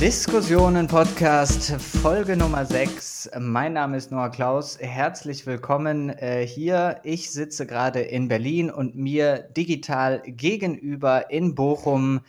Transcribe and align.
Diskussionen 0.00 0.86
Podcast 0.86 1.72
Folge 1.72 2.34
Nummer 2.34 2.64
6. 2.64 3.32
Mein 3.38 3.74
Name 3.74 3.98
ist 3.98 4.10
Noah 4.10 4.30
Klaus. 4.30 4.78
Herzlich 4.80 5.44
willkommen 5.44 6.08
äh, 6.08 6.46
hier. 6.46 7.00
Ich 7.02 7.30
sitze 7.30 7.66
gerade 7.66 8.00
in 8.00 8.26
Berlin 8.26 8.70
und 8.70 8.96
mir 8.96 9.40
digital 9.54 10.22
gegenüber 10.24 11.30
in 11.30 11.54
Bochum 11.54 12.22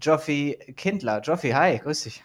Joffi 0.00 0.58
Kindler. 0.76 1.20
Joffi, 1.20 1.50
hi, 1.50 1.78
grüß 1.80 2.04
dich. 2.04 2.24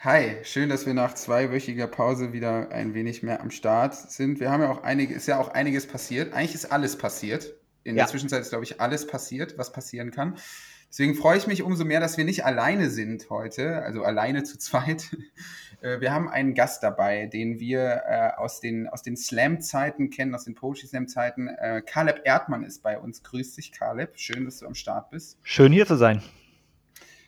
Hi, 0.00 0.38
schön, 0.42 0.68
dass 0.68 0.84
wir 0.84 0.94
nach 0.94 1.14
zweiwöchiger 1.14 1.86
Pause 1.86 2.32
wieder 2.32 2.72
ein 2.72 2.92
wenig 2.92 3.22
mehr 3.22 3.40
am 3.40 3.52
Start 3.52 3.94
sind. 3.94 4.40
Wir 4.40 4.50
haben 4.50 4.62
ja 4.62 4.72
auch 4.72 4.82
einige, 4.82 5.14
ist 5.14 5.28
ja 5.28 5.38
auch 5.38 5.50
einiges 5.50 5.86
passiert. 5.86 6.34
Eigentlich 6.34 6.56
ist 6.56 6.72
alles 6.72 6.98
passiert. 6.98 7.54
In 7.84 7.94
ja. 7.94 8.02
der 8.02 8.10
Zwischenzeit 8.10 8.40
ist, 8.40 8.50
glaube 8.50 8.64
ich, 8.64 8.80
alles 8.80 9.06
passiert, 9.06 9.58
was 9.58 9.70
passieren 9.70 10.10
kann. 10.10 10.36
Deswegen 10.94 11.16
freue 11.16 11.36
ich 11.36 11.48
mich 11.48 11.64
umso 11.64 11.84
mehr, 11.84 11.98
dass 11.98 12.18
wir 12.18 12.24
nicht 12.24 12.44
alleine 12.44 12.88
sind 12.88 13.28
heute, 13.28 13.82
also 13.82 14.04
alleine 14.04 14.44
zu 14.44 14.56
zweit. 14.60 15.16
Äh, 15.80 16.00
wir 16.00 16.12
haben 16.12 16.28
einen 16.28 16.54
Gast 16.54 16.84
dabei, 16.84 17.26
den 17.26 17.58
wir 17.58 18.02
äh, 18.06 18.30
aus 18.36 18.60
den, 18.60 18.86
aus 18.86 19.02
den 19.02 19.16
Slam-Zeiten 19.16 20.10
kennen, 20.10 20.36
aus 20.36 20.44
den 20.44 20.54
Poetry-Slam-Zeiten. 20.54 21.48
Äh, 21.48 21.82
Caleb 21.84 22.20
Erdmann 22.22 22.62
ist 22.62 22.84
bei 22.84 22.96
uns. 22.96 23.24
Grüß 23.24 23.56
dich, 23.56 23.72
Caleb. 23.72 24.12
Schön, 24.14 24.44
dass 24.44 24.60
du 24.60 24.66
am 24.66 24.76
Start 24.76 25.10
bist. 25.10 25.36
Schön 25.42 25.72
hier 25.72 25.84
zu 25.84 25.96
sein. 25.96 26.22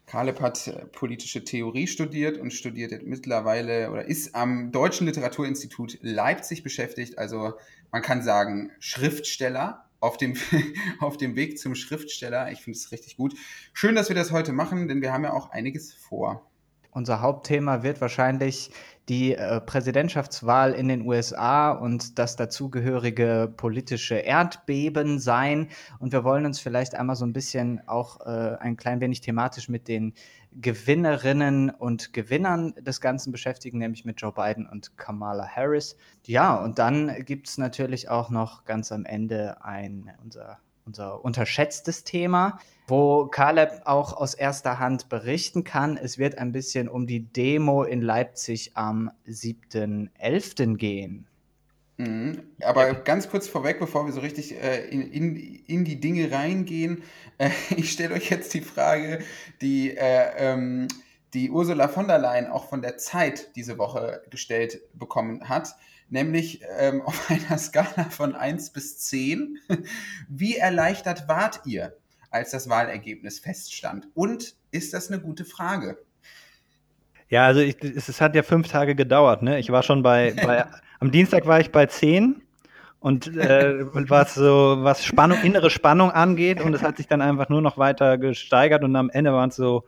Caleb 0.06 0.40
hat 0.40 0.68
äh, 0.68 0.86
politische 0.86 1.42
Theorie 1.42 1.88
studiert 1.88 2.38
und 2.38 2.52
studiert 2.52 3.04
mittlerweile 3.04 3.90
oder 3.90 4.04
ist 4.04 4.36
am 4.36 4.70
Deutschen 4.70 5.08
Literaturinstitut 5.08 5.98
Leipzig 6.02 6.62
beschäftigt. 6.62 7.18
Also 7.18 7.54
man 7.90 8.02
kann 8.02 8.22
sagen 8.22 8.70
Schriftsteller, 8.78 9.85
auf 10.00 10.16
dem, 10.16 10.34
auf 11.00 11.16
dem 11.16 11.36
Weg 11.36 11.58
zum 11.58 11.74
Schriftsteller. 11.74 12.50
Ich 12.52 12.62
finde 12.62 12.78
es 12.78 12.92
richtig 12.92 13.16
gut. 13.16 13.34
Schön, 13.72 13.94
dass 13.94 14.08
wir 14.08 14.16
das 14.16 14.32
heute 14.32 14.52
machen, 14.52 14.88
denn 14.88 15.02
wir 15.02 15.12
haben 15.12 15.24
ja 15.24 15.32
auch 15.32 15.50
einiges 15.50 15.92
vor. 15.94 16.50
Unser 16.90 17.20
Hauptthema 17.20 17.82
wird 17.82 18.00
wahrscheinlich 18.00 18.70
die 19.08 19.34
äh, 19.34 19.60
Präsidentschaftswahl 19.60 20.72
in 20.72 20.88
den 20.88 21.02
USA 21.02 21.70
und 21.70 22.18
das 22.18 22.36
dazugehörige 22.36 23.52
politische 23.56 24.16
Erdbeben 24.16 25.18
sein. 25.20 25.68
Und 25.98 26.12
wir 26.12 26.24
wollen 26.24 26.44
uns 26.44 26.58
vielleicht 26.58 26.94
einmal 26.94 27.16
so 27.16 27.24
ein 27.24 27.32
bisschen 27.32 27.86
auch 27.86 28.20
äh, 28.26 28.56
ein 28.58 28.76
klein 28.76 29.00
wenig 29.00 29.20
thematisch 29.20 29.68
mit 29.68 29.86
den 29.86 30.14
Gewinnerinnen 30.52 31.70
und 31.70 32.12
Gewinnern 32.14 32.74
des 32.80 33.00
Ganzen 33.00 33.30
beschäftigen, 33.30 33.78
nämlich 33.78 34.04
mit 34.04 34.20
Joe 34.20 34.32
Biden 34.32 34.66
und 34.66 34.96
Kamala 34.96 35.46
Harris. 35.46 35.96
Ja, 36.24 36.56
und 36.56 36.78
dann 36.78 37.24
gibt 37.24 37.48
es 37.48 37.58
natürlich 37.58 38.08
auch 38.08 38.30
noch 38.30 38.64
ganz 38.64 38.90
am 38.90 39.04
Ende 39.04 39.62
ein, 39.62 40.10
unser 40.24 40.58
unser 40.86 41.24
unterschätztes 41.24 42.04
Thema, 42.04 42.58
wo 42.86 43.26
Caleb 43.26 43.82
auch 43.84 44.12
aus 44.12 44.34
erster 44.34 44.78
Hand 44.78 45.08
berichten 45.08 45.64
kann. 45.64 45.96
Es 45.96 46.18
wird 46.18 46.38
ein 46.38 46.52
bisschen 46.52 46.88
um 46.88 47.06
die 47.06 47.20
Demo 47.20 47.82
in 47.82 48.00
Leipzig 48.00 48.72
am 48.74 49.10
7.11. 49.26 50.76
gehen. 50.76 51.26
Mhm. 51.98 52.42
Aber 52.62 52.94
ganz 52.94 53.28
kurz 53.28 53.48
vorweg, 53.48 53.78
bevor 53.78 54.06
wir 54.06 54.12
so 54.12 54.20
richtig 54.20 54.54
äh, 54.54 54.86
in, 54.88 55.02
in, 55.10 55.36
in, 55.66 55.84
die 55.84 55.98
Dinge 55.98 56.30
reingehen, 56.30 57.02
äh, 57.38 57.50
ich 57.76 57.90
stelle 57.90 58.14
euch 58.14 58.30
jetzt 58.30 58.54
die 58.54 58.60
Frage, 58.60 59.20
die, 59.60 59.96
äh, 59.96 60.30
ähm, 60.36 60.88
die 61.34 61.50
Ursula 61.50 61.88
von 61.88 62.06
der 62.06 62.18
Leyen 62.18 62.46
auch 62.46 62.68
von 62.68 62.82
der 62.82 62.98
Zeit 62.98 63.56
diese 63.56 63.78
Woche 63.78 64.22
gestellt 64.30 64.80
bekommen 64.94 65.48
hat 65.48 65.74
nämlich 66.08 66.60
ähm, 66.78 67.02
auf 67.02 67.30
einer 67.30 67.58
Skala 67.58 68.04
von 68.10 68.34
1 68.34 68.70
bis 68.70 68.98
10. 68.98 69.58
Wie 70.28 70.56
erleichtert 70.56 71.28
wart 71.28 71.60
ihr, 71.64 71.96
als 72.30 72.50
das 72.50 72.68
Wahlergebnis 72.68 73.40
feststand? 73.40 74.08
Und 74.14 74.54
ist 74.70 74.94
das 74.94 75.10
eine 75.10 75.20
gute 75.20 75.44
Frage? 75.44 75.98
Ja, 77.28 77.46
also 77.46 77.60
ich, 77.60 77.82
es, 77.82 78.08
es, 78.08 78.20
hat 78.20 78.34
ja 78.34 78.42
fünf 78.42 78.68
Tage 78.68 78.94
gedauert. 78.94 79.42
Ne? 79.42 79.58
Ich 79.58 79.70
war 79.70 79.82
schon 79.82 80.02
bei, 80.02 80.32
bei 80.44 80.66
am 81.00 81.10
Dienstag 81.10 81.46
war 81.46 81.60
ich 81.60 81.72
bei 81.72 81.86
10 81.86 82.42
und 83.00 83.36
äh, 83.36 83.84
was 84.08 84.34
so 84.34 84.78
was 84.80 85.04
Spannung, 85.04 85.42
innere 85.42 85.70
Spannung 85.70 86.10
angeht 86.10 86.60
und 86.60 86.74
es 86.74 86.82
hat 86.82 86.96
sich 86.96 87.06
dann 87.06 87.20
einfach 87.20 87.48
nur 87.48 87.60
noch 87.60 87.78
weiter 87.78 88.16
gesteigert 88.18 88.82
und 88.84 88.96
am 88.96 89.10
Ende 89.10 89.32
waren 89.32 89.50
es 89.50 89.56
so 89.56 89.84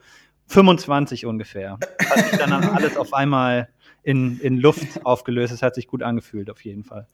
25 0.48 1.26
ungefähr. 1.26 1.78
Hat 2.10 2.26
sich 2.26 2.38
dann 2.38 2.52
alles 2.74 2.96
auf 2.96 3.12
einmal 3.14 3.68
in, 4.02 4.40
in 4.40 4.58
Luft 4.58 4.86
aufgelöst. 5.04 5.52
Es 5.52 5.62
hat 5.62 5.74
sich 5.74 5.86
gut 5.86 6.02
angefühlt, 6.02 6.50
auf 6.50 6.64
jeden 6.64 6.84
Fall. 6.84 7.06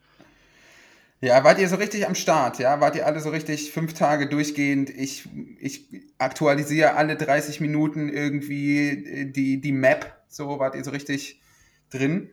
Ja, 1.20 1.42
wart 1.42 1.58
ihr 1.58 1.68
so 1.68 1.76
richtig 1.76 2.06
am 2.06 2.14
Start, 2.14 2.58
ja? 2.58 2.80
Wart 2.80 2.96
ihr 2.96 3.06
alle 3.06 3.20
so 3.20 3.30
richtig 3.30 3.72
fünf 3.72 3.94
Tage 3.94 4.28
durchgehend? 4.28 4.90
Ich, 4.90 5.26
ich 5.58 5.86
aktualisiere 6.18 6.94
alle 6.94 7.16
30 7.16 7.60
Minuten 7.60 8.10
irgendwie 8.10 9.30
die, 9.34 9.60
die 9.60 9.72
Map. 9.72 10.18
So, 10.28 10.58
wart 10.58 10.74
ihr 10.74 10.84
so 10.84 10.90
richtig 10.90 11.40
drin? 11.88 12.28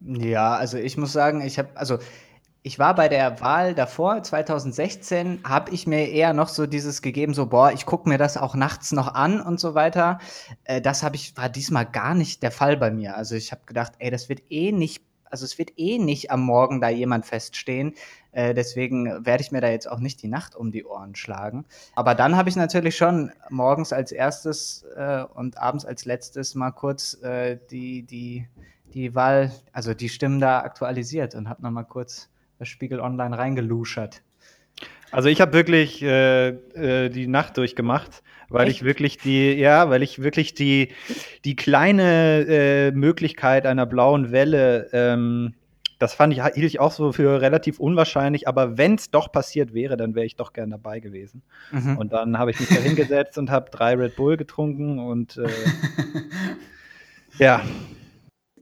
Ja, 0.00 0.56
also 0.56 0.76
ich 0.78 0.96
muss 0.96 1.12
sagen, 1.12 1.40
ich 1.40 1.58
habe, 1.58 1.76
also 1.76 1.98
ich 2.62 2.78
war 2.78 2.94
bei 2.94 3.08
der 3.08 3.40
Wahl 3.40 3.74
davor, 3.74 4.22
2016, 4.22 5.40
habe 5.44 5.70
ich 5.72 5.86
mir 5.86 6.08
eher 6.10 6.34
noch 6.34 6.48
so 6.48 6.66
dieses 6.66 7.00
gegeben, 7.00 7.32
so, 7.32 7.46
boah, 7.46 7.72
ich 7.72 7.86
gucke 7.86 8.08
mir 8.08 8.18
das 8.18 8.36
auch 8.36 8.54
nachts 8.54 8.92
noch 8.92 9.14
an 9.14 9.40
und 9.40 9.58
so 9.58 9.74
weiter. 9.74 10.18
Äh, 10.64 10.82
das 10.82 11.02
habe 11.02 11.16
ich, 11.16 11.36
war 11.36 11.48
diesmal 11.48 11.86
gar 11.86 12.14
nicht 12.14 12.42
der 12.42 12.50
Fall 12.50 12.76
bei 12.76 12.90
mir. 12.90 13.16
Also 13.16 13.34
ich 13.34 13.52
habe 13.52 13.62
gedacht, 13.64 13.92
ey, 13.98 14.10
das 14.10 14.28
wird 14.28 14.42
eh 14.50 14.72
nicht, 14.72 15.02
also 15.24 15.46
es 15.46 15.58
wird 15.58 15.78
eh 15.78 15.98
nicht 15.98 16.30
am 16.30 16.42
Morgen 16.42 16.82
da 16.82 16.90
jemand 16.90 17.24
feststehen. 17.24 17.94
Äh, 18.32 18.52
deswegen 18.52 19.24
werde 19.24 19.42
ich 19.42 19.52
mir 19.52 19.62
da 19.62 19.68
jetzt 19.70 19.90
auch 19.90 19.98
nicht 19.98 20.22
die 20.22 20.28
Nacht 20.28 20.54
um 20.54 20.70
die 20.70 20.84
Ohren 20.84 21.14
schlagen. 21.14 21.64
Aber 21.94 22.14
dann 22.14 22.36
habe 22.36 22.50
ich 22.50 22.56
natürlich 22.56 22.96
schon 22.96 23.32
morgens 23.48 23.94
als 23.94 24.12
erstes 24.12 24.84
äh, 24.96 25.24
und 25.34 25.56
abends 25.56 25.86
als 25.86 26.04
letztes 26.04 26.54
mal 26.54 26.72
kurz 26.72 27.14
äh, 27.22 27.58
die, 27.70 28.02
die, 28.02 28.46
die 28.92 29.14
Wahl, 29.14 29.50
also 29.72 29.94
die 29.94 30.10
Stimmen 30.10 30.40
da 30.40 30.60
aktualisiert 30.60 31.34
und 31.34 31.48
habe 31.48 31.62
noch 31.62 31.70
mal 31.70 31.84
kurz 32.60 32.68
Spiegel 32.68 33.00
Online 33.00 33.36
reingeluschert? 33.36 34.22
Also 35.10 35.28
ich 35.28 35.40
habe 35.40 35.54
wirklich 35.54 36.02
äh, 36.02 36.48
äh, 36.48 37.08
die 37.08 37.26
Nacht 37.26 37.56
durchgemacht, 37.56 38.22
weil 38.48 38.68
Echt? 38.68 38.76
ich 38.76 38.84
wirklich 38.84 39.18
die, 39.18 39.52
ja, 39.54 39.90
weil 39.90 40.02
ich 40.02 40.22
wirklich 40.22 40.54
die, 40.54 40.88
die 41.44 41.56
kleine 41.56 42.46
äh, 42.46 42.90
Möglichkeit 42.92 43.66
einer 43.66 43.86
blauen 43.86 44.30
Welle, 44.30 44.88
ähm, 44.92 45.54
das 45.98 46.14
fand 46.14 46.32
ich, 46.32 46.42
hielt 46.42 46.66
ich 46.66 46.80
auch 46.80 46.92
so 46.92 47.12
für 47.12 47.40
relativ 47.40 47.80
unwahrscheinlich, 47.80 48.46
aber 48.46 48.78
wenn 48.78 48.94
es 48.94 49.10
doch 49.10 49.32
passiert 49.32 49.74
wäre, 49.74 49.96
dann 49.96 50.14
wäre 50.14 50.26
ich 50.26 50.36
doch 50.36 50.52
gern 50.52 50.70
dabei 50.70 51.00
gewesen. 51.00 51.42
Mhm. 51.72 51.96
Und 51.96 52.12
dann 52.12 52.38
habe 52.38 52.50
ich 52.52 52.60
mich 52.60 52.68
da 52.68 52.76
hingesetzt 52.76 53.36
und 53.36 53.50
habe 53.50 53.70
drei 53.70 53.94
Red 53.94 54.16
Bull 54.16 54.36
getrunken 54.36 54.98
und 54.98 55.38
äh, 55.38 55.48
ja, 57.38 57.62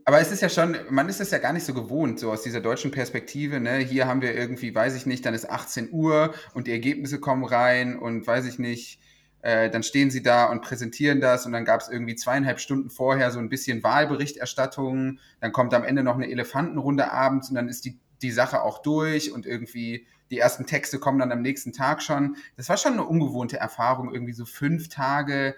aber 0.09 0.23
es 0.23 0.33
ist 0.33 0.41
ja 0.41 0.49
schon, 0.49 0.75
man 0.89 1.07
ist 1.11 1.21
es 1.21 1.33
ja 1.33 1.37
gar 1.37 1.53
nicht 1.53 1.67
so 1.67 1.75
gewohnt, 1.75 2.19
so 2.19 2.33
aus 2.33 2.41
dieser 2.41 2.63
deutschen 2.63 2.91
Perspektive. 2.91 3.61
Ne? 3.61 3.77
Hier 3.77 4.07
haben 4.07 4.23
wir 4.23 4.35
irgendwie, 4.35 4.75
weiß 4.75 4.97
ich 4.97 5.05
nicht, 5.05 5.27
dann 5.27 5.35
ist 5.35 5.51
18 5.51 5.91
Uhr 5.93 6.33
und 6.55 6.67
die 6.67 6.73
Ergebnisse 6.73 7.21
kommen 7.21 7.45
rein 7.45 7.99
und 7.99 8.27
weiß 8.27 8.47
ich 8.47 8.59
nicht, 8.59 9.01
äh, 9.43 9.69
dann 9.69 9.83
stehen 9.83 10.11
sie 10.11 10.23
da 10.23 10.47
und 10.47 10.63
präsentieren 10.63 11.21
das 11.21 11.45
und 11.45 11.53
dann 11.53 11.67
gab 11.67 11.83
es 11.83 11.91
irgendwie 11.91 12.17
zweieinhalb 12.17 12.59
Stunden 12.59 12.89
vorher 12.89 13.31
so 13.31 13.39
ein 13.39 13.51
bisschen 13.51 13.83
Wahlberichterstattung. 13.83 15.19
Dann 15.43 15.53
kommt 15.53 15.75
am 15.75 15.85
Ende 15.85 16.03
noch 16.03 16.15
eine 16.15 16.31
Elefantenrunde 16.31 17.13
abends 17.13 17.51
und 17.51 17.57
dann 17.57 17.69
ist 17.69 17.85
die, 17.85 17.99
die 18.23 18.31
Sache 18.31 18.63
auch 18.63 18.81
durch 18.81 19.31
und 19.31 19.45
irgendwie 19.45 20.07
die 20.31 20.39
ersten 20.39 20.65
Texte 20.65 20.99
kommen 20.99 21.19
dann 21.19 21.33
am 21.33 21.43
nächsten 21.43 21.75
Tag 21.75 22.03
schon. 22.03 22.37
Das 22.57 22.71
war 22.71 22.79
schon 22.79 22.95
eine 22.95 23.05
ungewohnte 23.05 23.59
Erfahrung, 23.59 24.15
irgendwie 24.15 24.33
so 24.33 24.47
fünf 24.47 24.89
Tage 24.89 25.55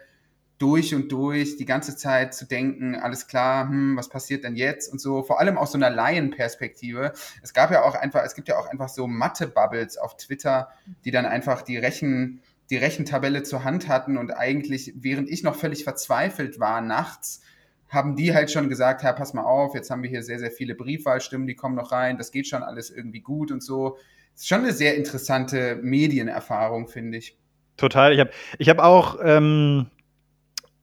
durch 0.61 0.95
und 0.95 1.11
durch 1.11 1.57
die 1.57 1.65
ganze 1.65 1.97
Zeit 1.97 2.35
zu 2.35 2.45
denken, 2.45 2.95
alles 2.95 3.27
klar, 3.27 3.69
hm, 3.69 3.97
was 3.97 4.11
passiert 4.11 4.45
denn 4.45 4.57
jetzt 4.57 4.93
und 4.93 5.01
so, 5.01 5.23
vor 5.23 5.41
allem 5.41 5.57
aus 5.57 5.73
so 5.73 5.79
einer 5.79 5.89
Laienperspektive. 5.89 7.13
Es 7.43 7.55
gab 7.55 7.71
ja 7.71 7.83
auch 7.83 7.95
einfach, 7.95 8.23
es 8.25 8.35
gibt 8.35 8.49
ja 8.49 8.59
auch 8.59 8.67
einfach 8.67 8.91
so 8.91 9.07
Mathe-Bubbles 9.07 9.97
auf 9.97 10.19
Twitter, 10.19 10.69
die 11.05 11.11
dann 11.11 11.25
einfach 11.25 11.63
die 11.63 11.79
Rechen, 11.79 12.43
die 12.69 12.77
Rechentabelle 12.77 13.43
zur 13.43 13.65
Hand 13.65 13.89
hatten 13.89 14.19
und 14.19 14.33
eigentlich, 14.33 14.93
während 14.97 15.31
ich 15.31 15.43
noch 15.43 15.57
völlig 15.57 15.83
verzweifelt 15.83 16.61
war 16.61 16.83
nachts, 16.83 17.41
haben 17.89 18.15
die 18.15 18.35
halt 18.35 18.51
schon 18.51 18.69
gesagt, 18.69 19.03
ja, 19.03 19.15
pass 19.15 19.33
mal 19.33 19.45
auf, 19.45 19.75
jetzt 19.75 19.91
haben 19.91 20.03
wir 20.03 20.11
hier 20.11 20.23
sehr, 20.23 20.39
sehr 20.39 20.51
viele 20.51 20.75
Briefwahlstimmen, 20.75 21.47
die 21.47 21.57
kommen 21.57 21.75
noch 21.75 21.91
rein, 21.91 22.19
das 22.19 22.33
geht 22.33 22.47
schon 22.47 22.63
alles 22.63 22.91
irgendwie 22.91 23.21
gut 23.21 23.51
und 23.51 23.63
so. 23.63 23.97
Ist 24.37 24.47
schon 24.47 24.61
eine 24.61 24.73
sehr 24.73 24.95
interessante 24.97 25.79
Medienerfahrung, 25.83 26.87
finde 26.87 27.17
ich. 27.17 27.39
Total. 27.79 28.13
Ich 28.13 28.21
habe 28.21 28.31
ich 28.59 28.69
hab 28.69 28.79
auch 28.79 29.19
ähm, 29.25 29.91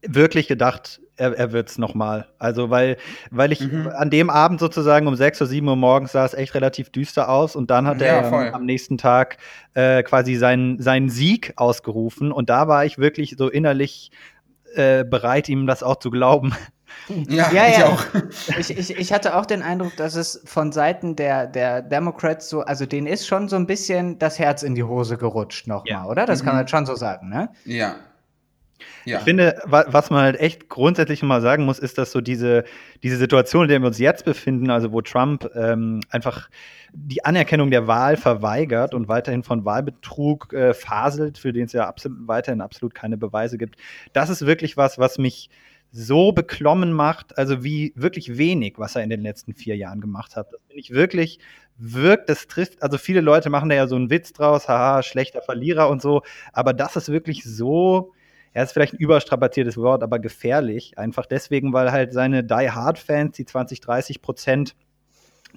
wirklich 0.08 0.48
gedacht, 0.48 1.02
er, 1.18 1.38
er 1.38 1.52
wird 1.52 1.70
es 1.70 1.78
nochmal. 1.78 2.28
Also, 2.40 2.70
weil, 2.70 2.98
weil 3.32 3.52
ich 3.52 3.62
mhm. 3.62 3.88
an 3.96 4.10
dem 4.10 4.30
Abend 4.30 4.60
sozusagen 4.60 5.08
um 5.08 5.16
sechs 5.16 5.42
oder 5.42 5.50
sieben 5.50 5.68
Uhr 5.68 5.76
morgens 5.76 6.12
sah 6.12 6.26
es 6.26 6.34
echt 6.34 6.54
relativ 6.54 6.90
düster 6.92 7.30
aus 7.30 7.56
und 7.56 7.70
dann 7.72 7.88
hat 7.88 8.02
ja, 8.02 8.08
er 8.08 8.24
voll. 8.26 8.50
am 8.54 8.66
nächsten 8.66 8.98
Tag 8.98 9.38
äh, 9.74 10.04
quasi 10.04 10.36
seinen, 10.36 10.82
seinen 10.82 11.10
Sieg 11.10 11.54
ausgerufen 11.56 12.32
und 12.32 12.50
da 12.50 12.68
war 12.68 12.86
ich 12.86 12.98
wirklich 12.98 13.36
so 13.38 13.50
innerlich 13.50 14.12
äh, 14.76 15.04
bereit, 15.04 15.50
ihm 15.50 15.68
das 15.68 15.84
auch 15.84 15.98
zu 15.98 16.12
glauben. 16.12 16.54
Ja, 17.10 17.52
ja, 17.52 17.68
ich 17.68 17.78
ja. 17.78 17.88
auch. 17.88 18.04
Ich, 18.58 18.76
ich, 18.76 18.98
ich 18.98 19.14
hatte 19.14 19.36
auch 19.36 19.46
den 19.46 19.62
Eindruck, 19.62 19.96
dass 19.98 20.16
es 20.16 20.42
von 20.46 20.72
Seiten 20.72 21.16
der, 21.16 21.48
der 21.48 21.82
Democrats 21.82 22.50
so, 22.50 22.62
also 22.62 22.86
denen 22.86 23.08
ist 23.08 23.28
schon 23.28 23.50
so 23.50 23.56
ein 23.56 23.68
bisschen 23.68 24.20
das 24.20 24.40
Herz 24.40 24.64
in 24.64 24.74
die 24.74 24.84
Hose 24.84 25.18
gerutscht 25.18 25.68
nochmal, 25.68 25.92
ja. 25.92 26.06
oder? 26.06 26.26
Das 26.26 26.42
mhm. 26.42 26.46
kann 26.46 26.56
man 26.56 26.68
schon 26.68 26.86
so 26.86 26.96
sagen, 26.96 27.30
ne? 27.30 27.50
Ja, 27.66 27.98
Ja. 29.06 29.18
Ich 29.20 29.24
finde, 29.24 29.60
was 29.66 30.10
man 30.10 30.22
halt 30.22 30.40
echt 30.40 30.70
grundsätzlich 30.70 31.24
mal 31.24 31.42
sagen 31.42 31.66
muss, 31.66 31.80
ist, 31.80 31.98
dass 31.98 32.12
so 32.12 32.22
diese, 32.22 32.64
diese 33.04 33.18
Situation, 33.18 33.64
in 33.64 33.70
der 33.70 33.80
wir 33.80 33.88
uns 33.88 34.00
jetzt 34.00 34.26
befinden, 34.26 34.70
also 34.70 34.92
wo 34.92 35.02
Trump 35.02 35.50
ähm, 35.56 36.02
einfach 36.10 36.50
die 36.94 37.26
Anerkennung 37.26 37.72
der 37.72 37.88
Wahl 37.88 38.18
verweigert 38.18 38.94
und 38.94 39.08
weiterhin 39.08 39.44
von 39.44 39.66
Wahlbetrug 39.66 40.54
äh, 40.54 40.74
faselt, 40.74 41.38
für 41.38 41.54
den 41.54 41.66
es 41.66 41.74
ja 41.74 41.88
absolut, 41.88 42.28
weiterhin 42.28 42.62
absolut 42.62 42.94
keine 42.96 43.18
Beweise 43.18 43.58
gibt, 43.58 43.78
das 44.14 44.30
ist 44.30 44.46
wirklich 44.46 44.78
was, 44.78 44.98
was 44.98 45.18
mich 45.18 45.50
so 45.92 46.32
beklommen 46.32 46.92
macht, 46.92 47.38
also 47.38 47.64
wie 47.64 47.94
wirklich 47.96 48.38
wenig, 48.38 48.76
was 48.78 48.96
er 48.96 49.04
in 49.04 49.10
den 49.10 49.22
letzten 49.22 49.54
vier 49.54 49.76
Jahren 49.78 50.02
gemacht 50.02 50.36
hat. 50.36 50.52
Das 50.52 50.62
finde 50.68 50.82
ich 50.82 50.92
wirklich, 50.92 51.40
wirkt, 51.78 52.30
das 52.30 52.48
trifft, 52.48 52.82
also 52.84 52.98
viele 52.98 53.22
Leute 53.22 53.50
machen 53.50 53.70
da 53.70 53.76
ja 53.76 53.88
so 53.88 53.96
einen 53.96 54.10
Witz 54.10 54.34
draus, 54.34 54.68
haha, 54.68 55.02
schlechter 55.04 55.42
Verlierer 55.42 55.90
und 55.90 56.02
so, 56.02 56.24
aber 56.52 56.74
das 56.74 56.96
ist 56.96 57.10
wirklich 57.10 57.44
so, 57.44 58.14
er 58.58 58.64
ist 58.64 58.72
vielleicht 58.72 58.94
ein 58.94 58.98
überstrapaziertes 58.98 59.78
Wort, 59.78 60.02
aber 60.02 60.18
gefährlich, 60.18 60.98
einfach 60.98 61.28
deswegen, 61.28 61.74
weil 61.74 61.92
halt 61.92 62.12
seine 62.12 62.44
Die 62.44 62.72
Hard 62.72 62.98
Fans, 62.98 63.36
die 63.38 63.46
20, 63.46 63.82
30 63.82 64.20
Prozent 64.24 64.76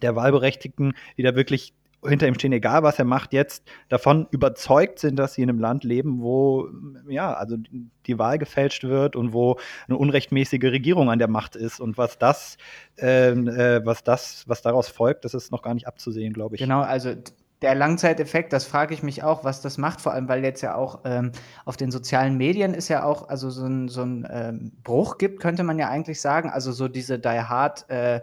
der 0.03 0.17
Wahlberechtigten, 0.17 0.93
die 1.17 1.23
da 1.23 1.35
wirklich 1.35 1.73
hinter 2.05 2.29
ihm 2.29 2.35
stehen, 2.35 2.53
egal 2.53 2.83
was 2.83 2.99
er 2.99 3.07
macht, 3.07 3.33
jetzt 3.33 3.65
davon 3.89 4.27
überzeugt 4.31 4.99
sind, 4.99 5.17
dass 5.17 5.33
sie 5.33 5.41
in 5.41 5.49
einem 5.49 5.61
Land 5.61 5.83
leben, 5.83 6.21
wo 6.21 6.69
ja, 7.09 7.33
also 7.33 7.57
die 8.07 8.19
Wahl 8.19 8.37
gefälscht 8.37 8.85
wird 8.85 9.17
und 9.17 9.33
wo 9.33 9.59
eine 9.89 9.97
unrechtmäßige 9.97 10.65
Regierung 10.65 11.09
an 11.09 11.19
der 11.19 11.29
Macht 11.29 11.57
ist. 11.57 11.81
Und 11.81 11.97
was 11.97 12.19
das, 12.19 12.59
ähm, 12.99 13.49
äh, 13.49 13.85
was 13.85 14.05
das, 14.05 14.45
was 14.47 14.61
daraus 14.61 14.89
folgt, 14.89 15.25
das 15.25 15.33
ist 15.33 15.53
noch 15.53 15.63
gar 15.63 15.73
nicht 15.73 15.87
abzusehen, 15.87 16.35
glaube 16.35 16.57
ich. 16.57 16.61
Genau, 16.61 16.83
also 16.83 17.15
der 17.63 17.75
Langzeiteffekt, 17.75 18.53
das 18.53 18.65
frage 18.65 18.95
ich 18.95 19.03
mich 19.03 19.23
auch, 19.23 19.45
was 19.45 19.61
das 19.61 19.77
macht, 19.77 20.01
vor 20.01 20.13
allem 20.13 20.29
weil 20.29 20.43
jetzt 20.43 20.63
ja 20.63 20.75
auch 20.75 21.01
ähm, 21.05 21.33
auf 21.67 21.77
den 21.77 21.91
sozialen 21.91 22.37
Medien 22.37 22.73
ist 22.73 22.89
ja 22.89 23.05
auch 23.05 23.29
also 23.29 23.51
so 23.51 23.67
ein, 23.67 23.89
so 23.89 24.03
ein 24.03 24.27
ähm, 24.31 24.73
Bruch 24.83 25.19
gibt, 25.19 25.41
könnte 25.41 25.63
man 25.63 25.79
ja 25.79 25.89
eigentlich 25.89 26.21
sagen. 26.21 26.49
Also 26.49 26.73
so 26.73 26.89
diese 26.89 27.19
Die 27.19 27.29
Hard 27.29 27.89
äh, 27.91 28.21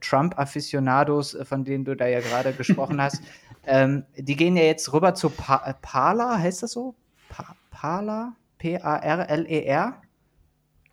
Trump-Afficionados, 0.00 1.34
äh, 1.34 1.44
von 1.44 1.64
denen 1.64 1.84
du 1.84 1.96
da 1.96 2.06
ja 2.06 2.20
gerade 2.20 2.52
gesprochen 2.52 3.00
hast, 3.00 3.22
ähm, 3.66 4.04
die 4.16 4.36
gehen 4.36 4.56
ja 4.56 4.64
jetzt 4.64 4.90
rüber 4.92 5.14
zu 5.14 5.28
pa 5.30 5.62
äh, 5.66 5.74
Parler, 5.82 6.38
heißt 6.38 6.62
das 6.62 6.72
so? 6.72 6.94
Pa 7.28 7.54
Parler? 7.70 8.32
P-A-R-L-E-R? 8.58 10.02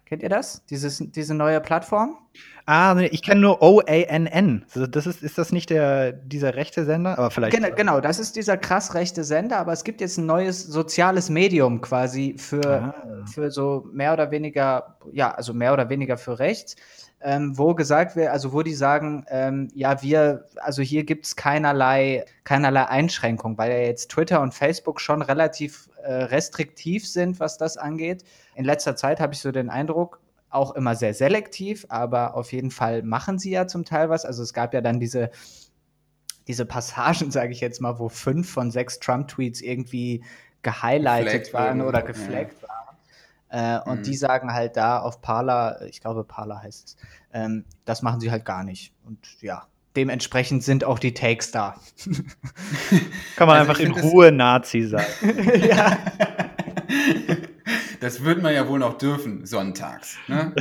Kennt 0.06 0.22
ihr 0.22 0.30
das? 0.30 0.64
Dieses, 0.66 1.04
diese 1.12 1.34
neue 1.34 1.60
Plattform? 1.60 2.18
Ah, 2.68 2.94
nee, 2.96 3.08
ich 3.08 3.24
kenne 3.24 3.42
nur 3.42 3.62
OANN. 3.62 4.66
Das 4.90 5.08
ist, 5.08 5.24
ist 5.24 5.38
das 5.38 5.52
nicht 5.52 5.70
der, 5.70 6.12
dieser 6.12 6.56
rechte 6.56 6.86
Sender? 6.86 7.18
Aber 7.18 7.32
vielleicht. 7.32 7.56
Genau, 7.56 7.70
genau, 7.76 8.02
das 8.02 8.20
ist 8.20 8.36
dieser 8.36 8.58
krass 8.58 8.94
rechte 8.94 9.24
Sender, 9.24 9.58
aber 9.58 9.72
es 9.72 9.84
gibt 9.84 10.02
jetzt 10.02 10.18
ein 10.18 10.26
neues 10.26 10.64
soziales 10.64 11.30
Medium 11.30 11.82
quasi 11.82 12.36
für, 12.38 12.66
ah. 12.66 13.26
für 13.32 13.50
so 13.50 13.88
mehr 13.94 14.14
oder 14.14 14.32
weniger, 14.32 14.98
ja, 15.12 15.32
also 15.32 15.54
mehr 15.54 15.74
oder 15.74 15.90
weniger 15.90 16.18
für 16.18 16.38
rechts 16.38 16.76
ähm, 17.26 17.58
wo 17.58 17.74
gesagt 17.74 18.16
wird, 18.16 18.30
also 18.30 18.54
wo 18.54 18.62
die 18.62 18.76
sagen, 18.76 19.26
ähm, 19.30 19.70
ja, 19.74 20.04
wir, 20.04 20.46
also 20.58 20.84
hier 20.84 21.04
gibt 21.04 21.26
es 21.26 21.36
keinerlei, 21.36 22.24
keinerlei 22.44 22.86
Einschränkung, 22.86 23.58
weil 23.58 23.72
ja 23.72 23.80
jetzt 23.80 24.12
Twitter 24.12 24.42
und 24.42 24.54
Facebook 24.54 25.02
schon 25.02 25.24
relativ 25.24 25.90
äh, 26.04 26.14
restriktiv 26.14 27.08
sind, 27.08 27.40
was 27.40 27.58
das 27.58 27.78
angeht. 27.78 28.24
In 28.54 28.64
letzter 28.64 28.96
Zeit 28.96 29.20
habe 29.20 29.34
ich 29.34 29.40
so 29.40 29.52
den 29.52 29.72
Eindruck, 29.72 30.22
auch 30.52 30.76
immer 30.76 30.96
sehr 30.96 31.16
selektiv, 31.16 31.88
aber 31.90 32.36
auf 32.36 32.54
jeden 32.54 32.70
Fall 32.70 33.02
machen 33.02 33.40
sie 33.40 33.50
ja 33.50 33.66
zum 33.66 33.86
Teil 33.86 34.10
was. 34.12 34.24
Also 34.24 34.44
es 34.44 34.54
gab 34.54 34.76
ja 34.76 34.82
dann 34.82 35.00
diese, 35.00 35.32
diese 36.48 36.68
Passagen, 36.68 37.32
sage 37.32 37.52
ich 37.52 37.60
jetzt 37.60 37.82
mal, 37.82 37.98
wo 37.98 38.08
fünf 38.08 38.52
von 38.52 38.70
sechs 38.70 39.00
Trump-Tweets 39.00 39.62
irgendwie 39.62 40.24
gehighlightet 40.62 41.54
waren 41.54 41.82
oder 41.82 42.04
gefleckt 42.04 42.62
ja. 42.62 42.70
waren. 42.70 42.85
Äh, 43.56 43.80
und 43.86 44.00
mhm. 44.00 44.04
die 44.04 44.18
sagen 44.18 44.52
halt 44.52 44.76
da 44.76 45.00
auf 45.00 45.22
Parler, 45.22 45.80
ich 45.88 46.02
glaube 46.02 46.26
Parler 46.26 46.62
heißt 46.62 46.88
es, 46.88 46.98
ähm, 47.32 47.64
das 47.86 48.02
machen 48.02 48.20
sie 48.20 48.30
halt 48.30 48.44
gar 48.44 48.66
nicht. 48.66 48.92
Und 49.06 49.20
ja, 49.40 49.66
dementsprechend 49.96 50.62
sind 50.62 50.84
auch 50.84 51.00
die 51.00 51.14
Takes 51.14 51.52
da. 51.52 51.80
Kann 53.38 53.48
man 53.48 53.60
also 53.60 53.72
einfach 53.72 53.80
in 53.80 53.92
Ruhe 53.94 54.34
Nazi 54.34 54.84
sein. 54.84 55.06
ja. 55.70 55.98
Das 58.02 58.22
würde 58.22 58.42
man 58.42 58.54
ja 58.54 58.68
wohl 58.68 58.78
noch 58.78 58.98
dürfen, 59.00 59.48
sonntags. 59.48 60.18
Ne? 60.28 60.54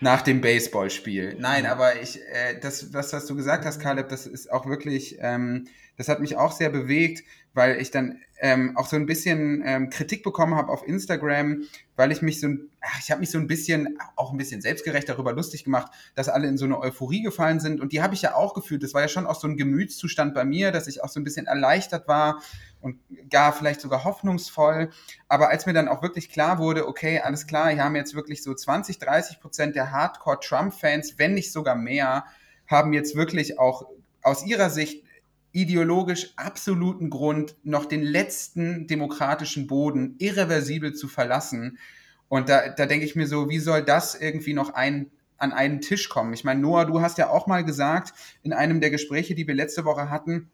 Nach 0.00 0.20
dem 0.20 0.42
Baseballspiel. 0.42 1.36
Nein, 1.38 1.64
aber 1.64 2.02
ich, 2.02 2.20
äh, 2.20 2.58
das, 2.60 2.90
das, 2.90 3.14
was 3.14 3.24
du 3.26 3.36
gesagt 3.36 3.64
hast, 3.64 3.78
Caleb, 3.78 4.10
das 4.10 4.26
ist 4.26 4.52
auch 4.52 4.66
wirklich, 4.66 5.16
ähm, 5.20 5.68
das 5.96 6.08
hat 6.08 6.20
mich 6.20 6.36
auch 6.36 6.52
sehr 6.52 6.68
bewegt, 6.68 7.24
weil 7.56 7.80
ich 7.80 7.90
dann 7.90 8.20
ähm, 8.38 8.76
auch 8.76 8.86
so 8.86 8.96
ein 8.96 9.06
bisschen 9.06 9.62
ähm, 9.64 9.88
Kritik 9.88 10.22
bekommen 10.22 10.56
habe 10.56 10.70
auf 10.70 10.86
Instagram, 10.86 11.62
weil 11.96 12.12
ich 12.12 12.20
mich 12.20 12.38
so 12.38 12.48
ein, 12.48 12.68
ach, 12.82 13.00
ich 13.00 13.10
habe 13.10 13.20
mich 13.20 13.30
so 13.30 13.38
ein 13.38 13.46
bisschen, 13.46 13.98
auch 14.14 14.30
ein 14.30 14.36
bisschen 14.36 14.60
selbstgerecht 14.60 15.08
darüber 15.08 15.32
lustig 15.32 15.64
gemacht, 15.64 15.90
dass 16.14 16.28
alle 16.28 16.46
in 16.48 16.58
so 16.58 16.66
eine 16.66 16.78
Euphorie 16.78 17.22
gefallen 17.22 17.58
sind. 17.58 17.80
Und 17.80 17.92
die 17.92 18.02
habe 18.02 18.12
ich 18.12 18.20
ja 18.20 18.34
auch 18.34 18.52
gefühlt. 18.52 18.82
Das 18.82 18.92
war 18.92 19.00
ja 19.00 19.08
schon 19.08 19.26
auch 19.26 19.40
so 19.40 19.48
ein 19.48 19.56
Gemütszustand 19.56 20.34
bei 20.34 20.44
mir, 20.44 20.70
dass 20.70 20.86
ich 20.86 21.02
auch 21.02 21.08
so 21.08 21.18
ein 21.18 21.24
bisschen 21.24 21.46
erleichtert 21.46 22.06
war 22.08 22.42
und 22.82 23.00
gar 23.30 23.54
vielleicht 23.54 23.80
sogar 23.80 24.04
hoffnungsvoll. 24.04 24.90
Aber 25.26 25.48
als 25.48 25.64
mir 25.64 25.72
dann 25.72 25.88
auch 25.88 26.02
wirklich 26.02 26.28
klar 26.28 26.58
wurde, 26.58 26.86
okay, 26.86 27.20
alles 27.20 27.46
klar, 27.46 27.70
hier 27.70 27.84
haben 27.84 27.96
jetzt 27.96 28.14
wirklich 28.14 28.42
so 28.42 28.52
20, 28.52 28.98
30 28.98 29.40
Prozent 29.40 29.76
der 29.76 29.92
Hardcore-Trump-Fans, 29.92 31.14
wenn 31.16 31.32
nicht 31.32 31.52
sogar 31.52 31.74
mehr, 31.74 32.26
haben 32.66 32.92
jetzt 32.92 33.16
wirklich 33.16 33.58
auch 33.58 33.86
aus 34.20 34.44
ihrer 34.44 34.68
Sicht 34.68 35.05
ideologisch 35.56 36.34
absoluten 36.36 37.08
Grund, 37.08 37.56
noch 37.64 37.86
den 37.86 38.02
letzten 38.02 38.86
demokratischen 38.86 39.66
Boden 39.66 40.14
irreversibel 40.18 40.92
zu 40.94 41.08
verlassen. 41.08 41.78
Und 42.28 42.50
da, 42.50 42.68
da 42.68 42.84
denke 42.84 43.06
ich 43.06 43.16
mir 43.16 43.26
so, 43.26 43.48
wie 43.48 43.58
soll 43.58 43.82
das 43.82 44.14
irgendwie 44.14 44.52
noch 44.52 44.74
ein, 44.74 45.10
an 45.38 45.52
einen 45.52 45.80
Tisch 45.80 46.10
kommen? 46.10 46.34
Ich 46.34 46.44
meine, 46.44 46.60
Noah, 46.60 46.84
du 46.84 47.00
hast 47.00 47.16
ja 47.16 47.30
auch 47.30 47.46
mal 47.46 47.64
gesagt 47.64 48.12
in 48.42 48.52
einem 48.52 48.82
der 48.82 48.90
Gespräche, 48.90 49.34
die 49.34 49.46
wir 49.46 49.54
letzte 49.54 49.86
Woche 49.86 50.10
hatten, 50.10 50.50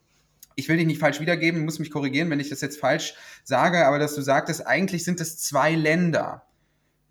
ich 0.55 0.69
will 0.69 0.77
dich 0.77 0.87
nicht 0.87 1.01
falsch 1.01 1.19
wiedergeben, 1.19 1.65
muss 1.65 1.81
mich 1.81 1.91
korrigieren, 1.91 2.31
wenn 2.31 2.39
ich 2.39 2.51
das 2.51 2.61
jetzt 2.61 2.79
falsch 2.79 3.15
sage, 3.43 3.87
aber 3.87 3.99
dass 3.99 4.15
du 4.15 4.21
sagtest, 4.21 4.67
eigentlich 4.67 5.03
sind 5.03 5.21
es 5.21 5.39
zwei 5.39 5.75
Länder. 5.75 6.47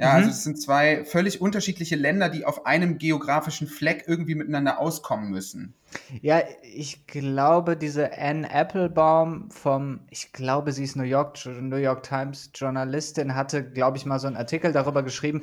Ja, 0.02 0.10
mhm. 0.10 0.16
also 0.16 0.30
es 0.32 0.44
sind 0.44 0.60
zwei 0.60 1.06
völlig 1.06 1.42
unterschiedliche 1.42 1.96
Länder, 1.96 2.28
die 2.30 2.44
auf 2.44 2.66
einem 2.66 2.98
geografischen 2.98 3.68
Fleck 3.68 4.06
irgendwie 4.08 4.34
miteinander 4.34 4.80
auskommen 4.80 5.30
müssen. 5.30 5.76
Ja, 6.22 6.42
ich 6.64 7.06
glaube, 7.06 7.78
diese 7.78 8.18
Anne 8.18 8.50
Applebaum 8.50 9.52
vom, 9.52 10.00
ich 10.10 10.34
glaube, 10.34 10.72
sie 10.72 10.86
ist 10.86 10.96
New 10.96 11.04
York, 11.04 11.38
New 11.46 11.76
York 11.76 12.02
Times 12.02 12.50
Journalistin, 12.56 13.36
hatte, 13.36 13.64
glaube 13.64 13.98
ich, 13.98 14.08
mal 14.08 14.18
so 14.18 14.26
einen 14.26 14.38
Artikel 14.38 14.72
darüber 14.72 15.04
geschrieben, 15.04 15.42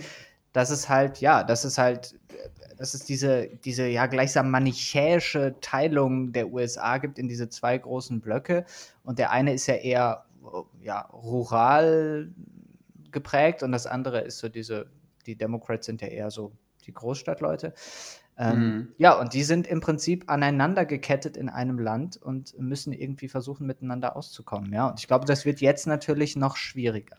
dass 0.52 0.70
es 0.70 0.88
halt, 0.88 1.20
ja, 1.20 1.44
dass 1.44 1.62
es 1.62 1.78
halt, 1.78 2.18
dass 2.76 2.94
es 2.94 3.04
diese, 3.04 3.46
diese 3.64 3.86
ja 3.86 4.06
gleichsam 4.06 4.50
manichäische 4.50 5.54
Teilung 5.60 6.32
der 6.32 6.52
USA 6.52 6.98
gibt 6.98 7.20
in 7.20 7.28
diese 7.28 7.48
zwei 7.48 7.78
großen 7.78 8.20
Blöcke. 8.20 8.64
Und 9.04 9.20
der 9.20 9.30
eine 9.30 9.54
ist 9.54 9.68
ja 9.68 9.74
eher 9.74 10.24
ja, 10.82 11.02
rural 11.12 12.32
geprägt 13.10 13.62
und 13.62 13.72
das 13.72 13.86
andere 13.86 14.20
ist 14.20 14.38
so 14.38 14.48
diese, 14.48 14.90
die 15.26 15.36
Democrats 15.36 15.86
sind 15.86 16.00
ja 16.00 16.08
eher 16.08 16.30
so 16.30 16.52
die 16.86 16.92
Großstadtleute. 16.92 17.74
Ähm, 18.38 18.58
mhm. 18.58 18.88
Ja, 18.98 19.18
und 19.18 19.34
die 19.34 19.42
sind 19.42 19.66
im 19.66 19.80
Prinzip 19.80 20.30
aneinander 20.30 20.86
gekettet 20.86 21.36
in 21.36 21.48
einem 21.48 21.78
Land 21.78 22.16
und 22.16 22.58
müssen 22.58 22.92
irgendwie 22.92 23.28
versuchen, 23.28 23.66
miteinander 23.66 24.16
auszukommen. 24.16 24.72
Ja, 24.72 24.88
und 24.88 25.00
ich 25.00 25.08
glaube, 25.08 25.26
das 25.26 25.44
wird 25.44 25.60
jetzt 25.60 25.86
natürlich 25.86 26.36
noch 26.36 26.56
schwieriger. 26.56 27.16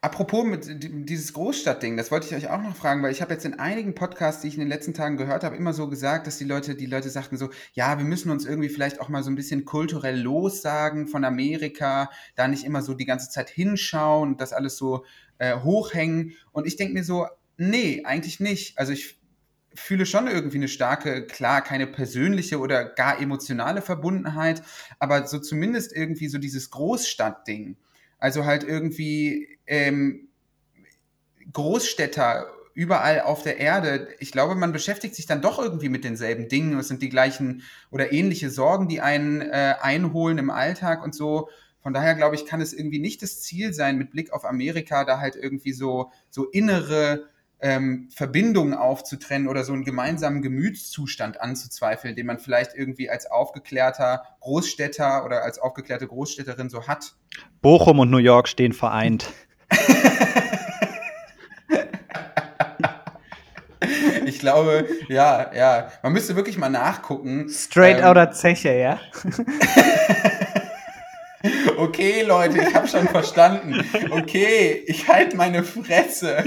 Apropos 0.00 0.44
mit 0.44 0.64
dieses 1.08 1.32
Großstadtding, 1.32 1.96
das 1.96 2.12
wollte 2.12 2.28
ich 2.28 2.34
euch 2.34 2.48
auch 2.48 2.62
noch 2.62 2.76
fragen, 2.76 3.02
weil 3.02 3.10
ich 3.10 3.20
habe 3.20 3.34
jetzt 3.34 3.44
in 3.44 3.58
einigen 3.58 3.96
Podcasts, 3.96 4.42
die 4.42 4.48
ich 4.48 4.54
in 4.54 4.60
den 4.60 4.68
letzten 4.68 4.94
Tagen 4.94 5.16
gehört 5.16 5.42
habe, 5.42 5.56
immer 5.56 5.72
so 5.72 5.88
gesagt, 5.88 6.28
dass 6.28 6.38
die 6.38 6.44
Leute, 6.44 6.76
die 6.76 6.86
Leute 6.86 7.10
sagten 7.10 7.36
so, 7.36 7.50
ja, 7.72 7.98
wir 7.98 8.04
müssen 8.04 8.30
uns 8.30 8.46
irgendwie 8.46 8.68
vielleicht 8.68 9.00
auch 9.00 9.08
mal 9.08 9.24
so 9.24 9.30
ein 9.30 9.34
bisschen 9.34 9.64
kulturell 9.64 10.20
lossagen 10.20 11.08
von 11.08 11.24
Amerika, 11.24 12.10
da 12.36 12.46
nicht 12.46 12.64
immer 12.64 12.80
so 12.80 12.94
die 12.94 13.06
ganze 13.06 13.28
Zeit 13.28 13.50
hinschauen 13.50 14.30
und 14.30 14.40
das 14.40 14.52
alles 14.52 14.76
so 14.76 15.04
äh, 15.38 15.58
hochhängen. 15.58 16.34
Und 16.52 16.68
ich 16.68 16.76
denke 16.76 16.94
mir 16.94 17.02
so, 17.02 17.26
nee, 17.56 18.02
eigentlich 18.04 18.38
nicht. 18.38 18.78
Also 18.78 18.92
ich 18.92 19.18
fühle 19.74 20.06
schon 20.06 20.28
irgendwie 20.28 20.58
eine 20.58 20.68
starke, 20.68 21.26
klar, 21.26 21.60
keine 21.60 21.88
persönliche 21.88 22.60
oder 22.60 22.84
gar 22.84 23.20
emotionale 23.20 23.82
Verbundenheit, 23.82 24.62
aber 25.00 25.26
so 25.26 25.40
zumindest 25.40 25.92
irgendwie 25.92 26.28
so 26.28 26.38
dieses 26.38 26.70
Großstadtding. 26.70 27.76
Also 28.18 28.44
halt 28.44 28.64
irgendwie 28.64 29.58
ähm, 29.66 30.28
Großstädter 31.52 32.46
überall 32.74 33.22
auf 33.22 33.42
der 33.42 33.58
Erde. 33.58 34.08
Ich 34.20 34.30
glaube, 34.30 34.54
man 34.54 34.72
beschäftigt 34.72 35.16
sich 35.16 35.26
dann 35.26 35.42
doch 35.42 35.58
irgendwie 35.58 35.88
mit 35.88 36.04
denselben 36.04 36.48
Dingen. 36.48 36.78
Es 36.78 36.88
sind 36.88 37.02
die 37.02 37.08
gleichen 37.08 37.62
oder 37.90 38.12
ähnliche 38.12 38.50
Sorgen, 38.50 38.88
die 38.88 39.00
einen 39.00 39.40
äh, 39.40 39.74
einholen 39.80 40.38
im 40.38 40.50
Alltag 40.50 41.02
und 41.02 41.14
so. 41.14 41.48
Von 41.80 41.92
daher 41.92 42.14
glaube 42.14 42.34
ich, 42.34 42.46
kann 42.46 42.60
es 42.60 42.72
irgendwie 42.72 43.00
nicht 43.00 43.22
das 43.22 43.40
Ziel 43.40 43.72
sein, 43.72 43.98
mit 43.98 44.10
Blick 44.10 44.32
auf 44.32 44.44
Amerika 44.44 45.04
da 45.04 45.18
halt 45.18 45.36
irgendwie 45.36 45.72
so, 45.72 46.12
so 46.30 46.44
innere 46.44 47.28
ähm, 47.60 48.08
Verbindungen 48.14 48.74
aufzutrennen 48.74 49.48
oder 49.48 49.64
so 49.64 49.72
einen 49.72 49.84
gemeinsamen 49.84 50.42
Gemütszustand 50.42 51.40
anzuzweifeln, 51.40 52.14
den 52.14 52.26
man 52.26 52.38
vielleicht 52.38 52.74
irgendwie 52.74 53.10
als 53.10 53.28
aufgeklärter 53.30 54.22
Großstädter 54.40 55.24
oder 55.24 55.42
als 55.42 55.58
aufgeklärte 55.58 56.06
Großstädterin 56.06 56.70
so 56.70 56.86
hat. 56.86 57.14
Bochum 57.60 57.98
und 57.98 58.10
New 58.10 58.18
York 58.18 58.46
stehen 58.48 58.72
vereint. 58.72 59.32
ich 64.24 64.38
glaube, 64.38 64.86
ja, 65.08 65.52
ja. 65.54 65.90
Man 66.02 66.12
müsste 66.12 66.36
wirklich 66.36 66.58
mal 66.58 66.68
nachgucken. 66.68 67.48
Straight 67.48 67.98
ähm, 67.98 68.04
outer 68.04 68.30
Zeche, 68.30 68.72
ja. 68.72 69.00
okay, 71.76 72.22
Leute, 72.22 72.58
ich 72.58 72.74
habe 72.74 72.86
schon 72.86 73.08
verstanden. 73.08 73.84
Okay, 74.10 74.84
ich 74.86 75.08
halte 75.08 75.36
meine 75.36 75.64
Fresse. 75.64 76.44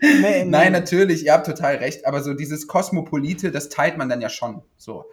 Nee, 0.00 0.10
nee. 0.20 0.44
Nein, 0.44 0.72
natürlich, 0.72 1.24
ihr 1.24 1.32
habt 1.32 1.46
total 1.46 1.76
recht, 1.76 2.06
aber 2.06 2.22
so 2.22 2.34
dieses 2.34 2.66
Kosmopolite, 2.66 3.50
das 3.50 3.68
teilt 3.68 3.96
man 3.96 4.08
dann 4.08 4.20
ja 4.20 4.28
schon. 4.28 4.62
So. 4.76 5.04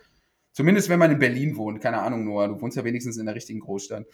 Zumindest 0.54 0.90
wenn 0.90 1.00
man 1.00 1.12
in 1.12 1.20
Berlin 1.20 1.56
wohnt, 1.56 1.82
keine 1.82 2.02
Ahnung, 2.02 2.26
Noah, 2.26 2.48
du 2.48 2.62
wohnst 2.62 2.76
ja 2.76 2.84
wenigstens 2.84 3.18
in 3.18 3.26
der 3.26 3.36
richtigen 3.36 3.60
Großstadt. 3.62 4.06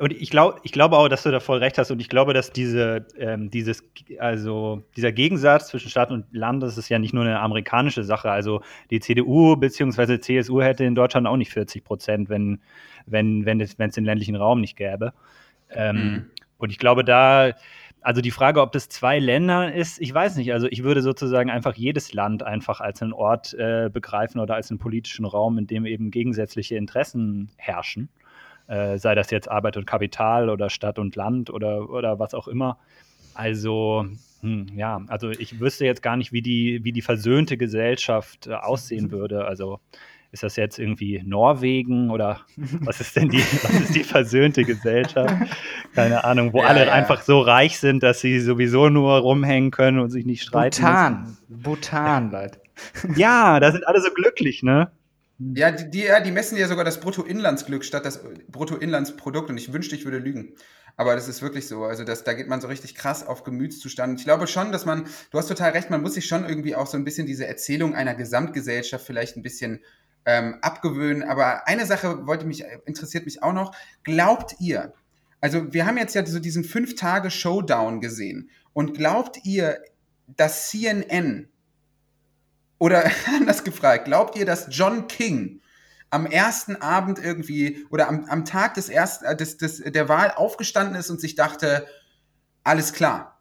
Und 0.00 0.14
ich 0.14 0.30
glaube, 0.30 0.60
ich 0.62 0.72
glaube 0.72 0.96
auch, 0.96 1.08
dass 1.08 1.24
du 1.24 1.30
da 1.30 1.40
voll 1.40 1.58
recht 1.58 1.76
hast. 1.76 1.90
Und 1.90 2.00
ich 2.00 2.08
glaube, 2.08 2.32
dass 2.32 2.52
diese, 2.52 3.06
ähm, 3.18 3.50
dieses, 3.50 3.84
also 4.18 4.82
dieser 4.96 5.12
Gegensatz 5.12 5.68
zwischen 5.68 5.90
Stadt 5.90 6.10
und 6.10 6.24
Land, 6.32 6.62
das 6.62 6.78
ist 6.78 6.88
ja 6.88 6.98
nicht 6.98 7.12
nur 7.12 7.24
eine 7.24 7.38
amerikanische 7.38 8.02
Sache. 8.02 8.30
Also 8.30 8.62
die 8.90 9.00
CDU 9.00 9.56
bzw. 9.56 10.18
CSU 10.18 10.62
hätte 10.62 10.84
in 10.84 10.94
Deutschland 10.94 11.26
auch 11.26 11.36
nicht 11.36 11.52
40 11.52 11.84
Prozent, 11.84 12.30
wenn, 12.30 12.62
wenn, 13.04 13.44
wenn 13.44 13.60
es, 13.60 13.78
wenn 13.78 13.90
es 13.90 13.94
den 13.94 14.06
ländlichen 14.06 14.36
Raum 14.36 14.62
nicht 14.62 14.76
gäbe. 14.76 15.12
Ähm, 15.68 15.96
mhm. 15.96 16.30
Und 16.56 16.70
ich 16.70 16.78
glaube, 16.78 17.04
da, 17.04 17.52
also 18.02 18.20
die 18.20 18.30
Frage, 18.30 18.60
ob 18.60 18.72
das 18.72 18.88
zwei 18.88 19.18
Länder 19.18 19.72
ist, 19.72 20.00
ich 20.00 20.12
weiß 20.12 20.36
nicht. 20.36 20.52
Also 20.52 20.66
ich 20.70 20.82
würde 20.82 21.02
sozusagen 21.02 21.50
einfach 21.50 21.74
jedes 21.74 22.12
Land 22.12 22.42
einfach 22.42 22.80
als 22.80 23.02
einen 23.02 23.12
Ort 23.12 23.54
äh, 23.54 23.90
begreifen 23.92 24.40
oder 24.40 24.54
als 24.54 24.70
einen 24.70 24.78
politischen 24.78 25.24
Raum, 25.24 25.58
in 25.58 25.66
dem 25.66 25.86
eben 25.86 26.10
gegensätzliche 26.10 26.76
Interessen 26.76 27.50
herrschen 27.56 28.08
äh, 28.70 28.98
sei 28.98 29.14
das 29.14 29.30
jetzt 29.30 29.50
Arbeit 29.50 29.76
und 29.76 29.86
Kapital 29.86 30.48
oder 30.48 30.70
Stadt 30.70 30.98
und 30.98 31.16
Land 31.16 31.50
oder, 31.50 31.90
oder 31.90 32.18
was 32.18 32.34
auch 32.34 32.46
immer. 32.46 32.78
Also, 33.34 34.06
hm, 34.42 34.68
ja, 34.76 35.02
also 35.08 35.30
ich 35.30 35.58
wüsste 35.58 35.84
jetzt 35.84 36.02
gar 36.02 36.16
nicht, 36.16 36.32
wie 36.32 36.42
die, 36.42 36.84
wie 36.84 36.92
die 36.92 37.02
versöhnte 37.02 37.56
Gesellschaft 37.56 38.46
äh, 38.46 38.54
aussehen 38.54 39.10
würde. 39.10 39.44
Also 39.44 39.80
ist 40.32 40.42
das 40.42 40.56
jetzt 40.56 40.78
irgendwie 40.78 41.22
Norwegen 41.24 42.10
oder 42.10 42.40
was 42.56 43.00
ist 43.00 43.16
denn 43.16 43.28
die, 43.28 43.42
was 43.62 43.80
ist 43.80 43.94
die 43.94 44.04
versöhnte 44.04 44.64
Gesellschaft? 44.64 45.34
Keine 45.94 46.24
Ahnung, 46.24 46.52
wo 46.52 46.62
ja, 46.62 46.68
alle 46.68 46.86
ja. 46.86 46.92
einfach 46.92 47.22
so 47.22 47.40
reich 47.40 47.78
sind, 47.78 48.02
dass 48.02 48.20
sie 48.20 48.40
sowieso 48.40 48.88
nur 48.88 49.18
rumhängen 49.18 49.70
können 49.70 49.98
und 49.98 50.10
sich 50.10 50.26
nicht 50.26 50.42
streiten. 50.42 50.82
Bhutan, 50.82 51.20
müssen. 51.22 51.62
Bhutan, 51.62 52.30
Leute. 52.32 52.60
Ja, 53.16 53.60
da 53.60 53.72
sind 53.72 53.86
alle 53.86 54.00
so 54.00 54.10
glücklich, 54.10 54.62
ne? 54.62 54.90
Ja, 55.38 55.70
die, 55.70 55.90
die, 55.90 56.04
ja, 56.04 56.20
die 56.20 56.32
messen 56.32 56.58
ja 56.58 56.68
sogar 56.68 56.84
das 56.84 57.00
Bruttoinlandsglück 57.00 57.82
statt 57.84 58.04
das 58.04 58.22
Bruttoinlandsprodukt 58.48 59.48
und 59.48 59.56
ich 59.56 59.72
wünschte, 59.72 59.96
ich 59.96 60.04
würde 60.04 60.18
lügen. 60.18 60.54
Aber 60.96 61.14
das 61.14 61.28
ist 61.28 61.40
wirklich 61.40 61.66
so. 61.66 61.84
Also 61.84 62.04
das, 62.04 62.24
da 62.24 62.34
geht 62.34 62.46
man 62.46 62.60
so 62.60 62.68
richtig 62.68 62.94
krass 62.94 63.26
auf 63.26 63.42
Gemütszustand. 63.42 64.20
Ich 64.20 64.26
glaube 64.26 64.46
schon, 64.46 64.70
dass 64.70 64.84
man, 64.84 65.06
du 65.30 65.38
hast 65.38 65.46
total 65.46 65.70
recht, 65.70 65.88
man 65.88 66.02
muss 66.02 66.14
sich 66.14 66.26
schon 66.26 66.46
irgendwie 66.46 66.74
auch 66.74 66.86
so 66.86 66.98
ein 66.98 67.04
bisschen 67.04 67.26
diese 67.26 67.46
Erzählung 67.46 67.94
einer 67.94 68.14
Gesamtgesellschaft 68.14 69.06
vielleicht 69.06 69.36
ein 69.36 69.42
bisschen 69.42 69.80
ähm, 70.24 70.58
abgewöhnen. 70.62 71.22
Aber 71.22 71.66
eine 71.66 71.86
Sache 71.86 72.26
wollte 72.26 72.46
mich, 72.46 72.64
interessiert 72.84 73.24
mich 73.24 73.42
auch 73.42 73.52
noch. 73.52 73.74
Glaubt 74.02 74.56
ihr, 74.58 74.92
also 75.40 75.72
wir 75.72 75.86
haben 75.86 75.96
jetzt 75.96 76.14
ja 76.14 76.24
so 76.24 76.38
diesen 76.38 76.64
fünf 76.64 76.94
Tage 76.94 77.30
Showdown 77.30 78.00
gesehen. 78.00 78.50
Und 78.72 78.94
glaubt 78.94 79.44
ihr, 79.44 79.80
dass 80.26 80.68
CNN 80.68 81.48
oder 82.78 83.10
anders 83.26 83.64
gefragt, 83.64 84.04
glaubt 84.04 84.36
ihr, 84.36 84.44
dass 84.44 84.68
John 84.70 85.08
King 85.08 85.60
am 86.10 86.26
ersten 86.26 86.76
Abend 86.76 87.18
irgendwie 87.18 87.86
oder 87.90 88.08
am, 88.08 88.24
am 88.24 88.44
Tag 88.44 88.74
des 88.74 88.88
ersten, 88.88 89.24
äh, 89.24 89.36
des, 89.36 89.56
des, 89.56 89.78
der 89.78 90.08
Wahl 90.08 90.32
aufgestanden 90.32 90.96
ist 90.96 91.08
und 91.10 91.20
sich 91.20 91.36
dachte, 91.36 91.86
alles 92.64 92.92
klar, 92.92 93.39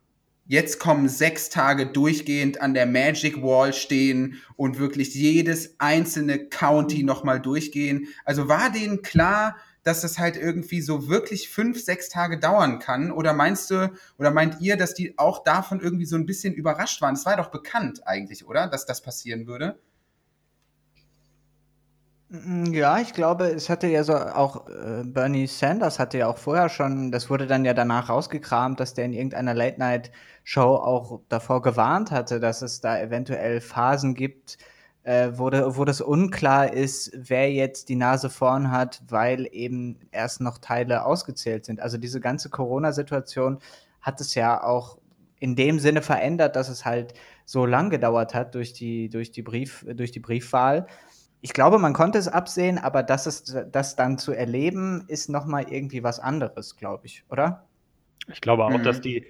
jetzt 0.49 0.79
kommen 0.79 1.07
sechs 1.07 1.49
Tage 1.49 1.85
durchgehend 1.85 2.59
an 2.59 2.73
der 2.73 2.87
Magic 2.87 3.41
Wall 3.43 3.71
stehen 3.71 4.41
und 4.55 4.79
wirklich 4.79 5.13
jedes 5.13 5.75
einzelne 5.79 6.49
County 6.49 7.03
nochmal 7.03 7.39
durchgehen. 7.39 8.07
Also 8.25 8.49
war 8.49 8.71
denen 8.71 9.03
klar, 9.03 9.57
dass 9.83 10.01
das 10.01 10.17
halt 10.17 10.37
irgendwie 10.37 10.81
so 10.81 11.07
wirklich 11.07 11.49
fünf, 11.49 11.79
sechs 11.79 12.09
Tage 12.09 12.39
dauern 12.39 12.79
kann? 12.79 13.11
Oder 13.11 13.33
meinst 13.33 13.69
du, 13.69 13.93
oder 14.17 14.31
meint 14.31 14.59
ihr, 14.59 14.75
dass 14.75 14.95
die 14.95 15.19
auch 15.19 15.43
davon 15.43 15.81
irgendwie 15.81 16.05
so 16.05 16.15
ein 16.15 16.25
bisschen 16.25 16.55
überrascht 16.55 16.99
waren? 16.99 17.13
Es 17.13 17.27
war 17.27 17.37
doch 17.37 17.51
bekannt 17.51 18.07
eigentlich, 18.07 18.47
oder? 18.47 18.65
Dass 18.65 18.87
das 18.87 19.03
passieren 19.03 19.45
würde? 19.45 19.77
Mm, 22.31 22.73
ja, 22.73 22.99
ich 22.99 23.13
glaube, 23.13 23.45
es 23.45 23.69
hatte 23.69 23.87
ja 23.87 24.03
so 24.03 24.13
auch 24.15 24.67
äh, 24.67 25.03
Bernie 25.03 25.47
Sanders 25.47 25.97
hatte 25.97 26.19
ja 26.19 26.27
auch 26.27 26.37
vorher 26.37 26.69
schon, 26.69 27.11
das 27.11 27.29
wurde 27.29 27.47
dann 27.47 27.65
ja 27.65 27.73
danach 27.73 28.09
rausgekramt, 28.09 28.79
dass 28.79 28.93
der 28.93 29.05
in 29.05 29.13
irgendeiner 29.13 29.55
Late-Night-Show 30.49 30.75
auch 30.75 31.21
davor 31.29 31.61
gewarnt 31.61 32.11
hatte, 32.11 32.39
dass 32.39 32.61
es 32.61 32.81
da 32.81 32.99
eventuell 32.99 33.61
Phasen 33.61 34.15
gibt, 34.15 34.57
äh, 35.03 35.31
wo, 35.33 35.49
de, 35.49 35.77
wo 35.77 35.85
das 35.85 36.01
unklar 36.01 36.73
ist, 36.73 37.11
wer 37.13 37.51
jetzt 37.51 37.89
die 37.89 37.95
Nase 37.95 38.29
vorn 38.29 38.71
hat, 38.71 39.01
weil 39.07 39.47
eben 39.51 39.99
erst 40.11 40.41
noch 40.41 40.57
Teile 40.57 41.05
ausgezählt 41.05 41.65
sind. 41.65 41.79
Also 41.79 41.97
diese 41.97 42.19
ganze 42.19 42.49
Corona-Situation 42.49 43.59
hat 44.01 44.21
es 44.21 44.35
ja 44.35 44.63
auch 44.63 44.97
in 45.39 45.55
dem 45.55 45.79
Sinne 45.79 46.01
verändert, 46.01 46.55
dass 46.55 46.67
es 46.69 46.83
halt 46.83 47.13
so 47.45 47.65
lang 47.65 47.89
gedauert 47.89 48.33
hat 48.33 48.55
durch 48.55 48.73
die, 48.73 49.09
durch 49.09 49.31
die, 49.31 49.41
Brief, 49.41 49.85
durch 49.87 50.11
die 50.11 50.19
Briefwahl. 50.19 50.87
Ich 51.41 51.53
glaube, 51.53 51.79
man 51.79 51.93
konnte 51.93 52.17
es 52.17 52.27
absehen, 52.27 52.77
aber 52.77 53.01
das, 53.01 53.25
ist, 53.25 53.55
das 53.71 53.95
dann 53.95 54.17
zu 54.17 54.33
erleben, 54.33 55.05
ist 55.07 55.29
nochmal 55.29 55.71
irgendwie 55.71 56.03
was 56.03 56.19
anderes, 56.19 56.75
glaube 56.75 57.05
ich, 57.05 57.23
oder? 57.29 57.65
Ich 58.27 58.41
glaube 58.41 58.65
auch, 58.65 58.77
mhm. 58.77 58.83
dass 58.83 58.99
die, 58.99 59.25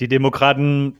die 0.00 0.08
Demokraten 0.08 0.96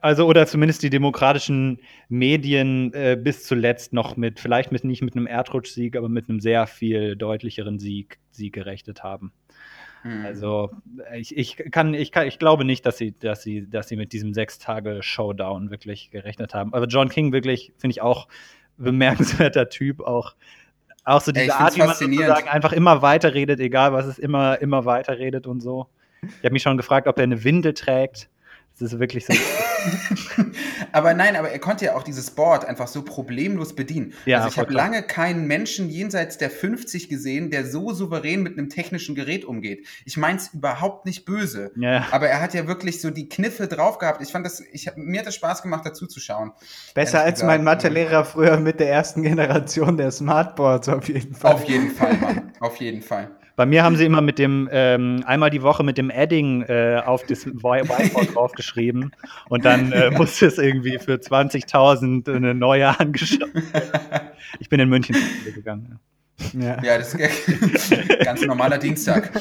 also 0.00 0.26
oder 0.26 0.46
zumindest 0.46 0.82
die 0.82 0.90
demokratischen 0.90 1.78
Medien 2.08 2.92
äh, 2.92 3.16
bis 3.20 3.44
zuletzt 3.44 3.92
noch 3.92 4.16
mit, 4.16 4.40
vielleicht 4.40 4.72
mit 4.72 4.84
nicht 4.84 5.02
mit 5.02 5.14
einem 5.14 5.26
Erdrutschsieg, 5.26 5.96
aber 5.96 6.08
mit 6.08 6.28
einem 6.28 6.40
sehr 6.40 6.66
viel 6.66 7.14
deutlicheren 7.14 7.78
Sieg, 7.78 8.18
Sieg 8.32 8.52
gerechnet 8.52 9.04
haben. 9.04 9.32
Hm. 10.02 10.24
Also 10.24 10.70
ich, 11.14 11.36
ich 11.36 11.56
kann, 11.70 11.94
ich 11.94 12.10
kann, 12.10 12.26
ich 12.26 12.38
glaube 12.38 12.64
nicht, 12.64 12.84
dass 12.84 12.98
sie, 12.98 13.16
dass 13.16 13.42
sie, 13.42 13.68
dass 13.68 13.88
sie 13.88 13.96
mit 13.96 14.12
diesem 14.12 14.34
sechs 14.34 14.58
Tage 14.58 15.02
Showdown 15.02 15.70
wirklich 15.70 16.10
gerechnet 16.10 16.54
haben. 16.54 16.74
Aber 16.74 16.86
John 16.86 17.08
King 17.08 17.32
wirklich 17.32 17.72
finde 17.78 17.92
ich 17.92 18.02
auch 18.02 18.28
bemerkenswerter 18.76 19.68
Typ, 19.68 20.00
auch 20.00 20.34
auch 21.04 21.20
so 21.20 21.30
diese 21.30 21.44
Ey, 21.44 21.50
Art, 21.50 21.76
wie 21.76 21.80
man 21.80 21.94
sozusagen 21.94 22.48
einfach 22.48 22.72
immer 22.72 23.00
weiterredet, 23.00 23.60
egal 23.60 23.92
was 23.92 24.06
es 24.06 24.18
immer, 24.18 24.60
immer 24.60 24.84
weiterredet 24.86 25.46
und 25.46 25.60
so. 25.60 25.86
Ich 26.20 26.44
habe 26.44 26.52
mich 26.52 26.62
schon 26.62 26.76
gefragt, 26.76 27.06
ob 27.06 27.16
er 27.18 27.22
eine 27.22 27.44
Windel 27.44 27.74
trägt. 27.74 28.28
Das 28.78 28.92
ist 28.92 28.98
wirklich 28.98 29.24
so. 29.24 29.32
aber 30.92 31.14
nein, 31.14 31.34
aber 31.34 31.50
er 31.50 31.58
konnte 31.58 31.86
ja 31.86 31.96
auch 31.96 32.02
dieses 32.02 32.30
Board 32.30 32.66
einfach 32.66 32.88
so 32.88 33.02
problemlos 33.02 33.74
bedienen. 33.74 34.12
Ja, 34.26 34.38
also 34.38 34.48
ich 34.48 34.58
habe 34.58 34.72
lange 34.72 35.02
keinen 35.02 35.46
Menschen 35.46 35.88
jenseits 35.88 36.36
der 36.36 36.50
50 36.50 37.08
gesehen, 37.08 37.50
der 37.50 37.64
so 37.64 37.94
souverän 37.94 38.42
mit 38.42 38.58
einem 38.58 38.68
technischen 38.68 39.14
Gerät 39.14 39.46
umgeht. 39.46 39.86
Ich 40.04 40.18
meine 40.18 40.36
es 40.36 40.52
überhaupt 40.52 41.06
nicht 41.06 41.24
böse. 41.24 41.72
Ja. 41.76 42.06
Aber 42.10 42.28
er 42.28 42.42
hat 42.42 42.52
ja 42.52 42.66
wirklich 42.66 43.00
so 43.00 43.10
die 43.10 43.30
Kniffe 43.30 43.66
drauf 43.66 43.96
gehabt. 43.96 44.20
Ich 44.20 44.30
fand 44.30 44.44
das, 44.44 44.60
ich, 44.60 44.90
mir 44.96 45.20
hat 45.20 45.26
es 45.26 45.36
Spaß 45.36 45.62
gemacht, 45.62 45.86
dazu 45.86 46.06
zu 46.06 46.20
schauen. 46.20 46.52
Besser 46.92 47.22
als 47.22 47.42
mein 47.42 47.64
Mathelehrer 47.64 48.26
früher 48.26 48.58
mit 48.58 48.78
der 48.80 48.90
ersten 48.90 49.22
Generation 49.22 49.96
der 49.96 50.10
Smartboards 50.10 50.90
auf 50.90 51.08
jeden 51.08 51.34
Fall. 51.34 51.52
Auf 51.56 51.64
jeden 51.64 51.90
Fall, 51.92 52.14
Mann. 52.18 52.52
Auf 52.60 52.76
jeden 52.76 53.02
Fall. 53.02 53.35
Bei 53.56 53.64
mir 53.64 53.82
haben 53.82 53.96
sie 53.96 54.04
immer 54.04 54.20
mit 54.20 54.38
dem, 54.38 54.68
ähm, 54.70 55.24
einmal 55.24 55.48
die 55.48 55.62
Woche 55.62 55.82
mit 55.82 55.96
dem 55.96 56.10
Adding 56.14 56.62
äh, 56.62 57.00
auf 57.04 57.24
das 57.24 57.46
Whiteboard 57.46 58.34
draufgeschrieben 58.34 59.12
und 59.48 59.64
dann 59.64 59.92
äh, 59.92 60.10
musste 60.16 60.46
es 60.46 60.58
irgendwie 60.58 60.98
für 60.98 61.14
20.000 61.14 62.36
eine 62.36 62.54
neue 62.54 62.98
angeschaut. 62.98 63.50
Ich 64.60 64.68
bin 64.68 64.78
in 64.78 64.88
München 64.88 65.16
gegangen. 65.54 65.98
Ja, 66.54 66.82
ja 66.82 66.98
das 66.98 67.14
ist 67.14 67.92
ein 67.92 68.08
ganz 68.24 68.42
normaler 68.42 68.78
Dienstag. 68.78 69.34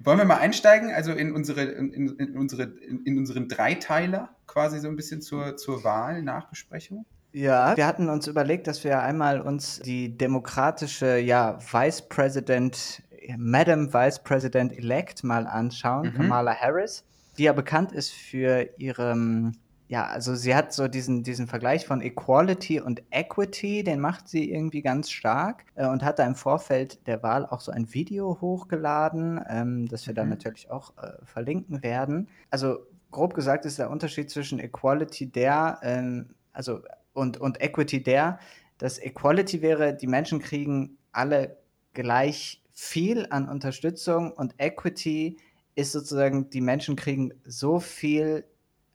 Wollen 0.00 0.18
wir 0.18 0.24
mal 0.24 0.38
einsteigen, 0.38 0.90
also 0.92 1.12
in 1.12 1.32
unsere, 1.32 1.62
in, 1.62 2.16
in 2.16 2.36
unsere, 2.36 2.62
in, 2.62 3.04
in 3.04 3.18
unseren 3.18 3.46
Dreiteiler 3.46 4.30
quasi 4.46 4.80
so 4.80 4.88
ein 4.88 4.96
bisschen 4.96 5.20
zur, 5.20 5.56
zur 5.56 5.84
Wahl, 5.84 6.22
Nachbesprechung? 6.22 7.04
Ja, 7.38 7.76
wir 7.76 7.86
hatten 7.86 8.08
uns 8.08 8.26
überlegt, 8.26 8.66
dass 8.66 8.82
wir 8.82 9.00
einmal 9.00 9.40
uns 9.40 9.78
die 9.78 10.16
demokratische, 10.18 11.18
ja, 11.18 11.56
Vice 11.60 12.02
President, 12.08 13.00
Madam 13.36 13.94
Vice 13.94 14.18
President 14.24 14.76
Elect 14.76 15.22
mal 15.22 15.46
anschauen, 15.46 16.08
mhm. 16.08 16.14
Kamala 16.14 16.52
Harris, 16.52 17.04
die 17.36 17.44
ja 17.44 17.52
bekannt 17.52 17.92
ist 17.92 18.10
für 18.10 18.68
ihrem, 18.76 19.52
ja, 19.86 20.06
also 20.06 20.34
sie 20.34 20.52
hat 20.56 20.72
so 20.72 20.88
diesen, 20.88 21.22
diesen 21.22 21.46
Vergleich 21.46 21.86
von 21.86 22.00
Equality 22.00 22.80
und 22.80 23.04
Equity, 23.10 23.84
den 23.84 24.00
macht 24.00 24.28
sie 24.28 24.50
irgendwie 24.50 24.82
ganz 24.82 25.08
stark 25.08 25.64
äh, 25.76 25.86
und 25.86 26.02
hat 26.02 26.18
da 26.18 26.26
im 26.26 26.34
Vorfeld 26.34 27.06
der 27.06 27.22
Wahl 27.22 27.46
auch 27.46 27.60
so 27.60 27.70
ein 27.70 27.94
Video 27.94 28.38
hochgeladen, 28.40 29.40
ähm, 29.48 29.86
das 29.86 30.08
wir 30.08 30.12
mhm. 30.12 30.16
dann 30.16 30.28
natürlich 30.30 30.72
auch 30.72 30.92
äh, 30.96 31.12
verlinken 31.24 31.84
werden. 31.84 32.26
Also 32.50 32.80
grob 33.12 33.34
gesagt 33.34 33.64
ist 33.64 33.78
der 33.78 33.90
Unterschied 33.90 34.28
zwischen 34.28 34.58
Equality 34.58 35.30
der, 35.30 35.78
ähm, 35.82 36.30
also 36.52 36.80
und, 37.18 37.36
und 37.36 37.60
Equity 37.60 38.02
der, 38.02 38.38
dass 38.78 38.98
Equality 38.98 39.60
wäre, 39.60 39.94
die 39.94 40.06
Menschen 40.06 40.38
kriegen 40.38 40.96
alle 41.12 41.58
gleich 41.94 42.62
viel 42.72 43.26
an 43.30 43.48
Unterstützung 43.48 44.32
und 44.32 44.54
Equity 44.58 45.36
ist 45.74 45.92
sozusagen, 45.92 46.48
die 46.50 46.60
Menschen 46.60 46.96
kriegen 46.96 47.34
so 47.44 47.80
viel 47.80 48.44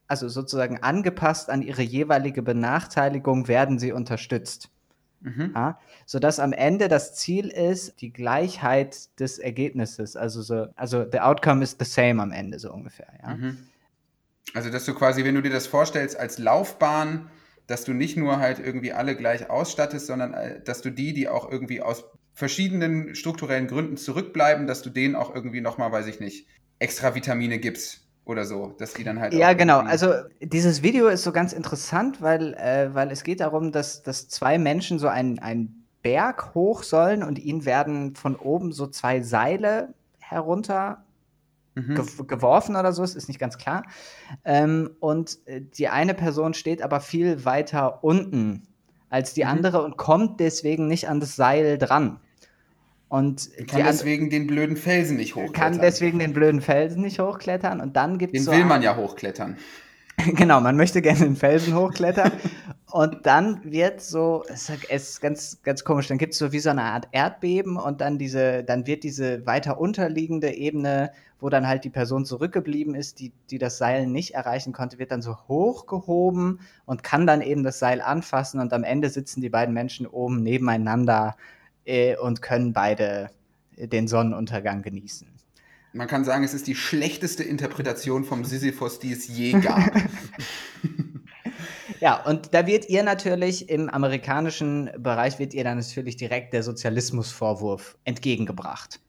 also 0.08 0.30
sozusagen 0.30 0.77
angepasst 0.84 1.50
an 1.50 1.62
ihre 1.62 1.82
jeweilige 1.82 2.44
Benachteiligung, 2.44 3.48
werden 3.48 3.80
sie 3.80 3.92
unterstützt. 3.92 4.70
Mhm. 5.22 5.53
Ja, 5.56 5.80
sodass 6.06 6.39
am 6.39 6.51
Ende 6.51 6.89
das 6.89 7.15
Ziel 7.15 7.48
ist, 7.48 8.01
die 8.01 8.12
Gleichheit 8.12 9.20
des 9.20 9.39
Ergebnisses. 9.39 10.18
Also, 10.18 10.42
so, 10.42 10.68
also 10.75 11.06
the 11.10 11.22
outcome 11.22 11.63
is 11.63 11.77
the 11.80 11.86
same 11.86 12.22
am 12.22 12.32
Ende, 12.32 12.60
so 12.60 12.72
ungefähr. 12.74 13.08
Ja. 13.24 13.36
Mhm. 13.36 13.58
Also, 14.53 14.70
dass 14.70 14.86
du 14.86 14.94
quasi, 14.94 15.24
wenn 15.24 15.34
du 15.34 15.42
dir 15.42 15.50
das 15.50 15.65
vorstellst, 15.65 16.20
als 16.20 16.38
Laufbahn, 16.38 17.30
dass 17.74 17.86
du 17.86 17.94
nicht 17.94 18.18
nur 18.18 18.38
halt 18.38 18.60
irgendwie 18.60 18.94
alle 18.94 19.15
gleich 19.15 19.50
ausstattest, 19.50 20.06
sondern 20.06 20.36
äh, 20.36 20.62
dass 20.62 20.84
du 20.84 20.92
die, 20.92 21.12
die 21.12 21.27
auch 21.27 21.51
irgendwie 21.51 21.82
aus 21.82 22.06
verschiedenen 22.36 23.15
strukturellen 23.15 23.65
Gründen 23.65 23.98
zurückbleiben, 23.98 24.68
dass 24.68 24.84
du 24.84 24.92
denen 24.92 25.15
auch 25.15 25.34
irgendwie 25.34 25.60
nochmal, 25.60 25.92
weiß 25.92 26.06
ich 26.06 26.20
nicht, 26.20 26.46
extra 26.77 27.15
Vitamine 27.15 27.58
gibst 27.58 28.08
oder 28.25 28.46
so, 28.46 28.75
dass 28.77 28.94
die 28.94 29.03
dann 29.03 29.20
halt. 29.20 29.34
Ja, 29.34 29.53
genau. 29.53 29.80
Also 29.80 30.13
dieses 30.39 30.84
Video 30.84 31.08
ist 31.08 31.24
so 31.24 31.32
ganz 31.32 31.51
interessant, 31.51 32.22
weil, 32.22 32.53
äh, 32.53 32.94
weil 32.94 33.10
es 33.10 33.24
geht 33.24 33.39
darum, 33.39 33.72
dass, 33.72 34.03
dass 34.03 34.27
zwei 34.30 34.60
Menschen 34.60 35.00
so 35.00 35.08
einen, 35.08 35.39
einen 35.39 35.88
Berg 36.03 36.53
hoch 36.53 36.84
sollen 36.84 37.24
und 37.24 37.39
ihnen 37.39 37.65
werden 37.65 38.13
von 38.13 38.36
oben 38.36 38.72
so 38.72 38.86
zwei 38.86 39.22
Seile 39.22 39.96
herunter 40.20 41.03
mhm. 41.75 41.96
ge 41.96 42.06
geworfen 42.27 42.75
oder 42.75 42.94
so, 42.94 43.03
ist 43.03 43.27
nicht 43.27 43.39
ganz 43.39 43.58
klar. 43.58 43.84
Ähm, 44.46 44.92
und 45.00 45.39
äh, 45.46 45.62
die 45.62 45.88
eine 45.88 46.13
Person 46.13 46.53
steht 46.53 46.82
aber 46.82 47.00
viel 47.00 47.46
weiter 47.46 48.03
unten 48.03 48.68
als 49.10 49.34
die 49.34 49.44
mhm. 49.44 49.50
andere 49.50 49.84
und 49.84 49.98
kommt 49.98 50.39
deswegen 50.39 50.88
nicht 50.88 51.08
an 51.08 51.20
das 51.20 51.36
Seil 51.36 51.77
dran. 51.77 52.20
Und 53.10 53.51
kann 53.68 53.84
deswegen 53.84 54.32
den 54.32 54.48
blöden 54.48 54.75
Felsen 54.75 55.18
nicht 55.18 55.36
hochklettern. 55.36 55.53
Kann 55.53 55.80
deswegen 55.80 56.18
den 56.18 56.34
blöden 56.34 56.62
Felsen 56.62 57.03
nicht 57.03 57.20
hochklettern. 57.20 57.80
Und 57.80 57.96
dann 57.96 58.18
gibt 58.18 58.34
es. 58.34 58.42
Den 58.42 58.46
so 58.46 58.51
will 58.51 58.65
man 58.65 58.82
ja 58.82 58.96
hochklettern. 58.96 59.58
genau, 60.36 60.62
man 60.62 60.77
möchte 60.77 61.01
gerne 61.01 61.20
den 61.20 61.36
Felsen 61.36 61.75
hochklettern. 61.75 62.32
und 62.91 63.25
dann 63.25 63.60
wird 63.63 64.01
so, 64.01 64.43
es 64.48 64.72
ist 64.89 65.22
ganz, 65.22 65.60
ganz 65.63 65.84
komisch, 65.84 66.08
dann 66.08 66.17
gibt 66.17 66.34
es 66.34 66.39
so 66.39 66.51
wie 66.51 66.60
so 66.60 66.70
eine 66.70 66.84
Art 66.84 67.08
Erdbeben 67.12 67.77
und 67.77 68.01
dann 68.01 68.17
diese, 68.17 68.63
dann 68.63 68.86
wird 68.86 69.03
diese 69.03 69.46
weiter 69.46 69.79
unterliegende 69.79 70.53
Ebene, 70.53 71.12
wo 71.39 71.50
dann 71.50 71.67
halt 71.67 71.84
die 71.84 71.89
Person 71.89 72.25
zurückgeblieben 72.25 72.96
ist, 72.96 73.20
die, 73.20 73.34
die 73.50 73.58
das 73.58 73.77
Seil 73.77 74.08
nicht 74.08 74.34
erreichen 74.34 74.72
konnte, 74.72 75.00
wird 75.00 75.12
dann 75.12 75.22
so 75.22 75.38
hochgehoben 75.48 76.60
und 76.86 77.03
kann 77.03 77.27
dann 77.27 77.41
eben 77.41 77.63
das 77.63 77.79
Seil 77.79 78.00
anfassen 78.00 78.60
und 78.60 78.72
am 78.72 78.84
Ende 78.84 79.10
sitzen 79.10 79.41
die 79.41 79.50
beiden 79.50 79.74
Menschen 79.74 80.08
oben 80.08 80.41
nebeneinander 80.41 81.36
äh, 81.86 82.15
und 82.15 82.41
können 82.41 82.72
beide 82.72 83.29
den 83.77 84.08
Sonnenuntergang 84.08 84.84
genießen. 84.84 85.27
Man 85.96 86.08
kann 86.08 86.26
sagen, 86.26 86.44
es 86.44 86.56
ist 86.56 86.66
die 86.66 86.74
schlechteste 86.74 87.44
Interpretation 87.44 88.24
vom 88.24 88.44
Sisyphos, 88.44 88.98
die 88.98 89.14
es 89.14 89.28
je 89.28 89.52
gab. 89.52 89.92
ja, 92.00 92.26
und 92.26 92.56
da 92.56 92.66
wird 92.66 92.90
ihr 92.90 93.04
natürlich 93.04 93.70
im 93.70 93.90
amerikanischen 93.90 94.90
Bereich 94.98 95.38
wird 95.38 95.54
ihr 95.54 95.64
dann 95.64 95.78
natürlich 95.78 96.18
direkt 96.18 96.52
der 96.54 96.64
Sozialismusvorwurf 96.64 97.96
entgegengebracht. 98.06 99.00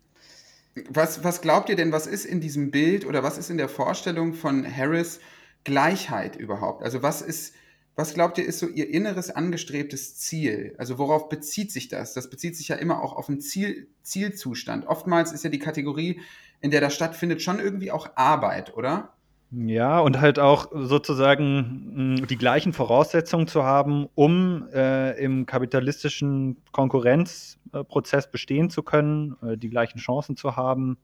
Was, 0.90 1.25
was 1.25 1.40
glaubt 1.40 1.70
ihr 1.70 1.77
denn, 1.77 1.90
was 1.90 2.07
ist 2.07 2.27
in 2.27 2.42
diesem 2.42 2.70
Bild 2.70 3.07
oder 3.07 3.23
was 3.23 3.38
ist 3.38 3.49
in 3.49 3.57
der 3.57 3.70
Vorstellung 3.70 4.35
von 4.35 4.66
Harris 4.66 5.20
Gleichheit 5.64 6.37
überhaupt? 6.37 6.83
Also 6.83 7.03
was 7.03 7.23
ist, 7.23 7.55
was 7.94 8.12
glaubt 8.12 8.37
ihr, 8.37 8.44
ist 8.44 8.59
so 8.59 8.68
ihr 8.68 8.90
inneres 8.90 9.31
angestrebtes 9.31 10.16
Ziel? 10.16 10.75
Also 10.77 10.99
worauf 10.99 11.31
bezieht 11.31 11.73
sich 11.73 11.88
das? 11.88 12.12
Das 12.12 12.29
bezieht 12.29 12.57
sich 12.57 12.68
ja 12.68 12.77
immer 12.77 13.03
auch 13.03 13.14
auf 13.14 13.31
einen 13.31 13.40
Ziel, 13.40 13.88
Zielzustand. 14.03 14.87
Oftmals 14.87 15.33
ist 15.33 15.44
ja 15.44 15.51
die 15.51 15.61
Kategorie, 15.61 16.20
in 16.64 16.70
der 16.70 16.81
das 16.81 16.94
stattfindet, 16.94 17.42
schon 17.42 17.59
irgendwie 17.59 17.90
auch 17.90 18.09
Arbeit, 18.14 18.74
oder? 18.74 19.11
Ja, 19.50 20.00
und 20.00 20.18
halt 20.18 20.38
auch 20.38 20.68
sozusagen 20.72 22.14
mh, 22.16 22.27
die 22.27 22.38
gleichen 22.38 22.72
Voraussetzungen 22.72 23.46
zu 23.46 23.64
haben, 23.64 24.09
um 24.14 24.66
äh, 24.72 25.11
im 25.22 25.44
kapitalistischen 25.44 26.57
Konkurrenzprozess 26.72 28.31
bestehen 28.31 28.70
zu 28.70 28.83
können, 28.83 29.37
äh, 29.42 29.59
die 29.59 29.68
gleichen 29.68 29.98
Chancen 29.98 30.38
zu 30.38 30.57
haben. 30.57 30.96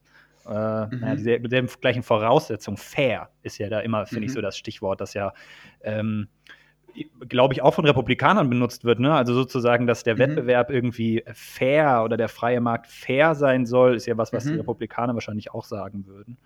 Äh, 0.47 0.49
mhm. 0.49 0.99
naja, 0.99 1.37
die, 1.37 1.47
die, 1.47 1.67
gleichen 1.79 2.01
Voraussetzungen. 2.01 2.77
Fair 2.77 3.29
ist 3.43 3.59
ja 3.59 3.69
da 3.69 3.81
immer, 3.81 4.07
finde 4.07 4.21
mhm. 4.21 4.25
ich, 4.25 4.33
so 4.33 4.41
das 4.41 4.57
Stichwort, 4.57 4.99
das 4.99 5.13
ja 5.13 5.31
ähm, 5.83 6.27
glaube 7.27 7.53
ich, 7.53 7.61
auch 7.61 7.73
von 7.73 7.85
Republikanern 7.85 8.49
benutzt 8.49 8.83
wird. 8.83 8.99
Ne? 8.99 9.13
Also 9.13 9.33
sozusagen, 9.33 9.87
dass 9.87 10.03
der 10.03 10.15
mhm. 10.15 10.19
Wettbewerb 10.19 10.69
irgendwie 10.69 11.23
fair 11.33 12.03
oder 12.03 12.17
der 12.17 12.29
freie 12.29 12.61
Markt 12.61 12.87
fair 12.87 13.35
sein 13.35 13.65
soll, 13.65 13.95
ist 13.95 14.05
ja 14.05 14.17
was, 14.17 14.33
was 14.33 14.45
mhm. 14.45 14.51
die 14.51 14.57
Republikaner 14.57 15.13
wahrscheinlich 15.13 15.51
auch 15.53 15.65
sagen 15.65 16.05
würden. 16.07 16.37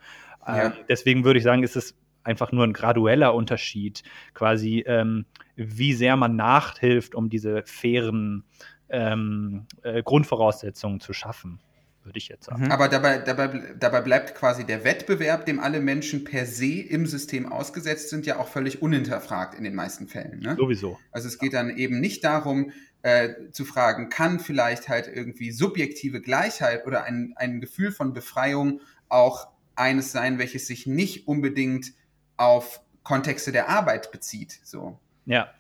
Ja. 0.48 0.68
Ähm, 0.68 0.74
deswegen 0.90 1.24
würde 1.24 1.40
ich 1.40 1.44
sagen, 1.44 1.64
ist 1.64 1.76
es 1.76 1.96
einfach 2.24 2.52
nur 2.52 2.64
ein 2.64 2.74
gradueller 2.74 3.34
Unterschied, 3.34 4.04
quasi, 4.34 4.84
ähm, 4.88 5.26
wie 5.56 5.94
sehr 5.94 6.16
man 6.16 6.36
nachhilft, 6.36 7.16
um 7.16 7.30
diese 7.30 7.64
fairen 7.66 8.44
ähm, 8.90 9.66
äh, 9.84 10.02
Grundvoraussetzungen 10.04 11.00
zu 11.00 11.14
schaffen 11.14 11.60
würde 12.06 12.18
ich 12.18 12.28
jetzt 12.28 12.46
sagen. 12.46 12.66
Mhm. 12.66 12.72
Aber 12.72 12.88
dabei, 12.88 13.18
dabei, 13.18 13.76
dabei 13.78 14.02
bleibt 14.02 14.36
quasi 14.36 14.64
der 14.66 14.84
Wettbewerb, 14.84 15.46
dem 15.46 15.60
alle 15.60 15.80
Menschen 15.80 16.24
per 16.24 16.46
se 16.46 16.82
im 16.82 17.06
System 17.06 17.52
ausgesetzt 17.52 18.10
sind, 18.10 18.26
ja 18.26 18.38
auch 18.40 18.48
völlig 18.48 18.82
unhinterfragt 18.82 19.56
in 19.56 19.64
den 19.64 19.76
meisten 19.76 20.08
Fällen. 20.08 20.40
Ne? 20.40 20.56
Sowieso. 20.58 21.00
Also 21.12 21.28
es 21.28 21.40
geht 21.40 21.54
dann 21.54 21.76
eben 21.76 22.00
nicht 22.00 22.24
darum, 22.24 22.72
äh, 23.02 23.52
zu 23.52 23.66
fragen, 23.66 24.10
kann 24.10 24.40
vielleicht 24.40 24.90
halt 24.90 25.08
irgendwie 25.14 25.52
subjektive 25.52 26.22
Gleichheit 26.22 26.88
oder 26.88 27.04
ein, 27.04 27.34
ein 27.36 27.62
Gefühl 27.62 27.92
von 27.92 28.14
Befreiung 28.14 28.82
auch 29.10 29.48
eines 29.76 30.12
sein, 30.12 30.40
welches 30.40 30.68
sich 30.68 30.88
nicht 30.88 31.28
unbedingt 31.28 31.94
auf 32.38 32.82
Kontexte 33.04 33.52
der 33.52 33.70
Arbeit 33.70 34.12
bezieht. 34.12 34.60
So. 34.64 35.00
Ja, 35.26 35.54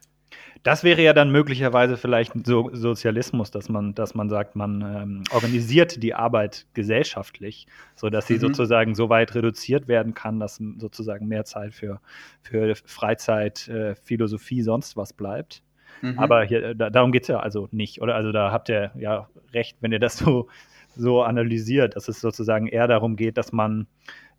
das 0.65 0.83
wäre 0.83 1.03
ja 1.03 1.13
dann 1.13 1.29
möglicherweise 1.29 1.95
vielleicht 1.95 2.33
so 2.43 2.71
Sozialismus, 2.73 3.51
dass 3.51 3.69
man, 3.69 3.93
dass 3.93 4.15
man 4.15 4.29
sagt, 4.29 4.55
man 4.55 4.81
ähm, 4.81 5.23
organisiert 5.31 6.01
die 6.01 6.15
Arbeit 6.15 6.65
gesellschaftlich, 6.73 7.67
sodass 7.95 8.25
sie 8.25 8.33
mhm. 8.33 8.39
sozusagen 8.39 8.95
so 8.95 9.07
weit 9.09 9.35
reduziert 9.35 9.87
werden 9.87 10.15
kann, 10.15 10.39
dass 10.39 10.59
sozusagen 10.77 11.27
mehr 11.27 11.45
Zeit 11.45 11.75
für, 11.75 12.01
für 12.41 12.73
Freizeit, 12.83 13.67
äh, 13.67 13.93
Philosophie, 13.93 14.63
sonst 14.63 14.97
was 14.97 15.13
bleibt. 15.13 15.61
Mhm. 16.01 16.17
Aber 16.17 16.43
hier, 16.43 16.63
äh, 16.63 16.75
da, 16.75 16.89
darum 16.89 17.11
geht 17.11 17.21
es 17.21 17.27
ja 17.27 17.39
also 17.39 17.67
nicht, 17.69 18.01
oder? 18.01 18.15
Also 18.15 18.31
da 18.31 18.51
habt 18.51 18.67
ihr 18.67 18.89
ja 18.95 19.29
recht, 19.53 19.77
wenn 19.81 19.91
ihr 19.91 19.99
das 19.99 20.17
so, 20.17 20.47
so 20.95 21.21
analysiert, 21.21 21.95
dass 21.95 22.07
es 22.07 22.19
sozusagen 22.19 22.65
eher 22.65 22.87
darum 22.87 23.17
geht, 23.17 23.37
dass 23.37 23.51
man 23.51 23.85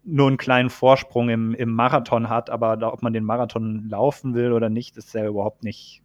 nur 0.02 0.26
einen 0.26 0.38
kleinen 0.38 0.70
Vorsprung 0.70 1.28
im, 1.28 1.54
im 1.54 1.70
Marathon 1.70 2.28
hat, 2.28 2.50
aber 2.50 2.76
da, 2.76 2.92
ob 2.92 3.02
man 3.02 3.12
den 3.12 3.24
Marathon 3.24 3.88
laufen 3.88 4.34
will 4.34 4.50
oder 4.50 4.70
nicht, 4.70 4.96
ist 4.96 5.14
ja 5.14 5.24
überhaupt 5.24 5.62
nicht 5.62 6.02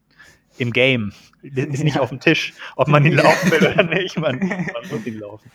im 0.57 0.71
Game. 0.71 1.13
Ist 1.41 1.83
nicht 1.83 1.95
ja. 1.95 2.01
auf 2.01 2.09
dem 2.09 2.19
Tisch, 2.19 2.53
ob 2.75 2.87
man 2.87 3.05
ihn 3.05 3.13
laufen 3.15 3.51
will 3.51 3.67
oder 3.67 3.83
nicht. 3.83 4.17
Man, 4.17 4.39
man, 4.39 4.89
muss 4.89 5.05
ihn 5.05 5.19
laufen. 5.19 5.51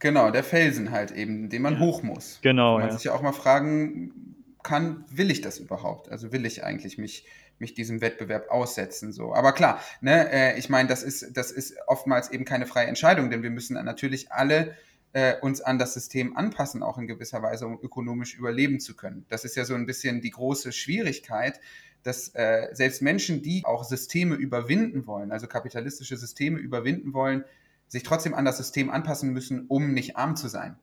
Genau, 0.00 0.30
der 0.30 0.44
Felsen 0.44 0.90
halt 0.90 1.10
eben, 1.10 1.48
den 1.48 1.62
man 1.62 1.74
ja. 1.74 1.80
hoch 1.80 2.02
muss. 2.02 2.38
Genau. 2.42 2.74
Wo 2.74 2.78
man 2.78 2.88
ja. 2.88 2.94
sich 2.94 3.04
ja 3.04 3.14
auch 3.14 3.22
mal 3.22 3.32
fragen 3.32 4.36
kann, 4.62 5.04
will 5.10 5.30
ich 5.30 5.40
das 5.40 5.58
überhaupt? 5.58 6.10
Also 6.10 6.32
will 6.32 6.46
ich 6.46 6.62
eigentlich 6.62 6.98
mich, 6.98 7.26
mich 7.58 7.74
diesem 7.74 8.00
Wettbewerb 8.00 8.50
aussetzen? 8.50 9.12
So. 9.12 9.34
Aber 9.34 9.52
klar, 9.52 9.80
ne, 10.00 10.30
äh, 10.30 10.58
ich 10.58 10.68
meine, 10.68 10.88
das 10.88 11.02
ist, 11.02 11.36
das 11.36 11.50
ist 11.50 11.74
oftmals 11.86 12.30
eben 12.30 12.44
keine 12.44 12.66
freie 12.66 12.86
Entscheidung, 12.86 13.30
denn 13.30 13.42
wir 13.42 13.50
müssen 13.50 13.74
natürlich 13.82 14.30
alle 14.30 14.76
äh, 15.12 15.36
uns 15.40 15.60
an 15.60 15.78
das 15.78 15.94
System 15.94 16.36
anpassen, 16.36 16.82
auch 16.82 16.98
in 16.98 17.06
gewisser 17.06 17.42
Weise, 17.42 17.66
um 17.66 17.78
ökonomisch 17.82 18.34
überleben 18.34 18.78
zu 18.78 18.94
können. 18.94 19.24
Das 19.28 19.44
ist 19.44 19.56
ja 19.56 19.64
so 19.64 19.74
ein 19.74 19.86
bisschen 19.86 20.20
die 20.20 20.30
große 20.30 20.72
Schwierigkeit, 20.72 21.60
dass 22.02 22.34
äh, 22.34 22.68
selbst 22.72 23.02
Menschen, 23.02 23.42
die 23.42 23.64
auch 23.64 23.84
Systeme 23.84 24.34
überwinden 24.34 25.06
wollen, 25.06 25.32
also 25.32 25.46
kapitalistische 25.46 26.16
Systeme 26.16 26.58
überwinden 26.58 27.12
wollen, 27.12 27.44
sich 27.88 28.02
trotzdem 28.02 28.34
an 28.34 28.44
das 28.44 28.58
System 28.58 28.90
anpassen 28.90 29.32
müssen, 29.32 29.66
um 29.68 29.92
nicht 29.92 30.16
arm 30.16 30.36
zu 30.36 30.48
sein. 30.48 30.76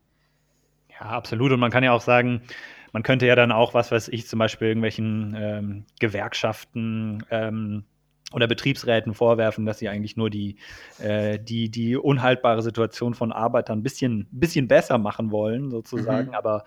Ja, 0.90 1.08
absolut. 1.08 1.52
Und 1.52 1.60
man 1.60 1.72
kann 1.72 1.84
ja 1.84 1.92
auch 1.92 2.02
sagen, 2.02 2.42
man 2.92 3.04
könnte 3.04 3.28
ja 3.28 3.36
dann 3.36 3.52
auch, 3.52 3.74
was 3.74 3.92
weiß 3.92 4.08
ich, 4.10 4.28
zum 4.28 4.40
Beispiel 4.40 4.70
irgendwelchen 4.70 5.36
ähm, 5.38 5.86
Gewerkschaften 6.00 7.24
ähm, 7.30 7.84
oder 8.36 8.48
Betriebsräten 8.48 9.14
vorwerfen, 9.14 9.66
dass 9.66 9.80
sie 9.80 9.88
eigentlich 9.88 10.18
nur 10.18 10.30
die, 10.30 10.58
äh, 11.00 11.40
die, 11.40 11.70
die 11.70 11.96
unhaltbare 11.96 12.62
Situation 12.62 13.14
von 13.14 13.32
Arbeitern 13.32 13.80
ein 13.80 13.84
bisschen, 13.84 14.28
bisschen 14.30 14.68
besser 14.68 14.98
machen 14.98 15.32
wollen, 15.32 15.72
sozusagen. 15.72 16.28
Mhm. 16.28 16.34
Aber 16.34 16.66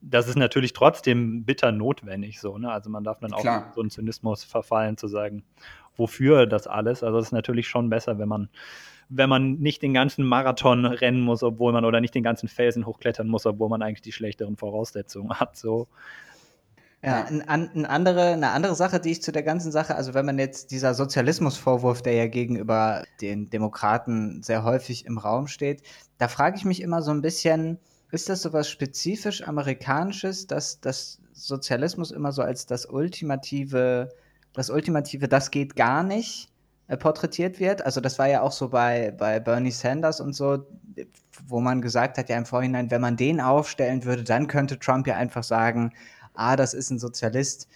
das 0.00 0.28
ist 0.28 0.36
natürlich 0.36 0.72
trotzdem 0.72 1.44
bitter 1.44 1.72
notwendig 1.72 2.38
so. 2.38 2.58
Ne? 2.58 2.70
Also 2.70 2.90
man 2.90 3.02
darf 3.02 3.18
dann 3.18 3.32
auch 3.32 3.40
Klar. 3.40 3.66
in 3.66 3.72
so 3.74 3.80
einen 3.80 3.90
Zynismus 3.90 4.44
verfallen, 4.44 4.96
zu 4.96 5.08
sagen, 5.08 5.42
wofür 5.96 6.46
das 6.46 6.68
alles. 6.68 7.02
Also 7.02 7.18
es 7.18 7.26
ist 7.26 7.32
natürlich 7.32 7.66
schon 7.66 7.90
besser, 7.90 8.20
wenn 8.20 8.28
man 8.28 8.48
wenn 9.12 9.28
man 9.28 9.54
nicht 9.54 9.82
den 9.82 9.92
ganzen 9.92 10.24
Marathon 10.24 10.86
rennen 10.86 11.22
muss, 11.22 11.42
obwohl 11.42 11.72
man 11.72 11.84
oder 11.84 12.00
nicht 12.00 12.14
den 12.14 12.22
ganzen 12.22 12.48
Felsen 12.48 12.86
hochklettern 12.86 13.26
muss, 13.26 13.44
obwohl 13.44 13.68
man 13.68 13.82
eigentlich 13.82 14.02
die 14.02 14.12
schlechteren 14.12 14.56
Voraussetzungen 14.56 15.30
hat. 15.40 15.56
So. 15.56 15.88
Ja, 17.02 17.24
ein, 17.24 17.42
ein 17.48 17.86
andere, 17.86 18.32
eine 18.32 18.50
andere 18.50 18.74
Sache, 18.74 19.00
die 19.00 19.12
ich 19.12 19.22
zu 19.22 19.32
der 19.32 19.42
ganzen 19.42 19.72
Sache, 19.72 19.94
also 19.94 20.12
wenn 20.12 20.26
man 20.26 20.38
jetzt 20.38 20.70
dieser 20.70 20.92
Sozialismusvorwurf, 20.92 22.02
der 22.02 22.12
ja 22.12 22.26
gegenüber 22.26 23.04
den 23.22 23.48
Demokraten 23.48 24.42
sehr 24.42 24.64
häufig 24.64 25.06
im 25.06 25.16
Raum 25.16 25.46
steht, 25.46 25.82
da 26.18 26.28
frage 26.28 26.58
ich 26.58 26.66
mich 26.66 26.82
immer 26.82 27.00
so 27.00 27.10
ein 27.10 27.22
bisschen, 27.22 27.78
ist 28.10 28.28
das 28.28 28.42
sowas 28.42 28.68
spezifisch 28.68 29.46
Amerikanisches, 29.48 30.46
dass, 30.46 30.80
dass 30.80 31.20
Sozialismus 31.32 32.10
immer 32.10 32.32
so 32.32 32.42
als 32.42 32.66
das 32.66 32.84
ultimative, 32.84 34.10
das 34.52 34.68
ultimative, 34.68 35.26
das 35.26 35.50
geht 35.50 35.76
gar 35.76 36.02
nicht 36.02 36.50
äh, 36.88 36.98
porträtiert 36.98 37.60
wird. 37.60 37.86
Also 37.86 38.02
das 38.02 38.18
war 38.18 38.28
ja 38.28 38.42
auch 38.42 38.52
so 38.52 38.68
bei, 38.68 39.12
bei 39.12 39.40
Bernie 39.40 39.70
Sanders 39.70 40.20
und 40.20 40.34
so, 40.34 40.66
wo 41.46 41.60
man 41.60 41.80
gesagt 41.80 42.18
hat, 42.18 42.28
ja 42.28 42.36
im 42.36 42.44
Vorhinein, 42.44 42.90
wenn 42.90 43.00
man 43.00 43.16
den 43.16 43.40
aufstellen 43.40 44.04
würde, 44.04 44.24
dann 44.24 44.48
könnte 44.48 44.78
Trump 44.78 45.06
ja 45.06 45.16
einfach 45.16 45.44
sagen, 45.44 45.92
ah, 46.40 46.56
das 46.56 46.74
ist 46.74 46.90
ein 46.90 46.98
Sozialist 46.98 47.68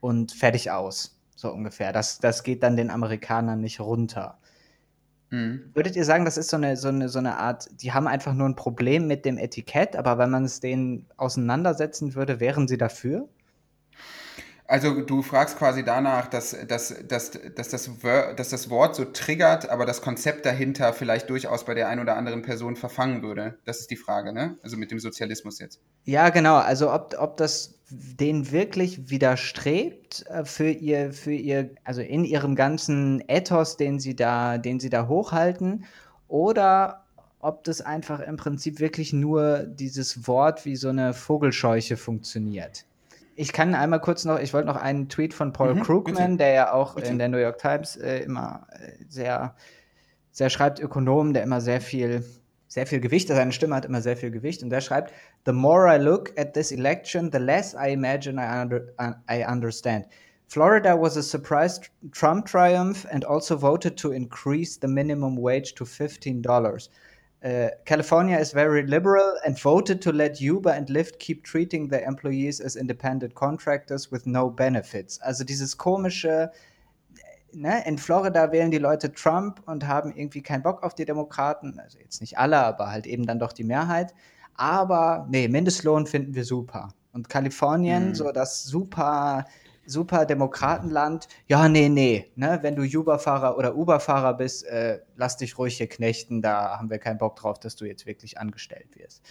und 0.00 0.32
fertig 0.32 0.70
aus. 0.70 1.16
So 1.34 1.50
ungefähr. 1.50 1.92
Das, 1.92 2.18
das 2.18 2.42
geht 2.42 2.62
dann 2.62 2.76
den 2.76 2.90
Amerikanern 2.90 3.60
nicht 3.60 3.80
runter. 3.80 4.38
Mhm. 5.30 5.70
Würdet 5.74 5.96
ihr 5.96 6.04
sagen, 6.04 6.24
das 6.24 6.36
ist 6.36 6.50
so 6.50 6.56
eine, 6.56 6.76
so, 6.76 6.88
eine, 6.88 7.08
so 7.08 7.18
eine 7.18 7.38
Art, 7.38 7.68
die 7.80 7.92
haben 7.92 8.06
einfach 8.06 8.34
nur 8.34 8.48
ein 8.48 8.56
Problem 8.56 9.06
mit 9.06 9.24
dem 9.24 9.38
Etikett, 9.38 9.96
aber 9.96 10.18
wenn 10.18 10.30
man 10.30 10.44
es 10.44 10.60
denen 10.60 11.06
auseinandersetzen 11.16 12.14
würde, 12.14 12.40
wären 12.40 12.68
sie 12.68 12.76
dafür? 12.76 13.28
Also 14.66 15.00
du 15.00 15.22
fragst 15.22 15.58
quasi 15.58 15.84
danach, 15.84 16.28
dass, 16.28 16.56
dass, 16.68 16.94
dass, 17.08 17.32
dass, 17.56 17.68
das, 17.70 17.90
dass 18.36 18.48
das 18.50 18.70
Wort 18.70 18.94
so 18.94 19.04
triggert, 19.04 19.68
aber 19.68 19.84
das 19.84 20.00
Konzept 20.00 20.46
dahinter 20.46 20.92
vielleicht 20.92 21.28
durchaus 21.28 21.64
bei 21.64 21.74
der 21.74 21.88
einen 21.88 22.00
oder 22.00 22.16
anderen 22.16 22.42
Person 22.42 22.76
verfangen 22.76 23.22
würde. 23.22 23.58
Das 23.64 23.80
ist 23.80 23.90
die 23.90 23.96
Frage, 23.96 24.32
ne? 24.32 24.58
Also 24.62 24.76
mit 24.76 24.92
dem 24.92 25.00
Sozialismus 25.00 25.58
jetzt. 25.58 25.80
Ja, 26.04 26.28
genau. 26.28 26.56
Also 26.56 26.92
ob, 26.92 27.16
ob 27.18 27.36
das 27.36 27.79
denen 27.90 28.52
wirklich 28.52 29.10
widerstrebt 29.10 30.24
äh, 30.28 30.44
für 30.44 30.70
ihr, 30.70 31.12
für 31.12 31.32
ihr, 31.32 31.70
also 31.84 32.00
in 32.00 32.24
ihrem 32.24 32.54
ganzen 32.54 33.22
Ethos, 33.28 33.76
den 33.76 33.98
sie 33.98 34.16
da, 34.16 34.58
den 34.58 34.80
sie 34.80 34.90
da 34.90 35.08
hochhalten, 35.08 35.84
oder 36.28 37.04
ob 37.40 37.64
das 37.64 37.80
einfach 37.80 38.20
im 38.20 38.36
Prinzip 38.36 38.80
wirklich 38.80 39.12
nur 39.12 39.64
dieses 39.64 40.26
Wort 40.28 40.64
wie 40.64 40.76
so 40.76 40.88
eine 40.88 41.14
Vogelscheuche 41.14 41.96
funktioniert 41.96 42.84
ich 43.40 43.54
kann 43.54 43.74
einmal 43.74 44.00
kurz 44.00 44.26
noch, 44.26 44.38
ich 44.38 44.52
wollte 44.52 44.66
noch 44.66 44.76
einen 44.76 45.08
Tweet 45.08 45.32
von 45.32 45.54
Paul 45.54 45.74
mhm, 45.74 45.82
Krugman, 45.82 46.14
bitte. 46.14 46.36
der 46.36 46.52
ja 46.52 46.72
auch 46.74 46.96
bitte. 46.96 47.08
in 47.08 47.18
der 47.18 47.28
New 47.28 47.38
York 47.38 47.56
Times 47.56 47.96
äh, 47.96 48.18
immer 48.18 48.66
äh, 48.70 48.92
sehr, 49.08 49.54
sehr 50.30 50.50
schreibt, 50.50 50.78
Ökonom, 50.78 51.32
der 51.32 51.42
immer 51.42 51.62
sehr 51.62 51.80
viel, 51.80 52.22
sehr 52.70 52.86
viel 52.86 53.00
Gewicht, 53.00 53.28
seine 53.28 53.50
Stimme 53.50 53.74
hat 53.74 53.84
immer 53.84 54.00
sehr 54.00 54.16
viel 54.16 54.30
Gewicht 54.30 54.62
und 54.62 54.70
der 54.70 54.80
schreibt, 54.80 55.12
The 55.44 55.52
more 55.52 55.92
I 55.92 55.98
look 55.98 56.32
at 56.38 56.54
this 56.54 56.70
election, 56.70 57.30
the 57.32 57.38
less 57.38 57.74
I 57.74 57.92
imagine 57.92 58.38
I, 58.38 58.62
under, 58.62 58.94
I 59.28 59.44
understand. 59.44 60.06
Florida 60.46 60.96
was 60.96 61.16
a 61.16 61.22
surprise 61.22 61.80
Trump 62.12 62.46
triumph 62.46 63.06
and 63.10 63.24
also 63.24 63.56
voted 63.56 63.96
to 63.96 64.12
increase 64.12 64.76
the 64.76 64.86
minimum 64.86 65.36
wage 65.36 65.74
to 65.74 65.84
$15. 65.84 66.88
Uh, 67.42 67.70
California 67.86 68.38
is 68.38 68.52
very 68.52 68.86
liberal 68.86 69.34
and 69.44 69.58
voted 69.58 70.00
to 70.02 70.12
let 70.12 70.40
Uber 70.40 70.70
and 70.70 70.86
Lyft 70.88 71.18
keep 71.18 71.42
treating 71.42 71.88
their 71.88 72.04
employees 72.04 72.60
as 72.60 72.76
independent 72.76 73.34
contractors 73.34 74.12
with 74.12 74.26
no 74.26 74.48
benefits. 74.48 75.18
Also 75.26 75.42
dieses 75.42 75.76
komische, 75.76 76.50
ne, 77.52 77.86
in 77.86 77.98
Florida 77.98 78.52
wählen 78.52 78.70
die 78.70 78.78
Leute 78.78 79.12
Trump 79.12 79.62
und 79.66 79.86
haben 79.86 80.14
irgendwie 80.14 80.42
keinen 80.42 80.62
Bock 80.62 80.82
auf 80.82 80.94
die 80.94 81.04
Demokraten. 81.04 81.78
Also 81.78 81.98
jetzt 81.98 82.20
nicht 82.20 82.38
alle, 82.38 82.58
aber 82.58 82.90
halt 82.90 83.06
eben 83.06 83.26
dann 83.26 83.38
doch 83.38 83.52
die 83.52 83.64
Mehrheit. 83.64 84.14
Aber 84.54 85.26
nee, 85.30 85.48
Mindestlohn 85.48 86.06
finden 86.06 86.34
wir 86.34 86.44
super. 86.44 86.94
Und 87.12 87.28
Kalifornien, 87.28 88.08
mhm. 88.08 88.14
so 88.14 88.30
das 88.30 88.64
super 88.64 89.44
super 89.90 90.24
Demokratenland. 90.24 91.28
Ja, 91.46 91.68
nee, 91.68 91.88
nee. 91.88 92.30
Ne? 92.36 92.58
Wenn 92.62 92.76
du 92.76 92.82
Uber-Fahrer 92.82 93.58
oder 93.58 93.76
Uber-Fahrer 93.76 94.34
bist, 94.34 94.64
äh, 94.66 95.00
lass 95.16 95.36
dich 95.36 95.58
ruhig 95.58 95.76
hier 95.76 95.88
knechten. 95.88 96.42
Da 96.42 96.78
haben 96.78 96.90
wir 96.90 96.98
keinen 96.98 97.18
Bock 97.18 97.36
drauf, 97.36 97.58
dass 97.58 97.76
du 97.76 97.84
jetzt 97.84 98.06
wirklich 98.06 98.38
angestellt 98.38 98.96
wirst. 98.96 99.22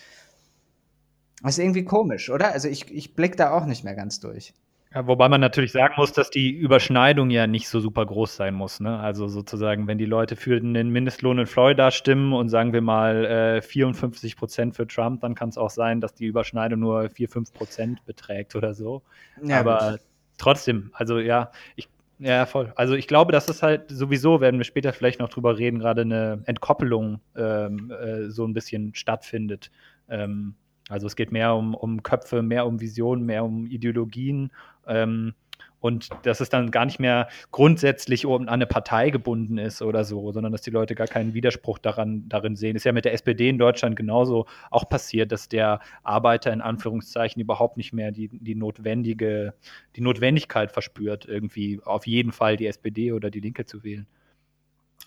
Das 1.41 1.58
ist 1.58 1.60
irgendwie 1.60 1.86
komisch, 1.86 2.29
oder? 2.29 2.51
Also 2.51 2.67
ich, 2.67 2.91
ich 2.93 3.15
blick 3.15 3.38
da 3.38 3.51
auch 3.51 3.65
nicht 3.65 3.84
mehr 3.84 3.95
ganz 3.95 4.19
durch. 4.19 4.53
Ja, 4.93 5.06
wobei 5.06 5.30
man 5.30 5.39
natürlich 5.39 5.71
sagen 5.71 5.93
muss, 5.97 6.13
dass 6.13 6.32
die 6.32 6.49
Überschneidung 6.49 7.30
ja 7.30 7.45
nicht 7.45 7.69
so 7.69 7.80
super 7.80 8.06
groß 8.06 8.36
sein 8.36 8.56
muss. 8.56 8.80
Ne? 8.80 8.99
Also 8.99 9.28
sozusagen, 9.28 9.86
wenn 9.86 9.99
die 9.99 10.06
Leute 10.06 10.36
für 10.36 10.60
den 10.60 10.89
Mindestlohn 10.89 11.38
in 11.38 11.45
Florida 11.45 11.91
stimmen 11.91 12.34
und 12.34 12.49
sagen 12.49 12.73
wir 12.73 12.82
mal 12.82 13.25
äh, 13.25 13.62
54 13.62 14.36
Prozent 14.36 14.75
für 14.75 14.88
Trump, 14.88 15.21
dann 15.21 15.36
kann 15.36 15.49
es 15.49 15.60
auch 15.60 15.69
sein, 15.69 16.02
dass 16.02 16.15
die 16.15 16.25
Überschneidung 16.25 16.80
nur 16.80 17.10
4, 17.10 17.30
5 17.30 17.54
Prozent 17.54 18.06
beträgt 18.06 18.56
oder 18.56 18.73
so. 18.73 19.04
Ja, 19.43 19.60
Aber 19.60 19.91
gut 19.91 19.99
trotzdem, 20.39 20.89
also 20.93 21.19
ja, 21.19 21.52
ich, 21.75 21.88
ja, 22.17 22.45
voll. 22.47 22.73
Also 22.75 22.95
ich 22.95 23.08
glaube, 23.08 23.32
dass 23.32 23.47
es 23.47 23.62
halt 23.62 23.89
sowieso, 23.89 24.41
werden 24.41 24.60
wir 24.60 24.65
später 24.65 24.91
vielleicht 24.91 25.19
noch 25.19 25.30
drüber 25.30 25.58
reden, 25.58 25.80
gerade 25.80 26.02
eine 26.02 26.41
Entkoppelung 26.45 27.21
ähm, 27.36 27.91
äh, 27.91 28.30
so 28.30 28.45
ein 28.45 28.54
bisschen 28.54 28.95
stattfindet. 28.95 29.69
Ähm, 30.10 30.56
also 30.89 31.06
es 31.06 31.15
geht 31.15 31.32
mehr 31.32 31.54
um, 31.54 31.75
um 31.75 32.02
Köpfe, 32.02 32.41
mehr 32.41 32.65
um 32.65 32.82
Visionen, 32.82 33.25
mehr 33.25 33.45
um 33.45 33.67
Ideologien. 33.67 34.52
Ähm, 34.89 35.34
und 35.80 36.10
dass 36.23 36.41
es 36.41 36.49
dann 36.49 36.71
gar 36.71 36.86
nicht 36.86 36.99
mehr 36.99 37.30
grundsätzlich 37.52 38.28
an 38.28 38.49
eine 38.49 38.67
Partei 38.67 39.10
gebunden 39.10 39.58
ist 39.58 39.82
oder 39.82 40.04
so, 40.04 40.32
sondern 40.32 40.52
dass 40.52 40.62
die 40.62 40.71
Leute 40.71 40.95
gar 40.95 41.08
keinen 41.08 41.34
Widerspruch 41.34 41.78
daran, 41.78 42.28
darin 42.28 42.56
sehen. 42.56 42.75
Ist 42.75 42.84
ja 42.84 42.91
mit 42.91 43.06
der 43.06 43.13
SPD 43.13 43.49
in 43.49 43.58
Deutschland 43.58 43.95
genauso 43.95 44.45
auch 44.71 44.89
passiert, 44.89 45.32
dass 45.32 45.47
der 45.47 45.80
Arbeiter 46.04 46.52
in 46.52 46.62
Anführungszeichen 46.62 47.41
überhaupt 47.41 47.78
nicht 47.78 47.93
mehr 47.93 48.12
die, 48.12 48.28
die 48.28 48.56
notwendige, 48.56 49.54
die 49.95 50.02
Notwendigkeit 50.02 50.71
verspürt, 50.71 51.25
irgendwie 51.25 51.80
auf 51.84 52.06
jeden 52.06 52.32
Fall 52.32 52.58
die 52.58 52.67
SPD 52.67 53.13
oder 53.13 53.30
die 53.30 53.39
Linke 53.39 53.65
zu 53.65 53.84
wählen. 53.84 54.08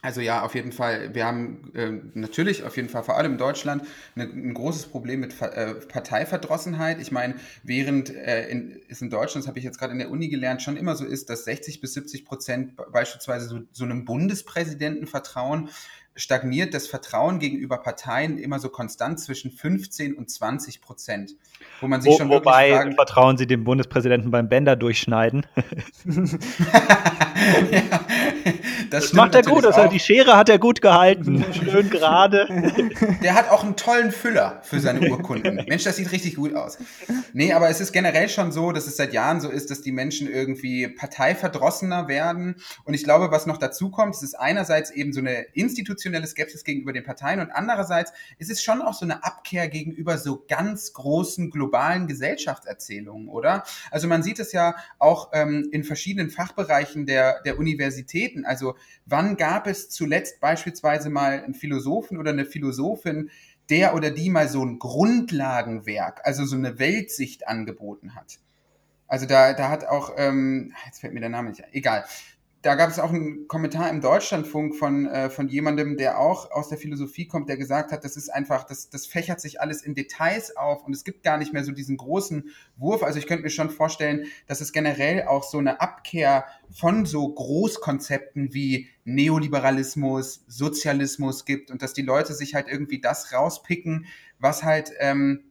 Also 0.05 0.21
ja, 0.21 0.43
auf 0.43 0.57
jeden 0.57 0.73
Fall. 0.73 1.15
Wir 1.15 1.25
haben 1.27 1.71
äh, 1.75 1.93
natürlich, 2.15 2.65
auf 2.65 2.77
jeden 2.77 2.89
Fall, 2.89 3.05
vor 3.05 3.17
allem 3.17 3.33
in 3.33 3.39
Deutschland, 3.39 3.85
ne, 4.17 4.25
ein 4.25 4.53
großes 4.53 4.87
Problem 4.87 5.21
mit 5.21 5.41
äh, 5.41 5.75
Parteiverdrossenheit. 5.75 7.01
Ich 7.01 7.13
meine, 7.13 7.37
während 7.63 8.11
äh, 8.11 8.49
in, 8.49 8.73
ist 8.89 9.01
in 9.01 9.11
Deutschland, 9.11 9.45
das 9.45 9.49
habe 9.49 9.61
ich 9.61 9.65
jetzt 9.65 9.79
gerade 9.79 9.93
in 9.93 10.01
der 10.01 10.11
Uni 10.11 10.29
gelernt, 10.29 10.61
schon 10.61 10.77
immer 10.77 10.97
so 10.97 11.05
ist, 11.05 11.31
dass 11.31 11.45
60 11.45 11.81
bis 11.81 11.95
70 11.95 12.25
Prozent 12.25 12.73
beispielsweise 12.91 13.47
so, 13.47 13.61
so 13.71 13.85
einem 13.85 14.05
Bundespräsidenten 14.05 15.07
vertrauen, 15.07 15.69
stagniert 16.17 16.75
das 16.75 16.89
Vertrauen 16.89 17.39
gegenüber 17.39 17.79
Parteien 17.79 18.39
immer 18.39 18.59
so 18.59 18.71
konstant 18.71 19.21
zwischen 19.21 19.53
15 19.53 20.15
und 20.15 20.29
20 20.29 20.81
Prozent. 20.81 21.37
Wo 21.81 21.87
man 21.87 22.03
sich 22.03 22.13
Wo, 22.13 22.19
schon 22.19 22.29
wobei 22.29 22.73
fragt, 22.73 22.95
vertrauen 22.95 23.37
Sie 23.37 23.47
dem 23.47 23.63
Bundespräsidenten 23.63 24.33
beim 24.33 24.49
Bänder 24.49 24.75
durchschneiden? 24.75 25.47
ja, 27.71 28.01
das, 28.91 29.05
das 29.05 29.13
macht 29.13 29.35
er 29.35 29.43
gut. 29.43 29.65
Das 29.65 29.77
die 29.91 30.01
Schere 30.01 30.37
hat 30.37 30.49
er 30.49 30.59
gut 30.59 30.81
gehalten. 30.81 31.45
Schön 31.53 31.91
gerade. 31.91 32.47
Der 33.23 33.35
hat 33.35 33.51
auch 33.51 33.65
einen 33.65 33.77
tollen 33.77 34.13
Füller 34.13 34.61
für 34.63 34.81
seine 34.81 35.11
Urkunden. 35.11 35.65
Mensch, 35.69 35.85
das 35.85 35.97
sieht 35.97 36.13
richtig 36.13 36.37
gut 36.37 36.55
aus. 36.55 36.79
Nee, 37.33 37.53
aber 37.53 37.69
es 37.69 37.81
ist 37.81 37.93
generell 37.93 38.29
schon 38.29 38.53
so, 38.53 38.73
dass 38.73 38.87
es 38.87 38.97
seit 38.97 39.13
Jahren 39.13 39.41
so 39.41 39.49
ist, 39.49 39.71
dass 39.71 39.83
die 39.83 39.93
Menschen 39.93 40.31
irgendwie 40.31 40.89
parteiverdrossener 40.89 42.09
werden. 42.09 42.57
Und 42.85 42.95
ich 42.95 43.05
glaube, 43.05 43.31
was 43.31 43.47
noch 43.47 43.59
dazu 43.59 43.91
kommt, 43.91 44.15
es 44.15 44.23
ist 44.23 44.35
einerseits 44.35 44.91
eben 44.91 45.13
so 45.13 45.21
eine 45.21 45.47
institutionelle 45.53 46.27
Skepsis 46.27 46.65
gegenüber 46.65 46.93
den 46.93 47.05
Parteien 47.05 47.41
und 47.41 47.51
andererseits 47.51 48.13
ist 48.39 48.51
es 48.51 48.63
schon 48.63 48.83
auch 48.83 48.95
so 48.95 49.05
eine 49.05 49.25
Abkehr 49.25 49.69
gegenüber 49.69 50.19
so 50.19 50.45
ganz 50.49 50.93
großen 50.93 51.51
globalen 51.51 52.07
Gesellschaftserzählungen, 52.07 53.29
oder? 53.29 53.65
Also 53.91 54.09
man 54.09 54.23
sieht 54.23 54.39
es 54.39 54.53
ja 54.53 54.77
auch 54.99 55.31
ähm, 55.33 55.69
in 55.73 55.85
verschiedenen 55.85 56.31
Fachbereichen 56.31 57.07
der, 57.07 57.22
der 57.45 57.59
Universitäten. 57.59 58.45
Also 58.45 58.77
wann 59.07 59.37
gab 59.37 59.67
es 59.67 59.89
zuletzt 59.91 60.41
beispielsweise 60.41 61.11
mal 61.11 61.43
einen 61.43 61.55
Philosophen 61.55 62.19
oder 62.19 62.31
eine 62.31 62.45
Philosophin, 62.45 63.31
der 63.71 63.95
oder 63.95 64.11
die 64.11 64.31
mal 64.31 64.49
so 64.49 64.65
ein 64.65 64.79
Grundlagenwerk, 64.79 66.21
also 66.25 66.45
so 66.45 66.57
eine 66.57 66.79
Weltsicht 66.79 67.49
angeboten 67.49 68.15
hat? 68.15 68.39
Also 69.07 69.27
da, 69.27 69.53
da 69.53 69.69
hat 69.69 69.85
auch, 69.85 70.15
ähm, 70.17 70.73
jetzt 70.87 71.01
fällt 71.01 71.13
mir 71.13 71.21
der 71.21 71.29
Name 71.29 71.51
nicht 71.51 71.63
ein, 71.63 71.73
egal 71.73 72.05
da 72.63 72.77
gab 72.77 72.91
es 72.91 73.01
auch 73.01 73.11
einen 73.11 73.49
Kommentar 73.49 73.91
im 73.91 74.01
Deutschlandfunk 74.01 74.77
von, 74.77 75.07
äh, 75.07 75.31
von 75.31 75.49
jemandem, 75.49 75.97
der 75.97 76.21
auch 76.21 76.53
aus 76.53 76.69
der 76.69 76.79
Philosophie 76.79 77.27
kommt, 77.27 77.49
der 77.49 77.57
gesagt 77.57 77.91
hat, 77.91 78.05
das 78.05 78.17
ist 78.17 78.29
einfach, 78.29 78.63
das, 78.63 78.89
das 78.89 79.05
fächert 79.05 79.41
sich 79.41 79.61
alles 79.61 79.83
in 79.83 79.95
Details 79.95 80.57
auf 80.57 80.85
und 80.85 80.95
es 80.95 81.03
gibt 81.03 81.25
gar 81.25 81.39
nicht 81.39 81.53
mehr 81.53 81.65
so 81.65 81.73
diesen 81.73 81.97
großen 81.97 82.51
Wurf. 82.77 83.03
Also 83.03 83.19
ich 83.19 83.27
könnte 83.27 83.43
mir 83.43 83.51
schon 83.51 83.69
vorstellen, 83.69 84.27
dass 84.47 84.61
es 84.61 84.73
generell 84.73 85.25
auch 85.25 85.43
so 85.43 85.59
eine 85.59 85.81
Abkehr 85.81 86.45
von 86.71 87.05
so 87.05 87.29
Großkonzepten 87.29 88.55
wie 88.55 88.89
Neoliberalismus, 89.05 90.45
Sozialismus 90.47 91.45
gibt 91.45 91.73
und 91.73 91.83
dass 91.83 91.95
die 91.95 92.03
Leute 92.03 92.33
sich 92.33 92.55
halt 92.55 92.69
irgendwie 92.69 93.01
das 93.01 93.33
rauspicken, 93.33 94.07
was 94.39 94.63
halt 94.63 94.93
ähm, 95.01 95.45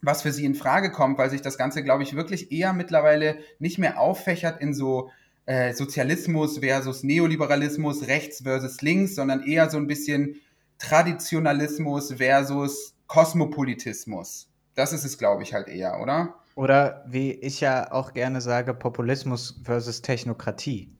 was 0.00 0.22
für 0.22 0.32
sie 0.32 0.44
in 0.44 0.54
Frage 0.54 0.90
kommt, 0.90 1.16
weil 1.16 1.30
sich 1.30 1.40
das 1.40 1.56
Ganze, 1.56 1.82
glaube 1.82 2.02
ich, 2.02 2.14
wirklich 2.14 2.52
eher 2.52 2.74
mittlerweile 2.74 3.38
nicht 3.58 3.78
mehr 3.78 3.98
auffächert 3.98 4.60
in 4.60 4.74
so 4.74 5.10
äh, 5.46 5.74
Sozialismus 5.74 6.58
versus 6.58 7.02
Neoliberalismus, 7.02 8.06
rechts 8.06 8.42
versus 8.42 8.80
links, 8.82 9.14
sondern 9.14 9.42
eher 9.42 9.68
so 9.70 9.76
ein 9.76 9.86
bisschen 9.86 10.40
Traditionalismus 10.78 12.14
versus 12.14 12.94
Kosmopolitismus. 13.06 14.48
Das 14.74 14.92
ist 14.92 15.04
es, 15.04 15.18
glaube 15.18 15.42
ich, 15.42 15.54
halt 15.54 15.68
eher, 15.68 16.00
oder? 16.00 16.34
Oder 16.56 17.04
wie 17.06 17.32
ich 17.32 17.60
ja 17.60 17.90
auch 17.92 18.12
gerne 18.12 18.40
sage, 18.40 18.74
Populismus 18.74 19.60
versus 19.64 20.02
Technokratie. 20.02 20.90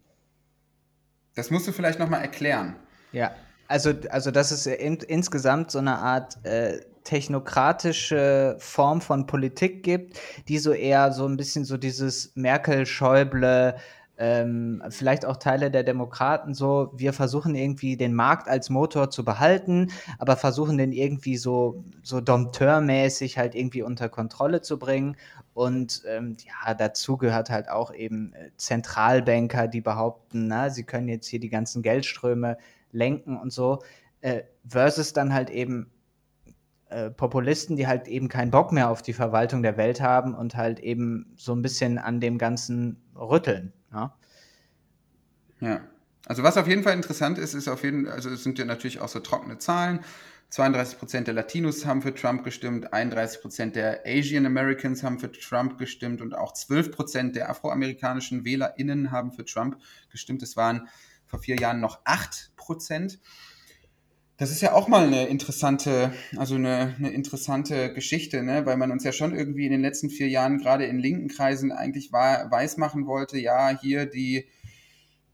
Das 1.35 1.51
musst 1.51 1.67
du 1.67 1.73
vielleicht 1.73 1.99
nochmal 1.99 2.23
erklären. 2.23 2.77
Ja, 3.13 3.33
Also, 3.69 3.93
also 4.11 4.31
dass 4.31 4.51
es 4.51 4.67
in, 4.67 4.97
insgesamt 4.97 5.71
so 5.71 5.79
eine 5.79 5.99
Art 5.99 6.45
äh, 6.45 6.81
technokratische 7.05 8.57
Form 8.59 9.01
von 9.01 9.27
Politik 9.27 9.83
gibt, 9.83 10.19
die 10.49 10.59
so 10.59 10.73
eher 10.73 11.13
so 11.13 11.27
ein 11.27 11.37
bisschen 11.37 11.65
so 11.65 11.77
dieses 11.77 12.33
Merkel-Schäuble, 12.35 13.77
ähm, 14.17 14.83
vielleicht 14.91 15.25
auch 15.25 15.37
Teile 15.37 15.71
der 15.71 15.83
Demokraten 15.83 16.55
so, 16.55 16.93
wir 16.95 17.13
versuchen 17.13 17.55
irgendwie 17.55 17.97
den 17.97 18.15
Markt 18.15 18.49
als 18.49 18.71
Motor 18.71 19.11
zu 19.11 19.25
behalten, 19.25 19.91
aber 20.19 20.37
versuchen 20.37 20.79
den 20.79 20.93
irgendwie 20.93 21.37
so, 21.37 21.85
so 22.03 22.21
dompteurmäßig 22.21 23.39
halt 23.39 23.55
irgendwie 23.55 23.83
unter 23.83 24.09
Kontrolle 24.09 24.63
zu 24.63 24.79
bringen. 24.79 25.17
Und 25.53 26.03
ähm, 26.09 26.37
ja, 26.45 26.75
dazu 26.75 27.17
gehört 27.17 27.51
halt 27.51 27.69
auch 27.69 27.93
eben 27.93 28.33
äh, 28.35 28.51
Zentralbanker, 28.57 29.69
die 29.69 29.81
behaupten, 29.81 30.47
na, 30.47 30.71
sie 30.71 30.85
können 30.85 31.09
jetzt 31.09 31.27
hier 31.27 31.41
die 31.41 31.49
ganzen 31.49 31.83
Geldströme 31.83 32.59
lenken 32.93 33.37
und 33.37 33.53
so, 33.53 33.83
äh, 34.21 34.43
versus 34.67 35.13
dann 35.13 35.35
halt 35.35 35.51
eben 35.51 35.91
äh, 36.91 37.11
Populisten, 37.11 37.77
die 37.77 37.87
halt 37.87 38.09
eben 38.09 38.29
keinen 38.29 38.51
Bock 38.51 38.73
mehr 38.73 38.91
auf 38.91 39.03
die 39.03 39.13
Verwaltung 39.13 39.63
der 39.63 39.77
Welt 39.77 40.01
haben 40.01 40.35
und 40.35 40.55
halt 40.57 40.81
eben 40.81 41.33
so 41.37 41.53
ein 41.53 41.63
bisschen 41.63 41.99
an 41.99 42.21
dem 42.21 42.39
Ganzen 42.39 43.03
rütteln. 43.17 43.73
Ja. 43.93 44.17
ja. 45.61 45.81
Also 46.27 46.43
was 46.43 46.57
auf 46.57 46.67
jeden 46.67 46.83
Fall 46.83 46.95
interessant 46.95 47.39
ist, 47.39 47.55
ist 47.55 47.69
auf 47.69 47.85
jeden 47.85 48.09
also 48.09 48.31
es 48.31 48.43
sind 48.43 48.59
ja 48.59 48.65
natürlich 48.65 49.01
auch 49.01 49.09
so 49.09 49.21
trockene 49.21 49.59
Zahlen. 49.59 50.01
32 50.51 50.99
Prozent 50.99 51.27
der 51.27 51.35
Latinos 51.35 51.85
haben 51.85 52.01
für 52.01 52.15
Trump 52.15 52.45
gestimmt, 52.45 52.93
31 52.93 53.41
Prozent 53.41 53.77
der 53.77 54.03
Asian 54.07 54.47
Americans 54.47 55.03
haben 55.03 55.19
für 55.19 55.33
Trump 55.33 55.79
gestimmt 55.79 56.21
und 56.21 56.35
auch 56.35 56.53
12 56.53 56.93
Prozent 56.93 57.37
der 57.37 57.51
afroamerikanischen 57.51 58.45
WählerInnen 58.45 59.11
haben 59.11 59.33
für 59.33 59.45
Trump 59.45 59.79
gestimmt. 60.11 60.43
Es 60.45 60.57
waren 60.57 60.89
vor 61.27 61.41
vier 61.41 61.57
Jahren 61.57 61.81
noch 61.81 62.01
8 62.05 62.53
Prozent. 62.55 63.19
Das 64.37 64.51
ist 64.51 64.63
ja 64.63 64.73
auch 64.73 64.89
mal 64.89 65.07
eine 65.07 65.27
interessante, 65.27 66.13
also 66.37 66.57
eine, 66.57 66.97
eine 66.99 67.13
interessante 67.13 67.93
Geschichte, 67.93 68.43
ne? 68.43 68.67
weil 68.67 68.77
man 68.77 68.91
uns 68.91 69.05
ja 69.05 69.13
schon 69.13 69.33
irgendwie 69.33 69.67
in 69.67 69.71
den 69.71 69.83
letzten 69.83 70.11
vier 70.11 70.29
Jahren 70.29 70.59
gerade 70.59 70.87
in 70.87 70.99
linken 70.99 71.29
Kreisen 71.29 71.71
eigentlich 71.71 72.13
war, 72.13 72.51
weismachen 72.51 73.07
wollte, 73.07 73.39
ja, 73.39 73.79
hier 73.81 74.07
die, 74.07 74.49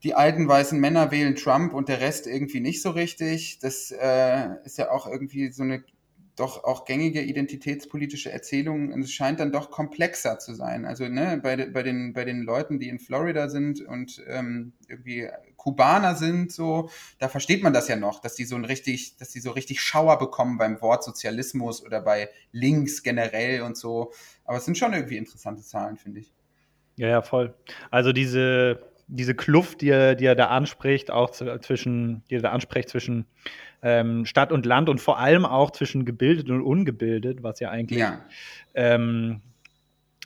die 0.03 0.13
alten 0.15 0.47
weißen 0.47 0.79
Männer 0.79 1.11
wählen 1.11 1.35
Trump 1.35 1.73
und 1.73 1.89
der 1.89 2.01
Rest 2.01 2.27
irgendwie 2.27 2.61
nicht 2.61 2.83
so 2.83 2.91
richtig. 2.91 3.59
Das 3.61 3.91
äh, 3.91 4.49
ist 4.65 4.77
ja 4.77 4.91
auch 4.91 5.07
irgendwie 5.07 5.51
so 5.51 5.63
eine 5.63 5.83
doch 6.37 6.65
auch 6.65 6.85
gängige 6.87 7.21
identitätspolitische 7.23 8.33
Erzählungen. 8.33 8.93
Und 8.93 9.03
es 9.03 9.13
scheint 9.13 9.41
dann 9.41 9.53
doch 9.53 9.71
komplexer 9.71 10.39
zu 10.39 10.55
sein. 10.55 10.87
Also 10.87 11.09
ne, 11.09 11.39
bei, 11.43 11.57
bei, 11.67 11.83
den, 11.83 12.13
bei 12.15 12.25
den 12.25 12.43
Leuten, 12.43 12.79
die 12.81 12.89
in 12.89 12.99
Florida 12.99 13.49
sind 13.49 13.81
und 13.83 14.23
ähm, 14.27 14.73
irgendwie 14.89 15.29
Kubaner 15.61 16.15
sind, 16.15 16.51
so, 16.51 16.89
da 17.19 17.29
versteht 17.29 17.63
man 17.63 17.75
das 17.75 17.87
ja 17.87 17.97
noch, 17.97 18.21
dass 18.21 18.35
die 18.35 18.47
so 18.47 18.57
ein 18.57 18.65
richtig, 18.65 19.19
dass 19.19 19.29
die 19.29 19.41
so 19.41 19.51
richtig 19.51 19.83
Schauer 19.83 20.19
bekommen 20.19 20.57
beim 20.57 20.81
Wort 20.81 21.05
Sozialismus 21.05 21.85
oder 21.85 22.01
bei 22.01 22.31
Links 22.51 23.03
generell 23.03 23.61
und 23.61 23.77
so. 23.77 24.11
Aber 24.47 24.57
es 24.57 24.65
sind 24.65 24.79
schon 24.79 24.95
irgendwie 24.95 25.19
interessante 25.19 25.63
Zahlen, 25.63 25.99
finde 25.99 26.21
ich. 26.21 26.33
Ja, 26.97 27.09
ja, 27.09 27.21
voll. 27.21 27.53
Also 27.91 28.15
diese, 28.15 28.81
diese 29.07 29.35
Kluft, 29.35 29.83
die 29.83 29.91
er, 29.91 30.15
die 30.15 30.25
er 30.25 30.35
da 30.35 30.47
anspricht, 30.47 31.11
auch 31.11 31.31
zwischen, 31.31 32.25
die 32.31 32.37
er 32.37 32.41
da 32.41 32.53
anspricht 32.53 32.89
zwischen 32.89 33.27
ähm, 33.83 34.25
Stadt 34.25 34.53
und 34.53 34.65
Land 34.65 34.89
und 34.89 34.99
vor 34.99 35.19
allem 35.19 35.45
auch 35.45 35.73
zwischen 35.73 36.07
gebildet 36.07 36.49
und 36.49 36.63
ungebildet, 36.63 37.43
was 37.43 37.61
ja 37.61 37.69
eigentlich 37.69 37.99
ja. 38.01 38.25
Ähm, 38.73 39.43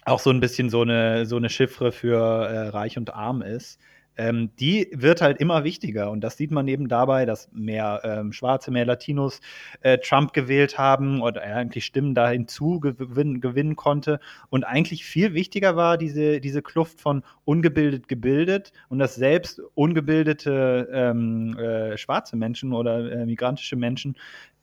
auch 0.04 0.20
so 0.20 0.30
ein 0.30 0.38
bisschen 0.38 0.70
so 0.70 0.82
eine, 0.82 1.26
so 1.26 1.38
eine 1.38 1.48
Chiffre 1.48 1.90
für 1.90 2.20
äh, 2.20 2.68
Reich 2.68 2.96
und 2.96 3.12
Arm 3.12 3.42
ist 3.42 3.80
ähm, 4.16 4.50
die 4.60 4.88
wird 4.92 5.20
halt 5.20 5.40
immer 5.40 5.64
wichtiger. 5.64 6.10
Und 6.10 6.20
das 6.20 6.36
sieht 6.36 6.50
man 6.50 6.68
eben 6.68 6.88
dabei, 6.88 7.26
dass 7.26 7.50
mehr 7.52 8.00
ähm, 8.04 8.32
Schwarze, 8.32 8.70
mehr 8.70 8.84
Latinos 8.84 9.40
äh, 9.80 9.98
Trump 9.98 10.32
gewählt 10.32 10.78
haben 10.78 11.20
oder 11.20 11.42
er 11.42 11.56
eigentlich 11.56 11.84
Stimmen 11.84 12.14
da 12.14 12.30
hinzu 12.30 12.80
gewin 12.80 13.40
gewinnen 13.40 13.76
konnte. 13.76 14.20
Und 14.50 14.64
eigentlich 14.64 15.04
viel 15.04 15.34
wichtiger 15.34 15.76
war 15.76 15.98
diese, 15.98 16.40
diese 16.40 16.62
Kluft 16.62 17.00
von 17.00 17.22
ungebildet 17.44 18.08
gebildet 18.08 18.72
und 18.88 18.98
dass 18.98 19.14
selbst 19.14 19.60
ungebildete 19.74 20.88
ähm, 20.92 21.58
äh, 21.58 21.96
schwarze 21.98 22.36
Menschen 22.36 22.72
oder 22.72 23.10
äh, 23.10 23.26
migrantische 23.26 23.76
Menschen 23.76 24.16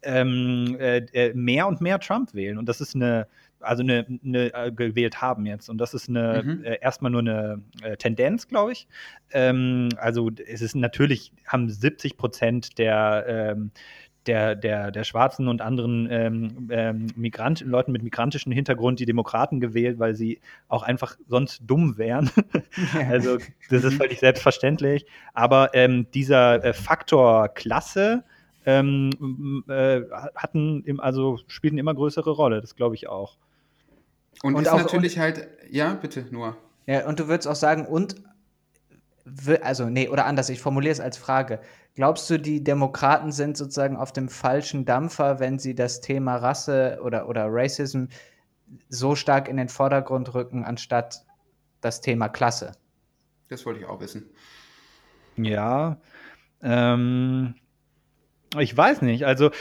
ähm, 0.03 0.77
äh, 0.79 0.97
äh, 1.13 1.33
mehr 1.33 1.67
und 1.67 1.81
mehr 1.81 1.99
Trump 1.99 2.33
wählen. 2.33 2.57
Und 2.57 2.67
das 2.67 2.81
ist 2.81 2.95
eine 2.95 3.27
also 3.61 3.83
eine, 3.83 4.05
eine 4.23 4.53
äh, 4.53 4.71
gewählt 4.71 5.21
haben 5.21 5.45
jetzt. 5.45 5.69
Und 5.69 5.77
das 5.77 5.93
ist 5.93 6.09
eine 6.09 6.43
mhm. 6.43 6.63
äh, 6.63 6.77
erstmal 6.81 7.11
nur 7.11 7.21
eine 7.21 7.61
äh, 7.83 7.97
Tendenz, 7.97 8.47
glaube 8.47 8.71
ich. 8.71 8.87
Ähm, 9.31 9.89
also 9.97 10.29
es 10.47 10.61
ist 10.61 10.75
natürlich, 10.75 11.31
haben 11.45 11.69
70 11.69 12.17
Prozent 12.17 12.77
der, 12.77 13.25
ähm, 13.27 13.71
der, 14.27 14.55
der, 14.55 14.91
der 14.91 15.03
Schwarzen 15.03 15.47
und 15.47 15.61
anderen 15.61 16.07
ähm, 16.11 16.69
ähm, 16.71 17.07
Migrant, 17.15 17.61
Leuten 17.61 17.91
mit 17.91 18.03
migrantischem 18.03 18.51
Hintergrund 18.51 18.99
die 18.99 19.05
Demokraten 19.05 19.59
gewählt, 19.59 19.97
weil 19.99 20.15
sie 20.15 20.39
auch 20.67 20.83
einfach 20.83 21.17
sonst 21.27 21.61
dumm 21.65 21.97
wären. 21.97 22.29
also 23.09 23.37
das 23.69 23.83
ist 23.83 23.93
mhm. 23.93 23.97
völlig 23.97 24.19
selbstverständlich. 24.19 25.05
Aber 25.33 25.73
ähm, 25.73 26.07
dieser 26.13 26.63
äh, 26.63 26.73
Faktor 26.73 27.49
Klasse 27.49 28.23
ähm, 28.65 29.63
äh, 29.67 30.01
hatten 30.35 30.83
im, 30.83 30.99
also 30.99 31.39
spielten 31.47 31.79
immer 31.79 31.95
größere 31.95 32.29
Rolle, 32.29 32.61
das 32.61 32.75
glaube 32.75 32.95
ich 32.95 33.07
auch. 33.09 33.37
Und, 34.43 34.55
und 34.55 34.63
ist 34.63 34.69
auch, 34.69 34.77
natürlich 34.77 35.15
und, 35.15 35.21
halt, 35.21 35.47
ja, 35.69 35.93
bitte, 35.93 36.25
nur. 36.31 36.57
Ja, 36.87 37.07
und 37.07 37.19
du 37.19 37.27
würdest 37.27 37.47
auch 37.47 37.55
sagen, 37.55 37.85
und, 37.85 38.15
also, 39.61 39.89
nee, 39.89 40.09
oder 40.09 40.25
anders, 40.25 40.49
ich 40.49 40.59
formuliere 40.59 40.93
es 40.93 40.99
als 40.99 41.17
Frage. 41.17 41.59
Glaubst 41.95 42.29
du, 42.29 42.39
die 42.39 42.63
Demokraten 42.63 43.31
sind 43.31 43.57
sozusagen 43.57 43.97
auf 43.97 44.13
dem 44.13 44.29
falschen 44.29 44.85
Dampfer, 44.85 45.39
wenn 45.39 45.59
sie 45.59 45.75
das 45.75 46.01
Thema 46.01 46.37
Rasse 46.37 46.99
oder, 47.03 47.27
oder 47.27 47.45
Racism 47.47 48.05
so 48.89 49.15
stark 49.15 49.47
in 49.47 49.57
den 49.57 49.69
Vordergrund 49.69 50.33
rücken, 50.33 50.63
anstatt 50.63 51.25
das 51.81 52.01
Thema 52.01 52.29
Klasse? 52.29 52.71
Das 53.49 53.65
wollte 53.65 53.81
ich 53.81 53.85
auch 53.85 53.99
wissen. 53.99 54.29
Ja, 55.35 55.97
ähm, 56.61 57.55
ich 58.59 58.75
weiß 58.75 59.01
nicht. 59.01 59.25
Also 59.25 59.51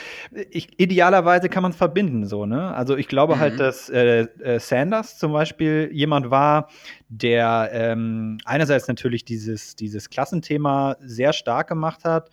ich, 0.51 0.81
idealerweise 0.81 1.49
kann 1.49 1.63
man 1.63 1.71
es 1.71 1.77
verbinden, 1.77 2.27
so, 2.27 2.45
ne? 2.45 2.75
Also 2.75 2.97
ich 2.97 3.07
glaube 3.07 3.39
halt, 3.39 3.55
mhm. 3.55 3.59
halt, 3.59 3.69
dass 3.69 3.89
äh, 3.89 4.23
äh, 4.43 4.59
Sanders 4.59 5.19
zum 5.19 5.33
Beispiel 5.33 5.91
jemand 5.93 6.31
war, 6.31 6.69
der 7.09 7.71
ähm, 7.73 8.39
einerseits 8.45 8.89
natürlich 8.89 9.25
dieses, 9.25 9.77
dieses 9.77 10.11
Klassenthema 10.11 10.97
sehr 11.01 11.33
stark 11.33 11.69
gemacht 11.69 12.05
hat, 12.05 12.31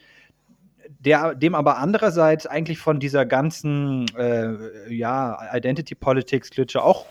der, 0.99 1.35
dem 1.35 1.53
aber 1.53 1.77
andererseits 1.77 2.47
eigentlich 2.47 2.79
von 2.79 2.99
dieser 2.99 3.25
ganzen 3.25 4.05
äh, 4.17 4.93
ja, 4.93 5.37
Identity 5.53 5.95
Politics 5.95 6.49
Klitsche 6.49 6.81
auch 6.81 7.05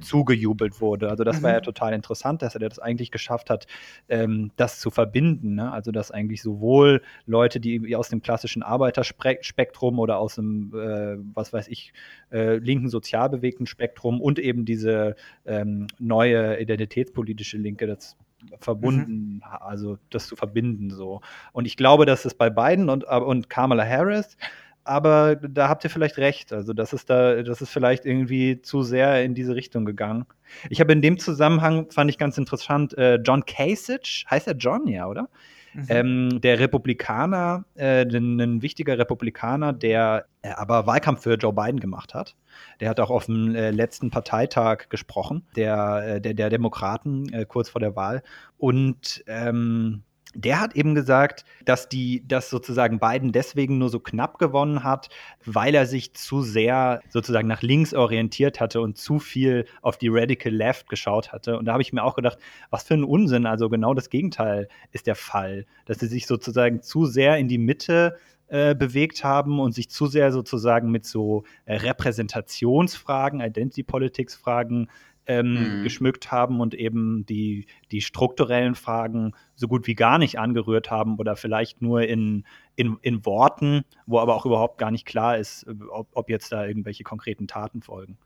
zugejubelt 0.00 0.80
wurde. 0.80 1.08
Also 1.08 1.24
das 1.24 1.38
mhm. 1.38 1.42
war 1.44 1.52
ja 1.52 1.58
mhm. 1.58 1.64
total 1.64 1.92
interessant, 1.92 2.42
dass 2.42 2.54
er 2.54 2.60
das 2.60 2.78
eigentlich 2.78 3.10
geschafft 3.10 3.50
hat, 3.50 3.66
ähm, 4.08 4.50
das 4.56 4.80
zu 4.80 4.90
verbinden. 4.90 5.54
Ne? 5.56 5.72
Also 5.72 5.92
dass 5.92 6.10
eigentlich 6.10 6.42
sowohl 6.42 7.02
Leute, 7.26 7.60
die 7.60 7.94
aus 7.96 8.08
dem 8.08 8.22
klassischen 8.22 8.62
Arbeiterspektrum 8.62 9.98
oder 9.98 10.18
aus 10.18 10.36
dem, 10.36 10.72
äh, 10.74 11.16
was 11.34 11.52
weiß 11.52 11.68
ich, 11.68 11.92
äh, 12.32 12.56
linken 12.56 12.88
sozialbewegten 12.88 13.66
Spektrum 13.66 14.20
und 14.20 14.38
eben 14.38 14.64
diese 14.64 15.16
ähm, 15.46 15.86
neue 15.98 16.60
identitätspolitische 16.60 17.58
Linke, 17.58 17.86
das 17.86 18.16
verbunden, 18.60 19.34
mhm. 19.34 19.42
also 19.60 19.98
das 20.10 20.26
zu 20.26 20.36
verbinden 20.36 20.90
so. 20.90 21.20
Und 21.52 21.66
ich 21.66 21.76
glaube, 21.76 22.06
dass 22.06 22.24
es 22.24 22.34
bei 22.34 22.50
Biden 22.50 22.88
und, 22.88 23.04
und 23.04 23.50
Kamala 23.50 23.84
Harris 23.84 24.36
aber 24.84 25.36
da 25.36 25.68
habt 25.68 25.84
ihr 25.84 25.90
vielleicht 25.90 26.18
recht. 26.18 26.52
Also 26.52 26.72
das 26.72 26.92
ist 26.92 27.10
da, 27.10 27.42
das 27.42 27.60
ist 27.60 27.70
vielleicht 27.70 28.06
irgendwie 28.06 28.62
zu 28.62 28.82
sehr 28.82 29.24
in 29.24 29.34
diese 29.34 29.54
Richtung 29.54 29.84
gegangen. 29.84 30.26
Ich 30.70 30.80
habe 30.80 30.92
in 30.92 31.02
dem 31.02 31.18
Zusammenhang, 31.18 31.90
fand 31.90 32.10
ich 32.10 32.18
ganz 32.18 32.38
interessant, 32.38 32.96
äh, 32.96 33.16
John 33.16 33.44
Kasich, 33.44 34.24
heißt 34.30 34.46
er 34.46 34.54
John, 34.54 34.86
ja, 34.88 35.06
oder? 35.06 35.28
Mhm. 35.74 35.86
Ähm, 35.88 36.40
der 36.40 36.58
Republikaner, 36.58 37.64
äh, 37.74 38.02
ein 38.02 38.62
wichtiger 38.62 38.98
Republikaner, 38.98 39.72
der 39.72 40.26
äh, 40.42 40.50
aber 40.50 40.86
Wahlkampf 40.86 41.22
für 41.22 41.34
Joe 41.34 41.52
Biden 41.52 41.80
gemacht 41.80 42.14
hat. 42.14 42.36
Der 42.80 42.88
hat 42.88 43.00
auch 43.00 43.10
auf 43.10 43.26
dem 43.26 43.54
äh, 43.54 43.70
letzten 43.70 44.10
Parteitag 44.10 44.88
gesprochen, 44.88 45.46
der, 45.56 46.16
äh, 46.16 46.20
der, 46.20 46.34
der 46.34 46.50
Demokraten, 46.50 47.32
äh, 47.32 47.44
kurz 47.44 47.68
vor 47.68 47.80
der 47.80 47.96
Wahl. 47.96 48.22
Und 48.56 49.22
ähm, 49.26 50.02
der 50.38 50.60
hat 50.60 50.76
eben 50.76 50.94
gesagt, 50.94 51.44
dass 51.64 51.88
die, 51.88 52.22
dass 52.26 52.48
sozusagen 52.48 53.00
Biden 53.00 53.32
deswegen 53.32 53.78
nur 53.78 53.88
so 53.88 53.98
knapp 53.98 54.38
gewonnen 54.38 54.84
hat, 54.84 55.08
weil 55.44 55.74
er 55.74 55.84
sich 55.84 56.14
zu 56.14 56.42
sehr 56.42 57.00
sozusagen 57.08 57.48
nach 57.48 57.60
links 57.60 57.92
orientiert 57.92 58.60
hatte 58.60 58.80
und 58.80 58.96
zu 58.96 59.18
viel 59.18 59.64
auf 59.82 59.98
die 59.98 60.08
Radical 60.08 60.52
Left 60.52 60.88
geschaut 60.88 61.32
hatte. 61.32 61.58
Und 61.58 61.64
da 61.64 61.72
habe 61.72 61.82
ich 61.82 61.92
mir 61.92 62.04
auch 62.04 62.14
gedacht, 62.14 62.38
was 62.70 62.84
für 62.84 62.94
ein 62.94 63.02
Unsinn. 63.02 63.46
Also 63.46 63.68
genau 63.68 63.94
das 63.94 64.10
Gegenteil 64.10 64.68
ist 64.92 65.08
der 65.08 65.16
Fall, 65.16 65.66
dass 65.86 65.98
sie 65.98 66.06
sich 66.06 66.28
sozusagen 66.28 66.82
zu 66.82 67.06
sehr 67.06 67.36
in 67.36 67.48
die 67.48 67.58
Mitte 67.58 68.16
äh, 68.46 68.76
bewegt 68.76 69.24
haben 69.24 69.58
und 69.58 69.72
sich 69.72 69.90
zu 69.90 70.06
sehr 70.06 70.30
sozusagen 70.30 70.92
mit 70.92 71.04
so 71.04 71.42
äh, 71.64 71.74
Repräsentationsfragen, 71.78 73.40
Identity 73.40 73.82
Politics 73.82 74.36
Fragen 74.36 74.88
ähm, 75.28 75.80
mhm. 75.80 75.82
geschmückt 75.84 76.32
haben 76.32 76.60
und 76.60 76.74
eben 76.74 77.24
die, 77.26 77.66
die 77.92 78.00
strukturellen 78.00 78.74
Fragen 78.74 79.34
so 79.54 79.68
gut 79.68 79.86
wie 79.86 79.94
gar 79.94 80.18
nicht 80.18 80.38
angerührt 80.38 80.90
haben 80.90 81.16
oder 81.18 81.36
vielleicht 81.36 81.82
nur 81.82 82.02
in, 82.02 82.44
in, 82.74 82.98
in 83.02 83.24
Worten, 83.24 83.84
wo 84.06 84.18
aber 84.18 84.34
auch 84.34 84.46
überhaupt 84.46 84.78
gar 84.78 84.90
nicht 84.90 85.06
klar 85.06 85.36
ist, 85.36 85.66
ob, 85.90 86.08
ob 86.12 86.30
jetzt 86.30 86.50
da 86.50 86.66
irgendwelche 86.66 87.04
konkreten 87.04 87.46
Taten 87.46 87.82
folgen. 87.82 88.18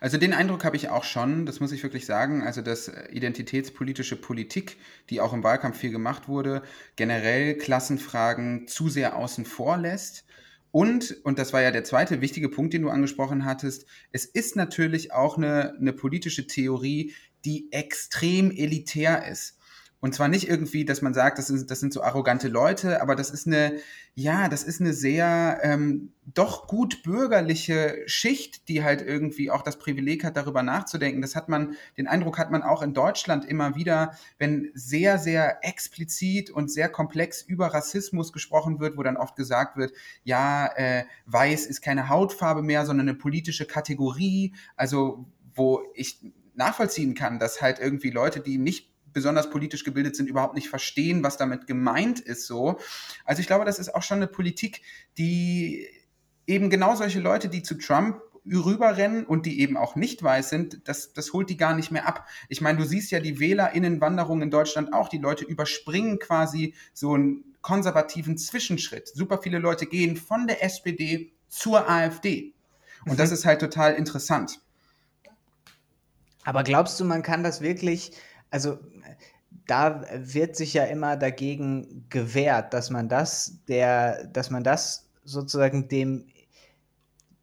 Also 0.00 0.16
den 0.16 0.32
Eindruck 0.32 0.64
habe 0.64 0.76
ich 0.76 0.88
auch 0.88 1.04
schon, 1.04 1.44
das 1.44 1.60
muss 1.60 1.70
ich 1.70 1.82
wirklich 1.82 2.06
sagen, 2.06 2.42
also 2.42 2.62
dass 2.62 2.90
identitätspolitische 3.10 4.16
Politik, 4.16 4.78
die 5.10 5.20
auch 5.20 5.34
im 5.34 5.44
Wahlkampf 5.44 5.76
viel 5.76 5.90
gemacht 5.90 6.28
wurde, 6.28 6.62
generell 6.96 7.58
Klassenfragen 7.58 8.66
zu 8.68 8.88
sehr 8.88 9.16
außen 9.16 9.44
vor 9.44 9.76
lässt 9.76 10.24
und, 10.76 11.16
und 11.24 11.38
das 11.38 11.54
war 11.54 11.62
ja 11.62 11.70
der 11.70 11.84
zweite 11.84 12.20
wichtige 12.20 12.50
Punkt, 12.50 12.74
den 12.74 12.82
du 12.82 12.90
angesprochen 12.90 13.46
hattest, 13.46 13.86
es 14.12 14.26
ist 14.26 14.56
natürlich 14.56 15.10
auch 15.10 15.38
eine, 15.38 15.74
eine 15.80 15.94
politische 15.94 16.46
Theorie, 16.46 17.14
die 17.46 17.72
extrem 17.72 18.50
elitär 18.50 19.26
ist. 19.26 19.56
Und 20.00 20.14
zwar 20.14 20.28
nicht 20.28 20.48
irgendwie, 20.48 20.84
dass 20.84 21.00
man 21.00 21.14
sagt, 21.14 21.38
das 21.38 21.46
sind, 21.46 21.70
das 21.70 21.80
sind 21.80 21.92
so 21.92 22.02
arrogante 22.02 22.48
Leute, 22.48 23.00
aber 23.00 23.16
das 23.16 23.30
ist 23.30 23.46
eine, 23.46 23.78
ja, 24.14 24.48
das 24.48 24.62
ist 24.62 24.80
eine 24.80 24.92
sehr 24.92 25.58
ähm, 25.62 26.12
doch 26.26 26.66
gut 26.66 27.02
bürgerliche 27.02 28.02
Schicht, 28.06 28.68
die 28.68 28.84
halt 28.84 29.00
irgendwie 29.00 29.50
auch 29.50 29.62
das 29.62 29.78
Privileg 29.78 30.22
hat, 30.22 30.36
darüber 30.36 30.62
nachzudenken. 30.62 31.22
Das 31.22 31.34
hat 31.34 31.48
man, 31.48 31.76
den 31.96 32.06
Eindruck 32.06 32.38
hat 32.38 32.50
man 32.50 32.62
auch 32.62 32.82
in 32.82 32.92
Deutschland 32.92 33.46
immer 33.46 33.74
wieder, 33.74 34.12
wenn 34.38 34.70
sehr, 34.74 35.18
sehr 35.18 35.64
explizit 35.64 36.50
und 36.50 36.70
sehr 36.70 36.90
komplex 36.90 37.40
über 37.40 37.68
Rassismus 37.68 38.32
gesprochen 38.34 38.80
wird, 38.80 38.98
wo 38.98 39.02
dann 39.02 39.16
oft 39.16 39.34
gesagt 39.34 39.78
wird, 39.78 39.92
ja, 40.24 40.66
äh, 40.76 41.04
weiß 41.24 41.66
ist 41.66 41.80
keine 41.80 42.10
Hautfarbe 42.10 42.62
mehr, 42.62 42.84
sondern 42.84 43.08
eine 43.08 43.18
politische 43.18 43.64
Kategorie. 43.64 44.54
Also, 44.76 45.26
wo 45.54 45.82
ich 45.94 46.20
nachvollziehen 46.54 47.14
kann, 47.14 47.38
dass 47.38 47.62
halt 47.62 47.78
irgendwie 47.78 48.10
Leute, 48.10 48.40
die 48.40 48.58
nicht 48.58 48.90
besonders 49.16 49.48
politisch 49.48 49.82
gebildet 49.82 50.14
sind, 50.14 50.28
überhaupt 50.28 50.54
nicht 50.54 50.68
verstehen, 50.68 51.24
was 51.24 51.38
damit 51.38 51.66
gemeint 51.66 52.20
ist 52.20 52.46
so. 52.46 52.78
Also 53.24 53.40
ich 53.40 53.46
glaube, 53.46 53.64
das 53.64 53.78
ist 53.78 53.94
auch 53.94 54.02
schon 54.02 54.18
eine 54.18 54.26
Politik, 54.26 54.82
die 55.16 55.88
eben 56.46 56.68
genau 56.68 56.94
solche 56.96 57.18
Leute, 57.18 57.48
die 57.48 57.62
zu 57.62 57.76
Trump 57.76 58.20
rüberrennen 58.44 59.24
und 59.24 59.46
die 59.46 59.60
eben 59.60 59.78
auch 59.78 59.96
nicht 59.96 60.22
weiß 60.22 60.50
sind, 60.50 60.86
das, 60.86 61.14
das 61.14 61.32
holt 61.32 61.48
die 61.48 61.56
gar 61.56 61.74
nicht 61.74 61.90
mehr 61.90 62.06
ab. 62.06 62.28
Ich 62.50 62.60
meine, 62.60 62.76
du 62.76 62.84
siehst 62.84 63.10
ja 63.10 63.20
die 63.20 63.40
WählerInnenwanderung 63.40 64.42
in 64.42 64.50
Deutschland 64.50 64.92
auch. 64.92 65.08
Die 65.08 65.16
Leute 65.16 65.46
überspringen 65.46 66.18
quasi 66.18 66.74
so 66.92 67.14
einen 67.14 67.56
konservativen 67.62 68.36
Zwischenschritt. 68.36 69.08
Super 69.08 69.40
viele 69.42 69.60
Leute 69.60 69.86
gehen 69.86 70.18
von 70.18 70.46
der 70.46 70.62
SPD 70.62 71.32
zur 71.48 71.88
AfD. 71.88 72.52
Und 73.06 73.12
mhm. 73.12 73.16
das 73.16 73.32
ist 73.32 73.46
halt 73.46 73.60
total 73.60 73.94
interessant. 73.94 74.60
Aber 76.46 76.62
glaubst 76.62 77.00
du, 77.00 77.04
man 77.04 77.24
kann 77.24 77.42
das 77.42 77.60
wirklich, 77.60 78.12
also 78.50 78.78
da 79.66 80.04
wird 80.14 80.56
sich 80.56 80.74
ja 80.74 80.84
immer 80.84 81.16
dagegen 81.16 82.06
gewehrt, 82.08 82.72
dass 82.72 82.90
man 82.90 83.08
das, 83.08 83.58
der, 83.68 84.26
dass 84.28 84.50
man 84.50 84.62
das 84.62 85.08
sozusagen 85.24 85.88
dem, 85.88 86.26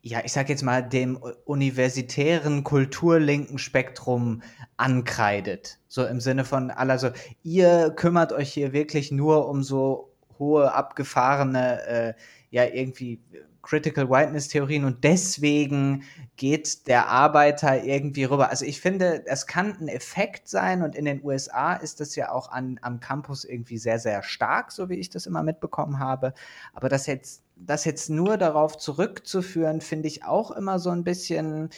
ja, 0.02 0.22
ich 0.24 0.32
sag 0.32 0.50
jetzt 0.50 0.64
mal, 0.64 0.82
dem 0.82 1.18
universitären 1.46 2.64
kulturlinken 2.64 3.58
Spektrum 3.58 4.42
ankreidet. 4.78 5.80
So 5.88 6.06
im 6.06 6.20
Sinne 6.20 6.46
von 6.46 6.72
also 6.72 7.12
ihr 7.44 7.92
kümmert 7.92 8.32
euch 8.34 8.54
hier 8.54 8.74
wirklich 8.74 9.12
nur 9.12 9.48
um 9.48 9.64
so 9.64 10.14
hohe, 10.40 10.74
abgefahrene, 10.74 11.86
äh, 11.86 12.14
ja, 12.50 12.66
irgendwie 12.66 13.22
Critical 13.64 14.10
Whiteness 14.10 14.50
Theorien 14.50 14.84
und 14.84 15.04
deswegen 15.04 16.04
geht 16.36 16.88
der 16.88 17.08
Arbeiter 17.08 17.84
irgendwie 17.84 18.26
rüber. 18.26 18.50
Also 18.50 18.66
ich 18.66 18.82
finde, 18.82 19.26
es 19.26 19.48
kann 19.48 19.78
ein 19.80 19.88
Effekt 19.88 20.50
sein 20.50 20.84
und 20.84 20.96
in 20.96 21.06
den 21.06 21.24
USA 21.24 21.74
ist 21.74 22.02
das 22.02 22.16
ja 22.16 22.30
auch 22.32 22.52
an, 22.52 22.78
am 22.82 23.00
Campus 23.00 23.46
irgendwie 23.46 23.78
sehr, 23.78 24.00
sehr 24.00 24.22
stark, 24.22 24.72
so 24.72 24.90
wie 24.90 24.96
ich 24.96 25.10
das 25.10 25.26
immer 25.26 25.44
mitbekommen 25.44 26.00
habe. 26.00 26.34
Aber 26.74 26.90
das 26.90 27.08
jetzt, 27.08 27.44
das 27.56 27.86
jetzt 27.86 28.10
nur 28.10 28.38
darauf 28.38 28.78
zurückzuführen, 28.78 29.80
finde 29.80 30.10
ich 30.10 30.26
auch 30.26 30.52
immer 30.52 30.78
so 30.78 30.90
ein 30.90 31.06
bisschen. 31.06 31.70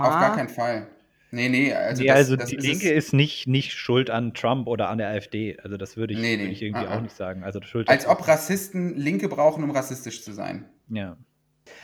Auf 0.00 0.08
gar 0.08 0.36
keinen 0.36 0.48
Fall. 0.48 0.88
Nee, 1.30 1.48
nee, 1.48 1.72
also, 1.74 2.02
nee, 2.02 2.08
das, 2.08 2.16
also 2.16 2.36
das 2.36 2.48
die 2.48 2.56
ist 2.56 2.64
Linke 2.64 2.90
ist 2.90 3.12
nicht, 3.12 3.46
nicht 3.46 3.72
schuld 3.72 4.08
an 4.08 4.32
Trump 4.32 4.66
oder 4.66 4.88
an 4.88 4.98
der 4.98 5.08
AfD. 5.08 5.58
Also 5.62 5.76
das 5.76 5.96
würde 5.96 6.14
ich, 6.14 6.20
nee, 6.20 6.36
nee. 6.36 6.44
Würd 6.44 6.52
ich 6.52 6.62
irgendwie 6.62 6.86
ah, 6.86 6.96
auch 6.96 7.02
nicht 7.02 7.14
sagen. 7.14 7.44
Also 7.44 7.60
schuld 7.62 7.88
Als 7.88 8.06
ob 8.06 8.26
Rassisten 8.26 8.96
Linke 8.96 9.28
brauchen, 9.28 9.62
um 9.62 9.70
rassistisch 9.70 10.22
zu 10.22 10.32
sein. 10.32 10.64
Ja. 10.88 11.16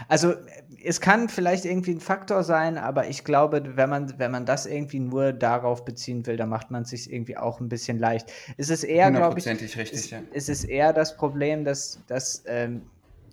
Also 0.08 0.34
es 0.82 1.00
kann 1.00 1.28
vielleicht 1.28 1.66
irgendwie 1.66 1.92
ein 1.92 2.00
Faktor 2.00 2.42
sein, 2.42 2.78
aber 2.78 3.08
ich 3.08 3.22
glaube, 3.24 3.76
wenn 3.76 3.90
man, 3.90 4.18
wenn 4.18 4.30
man 4.30 4.46
das 4.46 4.64
irgendwie 4.64 4.98
nur 4.98 5.32
darauf 5.32 5.84
beziehen 5.84 6.26
will, 6.26 6.36
dann 6.36 6.48
macht 6.48 6.70
man 6.70 6.82
es 6.82 6.90
sich 6.90 7.12
irgendwie 7.12 7.36
auch 7.36 7.60
ein 7.60 7.68
bisschen 7.68 7.98
leicht. 7.98 8.32
Es 8.56 8.70
ist 8.70 8.84
eher, 8.84 9.10
glaube 9.10 9.38
ich, 9.38 9.46
richtig, 9.46 9.76
es, 9.76 10.10
ja. 10.10 10.22
es 10.32 10.48
ist 10.48 10.64
eher 10.64 10.94
das 10.94 11.16
Problem, 11.16 11.64
dass, 11.64 12.00
dass 12.06 12.44
ähm, 12.46 12.82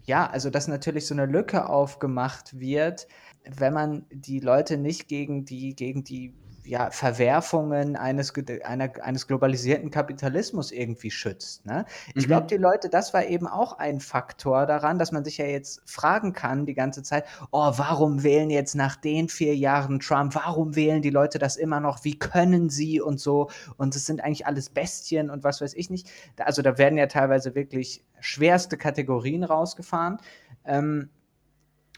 ja, 0.06 0.30
also 0.30 0.50
dass 0.50 0.68
natürlich 0.68 1.06
so 1.06 1.14
eine 1.14 1.26
Lücke 1.26 1.70
aufgemacht 1.70 2.60
wird, 2.60 3.08
wenn 3.50 3.74
man 3.74 4.06
die 4.12 4.40
Leute 4.40 4.78
nicht 4.78 5.08
gegen 5.08 5.46
die, 5.46 5.76
gegen 5.76 6.04
die 6.04 6.34
ja, 6.66 6.92
Verwerfungen 6.92 7.96
eines, 7.96 8.34
einer, 8.64 8.92
eines 9.02 9.28
globalisierten 9.28 9.90
Kapitalismus 9.90 10.72
irgendwie 10.72 11.12
schützt. 11.12 11.66
Ne? 11.66 11.86
Ich 12.14 12.26
mhm. 12.26 12.30
glaube, 12.30 12.48
die 12.48 12.58
Leute, 12.58 12.90
das 12.90 13.14
war 13.14 13.26
eben 13.26 13.48
auch 13.48 13.80
ein 13.80 14.00
Faktor 14.00 14.66
daran, 14.66 15.00
dass 15.00 15.12
man 15.12 15.24
sich 15.24 15.38
ja 15.38 15.46
jetzt 15.46 15.82
fragen 15.86 16.34
kann 16.34 16.66
die 16.66 16.74
ganze 16.74 17.04
Zeit, 17.04 17.26
oh, 17.52 17.72
warum 17.76 18.24
wählen 18.24 18.50
jetzt 18.50 18.76
nach 18.76 18.96
den 18.96 19.30
vier 19.30 19.56
Jahren 19.56 20.00
Trump, 20.00 20.36
warum 20.36 20.76
wählen 20.76 21.02
die 21.02 21.10
Leute 21.10 21.40
das 21.40 21.58
immer 21.58 21.80
noch, 21.80 22.04
wie 22.04 22.18
können 22.18 22.70
sie 22.70 23.02
und 23.02 23.20
so 23.20 23.50
und 23.78 23.96
es 23.96 24.06
sind 24.06 24.24
eigentlich 24.24 24.46
alles 24.46 24.70
Bestien 24.70 25.30
und 25.30 25.44
was 25.44 25.62
weiß 25.62 25.74
ich 25.74 25.90
nicht. 25.90 26.10
Also 26.38 26.62
da 26.62 26.78
werden 26.78 26.98
ja 26.98 27.08
teilweise 27.08 27.56
wirklich 27.56 28.04
schwerste 28.20 28.78
Kategorien 28.78 29.44
rausgefahren. 29.44 30.18
Ähm, 30.64 31.10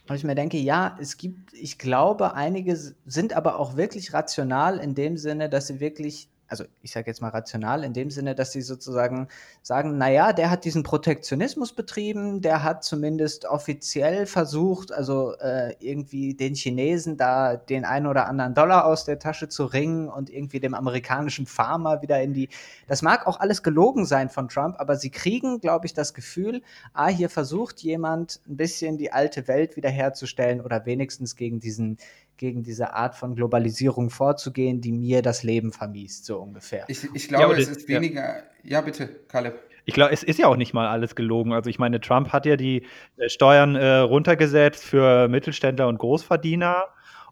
und 0.08 0.16
ich 0.16 0.24
mir 0.24 0.36
denke, 0.36 0.58
ja, 0.58 0.98
es 1.00 1.18
gibt, 1.18 1.54
ich 1.54 1.78
glaube, 1.78 2.34
einige 2.34 2.76
sind 3.06 3.34
aber 3.34 3.58
auch 3.60 3.78
wirklich 3.78 4.14
rational 4.14 4.80
in 4.80 4.96
dem 4.96 5.18
Sinne, 5.18 5.50
dass 5.50 5.68
sie 5.68 5.80
wirklich 5.80 6.30
also 6.48 6.66
ich 6.82 6.92
sage 6.92 7.08
jetzt 7.08 7.22
mal 7.22 7.30
rational, 7.30 7.84
in 7.84 7.94
dem 7.94 8.12
Sinne, 8.12 8.36
dass 8.36 8.52
sie 8.52 8.62
sozusagen 8.62 9.28
sagen, 9.62 9.98
naja, 9.98 10.34
der 10.34 10.50
hat 10.50 10.66
diesen 10.66 10.84
Protektionismus 10.84 11.74
betrieben, 11.74 12.42
der 12.42 12.64
hat 12.64 12.84
zumindest 12.84 13.46
offiziell 13.46 14.26
versucht, 14.26 14.92
also 14.92 15.34
äh, 15.40 15.76
irgendwie 15.80 16.34
den 16.36 16.56
Chinesen 16.56 17.18
da 17.18 17.56
den 17.56 17.86
einen 17.86 18.08
oder 18.08 18.28
anderen 18.28 18.54
Dollar 18.54 18.86
aus 18.86 19.06
der 19.06 19.20
Tasche 19.20 19.50
zu 19.50 19.66
ringen 19.66 20.10
und 20.10 20.30
irgendwie 20.30 20.60
dem 20.60 20.74
amerikanischen 20.74 21.46
Farmer 21.46 22.02
wieder 22.02 22.22
in 22.22 22.34
die. 22.34 22.50
Das 22.88 23.02
mag 23.02 23.26
auch 23.26 23.40
alles 23.40 23.64
gelogen 23.64 24.06
sein 24.06 24.30
von 24.30 24.48
Trump, 24.50 24.76
aber 24.80 24.96
sie 24.96 25.10
kriegen, 25.10 25.60
glaube 25.60 25.86
ich, 25.86 25.94
das 25.94 26.14
Gefühl, 26.14 26.62
ah, 26.94 27.08
hier 27.08 27.30
versucht 27.30 27.80
jemand 27.80 28.42
ein 28.48 28.58
bisschen 28.58 28.98
die 28.98 29.12
alte 29.12 29.48
Welt 29.48 29.76
wiederherzustellen 29.76 30.62
oder 30.62 30.86
wenigstens 30.86 31.36
gegen 31.36 31.60
diesen 31.60 31.98
gegen 32.38 32.64
diese 32.64 32.94
Art 32.94 33.16
von 33.16 33.36
Globalisierung 33.36 34.10
vorzugehen, 34.10 34.82
die 34.82 34.92
mir 34.92 35.22
das 35.22 35.44
Leben 35.44 35.72
vermiest, 35.72 36.26
so 36.26 36.40
ungefähr. 36.40 36.86
Ich, 36.88 37.08
ich 37.14 37.28
glaube, 37.28 37.54
ja, 37.54 37.60
es 37.60 37.70
ist 37.70 37.88
weniger. 37.88 38.38
Ja, 38.38 38.44
ja 38.64 38.82
bitte, 38.82 39.08
Kaleb. 39.28 39.60
Ich 39.86 39.94
glaube, 39.94 40.14
es 40.14 40.24
ist 40.24 40.40
ja 40.40 40.48
auch 40.48 40.56
nicht 40.56 40.74
mal 40.74 40.88
alles 40.88 41.16
gelogen. 41.16 41.52
Also 41.54 41.70
ich 41.70 41.78
meine, 41.78 42.00
Trump 42.00 42.30
hat 42.30 42.46
ja 42.46 42.56
die 42.56 42.86
äh, 43.18 43.30
Steuern 43.30 43.76
äh, 43.76 43.98
runtergesetzt 43.98 44.84
für 44.84 45.28
Mittelständler 45.28 45.88
und 45.88 45.98
Großverdiener. 45.98 46.86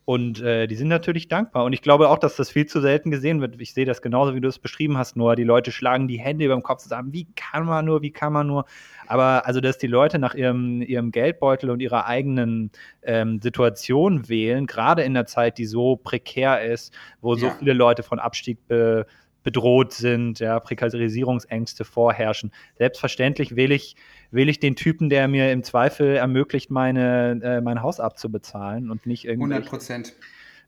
Und 0.04 0.42
äh, 0.42 0.68
die 0.68 0.76
sind 0.76 0.88
natürlich 0.88 1.28
dankbar. 1.28 1.64
Und 1.64 1.74
ich 1.74 1.82
glaube 1.82 2.10
auch, 2.10 2.18
dass 2.18 2.36
das 2.36 2.50
viel 2.50 2.66
zu 2.66 2.82
selten 2.82 3.12
gesehen 3.12 3.40
wird. 3.40 3.62
Ich 3.62 3.74
sehe 3.74 3.86
das 3.86 4.02
genauso, 4.02 4.34
wie 4.34 4.42
du 4.42 4.48
es 4.48 4.58
beschrieben 4.58 4.98
hast, 4.98 5.16
nur 5.16 5.36
die 5.36 5.44
Leute 5.44 5.72
schlagen 5.72 6.08
die 6.08 6.20
Hände 6.20 6.46
über 6.46 6.56
dem 6.56 6.64
Kopf 6.64 6.82
zusammen. 6.82 7.14
Wie 7.14 7.28
kann 7.36 7.66
man 7.66 7.86
nur, 7.86 8.02
wie 8.02 8.12
kann 8.12 8.34
man 8.34 8.48
nur? 8.48 8.66
Aber 9.06 9.46
also, 9.46 9.62
dass 9.62 9.78
die 9.78 9.88
Leute 9.88 10.18
nach 10.18 10.34
ihrem, 10.34 10.82
ihrem 10.82 11.12
Geldbeutel 11.12 11.70
und 11.70 11.82
ihrer 11.82 12.08
eigenen 12.08 12.72
ähm, 13.04 13.40
Situation 13.42 14.28
wählen, 14.28 14.66
gerade 14.66 15.04
in 15.04 15.14
der 15.14 15.28
Zeit, 15.28 15.58
die 15.58 15.66
so 15.66 15.98
prekär 15.98 16.64
ist, 16.64 16.94
wo 17.22 17.36
so 17.36 17.50
viele 17.60 17.74
Leute 17.74 18.02
von 18.02 18.20
Abstieg 18.20 18.68
be 18.68 19.06
bedroht 19.44 19.94
sind, 19.94 20.40
ja, 20.40 20.60
Prekarisierungsängste 20.60 21.86
vorherrschen. 21.86 22.52
Selbstverständlich 22.78 23.56
wähle 23.56 23.76
ich, 23.76 23.96
wähle 24.32 24.52
ich 24.52 24.60
den 24.60 24.76
Typen, 24.76 25.10
der 25.10 25.28
mir 25.28 25.52
im 25.52 25.64
Zweifel 25.64 26.16
ermöglicht, 26.16 26.72
meine, 26.72 27.40
äh, 27.44 27.62
mein 27.62 27.82
Haus 27.82 28.00
abzubezahlen 28.00 28.92
und 28.92 29.06
nicht 29.06 29.26
irgendwie. 29.26 29.54
100 29.54 29.70
Prozent. 29.70 30.14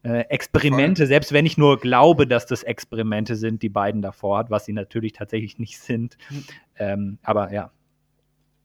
Äh, 0.03 0.25
Experimente, 0.29 1.03
Voll. 1.03 1.07
selbst 1.07 1.31
wenn 1.31 1.45
ich 1.45 1.57
nur 1.57 1.79
glaube, 1.79 2.27
dass 2.27 2.45
das 2.45 2.63
Experimente 2.63 3.35
sind, 3.35 3.61
die 3.61 3.69
beiden 3.69 4.01
davor 4.01 4.39
hat, 4.39 4.49
was 4.49 4.65
sie 4.65 4.73
natürlich 4.73 5.13
tatsächlich 5.13 5.59
nicht 5.59 5.79
sind. 5.79 6.17
Hm. 6.27 6.43
Ähm, 6.77 7.17
aber 7.23 7.53
ja, 7.53 7.71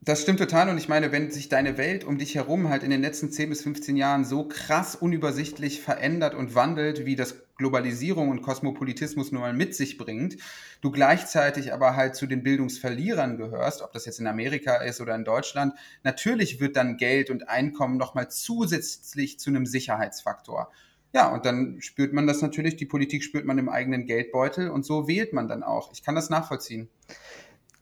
das 0.00 0.22
stimmt 0.22 0.38
total 0.38 0.68
und 0.68 0.78
ich 0.78 0.88
meine, 0.88 1.12
wenn 1.12 1.30
sich 1.30 1.48
deine 1.48 1.76
Welt 1.76 2.04
um 2.04 2.18
dich 2.18 2.34
herum 2.34 2.68
halt 2.68 2.82
in 2.82 2.90
den 2.90 3.02
letzten 3.02 3.30
10 3.30 3.50
bis 3.50 3.62
15 3.62 3.96
Jahren 3.96 4.24
so 4.24 4.46
krass 4.46 4.94
unübersichtlich 4.94 5.80
verändert 5.80 6.34
und 6.34 6.54
wandelt, 6.54 7.04
wie 7.04 7.16
das 7.16 7.42
Globalisierung 7.56 8.28
und 8.28 8.40
Kosmopolitismus 8.40 9.32
nun 9.32 9.42
mal 9.42 9.52
mit 9.52 9.74
sich 9.74 9.98
bringt, 9.98 10.36
du 10.80 10.92
gleichzeitig 10.92 11.72
aber 11.72 11.96
halt 11.96 12.14
zu 12.14 12.26
den 12.26 12.44
Bildungsverlierern 12.44 13.36
gehörst, 13.36 13.82
ob 13.82 13.92
das 13.92 14.06
jetzt 14.06 14.20
in 14.20 14.28
Amerika 14.28 14.76
ist 14.76 15.00
oder 15.00 15.14
in 15.16 15.24
Deutschland, 15.24 15.74
natürlich 16.04 16.60
wird 16.60 16.76
dann 16.76 16.96
Geld 16.96 17.28
und 17.30 17.48
Einkommen 17.48 17.96
nochmal 17.96 18.30
zusätzlich 18.30 19.40
zu 19.40 19.50
einem 19.50 19.66
Sicherheitsfaktor. 19.66 20.70
Ja, 21.12 21.28
und 21.28 21.46
dann 21.46 21.80
spürt 21.80 22.12
man 22.12 22.26
das 22.26 22.42
natürlich, 22.42 22.76
die 22.76 22.86
Politik 22.86 23.24
spürt 23.24 23.46
man 23.46 23.58
im 23.58 23.68
eigenen 23.68 24.06
Geldbeutel 24.06 24.70
und 24.70 24.84
so 24.84 25.08
wählt 25.08 25.32
man 25.32 25.48
dann 25.48 25.62
auch. 25.62 25.90
Ich 25.92 26.02
kann 26.02 26.14
das 26.14 26.30
nachvollziehen. 26.30 26.88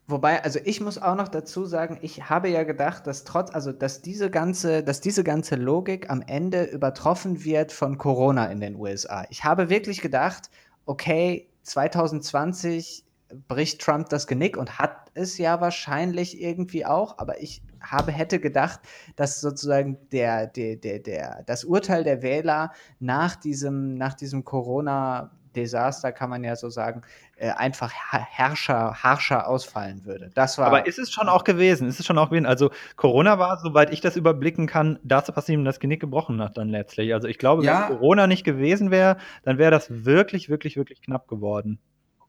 Wobei, 0.09 0.41
also 0.41 0.59
ich 0.63 0.79
muss 0.79 0.97
auch 0.97 1.15
noch 1.15 1.27
dazu 1.27 1.65
sagen, 1.65 1.99
ich 2.01 2.29
habe 2.29 2.47
ja 2.47 2.63
gedacht, 2.63 3.05
dass 3.07 3.25
trotz, 3.25 3.53
also 3.53 3.73
dass 3.73 4.01
diese 4.01 4.31
ganze, 4.31 4.81
dass 4.81 5.01
diese 5.01 5.21
ganze 5.21 5.55
Logik 5.55 6.09
am 6.09 6.21
Ende 6.21 6.63
übertroffen 6.63 7.43
wird 7.43 7.73
von 7.73 7.97
Corona 7.97 8.45
in 8.45 8.61
den 8.61 8.75
USA. 8.75 9.25
Ich 9.29 9.43
habe 9.43 9.69
wirklich 9.69 10.01
gedacht, 10.01 10.49
okay, 10.85 11.49
2020 11.63 13.03
bricht 13.49 13.81
Trump 13.81 14.07
das 14.07 14.27
Genick 14.27 14.55
und 14.55 14.79
hat 14.79 15.11
es 15.13 15.37
ja 15.37 15.59
wahrscheinlich 15.59 16.41
irgendwie 16.41 16.85
auch, 16.85 17.17
aber 17.17 17.41
ich 17.41 17.61
habe, 17.81 18.13
hätte 18.13 18.39
gedacht, 18.39 18.79
dass 19.17 19.41
sozusagen 19.41 19.97
der, 20.13 20.47
der, 20.47 20.77
der, 20.77 20.99
der, 20.99 21.43
das 21.45 21.65
Urteil 21.65 22.05
der 22.05 22.21
Wähler 22.21 22.71
nach 22.99 23.35
diesem, 23.35 23.95
nach 23.95 24.13
diesem 24.13 24.45
Corona 24.45 25.31
Desaster, 25.57 26.11
kann 26.11 26.29
man 26.29 26.43
ja 26.43 26.55
so 26.55 26.69
sagen, 26.69 27.01
äh, 27.35 27.49
einfach 27.49 27.91
Herrscher, 27.91 29.03
harscher 29.03 29.47
ausfallen 29.47 30.05
würde. 30.05 30.31
Das 30.33 30.57
war. 30.57 30.67
Aber 30.67 30.87
ist 30.87 30.99
es 30.99 31.11
schon 31.11 31.27
auch 31.27 31.43
gewesen? 31.43 31.87
Ist 31.87 31.99
es 31.99 32.05
schon 32.05 32.17
auch 32.17 32.29
gewesen? 32.29 32.45
Also 32.45 32.69
Corona 32.95 33.39
war, 33.39 33.57
soweit 33.59 33.91
ich 33.91 34.01
das 34.01 34.15
überblicken 34.15 34.67
kann, 34.67 34.99
dazu 35.03 35.33
was 35.35 35.49
ihm 35.49 35.65
das 35.65 35.79
Genick 35.79 35.99
gebrochen 35.99 36.41
hat 36.41 36.57
dann 36.57 36.69
letztlich. 36.69 37.13
Also 37.13 37.27
ich 37.27 37.37
glaube, 37.37 37.63
ja. 37.65 37.89
wenn 37.89 37.97
Corona 37.97 38.27
nicht 38.27 38.43
gewesen 38.43 38.91
wäre, 38.91 39.17
dann 39.43 39.57
wäre 39.57 39.71
das 39.71 40.05
wirklich, 40.05 40.49
wirklich, 40.49 40.77
wirklich 40.77 41.01
knapp 41.01 41.27
geworden. 41.27 41.79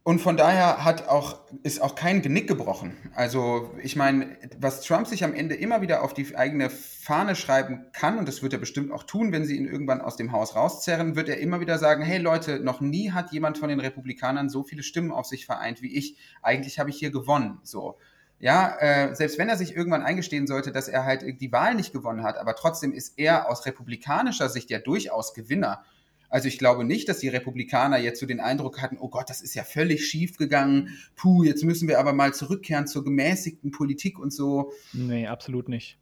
Und 0.04 0.20
von 0.20 0.38
daher 0.38 0.84
hat 0.86 1.08
auch, 1.08 1.40
ist 1.62 1.82
auch 1.82 1.94
kein 1.94 2.22
Genick 2.22 2.48
gebrochen. 2.48 2.96
Also 3.14 3.70
ich 3.82 3.94
meine, 3.94 4.38
was 4.58 4.80
Trump 4.80 5.06
sich 5.06 5.22
am 5.22 5.34
Ende 5.34 5.54
immer 5.54 5.82
wieder 5.82 6.02
auf 6.02 6.14
die 6.14 6.34
eigene 6.34 6.70
Fahne 6.70 7.36
schreiben 7.36 7.84
kann, 7.92 8.18
und 8.18 8.26
das 8.26 8.42
wird 8.42 8.54
er 8.54 8.58
bestimmt 8.58 8.90
auch 8.90 9.02
tun, 9.02 9.32
wenn 9.32 9.44
sie 9.44 9.56
ihn 9.56 9.66
irgendwann 9.66 10.00
aus 10.00 10.16
dem 10.16 10.32
Haus 10.32 10.56
rauszerren, 10.56 11.14
wird 11.14 11.28
er 11.28 11.40
immer 11.40 11.60
wieder 11.60 11.78
sagen, 11.78 12.02
hey 12.02 12.18
Leute, 12.18 12.58
noch 12.58 12.80
nie 12.80 13.12
hat 13.12 13.32
jemand 13.32 13.58
von 13.58 13.68
den 13.68 13.80
Republikanern 13.80 14.48
so 14.48 14.62
viele 14.62 14.82
Stimmen 14.82 15.12
auf 15.12 15.26
sich 15.26 15.44
vereint 15.44 15.82
wie 15.82 15.94
ich. 15.94 16.16
Eigentlich 16.40 16.78
habe 16.78 16.88
ich 16.88 16.98
hier 16.98 17.10
gewonnen. 17.10 17.58
So. 17.62 17.98
Ja, 18.40 18.76
äh, 18.78 19.14
selbst 19.14 19.36
wenn 19.36 19.48
er 19.48 19.56
sich 19.56 19.76
irgendwann 19.76 20.02
eingestehen 20.02 20.46
sollte, 20.46 20.70
dass 20.70 20.88
er 20.88 21.04
halt 21.04 21.24
die 21.40 21.52
Wahl 21.52 21.74
nicht 21.74 21.92
gewonnen 21.92 22.22
hat, 22.22 22.38
aber 22.38 22.54
trotzdem 22.54 22.92
ist 22.92 23.18
er 23.18 23.50
aus 23.50 23.66
republikanischer 23.66 24.48
Sicht 24.48 24.70
ja 24.70 24.78
durchaus 24.78 25.34
Gewinner. 25.34 25.84
Also 26.28 26.48
ich 26.48 26.58
glaube 26.58 26.84
nicht, 26.84 27.08
dass 27.08 27.18
die 27.18 27.28
Republikaner 27.28 27.98
jetzt 27.98 28.20
so 28.20 28.26
den 28.26 28.40
Eindruck 28.40 28.82
hatten, 28.82 28.98
oh 28.98 29.08
Gott, 29.08 29.30
das 29.30 29.40
ist 29.40 29.54
ja 29.54 29.64
völlig 29.64 30.06
schief 30.06 30.36
gegangen. 30.36 30.90
Puh, 31.16 31.42
jetzt 31.42 31.64
müssen 31.64 31.88
wir 31.88 31.98
aber 31.98 32.12
mal 32.12 32.34
zurückkehren 32.34 32.86
zur 32.86 33.04
gemäßigten 33.04 33.70
Politik 33.70 34.18
und 34.18 34.32
so. 34.32 34.72
Nee, 34.92 35.26
absolut 35.26 35.68
nicht. 35.68 35.98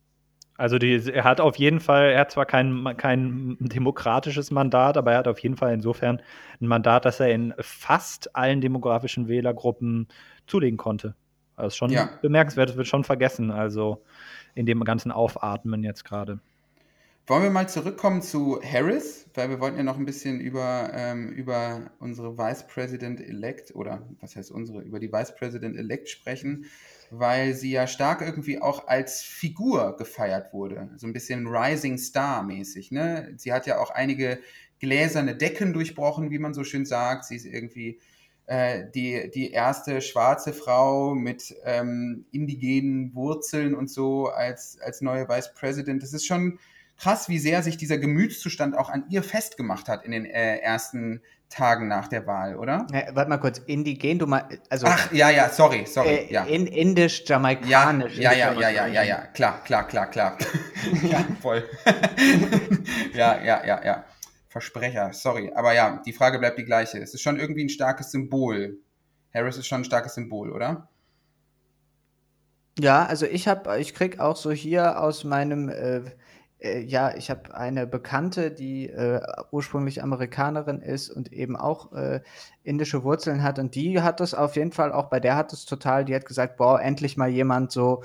Also 0.58 0.78
die, 0.78 0.94
er 1.12 1.24
hat 1.24 1.40
auf 1.40 1.56
jeden 1.56 1.80
Fall, 1.80 2.12
er 2.12 2.20
hat 2.20 2.30
zwar 2.30 2.46
kein, 2.46 2.96
kein 2.96 3.56
demokratisches 3.60 4.50
Mandat, 4.50 4.96
aber 4.96 5.12
er 5.12 5.18
hat 5.18 5.28
auf 5.28 5.38
jeden 5.40 5.56
Fall 5.56 5.74
insofern 5.74 6.22
ein 6.60 6.66
Mandat, 6.66 7.04
das 7.04 7.20
er 7.20 7.30
in 7.30 7.54
fast 7.60 8.34
allen 8.34 8.60
demografischen 8.60 9.28
Wählergruppen 9.28 10.08
zulegen 10.46 10.78
konnte. 10.78 11.14
Das 11.56 11.68
ist 11.68 11.76
schon 11.76 11.90
ja. 11.90 12.08
bemerkenswert, 12.22 12.70
das 12.70 12.76
wird 12.76 12.86
schon 12.86 13.04
vergessen, 13.04 13.50
also 13.50 14.02
in 14.54 14.66
dem 14.66 14.82
ganzen 14.84 15.12
Aufatmen 15.12 15.82
jetzt 15.82 16.04
gerade. 16.04 16.40
Wollen 17.28 17.42
wir 17.42 17.50
mal 17.50 17.68
zurückkommen 17.68 18.22
zu 18.22 18.60
Harris, 18.62 19.28
weil 19.34 19.50
wir 19.50 19.58
wollten 19.58 19.78
ja 19.78 19.82
noch 19.82 19.98
ein 19.98 20.04
bisschen 20.04 20.38
über, 20.38 20.92
ähm, 20.94 21.30
über 21.30 21.90
unsere 21.98 22.38
Vice 22.38 22.68
President 22.68 23.20
Elect 23.20 23.74
oder 23.74 24.08
was 24.20 24.36
heißt 24.36 24.52
unsere, 24.52 24.82
über 24.82 25.00
die 25.00 25.12
Vice 25.12 25.34
President 25.34 25.76
Elect 25.76 26.08
sprechen, 26.08 26.66
weil 27.10 27.54
sie 27.54 27.72
ja 27.72 27.88
stark 27.88 28.20
irgendwie 28.20 28.62
auch 28.62 28.86
als 28.86 29.22
Figur 29.22 29.96
gefeiert 29.96 30.52
wurde. 30.52 30.88
So 30.98 31.08
ein 31.08 31.12
bisschen 31.12 31.48
Rising 31.48 31.98
Star 31.98 32.44
mäßig. 32.44 32.92
Ne? 32.92 33.34
Sie 33.38 33.52
hat 33.52 33.66
ja 33.66 33.80
auch 33.80 33.90
einige 33.90 34.38
gläserne 34.78 35.34
Decken 35.34 35.72
durchbrochen, 35.72 36.30
wie 36.30 36.38
man 36.38 36.54
so 36.54 36.62
schön 36.62 36.86
sagt. 36.86 37.24
Sie 37.24 37.34
ist 37.34 37.46
irgendwie 37.46 37.98
äh, 38.46 38.84
die, 38.94 39.32
die 39.34 39.50
erste 39.50 40.00
schwarze 40.00 40.52
Frau 40.52 41.16
mit 41.16 41.56
ähm, 41.64 42.26
indigenen 42.30 43.12
Wurzeln 43.16 43.74
und 43.74 43.90
so 43.90 44.28
als, 44.28 44.78
als 44.80 45.00
neue 45.00 45.28
Vice 45.28 45.52
President. 45.54 46.04
Das 46.04 46.12
ist 46.12 46.24
schon 46.24 46.60
krass, 46.98 47.28
wie 47.28 47.38
sehr 47.38 47.62
sich 47.62 47.76
dieser 47.76 47.98
Gemütszustand 47.98 48.76
auch 48.76 48.90
an 48.90 49.04
ihr 49.10 49.22
festgemacht 49.22 49.88
hat 49.88 50.04
in 50.04 50.12
den 50.12 50.24
äh, 50.24 50.58
ersten 50.58 51.20
Tagen 51.48 51.86
nach 51.86 52.08
der 52.08 52.26
Wahl, 52.26 52.56
oder? 52.56 52.86
Ja, 52.92 53.14
warte 53.14 53.28
mal 53.28 53.38
kurz, 53.38 53.58
indigen, 53.58 54.18
du 54.18 54.26
mal, 54.26 54.48
also. 54.68 54.86
Ach, 54.88 55.12
ja, 55.12 55.30
ja, 55.30 55.48
sorry, 55.48 55.86
sorry, 55.86 56.08
äh, 56.08 56.32
ja. 56.32 56.44
In, 56.44 56.66
indisch, 56.66 57.22
jamaikanisch. 57.26 58.18
Ja, 58.18 58.32
ja, 58.32 58.52
ja, 58.52 58.68
ja, 58.68 58.86
ja, 58.86 59.02
ja, 59.02 59.26
klar, 59.28 59.62
klar, 59.62 59.86
klar, 59.86 60.10
klar. 60.10 60.38
ja, 61.02 61.24
voll. 61.40 61.64
ja, 63.14 63.42
ja, 63.42 63.64
ja, 63.64 63.84
ja. 63.84 64.04
Versprecher, 64.48 65.12
sorry. 65.12 65.52
Aber 65.54 65.74
ja, 65.74 66.02
die 66.04 66.12
Frage 66.12 66.38
bleibt 66.38 66.58
die 66.58 66.64
gleiche. 66.64 66.98
Es 66.98 67.14
ist 67.14 67.20
schon 67.20 67.38
irgendwie 67.38 67.64
ein 67.64 67.68
starkes 67.68 68.10
Symbol. 68.10 68.78
Harris 69.32 69.58
ist 69.58 69.66
schon 69.66 69.82
ein 69.82 69.84
starkes 69.84 70.14
Symbol, 70.14 70.50
oder? 70.50 70.88
Ja, 72.78 73.06
also 73.06 73.26
ich 73.26 73.48
habe, 73.48 73.78
ich 73.78 73.94
krieg 73.94 74.18
auch 74.18 74.36
so 74.36 74.50
hier 74.50 75.00
aus 75.00 75.24
meinem 75.24 75.68
äh, 75.68 76.00
äh, 76.58 76.80
ja, 76.80 77.14
ich 77.16 77.30
habe 77.30 77.54
eine 77.54 77.86
Bekannte, 77.86 78.50
die 78.50 78.88
äh, 78.88 79.20
ursprünglich 79.50 80.02
Amerikanerin 80.02 80.80
ist 80.80 81.10
und 81.10 81.32
eben 81.32 81.56
auch 81.56 81.92
äh, 81.92 82.20
indische 82.62 83.04
Wurzeln 83.04 83.42
hat. 83.42 83.58
Und 83.58 83.74
die 83.74 84.00
hat 84.00 84.20
das 84.20 84.34
auf 84.34 84.56
jeden 84.56 84.72
Fall, 84.72 84.92
auch 84.92 85.08
bei 85.08 85.20
der 85.20 85.36
hat 85.36 85.52
es 85.52 85.64
total, 85.64 86.04
die 86.04 86.14
hat 86.14 86.26
gesagt, 86.26 86.56
boah, 86.56 86.80
endlich 86.80 87.16
mal 87.16 87.28
jemand 87.28 87.72
so, 87.72 88.02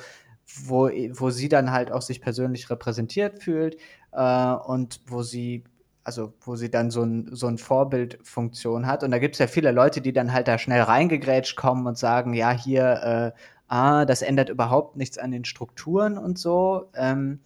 wo, 0.65 0.89
wo 0.89 1.29
sie 1.29 1.49
dann 1.49 1.71
halt 1.71 1.91
auch 1.91 2.01
sich 2.01 2.21
persönlich 2.21 2.69
repräsentiert 2.69 3.41
fühlt 3.41 3.77
äh, 4.11 4.53
und 4.53 5.01
wo 5.07 5.23
sie 5.23 5.63
also 6.03 6.33
wo 6.41 6.55
sie 6.55 6.71
dann 6.71 6.89
so 6.89 7.03
ein, 7.03 7.29
so 7.31 7.47
ein 7.47 7.57
Vorbildfunktion 7.57 8.87
hat. 8.87 9.03
Und 9.03 9.11
da 9.11 9.19
gibt 9.19 9.35
es 9.35 9.39
ja 9.39 9.47
viele 9.47 9.71
Leute, 9.71 10.01
die 10.01 10.13
dann 10.13 10.33
halt 10.33 10.47
da 10.47 10.57
schnell 10.57 10.81
reingegrätscht 10.81 11.55
kommen 11.55 11.85
und 11.85 11.97
sagen, 11.97 12.33
ja, 12.33 12.51
hier, 12.51 13.33
äh, 13.35 13.39
ah, 13.67 14.05
das 14.05 14.21
ändert 14.21 14.49
überhaupt 14.49 14.97
nichts 14.97 15.17
an 15.17 15.31
den 15.31 15.45
Strukturen 15.45 16.17
und 16.17 16.39
so. 16.39 16.89
Ähm, 16.95 17.39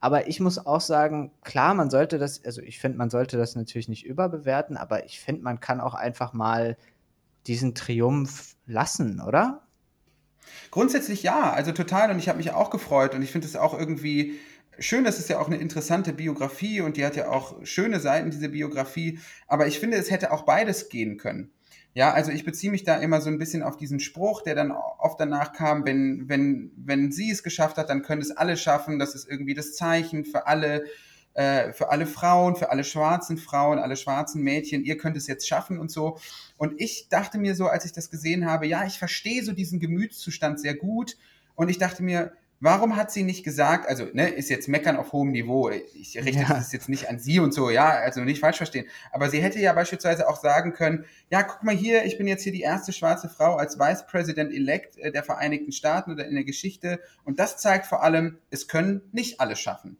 aber 0.00 0.28
ich 0.28 0.40
muss 0.40 0.64
auch 0.64 0.80
sagen, 0.80 1.32
klar, 1.42 1.74
man 1.74 1.90
sollte 1.90 2.18
das, 2.18 2.44
also 2.44 2.62
ich 2.62 2.78
finde, 2.78 2.98
man 2.98 3.10
sollte 3.10 3.36
das 3.36 3.56
natürlich 3.56 3.88
nicht 3.88 4.06
überbewerten, 4.06 4.76
aber 4.76 5.04
ich 5.04 5.20
finde, 5.20 5.42
man 5.42 5.60
kann 5.60 5.80
auch 5.80 5.94
einfach 5.94 6.32
mal 6.32 6.76
diesen 7.46 7.74
Triumph 7.74 8.56
lassen, 8.66 9.20
oder? 9.20 9.66
Grundsätzlich 10.70 11.22
ja, 11.22 11.52
also 11.52 11.72
total. 11.72 12.10
Und 12.10 12.18
ich 12.18 12.28
habe 12.28 12.38
mich 12.38 12.52
auch 12.52 12.70
gefreut 12.70 13.14
und 13.14 13.22
ich 13.22 13.32
finde 13.32 13.46
es 13.46 13.56
auch 13.56 13.78
irgendwie 13.78 14.38
schön, 14.78 15.04
das 15.04 15.18
ist 15.18 15.28
ja 15.28 15.38
auch 15.38 15.48
eine 15.48 15.56
interessante 15.56 16.12
Biografie 16.12 16.80
und 16.80 16.96
die 16.96 17.04
hat 17.04 17.16
ja 17.16 17.28
auch 17.28 17.56
schöne 17.64 18.00
Seiten, 18.00 18.30
diese 18.30 18.48
Biografie. 18.48 19.18
Aber 19.46 19.66
ich 19.66 19.80
finde, 19.80 19.96
es 19.96 20.10
hätte 20.10 20.30
auch 20.30 20.42
beides 20.42 20.88
gehen 20.88 21.16
können. 21.16 21.50
Ja, 21.94 22.12
also 22.12 22.30
ich 22.30 22.44
beziehe 22.44 22.70
mich 22.70 22.84
da 22.84 22.96
immer 22.96 23.20
so 23.20 23.28
ein 23.28 23.38
bisschen 23.38 23.62
auf 23.62 23.76
diesen 23.76 23.98
Spruch, 23.98 24.42
der 24.42 24.54
dann 24.54 24.70
oft 24.70 25.18
danach 25.18 25.52
kam, 25.52 25.84
wenn, 25.84 26.28
wenn, 26.28 26.70
wenn 26.76 27.10
sie 27.10 27.30
es 27.30 27.42
geschafft 27.42 27.76
hat, 27.76 27.88
dann 27.88 28.02
können 28.02 28.22
es 28.22 28.30
alle 28.30 28.56
schaffen. 28.56 28.98
Das 28.98 29.14
ist 29.14 29.28
irgendwie 29.28 29.54
das 29.54 29.74
Zeichen 29.74 30.24
für 30.24 30.46
alle, 30.46 30.84
äh, 31.34 31.72
für 31.72 31.90
alle 31.90 32.06
Frauen, 32.06 32.56
für 32.56 32.70
alle 32.70 32.84
schwarzen 32.84 33.38
Frauen, 33.38 33.78
alle 33.78 33.96
schwarzen 33.96 34.42
Mädchen, 34.42 34.84
ihr 34.84 34.96
könnt 34.96 35.16
es 35.16 35.26
jetzt 35.26 35.48
schaffen 35.48 35.78
und 35.78 35.90
so. 35.90 36.18
Und 36.56 36.80
ich 36.80 37.08
dachte 37.08 37.38
mir 37.38 37.54
so, 37.54 37.66
als 37.66 37.84
ich 37.84 37.92
das 37.92 38.10
gesehen 38.10 38.46
habe, 38.46 38.66
ja, 38.66 38.84
ich 38.86 38.98
verstehe 38.98 39.42
so 39.42 39.52
diesen 39.52 39.80
Gemütszustand 39.80 40.60
sehr 40.60 40.74
gut. 40.74 41.16
Und 41.54 41.68
ich 41.68 41.78
dachte 41.78 42.04
mir, 42.04 42.32
Warum 42.60 42.96
hat 42.96 43.12
sie 43.12 43.22
nicht 43.22 43.44
gesagt, 43.44 43.88
also 43.88 44.06
ne, 44.12 44.28
ist 44.28 44.50
jetzt 44.50 44.66
Meckern 44.66 44.96
auf 44.96 45.12
hohem 45.12 45.30
Niveau, 45.30 45.70
ich 45.70 46.16
richte 46.16 46.42
ja. 46.42 46.48
das 46.48 46.72
jetzt 46.72 46.88
nicht 46.88 47.08
an 47.08 47.20
sie 47.20 47.38
und 47.38 47.54
so, 47.54 47.70
ja, 47.70 47.90
also 47.90 48.22
nicht 48.22 48.40
falsch 48.40 48.56
verstehen, 48.56 48.86
aber 49.12 49.30
sie 49.30 49.40
hätte 49.40 49.60
ja 49.60 49.72
beispielsweise 49.72 50.28
auch 50.28 50.40
sagen 50.40 50.72
können, 50.72 51.04
ja, 51.30 51.44
guck 51.44 51.62
mal 51.62 51.74
hier, 51.74 52.04
ich 52.04 52.18
bin 52.18 52.26
jetzt 52.26 52.42
hier 52.42 52.52
die 52.52 52.62
erste 52.62 52.92
schwarze 52.92 53.28
Frau 53.28 53.54
als 53.54 53.78
Vice 53.78 54.06
President 54.06 54.52
elect 54.52 54.98
äh, 54.98 55.12
der 55.12 55.22
Vereinigten 55.22 55.70
Staaten 55.70 56.10
oder 56.10 56.26
in 56.26 56.34
der 56.34 56.44
Geschichte 56.44 56.98
und 57.22 57.38
das 57.38 57.58
zeigt 57.58 57.86
vor 57.86 58.02
allem, 58.02 58.38
es 58.50 58.66
können 58.66 59.02
nicht 59.12 59.40
alle 59.40 59.54
schaffen. 59.54 59.96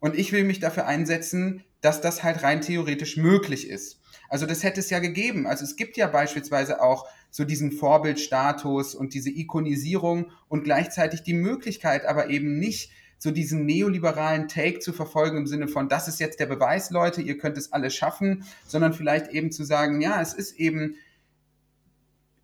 Und 0.00 0.16
ich 0.18 0.32
will 0.32 0.44
mich 0.44 0.58
dafür 0.58 0.86
einsetzen, 0.86 1.62
dass 1.80 2.00
das 2.00 2.24
halt 2.24 2.42
rein 2.42 2.60
theoretisch 2.60 3.18
möglich 3.18 3.68
ist. 3.68 3.99
Also 4.30 4.46
das 4.46 4.62
hätte 4.62 4.80
es 4.80 4.88
ja 4.90 5.00
gegeben. 5.00 5.46
Also 5.46 5.64
es 5.64 5.76
gibt 5.76 5.96
ja 5.96 6.06
beispielsweise 6.06 6.80
auch 6.80 7.06
so 7.30 7.44
diesen 7.44 7.72
Vorbildstatus 7.72 8.94
und 8.94 9.12
diese 9.12 9.28
Ikonisierung 9.28 10.30
und 10.48 10.64
gleichzeitig 10.64 11.22
die 11.24 11.34
Möglichkeit, 11.34 12.06
aber 12.06 12.30
eben 12.30 12.58
nicht 12.58 12.92
so 13.18 13.32
diesen 13.32 13.66
neoliberalen 13.66 14.48
Take 14.48 14.78
zu 14.78 14.92
verfolgen 14.92 15.36
im 15.36 15.46
Sinne 15.46 15.68
von, 15.68 15.88
das 15.88 16.08
ist 16.08 16.20
jetzt 16.20 16.40
der 16.40 16.46
Beweis, 16.46 16.90
Leute, 16.90 17.20
ihr 17.20 17.36
könnt 17.36 17.58
es 17.58 17.72
alles 17.72 17.94
schaffen, 17.94 18.44
sondern 18.66 18.94
vielleicht 18.94 19.28
eben 19.28 19.50
zu 19.50 19.64
sagen, 19.64 20.00
ja, 20.00 20.22
es 20.22 20.32
ist 20.32 20.58
eben, 20.58 20.94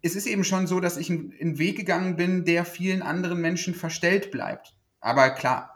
es 0.02 0.16
ist 0.16 0.26
eben 0.26 0.44
schon 0.44 0.66
so, 0.66 0.80
dass 0.80 0.98
ich 0.98 1.08
einen 1.08 1.58
Weg 1.58 1.76
gegangen 1.76 2.16
bin, 2.16 2.44
der 2.44 2.64
vielen 2.64 3.00
anderen 3.00 3.40
Menschen 3.40 3.74
verstellt 3.74 4.30
bleibt. 4.30 4.74
Aber 5.00 5.30
klar, 5.30 5.75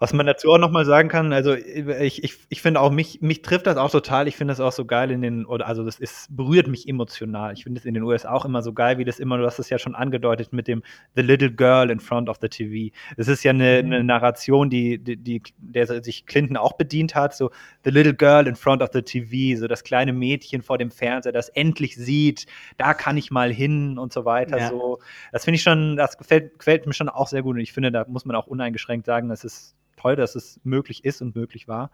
Was 0.00 0.12
man 0.12 0.26
dazu 0.26 0.52
auch 0.52 0.58
nochmal 0.58 0.84
sagen 0.84 1.08
kann, 1.08 1.32
also 1.32 1.54
ich, 1.54 2.22
ich, 2.22 2.38
ich 2.48 2.62
finde 2.62 2.80
auch, 2.80 2.92
mich, 2.92 3.20
mich 3.20 3.42
trifft 3.42 3.66
das 3.66 3.76
auch 3.76 3.90
total. 3.90 4.28
Ich 4.28 4.36
finde 4.36 4.52
das 4.52 4.60
auch 4.60 4.70
so 4.70 4.84
geil 4.84 5.10
in 5.10 5.22
den, 5.22 5.44
oder 5.44 5.66
also 5.66 5.84
das 5.84 5.98
ist, 5.98 6.28
berührt 6.30 6.68
mich 6.68 6.88
emotional. 6.88 7.52
Ich 7.52 7.64
finde 7.64 7.80
es 7.80 7.84
in 7.84 7.94
den 7.94 8.04
USA 8.04 8.32
auch 8.32 8.44
immer 8.44 8.62
so 8.62 8.72
geil, 8.72 8.98
wie 8.98 9.04
das 9.04 9.18
immer, 9.18 9.38
du 9.38 9.44
hast 9.44 9.58
es 9.58 9.70
ja 9.70 9.78
schon 9.78 9.96
angedeutet 9.96 10.52
mit 10.52 10.68
dem 10.68 10.84
The 11.16 11.22
Little 11.22 11.50
Girl 11.50 11.90
in 11.90 11.98
front 11.98 12.28
of 12.28 12.36
the 12.40 12.48
TV. 12.48 12.94
Es 13.16 13.26
ist 13.26 13.42
ja 13.42 13.50
eine, 13.50 13.82
mhm. 13.82 13.92
eine 13.92 14.04
Narration, 14.04 14.70
die, 14.70 14.98
die, 14.98 15.16
die, 15.16 15.42
der 15.56 15.86
sich 16.04 16.26
Clinton 16.26 16.56
auch 16.56 16.74
bedient 16.74 17.16
hat, 17.16 17.34
so 17.34 17.50
The 17.82 17.90
Little 17.90 18.14
Girl 18.14 18.46
in 18.46 18.54
front 18.54 18.82
of 18.82 18.90
the 18.92 19.02
TV, 19.02 19.58
so 19.58 19.66
das 19.66 19.82
kleine 19.82 20.12
Mädchen 20.12 20.62
vor 20.62 20.78
dem 20.78 20.92
Fernseher, 20.92 21.32
das 21.32 21.48
endlich 21.48 21.96
sieht, 21.96 22.46
da 22.76 22.94
kann 22.94 23.16
ich 23.16 23.32
mal 23.32 23.52
hin 23.52 23.98
und 23.98 24.12
so 24.12 24.24
weiter. 24.24 24.58
Ja. 24.58 24.68
So, 24.68 25.00
das 25.32 25.44
finde 25.44 25.56
ich 25.56 25.62
schon, 25.62 25.96
das 25.96 26.16
gefällt, 26.16 26.56
gefällt 26.56 26.86
mir 26.86 26.92
schon 26.92 27.08
auch 27.08 27.26
sehr 27.26 27.42
gut 27.42 27.56
und 27.56 27.62
ich 27.62 27.72
finde, 27.72 27.90
da 27.90 28.04
muss 28.06 28.24
man 28.24 28.36
auch 28.36 28.46
uneingeschränkt 28.46 29.04
sagen, 29.04 29.28
das 29.28 29.42
ist 29.42 29.74
toll, 29.98 30.16
dass 30.16 30.34
es 30.34 30.60
möglich 30.64 31.04
ist 31.04 31.20
und 31.22 31.34
möglich 31.34 31.68
war. 31.68 31.90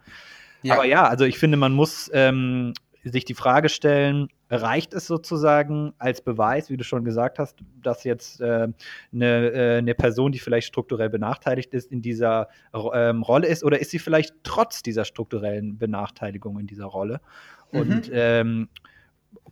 Ja. 0.63 0.73
Aber 0.75 0.85
ja, 0.85 1.07
also 1.07 1.25
ich 1.25 1.37
finde, 1.37 1.57
man 1.57 1.73
muss 1.73 2.09
ähm, 2.13 2.73
sich 3.03 3.25
die 3.25 3.33
Frage 3.33 3.69
stellen, 3.69 4.29
reicht 4.49 4.93
es 4.93 5.07
sozusagen 5.07 5.93
als 5.97 6.21
Beweis, 6.21 6.69
wie 6.69 6.77
du 6.77 6.83
schon 6.83 7.03
gesagt 7.03 7.39
hast, 7.39 7.59
dass 7.81 8.03
jetzt 8.03 8.41
äh, 8.41 8.67
eine, 9.13 9.51
äh, 9.51 9.77
eine 9.77 9.95
Person, 9.95 10.31
die 10.31 10.39
vielleicht 10.39 10.67
strukturell 10.67 11.09
benachteiligt 11.09 11.73
ist, 11.73 11.91
in 11.91 12.01
dieser 12.01 12.49
ähm, 12.93 13.21
Rolle 13.21 13.47
ist? 13.47 13.63
Oder 13.63 13.79
ist 13.79 13.91
sie 13.91 13.99
vielleicht 13.99 14.35
trotz 14.43 14.81
dieser 14.81 15.05
strukturellen 15.05 15.77
Benachteiligung 15.77 16.59
in 16.59 16.67
dieser 16.67 16.85
Rolle? 16.85 17.21
Mhm. 17.71 17.79
Und 17.79 18.11
ähm, 18.13 18.69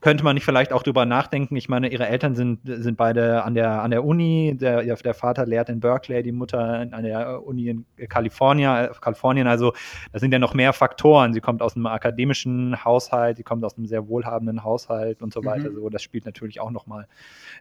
könnte 0.02 0.24
man 0.24 0.36
nicht 0.36 0.44
vielleicht 0.44 0.74
auch 0.74 0.84
drüber 0.84 1.06
nachdenken? 1.06 1.56
Ich 1.56 1.70
meine, 1.70 1.88
ihre 1.88 2.08
Eltern 2.08 2.36
sind, 2.36 2.60
sind 2.66 2.98
beide 2.98 3.44
an 3.44 3.54
der, 3.54 3.82
an 3.82 3.92
der 3.92 4.04
Uni. 4.04 4.58
Der, 4.60 4.84
der 4.84 5.14
Vater 5.14 5.46
lehrt 5.46 5.70
in 5.70 5.80
Berkeley, 5.80 6.24
die 6.24 6.32
Mutter 6.32 6.88
an 6.92 7.04
der 7.04 7.46
Uni 7.46 7.70
in 7.70 7.86
Kalifornien. 8.10 8.90
Kalifornien. 9.00 9.48
Also, 9.48 9.74
das 10.12 10.22
sind 10.22 10.32
ja 10.32 10.40
noch 10.40 10.54
mehr 10.54 10.74
Faktoren. 10.74 11.34
Sie 11.34 11.42
kommt 11.42 11.62
aus 11.62 11.76
einem 11.76 11.86
akademischen 11.86 12.84
Haushalt, 12.84 13.38
sie 13.38 13.44
kommt 13.44 13.64
aus 13.64 13.78
einem 13.78 13.88
sehr 13.88 14.08
wohlhabenden 14.08 14.64
Haushalt 14.64 15.22
und 15.22 15.34
so 15.34 15.46
weiter. 15.46 15.70
Mhm. 15.70 15.76
So, 15.76 15.90
das 15.90 16.04
spielt 16.04 16.26
natürlich 16.26 16.60
auch 16.60 16.72
nochmal 16.72 17.08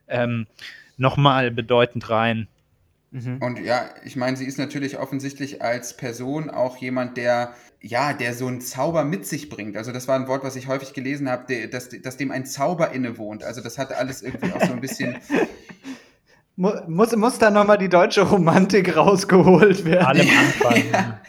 ähm, 0.09 0.47
noch 0.97 1.17
bedeutend 1.17 2.11
rein. 2.11 2.49
Mhm. 3.13 3.39
Und 3.41 3.61
ja, 3.61 3.91
ich 4.05 4.17
meine, 4.17 4.37
sie 4.37 4.47
ist 4.47 4.59
natürlich 4.59 4.99
offensichtlich 4.99 5.63
als 5.63 5.97
Person 5.97 6.51
auch 6.51 6.79
jemand, 6.79 7.19
der 7.19 7.55
ja, 7.83 8.13
der 8.13 8.33
so 8.35 8.47
einen 8.47 8.61
Zauber 8.61 9.05
mit 9.05 9.27
sich 9.27 9.49
bringt. 9.49 9.77
Also 9.77 9.93
das 9.93 10.07
war 10.07 10.17
ein 10.17 10.29
Wort, 10.29 10.45
was 10.45 10.55
ich 10.55 10.69
häufig 10.69 10.93
gelesen 10.93 11.29
habe, 11.29 11.69
dass, 11.69 11.89
dass 11.89 12.17
dem 12.17 12.31
ein 12.31 12.47
Zauber 12.47 12.93
innewohnt. 12.93 13.43
Also 13.43 13.61
das 13.61 13.77
hatte 13.77 13.97
alles 13.97 14.23
irgendwie 14.23 14.53
auch 14.53 14.65
so 14.65 14.73
ein 14.73 14.81
bisschen. 14.81 15.17
Muss, 16.55 17.17
muss 17.17 17.39
da 17.39 17.51
nochmal 17.51 17.79
die 17.79 17.89
deutsche 17.89 18.21
Romantik 18.21 18.95
rausgeholt 18.95 19.87
werden? 19.87 20.05
Allem 20.05 20.29
Anfang. 20.29 20.83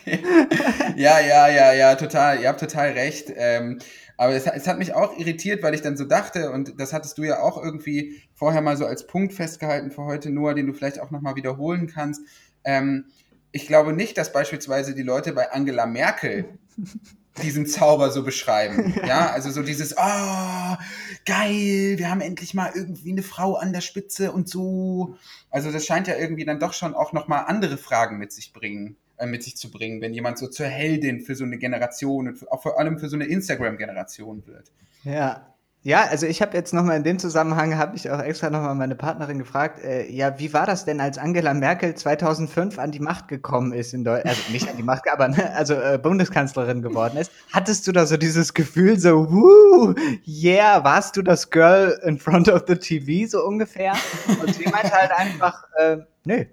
ja, 0.97 1.19
ja, 1.21 1.47
ja, 1.47 1.73
ja, 1.73 1.95
total. 1.95 2.41
Ihr 2.41 2.49
habt 2.49 2.59
total 2.59 2.91
recht. 2.91 3.31
Ähm, 3.33 3.79
aber 4.17 4.33
es, 4.33 4.45
es, 4.45 4.67
hat 4.67 4.77
mich 4.79 4.93
auch 4.93 5.17
irritiert, 5.17 5.63
weil 5.63 5.73
ich 5.73 5.81
dann 5.81 5.95
so 5.95 6.03
dachte, 6.03 6.51
und 6.51 6.79
das 6.79 6.91
hattest 6.91 7.17
du 7.17 7.23
ja 7.23 7.39
auch 7.39 7.57
irgendwie 7.57 8.21
vorher 8.33 8.61
mal 8.61 8.75
so 8.75 8.85
als 8.85 9.07
Punkt 9.07 9.33
festgehalten 9.33 9.91
für 9.91 10.03
heute, 10.03 10.29
Noah, 10.29 10.53
den 10.53 10.67
du 10.67 10.73
vielleicht 10.73 10.99
auch 10.99 11.09
nochmal 11.09 11.37
wiederholen 11.37 11.87
kannst. 11.87 12.21
Ähm, 12.65 13.05
ich 13.53 13.67
glaube 13.67 13.93
nicht, 13.93 14.17
dass 14.17 14.33
beispielsweise 14.33 14.93
die 14.93 15.03
Leute 15.03 15.31
bei 15.31 15.51
Angela 15.51 15.85
Merkel 15.85 16.45
diesen 17.41 17.65
Zauber 17.65 18.11
so 18.11 18.23
beschreiben. 18.23 18.93
Ja, 19.05 19.31
also 19.31 19.51
so 19.51 19.61
dieses, 19.61 19.95
oh, 19.95 20.77
geil, 21.25 21.95
wir 21.97 22.09
haben 22.09 22.21
endlich 22.21 22.53
mal 22.53 22.71
irgendwie 22.73 23.11
eine 23.11 23.23
Frau 23.23 23.55
an 23.55 23.71
der 23.71 23.81
Spitze 23.81 24.31
und 24.31 24.49
so. 24.49 25.17
Also 25.49 25.71
das 25.71 25.85
scheint 25.85 26.07
ja 26.07 26.15
irgendwie 26.15 26.45
dann 26.45 26.59
doch 26.59 26.73
schon 26.73 26.95
auch 26.95 27.13
nochmal 27.13 27.45
andere 27.47 27.77
Fragen 27.77 28.17
mit 28.17 28.31
sich 28.31 28.53
bringen, 28.53 28.97
äh, 29.17 29.27
mit 29.27 29.43
sich 29.43 29.55
zu 29.55 29.69
bringen, 29.69 30.01
wenn 30.01 30.13
jemand 30.13 30.39
so 30.39 30.47
zur 30.47 30.67
Heldin 30.67 31.21
für 31.21 31.35
so 31.35 31.43
eine 31.43 31.57
Generation 31.57 32.27
und 32.27 32.51
auch 32.51 32.63
vor 32.63 32.79
allem 32.79 32.97
für 32.97 33.09
so 33.09 33.15
eine 33.15 33.25
Instagram-Generation 33.25 34.47
wird. 34.47 34.71
Ja, 35.03 35.52
ja, 35.83 36.05
also 36.09 36.25
ich 36.25 36.41
habe 36.41 36.55
jetzt 36.55 36.73
nochmal 36.73 36.95
in 36.95 37.03
dem 37.03 37.19
Zusammenhang, 37.19 37.77
habe 37.77 37.97
ich 37.97 38.09
auch 38.09 38.19
extra 38.19 38.49
nochmal 38.49 38.73
meine 38.73 38.95
Partnerin 38.95 39.37
gefragt, 39.37 39.83
äh, 39.83 40.09
ja, 40.09 40.39
wie 40.39 40.53
war 40.53 40.65
das 40.65 40.85
denn, 40.85 41.01
als 41.01 41.17
Angela 41.17 41.53
Merkel 41.53 41.93
2005 41.93 42.79
an 42.79 42.91
die 42.91 43.01
Macht 43.01 43.27
gekommen 43.27 43.73
ist 43.73 43.93
in 43.93 44.05
Deutschland, 44.05 44.29
also 44.37 44.51
nicht 44.53 44.69
an 44.69 44.77
die 44.77 44.83
Macht, 44.83 45.03
aber 45.11 45.27
ne, 45.27 45.53
also 45.55 45.73
äh, 45.73 45.99
Bundeskanzlerin 46.01 46.81
geworden 46.81 47.17
ist? 47.17 47.31
Hattest 47.51 47.85
du 47.85 47.91
da 47.91 48.05
so 48.05 48.15
dieses 48.15 48.53
Gefühl, 48.53 48.97
so, 48.97 49.29
wuh, 49.29 49.93
yeah, 50.25 50.81
warst 50.85 51.17
du 51.17 51.21
das 51.21 51.49
Girl 51.49 51.99
in 52.05 52.17
front 52.17 52.47
of 52.47 52.63
the 52.65 52.75
TV, 52.75 53.29
so 53.29 53.45
ungefähr? 53.45 53.93
Und 54.41 54.55
sie 54.55 54.63
meinte 54.69 54.91
halt 54.91 55.11
einfach, 55.11 55.65
äh, 55.77 55.97
nö. 56.23 56.45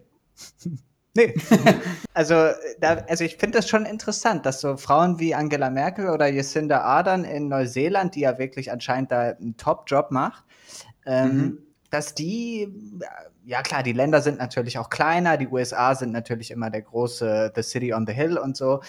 Nee. 1.14 1.34
also, 2.14 2.34
da, 2.80 3.04
also 3.08 3.24
ich 3.24 3.36
finde 3.36 3.58
das 3.58 3.68
schon 3.68 3.84
interessant, 3.84 4.46
dass 4.46 4.60
so 4.60 4.76
Frauen 4.76 5.18
wie 5.18 5.34
Angela 5.34 5.70
Merkel 5.70 6.08
oder 6.08 6.28
Jacinda 6.28 6.82
Ardern 6.82 7.24
in 7.24 7.48
Neuseeland, 7.48 8.14
die 8.14 8.20
ja 8.20 8.38
wirklich 8.38 8.70
anscheinend 8.70 9.10
da 9.10 9.30
einen 9.30 9.56
Top-Job 9.56 10.10
macht, 10.10 10.44
ähm, 11.06 11.36
mhm. 11.36 11.58
dass 11.90 12.14
die, 12.14 12.68
ja 13.44 13.62
klar, 13.62 13.82
die 13.82 13.92
Länder 13.92 14.20
sind 14.22 14.38
natürlich 14.38 14.78
auch 14.78 14.88
kleiner, 14.88 15.36
die 15.36 15.48
USA 15.48 15.94
sind 15.96 16.12
natürlich 16.12 16.52
immer 16.52 16.70
der 16.70 16.82
große 16.82 17.52
The 17.56 17.62
City 17.62 17.92
on 17.92 18.06
the 18.06 18.12
Hill 18.12 18.38
und 18.38 18.56
so. 18.56 18.80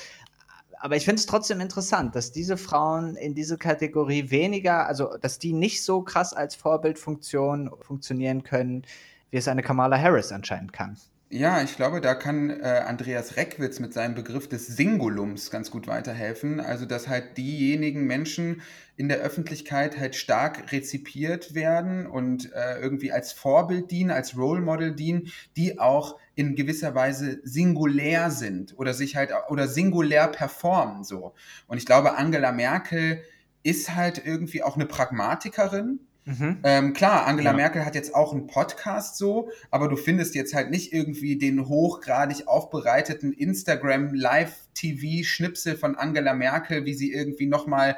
Aber 0.77 0.95
ich 0.95 1.05
finde 1.05 1.19
es 1.19 1.27
trotzdem 1.27 1.59
interessant, 1.59 2.15
dass 2.15 2.31
diese 2.31 2.57
Frauen 2.57 3.15
in 3.15 3.35
diese 3.35 3.57
Kategorie 3.57 4.31
weniger, 4.31 4.87
also 4.87 5.15
dass 5.17 5.37
die 5.37 5.53
nicht 5.53 5.83
so 5.83 6.01
krass 6.01 6.33
als 6.33 6.55
Vorbildfunktion 6.55 7.71
funktionieren 7.81 8.43
können, 8.43 8.83
wie 9.29 9.37
es 9.37 9.47
eine 9.47 9.61
Kamala 9.61 9.97
Harris 9.97 10.31
anscheinend 10.31 10.73
kann. 10.73 10.97
Ja, 11.33 11.61
ich 11.61 11.77
glaube, 11.77 12.01
da 12.01 12.13
kann 12.13 12.49
äh, 12.49 12.83
Andreas 12.85 13.37
Reckwitz 13.37 13.79
mit 13.79 13.93
seinem 13.93 14.15
Begriff 14.15 14.49
des 14.49 14.67
Singulums 14.67 15.49
ganz 15.49 15.71
gut 15.71 15.87
weiterhelfen. 15.87 16.59
Also, 16.59 16.85
dass 16.85 17.07
halt 17.07 17.37
diejenigen 17.37 18.05
Menschen 18.05 18.61
in 18.97 19.07
der 19.07 19.19
Öffentlichkeit 19.19 19.97
halt 19.97 20.17
stark 20.17 20.73
rezipiert 20.73 21.55
werden 21.55 22.05
und 22.05 22.51
äh, 22.51 22.81
irgendwie 22.81 23.13
als 23.13 23.31
Vorbild 23.31 23.91
dienen, 23.91 24.11
als 24.11 24.35
Role 24.37 24.59
Model 24.59 24.93
dienen, 24.93 25.31
die 25.55 25.79
auch 25.79 26.19
in 26.35 26.55
gewisser 26.55 26.95
Weise 26.95 27.39
singulär 27.43 28.29
sind 28.29 28.77
oder 28.77 28.93
sich 28.93 29.15
halt 29.15 29.31
oder 29.47 29.69
singulär 29.69 30.27
performen 30.27 31.05
so. 31.05 31.33
Und 31.67 31.77
ich 31.77 31.85
glaube, 31.85 32.17
Angela 32.17 32.51
Merkel 32.51 33.23
ist 33.63 33.95
halt 33.95 34.21
irgendwie 34.25 34.63
auch 34.63 34.75
eine 34.75 34.85
Pragmatikerin 34.85 36.01
Mhm. 36.25 36.59
Ähm, 36.63 36.93
klar, 36.93 37.25
Angela 37.25 37.51
ja. 37.51 37.55
Merkel 37.55 37.83
hat 37.83 37.95
jetzt 37.95 38.13
auch 38.13 38.31
einen 38.31 38.45
Podcast 38.45 39.17
so, 39.17 39.49
aber 39.71 39.87
du 39.87 39.95
findest 39.95 40.35
jetzt 40.35 40.53
halt 40.53 40.69
nicht 40.69 40.93
irgendwie 40.93 41.37
den 41.37 41.67
hochgradig 41.67 42.47
aufbereiteten 42.47 43.33
Instagram 43.33 44.13
Live-TV-Schnipsel 44.13 45.77
von 45.77 45.95
Angela 45.95 46.33
Merkel, 46.33 46.85
wie 46.85 46.93
sie 46.93 47.11
irgendwie 47.11 47.47
nochmal 47.47 47.95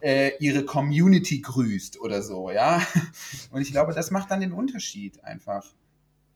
äh, 0.00 0.32
ihre 0.38 0.64
Community 0.64 1.40
grüßt 1.40 2.00
oder 2.00 2.22
so, 2.22 2.50
ja. 2.50 2.80
Und 3.50 3.60
ich 3.60 3.72
glaube, 3.72 3.92
das 3.92 4.10
macht 4.10 4.30
dann 4.30 4.40
den 4.40 4.52
Unterschied 4.52 5.22
einfach. 5.22 5.64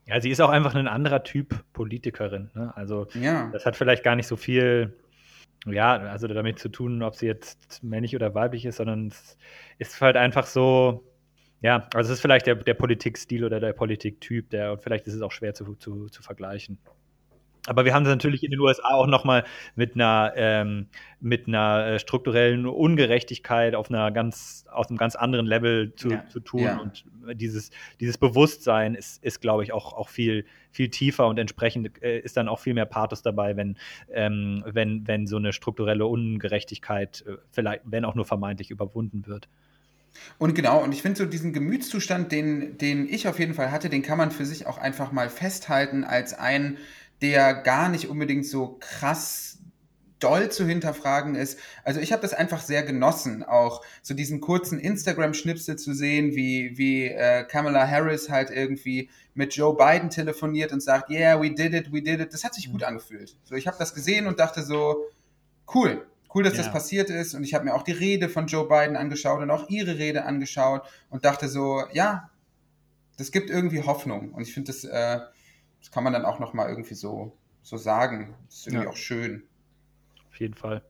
Ja, 0.07 0.21
sie 0.21 0.31
ist 0.31 0.41
auch 0.41 0.51
einfach 0.51 0.75
ein 0.75 0.89
anderer 0.89 1.23
Typ 1.23 1.65
Politikerin. 1.73 2.51
Ne? 2.55 2.73
Also 2.75 3.07
ja. 3.15 3.49
das 3.53 3.65
hat 3.65 3.77
vielleicht 3.77 4.03
gar 4.03 4.17
nicht 4.17 4.27
so 4.27 4.37
viel, 4.37 4.99
ja, 5.67 5.93
also 5.93 6.27
damit 6.27 6.59
zu 6.59 6.69
tun, 6.69 7.03
ob 7.03 7.15
sie 7.17 7.27
jetzt 7.27 7.83
männlich 7.83 8.17
oder 8.17 8.35
weiblich 8.35 8.67
ist, 8.67 8.77
sondern 8.77 9.09
es 9.09 9.39
ist 9.79 10.01
halt 10.01 10.17
einfach 10.17 10.47
so, 10.47 11.05
ja, 11.63 11.89
also 11.95 12.11
es 12.11 12.19
ist 12.19 12.21
vielleicht 12.21 12.47
der, 12.47 12.55
der 12.55 12.75
Politikstil 12.75 13.45
oder 13.45 13.61
der 13.61 13.73
Politiktyp, 13.73 14.51
der, 14.51 14.73
und 14.73 14.83
vielleicht 14.83 15.07
ist 15.07 15.15
es 15.15 15.23
auch 15.23 15.33
schwer 15.33 15.55
zu, 15.55 15.75
zu, 15.75 16.09
zu 16.09 16.23
vergleichen. 16.23 16.79
Aber 17.67 17.85
wir 17.85 17.93
haben 17.93 18.05
es 18.05 18.09
natürlich 18.09 18.43
in 18.43 18.51
den 18.51 18.61
USA 18.61 18.95
auch 18.95 19.07
nochmal 19.07 19.45
mit 19.75 19.95
einer, 19.95 20.33
ähm, 20.35 20.87
mit 21.21 21.47
einer 21.47 21.87
äh, 21.87 21.99
strukturellen 21.99 22.67
Ungerechtigkeit 22.67 23.75
auf 23.75 23.91
einer 23.91 24.11
ganz, 24.11 24.65
auf 24.73 24.89
einem 24.89 24.97
ganz 24.97 25.15
anderen 25.15 25.47
Level 25.47 25.95
zu, 25.95 26.11
ja. 26.11 26.27
zu 26.29 26.41
tun. 26.41 26.63
Ja. 26.63 26.79
Und 26.79 27.05
dieses, 27.35 27.71
dieses 28.01 28.17
Bewusstsein 28.17 28.95
ist, 28.95 29.23
ist 29.23 29.41
glaube 29.41 29.63
ich, 29.63 29.73
auch, 29.73 29.93
auch 29.93 30.09
viel, 30.09 30.47
viel 30.71 30.89
tiefer 30.89 31.27
und 31.27 31.39
entsprechend 31.39 32.03
äh, 32.03 32.21
ist 32.21 32.37
dann 32.37 32.49
auch 32.49 32.61
viel 32.61 32.75
mehr 32.75 32.87
Pathos 32.87 33.23
dabei, 33.23 33.57
wenn, 33.57 33.77
ähm, 34.11 34.65
wenn, 34.67 35.07
wenn 35.07 35.27
so 35.27 35.37
eine 35.37 35.53
strukturelle 35.53 36.07
Ungerechtigkeit 36.07 37.25
äh, 37.27 37.37
vielleicht, 37.51 37.83
wenn 37.85 38.07
auch 38.07 38.15
nur 38.15 38.25
vermeintlich 38.25 38.71
überwunden 38.71 39.27
wird. 39.27 39.49
Und 40.39 40.55
genau, 40.55 40.83
und 40.83 40.93
ich 40.93 41.03
finde 41.03 41.19
so 41.19 41.27
diesen 41.27 41.53
Gemütszustand, 41.53 42.33
den, 42.33 42.79
den 42.79 43.09
ich 43.09 43.29
auf 43.29 43.39
jeden 43.39 43.55
Fall 43.55 43.71
hatte, 43.71 43.89
den 43.89 44.03
kann 44.03 44.19
man 44.19 44.31
für 44.31 44.45
sich 44.45 44.67
auch 44.67 44.79
einfach 44.79 45.13
mal 45.13 45.29
festhalten 45.29 46.05
als 46.05 46.35
einen, 46.35 46.79
der 47.23 47.55
gar 47.55 47.89
nicht 47.89 48.09
unbedingt 48.09 48.47
so 48.47 48.79
krass 48.81 49.59
doll 50.21 50.51
zu 50.51 50.67
hinterfragen 50.67 51.35
ist. 51.35 51.59
Also 51.83 51.99
ich 51.99 52.13
habe 52.13 52.23
das 52.23 52.35
einfach 52.35 52.61
sehr 52.61 52.83
genossen, 52.83 53.43
auch 53.43 53.83
so 54.03 54.15
diesen 54.15 54.41
kurzen 54.41 54.79
Instagram-Schnipsel 54.79 55.77
zu 55.77 55.95
sehen, 55.95 56.37
wie, 56.37 56.77
wie 56.77 57.07
äh, 57.07 57.45
Kamala 57.45 57.89
Harris 57.89 58.29
halt 58.29 58.51
irgendwie 58.51 59.11
mit 59.35 59.55
Joe 59.55 59.77
Biden 59.77 60.11
telefoniert 60.11 60.73
und 60.73 60.83
sagt, 60.83 61.11
yeah, 61.11 61.41
we 61.41 61.51
did 61.51 61.75
it, 61.75 61.93
we 61.93 62.03
did 62.03 62.21
it. 62.21 62.33
Das 62.33 62.45
hat 62.45 62.55
sich 62.55 62.69
mhm. 62.69 62.73
gut 62.73 62.85
angefühlt. 62.85 63.37
So, 63.45 63.55
ich 63.55 63.67
habe 63.67 63.79
das 63.79 63.95
gesehen 63.95 64.27
und 64.27 64.39
dachte 64.39 64.63
so, 64.63 65.07
cool, 65.75 66.07
Cool, 66.33 66.45
dass 66.45 66.57
ja. 66.57 66.63
das 66.63 66.73
passiert 66.73 67.11
ist. 67.11 67.35
Und 67.35 67.45
ich 67.45 67.55
habe 67.55 67.65
mir 67.65 67.75
auch 67.75 67.83
die 67.83 67.93
Rede 67.93 68.29
von 68.29 68.47
Joe 68.47 68.69
Biden 68.69 68.97
angeschaut 68.97 69.41
und 69.41 69.51
auch 69.51 69.69
ihre 69.69 69.99
Rede 69.99 70.25
angeschaut 70.25 70.83
und 71.09 71.25
dachte 71.25 71.49
so, 71.49 71.83
ja, 71.93 72.31
das 73.17 73.33
gibt 73.33 73.51
irgendwie 73.51 73.83
Hoffnung. 73.83 74.33
Und 74.33 74.43
ich 74.43 74.55
finde, 74.55 74.73
das, 74.73 74.85
äh, 74.85 75.21
das 75.81 75.91
kann 75.91 76.05
man 76.05 76.13
dann 76.13 76.25
auch 76.25 76.39
nochmal 76.39 76.69
irgendwie 76.69 76.95
so, 76.95 77.37
so 77.63 77.77
sagen. 77.77 78.35
Das 78.47 78.59
ist 78.59 78.67
irgendwie 78.69 78.85
ja. 78.85 78.91
auch 78.91 78.97
schön. 78.97 79.43
Auf 80.29 80.39
jeden 80.39 80.55
Fall. 80.55 80.83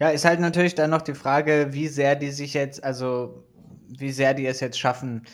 Ja, 0.00 0.10
ist 0.10 0.24
halt 0.24 0.40
natürlich 0.40 0.74
dann 0.74 0.90
noch 0.90 1.02
die 1.02 1.14
Frage, 1.14 1.68
wie 1.70 1.88
sehr 1.88 2.16
die 2.16 2.30
sich 2.30 2.54
jetzt, 2.54 2.82
also 2.82 3.44
wie 3.88 4.12
sehr 4.12 4.34
die 4.34 4.46
es 4.46 4.60
jetzt 4.60 4.78
schaffen. 4.78 5.26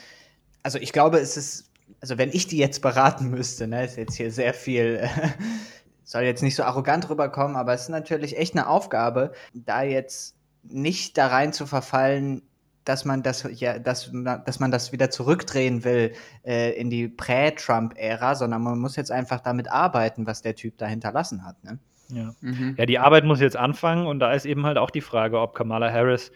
Also 0.62 0.78
ich 0.78 0.92
glaube, 0.92 1.18
es 1.18 1.36
ist, 1.36 1.70
also 2.00 2.18
wenn 2.18 2.30
ich 2.30 2.46
die 2.46 2.58
jetzt 2.58 2.82
beraten 2.82 3.30
müsste, 3.30 3.66
ne, 3.66 3.84
ist 3.84 3.96
jetzt 3.96 4.16
hier 4.16 4.30
sehr 4.30 4.54
viel, 4.54 5.08
soll 6.04 6.22
jetzt 6.22 6.42
nicht 6.42 6.54
so 6.54 6.62
arrogant 6.62 7.08
rüberkommen, 7.08 7.56
aber 7.56 7.74
es 7.74 7.82
ist 7.82 7.88
natürlich 7.88 8.38
echt 8.38 8.54
eine 8.54 8.68
Aufgabe, 8.68 9.32
da 9.52 9.82
jetzt 9.82 10.36
nicht 10.62 11.18
da 11.18 11.26
rein 11.28 11.52
zu 11.52 11.66
verfallen, 11.66 12.42
dass 12.84 13.04
man 13.04 13.22
das 13.22 13.46
ja, 13.50 13.78
dass, 13.78 14.10
dass 14.12 14.60
man 14.60 14.70
das 14.70 14.92
wieder 14.92 15.10
zurückdrehen 15.10 15.84
will 15.84 16.12
äh, 16.44 16.72
in 16.78 16.90
die 16.90 17.08
Prä-Trump-Ära, 17.08 18.34
sondern 18.34 18.62
man 18.62 18.78
muss 18.78 18.96
jetzt 18.96 19.10
einfach 19.10 19.40
damit 19.40 19.70
arbeiten, 19.70 20.26
was 20.26 20.42
der 20.42 20.54
Typ 20.54 20.76
da 20.78 20.86
hinterlassen 20.86 21.44
hat. 21.44 21.62
Ne? 21.64 21.78
Ja. 22.08 22.34
Mhm. 22.42 22.74
ja, 22.76 22.86
die 22.86 22.98
Arbeit 22.98 23.24
muss 23.24 23.40
jetzt 23.40 23.56
anfangen 23.56 24.06
und 24.06 24.18
da 24.18 24.32
ist 24.32 24.44
eben 24.44 24.66
halt 24.66 24.76
auch 24.76 24.90
die 24.90 25.00
Frage, 25.00 25.40
ob 25.40 25.54
Kamala 25.54 25.90
Harris 25.90 26.30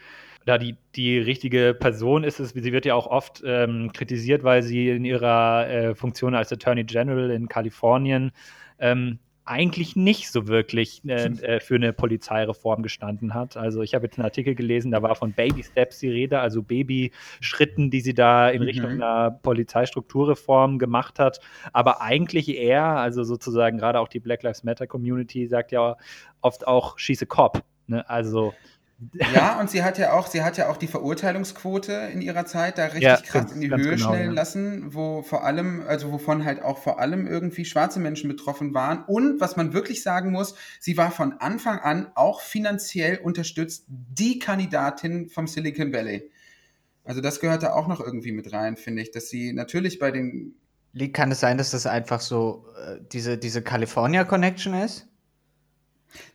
da 0.47 0.57
die, 0.57 0.77
die 0.97 1.19
richtige 1.19 1.75
Person 1.79 2.25
ist. 2.25 2.41
Es, 2.41 2.51
sie 2.51 2.73
wird 2.73 2.87
ja 2.87 2.95
auch 2.95 3.07
oft 3.07 3.43
ähm, 3.45 3.93
kritisiert, 3.93 4.45
weil 4.45 4.63
sie 4.63 4.89
in 4.89 5.05
ihrer 5.05 5.69
äh, 5.69 5.95
Funktion 5.95 6.35
als 6.35 6.51
Attorney 6.51 6.85
General 6.85 7.31
in 7.31 7.49
Kalifornien 7.49 8.33
ähm, 8.79 9.19
eigentlich 9.49 9.97
nicht 9.97 10.31
so 10.31 10.47
wirklich 10.47 11.03
äh, 11.07 11.27
äh, 11.27 11.61
für 11.61 11.77
eine 11.77 11.93
Polizeireform 11.93 12.83
gestanden 12.83 13.35
hat. 13.35 13.57
Also 13.57 13.83
ich 13.83 13.95
habe 13.95 14.07
jetzt 14.07 14.19
einen 14.19 14.25
Artikel 14.25 14.55
gelesen, 14.55 14.91
da 14.91 15.03
war 15.03 15.15
von 15.15 15.33
Baby 15.33 15.63
Steps 15.65 16.01
die 16.01 16.11
Rede, 16.11 16.41
also 16.41 16.63
Babyschritten, 16.63 17.91
die 17.91 18.01
sie 18.01 18.15
da 18.15 18.51
in 18.51 18.61
mhm. 18.61 18.67
Richtung 18.67 18.91
einer 18.91 19.31
Polizeistrukturreform 19.31 20.79
gemacht 20.79 21.19
hat. 21.19 21.41
Aber 21.73 22.03
eigentlich 22.03 22.49
eher, 22.49 22.85
also 22.85 23.25
sozusagen 23.25 23.79
gerade 23.79 24.01
auch 24.01 24.09
die 24.09 24.21
Black 24.21 24.43
Lives 24.43 24.65
Matter 24.65 24.87
Community 24.87 25.47
sagt 25.47 25.73
ja 25.73 25.97
oft 26.41 26.67
auch, 26.67 26.97
a 26.99 27.25
cop. 27.27 27.63
Ne? 27.87 28.09
Also 28.09 28.53
ja, 29.33 29.59
und 29.61 29.71
sie 29.71 29.83
hat 29.83 29.99
ja 29.99 30.13
auch, 30.13 30.27
sie 30.27 30.43
hat 30.43 30.57
ja 30.57 30.69
auch 30.69 30.77
die 30.77 30.87
Verurteilungsquote 30.87 31.93
in 32.13 32.21
ihrer 32.21 32.47
Zeit 32.47 32.79
da 32.79 32.87
richtig 32.87 33.03
ja, 33.03 33.17
krass 33.17 33.53
in 33.53 33.61
die 33.61 33.71
Höhe 33.71 33.97
genau, 33.97 34.09
schnellen 34.09 34.31
ja. 34.31 34.33
lassen, 34.33 34.95
wo 34.95 35.23
vor 35.23 35.45
allem, 35.45 35.83
also 35.87 36.13
wovon 36.13 36.45
halt 36.45 36.63
auch 36.63 36.79
vor 36.79 36.99
allem 36.99 37.27
irgendwie 37.27 37.65
schwarze 37.65 38.01
Menschen 38.01 38.29
betroffen 38.29 38.75
waren. 38.75 39.05
Und 39.05 39.41
was 39.41 39.57
man 39.57 39.73
wirklich 39.73 40.03
sagen 40.03 40.33
muss, 40.33 40.55
sie 40.81 40.97
war 40.97 41.11
von 41.11 41.35
Anfang 41.35 41.79
an 41.79 42.11
auch 42.15 42.41
finanziell 42.41 43.19
unterstützt, 43.19 43.85
die 43.89 44.39
Kandidatin 44.39 45.29
vom 45.29 45.47
Silicon 45.47 45.93
Valley. 45.93 46.31
Also 47.05 47.21
das 47.21 47.41
gehört 47.41 47.63
da 47.63 47.73
auch 47.73 47.89
noch 47.89 48.01
irgendwie 48.01 48.33
mit 48.33 48.53
rein, 48.53 48.77
finde 48.77 49.03
ich, 49.03 49.11
dass 49.11 49.29
sie 49.29 49.53
natürlich 49.53 49.99
bei 49.99 50.11
den 50.11 50.55
kann 51.13 51.31
es 51.31 51.41
sein, 51.41 51.59
dass 51.59 51.71
das 51.71 51.87
einfach 51.87 52.21
so 52.21 52.67
äh, 52.77 52.97
diese, 53.13 53.39
diese 53.39 53.63
California 53.63 54.25
Connection 54.25 54.75
ist? 54.75 55.08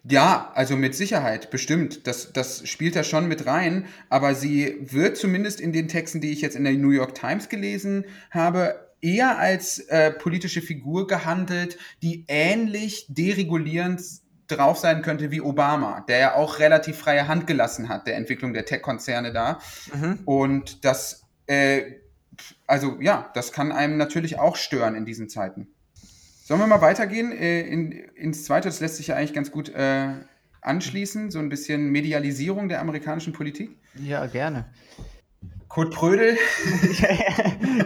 Ja, 0.04 0.52
also 0.56 0.76
mit 0.76 0.96
Sicherheit, 0.96 1.50
bestimmt. 1.50 2.08
Das, 2.08 2.34
das 2.34 2.68
spielt 2.68 2.96
da 2.96 3.04
schon 3.04 3.28
mit 3.28 3.46
rein. 3.46 3.86
Aber 4.10 4.36
sie 4.36 4.78
wird 4.82 5.18
zumindest 5.18 5.60
in 5.60 5.74
den 5.74 5.88
Texten, 5.88 6.22
die 6.22 6.32
ich 6.32 6.42
jetzt 6.42 6.56
in 6.56 6.64
der 6.64 6.74
New 6.74 6.92
York 6.92 7.16
Times 7.16 7.50
gelesen 7.50 8.06
habe, 8.32 8.76
eher 9.02 9.38
als 9.38 9.80
äh, 9.80 10.12
politische 10.12 10.62
Figur 10.62 11.08
gehandelt, 11.08 11.78
die 12.02 12.26
ähnlich 12.28 13.06
deregulierend 13.10 14.02
drauf 14.48 14.78
sein 14.78 15.02
könnte 15.02 15.32
wie 15.32 15.42
Obama, 15.42 16.02
der 16.08 16.18
ja 16.20 16.36
auch 16.36 16.60
relativ 16.60 16.98
freie 16.98 17.28
Hand 17.28 17.48
gelassen 17.48 17.90
hat, 17.90 18.08
der 18.08 18.16
Entwicklung 18.16 18.54
der 18.54 18.66
Tech-Konzerne 18.66 19.34
da. 19.34 19.60
Mhm. 19.94 20.20
Und 20.26 20.86
das, 20.86 21.26
äh, 21.48 21.84
also 22.68 22.98
ja, 23.02 23.30
das 23.34 23.52
kann 23.52 23.72
einem 23.72 23.98
natürlich 23.98 24.40
auch 24.40 24.56
stören 24.56 24.96
in 24.96 25.06
diesen 25.06 25.30
Zeiten. 25.30 25.73
Sollen 26.46 26.60
wir 26.60 26.68
mal 26.68 26.82
weitergehen 26.82 27.32
äh, 27.32 27.62
in, 27.62 27.94
ins 27.94 28.44
Zweite? 28.44 28.68
Das 28.68 28.82
lässt 28.82 28.98
sich 28.98 29.08
ja 29.08 29.16
eigentlich 29.16 29.32
ganz 29.32 29.50
gut 29.50 29.70
äh, 29.70 30.10
anschließen. 30.60 31.32
So 31.32 31.39
ein 31.39 31.48
bisschen 31.48 31.89
Medialisierung 31.89 32.68
der 32.68 32.82
amerikanischen 32.82 33.32
Politik. 33.32 33.78
Ja, 33.96 34.26
gerne. 34.26 34.66
Kurt 35.74 35.92
Prödel. 35.92 36.38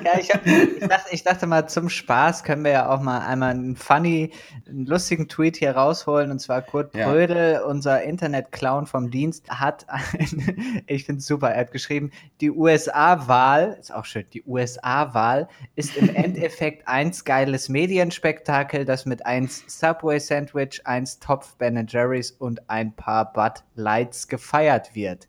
ja, 0.03 0.19
ich, 0.19 0.29
hab, 0.33 0.45
ich, 0.45 0.79
dachte, 0.89 1.13
ich, 1.15 1.23
dachte, 1.23 1.47
mal, 1.47 1.69
zum 1.69 1.87
Spaß 1.87 2.43
können 2.43 2.65
wir 2.65 2.71
ja 2.71 2.89
auch 2.93 2.99
mal 2.99 3.19
einmal 3.19 3.51
einen 3.51 3.77
funny, 3.77 4.33
einen 4.67 4.85
lustigen 4.85 5.29
Tweet 5.29 5.55
hier 5.55 5.71
rausholen. 5.71 6.29
Und 6.29 6.39
zwar 6.39 6.63
Kurt 6.63 6.91
Prödel, 6.91 7.53
ja. 7.53 7.63
unser 7.63 8.03
Internet-Clown 8.03 8.87
vom 8.87 9.09
Dienst, 9.09 9.49
hat, 9.49 9.85
ein, 9.87 10.83
ich 10.87 11.05
finde 11.05 11.19
es 11.19 11.27
super, 11.27 11.51
er 11.51 11.61
hat 11.61 11.71
geschrieben, 11.71 12.11
die 12.41 12.51
USA-Wahl, 12.51 13.77
ist 13.79 13.93
auch 13.93 14.03
schön, 14.03 14.25
die 14.33 14.43
USA-Wahl 14.43 15.47
ist 15.77 15.95
im 15.95 16.09
Endeffekt 16.13 16.89
eins 16.89 17.23
geiles 17.23 17.69
Medienspektakel, 17.69 18.83
das 18.83 19.05
mit 19.05 19.25
eins 19.25 19.63
Subway-Sandwich, 19.65 20.85
eins 20.85 21.19
Topf 21.19 21.55
Ben 21.55 21.87
Jerry's 21.87 22.31
und 22.31 22.69
ein 22.69 22.93
paar 22.93 23.31
Bud 23.31 23.63
Lights 23.75 24.27
gefeiert 24.27 24.93
wird. 24.93 25.25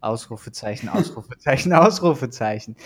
Ausrufezeichen, 0.00 0.88
Ausrufezeichen, 0.88 1.72
Ausrufezeichen. 1.74 2.76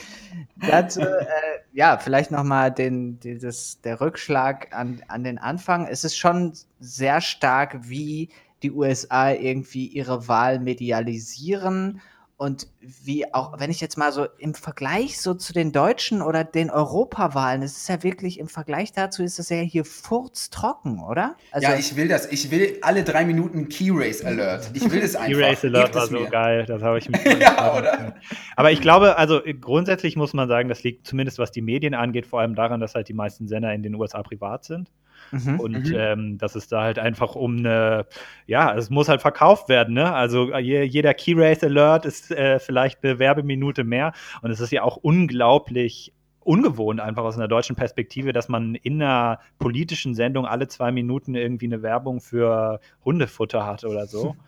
Dazu, 0.56 1.00
äh, 1.00 1.24
ja, 1.72 1.98
vielleicht 1.98 2.30
nochmal 2.30 2.72
den, 2.72 3.20
der 3.20 4.00
Rückschlag 4.00 4.72
an, 4.72 5.02
an 5.08 5.24
den 5.24 5.38
Anfang. 5.38 5.86
Es 5.86 6.04
ist 6.04 6.16
schon 6.16 6.52
sehr 6.80 7.20
stark, 7.20 7.78
wie 7.88 8.30
die 8.62 8.72
USA 8.72 9.30
irgendwie 9.30 9.86
ihre 9.86 10.26
Wahl 10.28 10.58
medialisieren 10.58 12.00
und 12.44 12.68
wie 12.80 13.32
auch, 13.32 13.58
wenn 13.58 13.70
ich 13.70 13.80
jetzt 13.80 13.96
mal 13.96 14.12
so 14.12 14.26
im 14.36 14.52
Vergleich 14.52 15.18
so 15.18 15.32
zu 15.32 15.54
den 15.54 15.72
deutschen 15.72 16.20
oder 16.20 16.44
den 16.44 16.70
Europawahlen, 16.70 17.62
es 17.62 17.78
ist 17.78 17.88
ja 17.88 18.02
wirklich 18.02 18.38
im 18.38 18.48
Vergleich 18.48 18.92
dazu, 18.92 19.22
ist 19.22 19.38
das 19.38 19.48
ja 19.48 19.56
hier 19.56 19.86
furztrocken, 19.86 21.02
oder? 21.02 21.36
Also, 21.52 21.68
ja, 21.68 21.76
ich 21.76 21.96
will 21.96 22.06
das. 22.06 22.30
Ich 22.30 22.50
will 22.50 22.76
alle 22.82 23.02
drei 23.02 23.24
Minuten 23.24 23.70
Key 23.70 23.90
Race 23.90 24.22
Alert. 24.22 24.70
Ich 24.74 24.90
will 24.90 25.00
das 25.00 25.16
einfach. 25.16 25.32
Key 25.32 25.42
Race 25.42 25.64
Alert 25.64 25.94
war 25.94 26.06
so 26.06 26.20
mir. 26.20 26.28
geil. 26.28 26.66
Das 26.66 26.82
habe 26.82 26.98
ich 26.98 27.08
mir. 27.24 27.38
ja, 27.40 27.78
oder? 27.78 28.14
Aber 28.56 28.70
ich 28.70 28.82
glaube, 28.82 29.16
also 29.16 29.40
grundsätzlich 29.60 30.16
muss 30.16 30.34
man 30.34 30.46
sagen, 30.46 30.68
das 30.68 30.82
liegt 30.82 31.06
zumindest 31.06 31.38
was 31.38 31.50
die 31.50 31.62
Medien 31.62 31.94
angeht, 31.94 32.26
vor 32.26 32.40
allem 32.40 32.54
daran, 32.54 32.78
dass 32.78 32.94
halt 32.94 33.08
die 33.08 33.14
meisten 33.14 33.48
Sender 33.48 33.72
in 33.72 33.82
den 33.82 33.94
USA 33.94 34.22
privat 34.22 34.64
sind. 34.64 34.90
Mhm, 35.30 35.60
und 35.60 35.88
mhm. 35.88 35.94
ähm, 35.96 36.38
das 36.38 36.56
ist 36.56 36.72
da 36.72 36.82
halt 36.82 36.98
einfach 36.98 37.34
um 37.34 37.58
eine, 37.58 38.06
ja, 38.46 38.74
es 38.74 38.90
muss 38.90 39.08
halt 39.08 39.20
verkauft 39.20 39.68
werden, 39.68 39.94
ne? 39.94 40.12
Also 40.12 40.52
äh, 40.52 40.60
jeder 40.60 41.14
Key 41.14 41.34
Race 41.36 41.62
Alert 41.62 42.06
ist 42.06 42.30
äh, 42.30 42.58
vielleicht 42.58 43.04
eine 43.04 43.18
Werbeminute 43.18 43.84
mehr 43.84 44.12
und 44.42 44.50
es 44.50 44.60
ist 44.60 44.72
ja 44.72 44.82
auch 44.82 44.96
unglaublich 44.96 46.12
ungewohnt 46.40 47.00
einfach 47.00 47.24
aus 47.24 47.36
einer 47.36 47.48
deutschen 47.48 47.74
Perspektive, 47.74 48.32
dass 48.32 48.48
man 48.48 48.74
in 48.74 49.02
einer 49.02 49.40
politischen 49.58 50.14
Sendung 50.14 50.46
alle 50.46 50.68
zwei 50.68 50.92
Minuten 50.92 51.34
irgendwie 51.34 51.66
eine 51.66 51.82
Werbung 51.82 52.20
für 52.20 52.80
Hundefutter 53.04 53.66
hat 53.66 53.84
oder 53.84 54.06
so. 54.06 54.36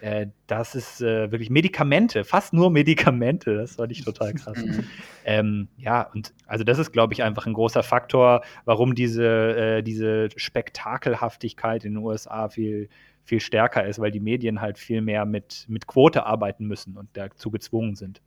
Äh, 0.00 0.28
das 0.46 0.74
ist 0.74 1.00
äh, 1.00 1.30
wirklich 1.30 1.50
Medikamente, 1.50 2.24
fast 2.24 2.52
nur 2.52 2.70
Medikamente. 2.70 3.56
Das 3.56 3.76
fand 3.76 3.92
ich 3.92 4.04
total 4.04 4.32
krass. 4.34 4.58
Mhm. 4.58 4.84
ähm, 5.24 5.68
ja, 5.76 6.02
und 6.14 6.32
also 6.46 6.64
das 6.64 6.78
ist, 6.78 6.92
glaube 6.92 7.14
ich, 7.14 7.22
einfach 7.22 7.46
ein 7.46 7.52
großer 7.52 7.82
Faktor, 7.82 8.42
warum 8.64 8.94
diese, 8.94 9.26
äh, 9.56 9.82
diese 9.82 10.28
Spektakelhaftigkeit 10.36 11.84
in 11.84 11.94
den 11.94 12.04
USA 12.04 12.48
viel, 12.48 12.88
viel 13.24 13.40
stärker 13.40 13.86
ist, 13.86 13.98
weil 13.98 14.10
die 14.10 14.20
Medien 14.20 14.60
halt 14.60 14.78
viel 14.78 15.00
mehr 15.00 15.24
mit, 15.24 15.66
mit 15.68 15.86
Quote 15.86 16.24
arbeiten 16.24 16.66
müssen 16.66 16.96
und 16.96 17.08
dazu 17.14 17.50
gezwungen 17.50 17.94
sind 17.94 18.20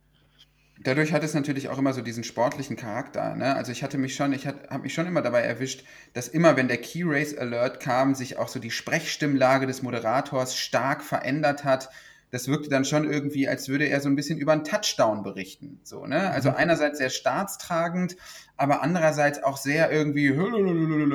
dadurch 0.84 1.12
hat 1.12 1.22
es 1.22 1.34
natürlich 1.34 1.68
auch 1.68 1.78
immer 1.78 1.92
so 1.92 2.02
diesen 2.02 2.24
sportlichen 2.24 2.76
Charakter. 2.76 3.34
Ne? 3.34 3.54
Also 3.54 3.72
ich 3.72 3.82
hatte 3.82 3.98
mich 3.98 4.14
schon, 4.14 4.32
ich 4.32 4.46
habe 4.46 4.82
mich 4.82 4.94
schon 4.94 5.06
immer 5.06 5.22
dabei 5.22 5.42
erwischt, 5.42 5.84
dass 6.12 6.28
immer, 6.28 6.56
wenn 6.56 6.68
der 6.68 6.78
Key 6.78 7.02
Race 7.04 7.36
Alert 7.36 7.80
kam, 7.80 8.14
sich 8.14 8.38
auch 8.38 8.48
so 8.48 8.58
die 8.58 8.70
Sprechstimmlage 8.70 9.66
des 9.66 9.82
Moderators 9.82 10.56
stark 10.56 11.02
verändert 11.02 11.64
hat. 11.64 11.90
Das 12.30 12.48
wirkte 12.48 12.70
dann 12.70 12.86
schon 12.86 13.10
irgendwie, 13.10 13.46
als 13.46 13.68
würde 13.68 13.84
er 13.84 14.00
so 14.00 14.08
ein 14.08 14.16
bisschen 14.16 14.38
über 14.38 14.52
einen 14.52 14.64
Touchdown 14.64 15.22
berichten. 15.22 15.80
So, 15.82 16.06
ne? 16.06 16.30
Also 16.30 16.48
mhm. 16.48 16.56
einerseits 16.56 16.96
sehr 16.96 17.10
staatstragend, 17.10 18.16
aber 18.56 18.82
andererseits 18.82 19.42
auch 19.42 19.58
sehr 19.58 19.92
irgendwie. 19.92 20.30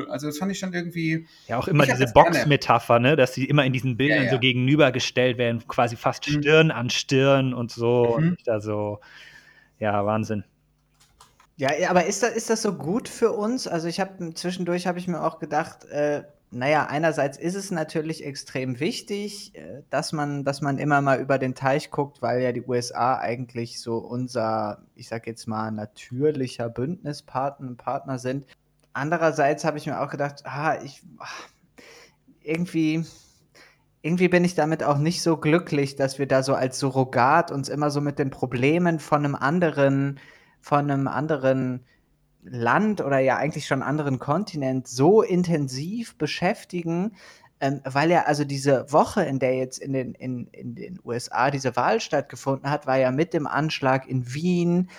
Also 0.09 0.27
das 0.27 0.37
fand 0.37 0.51
ich 0.51 0.59
schon 0.59 0.73
irgendwie. 0.73 1.25
Ja, 1.47 1.57
auch 1.57 1.67
immer 1.67 1.87
diese 1.87 2.05
Box-Metapher, 2.13 2.99
ne? 2.99 3.15
dass 3.15 3.33
sie 3.33 3.45
immer 3.45 3.65
in 3.65 3.73
diesen 3.73 3.97
Bildern 3.97 4.19
ja, 4.19 4.25
ja. 4.25 4.31
so 4.31 4.37
gegenübergestellt 4.37 5.39
werden, 5.39 5.63
quasi 5.67 5.95
fast 5.95 6.27
mhm. 6.29 6.33
Stirn 6.33 6.67
mhm. 6.67 6.73
an 6.73 6.89
Stirn 6.91 7.53
und 7.55 7.71
so. 7.71 8.17
Mhm. 8.19 8.27
Und 8.27 8.37
da 8.45 8.59
so 8.59 8.99
ja, 9.79 10.05
Wahnsinn. 10.05 10.43
Ja, 11.57 11.69
aber 11.89 12.05
ist 12.05 12.21
das, 12.21 12.35
ist 12.35 12.49
das 12.51 12.61
so 12.61 12.73
gut 12.73 13.09
für 13.09 13.31
uns? 13.31 13.67
Also 13.67 13.87
ich 13.87 13.99
habe 13.99 14.33
zwischendurch 14.35 14.85
habe 14.85 14.99
ich 14.99 15.07
mir 15.07 15.23
auch 15.23 15.39
gedacht, 15.39 15.85
äh, 15.85 16.23
naja, 16.51 16.85
einerseits 16.85 17.37
ist 17.37 17.55
es 17.55 17.71
natürlich 17.71 18.23
extrem 18.23 18.79
wichtig, 18.79 19.55
äh, 19.55 19.81
dass 19.89 20.13
man, 20.13 20.43
dass 20.43 20.61
man 20.61 20.77
immer 20.77 21.01
mal 21.01 21.19
über 21.19 21.39
den 21.39 21.55
Teich 21.55 21.89
guckt, 21.89 22.21
weil 22.21 22.41
ja 22.41 22.51
die 22.51 22.61
USA 22.61 23.17
eigentlich 23.17 23.81
so 23.81 23.97
unser, 23.97 24.83
ich 24.95 25.07
sag 25.07 25.25
jetzt 25.27 25.47
mal, 25.47 25.71
natürlicher 25.71 26.69
Bündnispartner 26.69 27.73
Partner 27.75 28.19
sind. 28.19 28.45
Andererseits 28.93 29.65
habe 29.65 29.77
ich 29.77 29.87
mir 29.87 29.99
auch 29.99 30.09
gedacht, 30.09 30.45
ah, 30.45 30.79
ich 30.83 31.01
irgendwie 32.43 33.03
irgendwie 34.07 34.29
bin 34.29 34.45
ich 34.45 34.55
damit 34.55 34.83
auch 34.83 34.97
nicht 34.97 35.21
so 35.21 35.35
glücklich, 35.35 35.97
dass 35.97 36.17
wir 36.17 36.27
da 36.27 36.41
so 36.41 36.53
als 36.53 36.79
Surrogat 36.79 37.51
uns 37.51 37.67
immer 37.67 37.91
so 37.91 37.99
mit 37.99 38.19
den 38.19 38.29
Problemen 38.29 38.99
von 38.99 39.25
einem 39.25 39.35
anderen, 39.35 40.19
von 40.61 40.89
einem 40.89 41.09
anderen 41.09 41.85
Land 42.41 43.01
oder 43.01 43.19
ja 43.19 43.35
eigentlich 43.35 43.67
schon 43.67 43.83
anderen 43.83 44.17
Kontinent 44.17 44.87
so 44.87 45.21
intensiv 45.21 46.17
beschäftigen, 46.17 47.17
ähm, 47.59 47.81
weil 47.83 48.09
ja 48.09 48.23
also 48.23 48.45
diese 48.45 48.91
Woche, 48.93 49.23
in 49.23 49.39
der 49.39 49.55
jetzt 49.55 49.79
in 49.79 49.91
den, 49.91 50.13
in, 50.13 50.47
in 50.53 50.75
den 50.75 50.99
USA 51.03 51.51
diese 51.51 51.75
Wahl 51.75 51.99
stattgefunden 51.99 52.69
hat, 52.69 52.87
war 52.87 52.97
ja 52.97 53.11
mit 53.11 53.33
dem 53.33 53.45
Anschlag 53.45 54.07
in 54.07 54.33
Wien, 54.33 54.89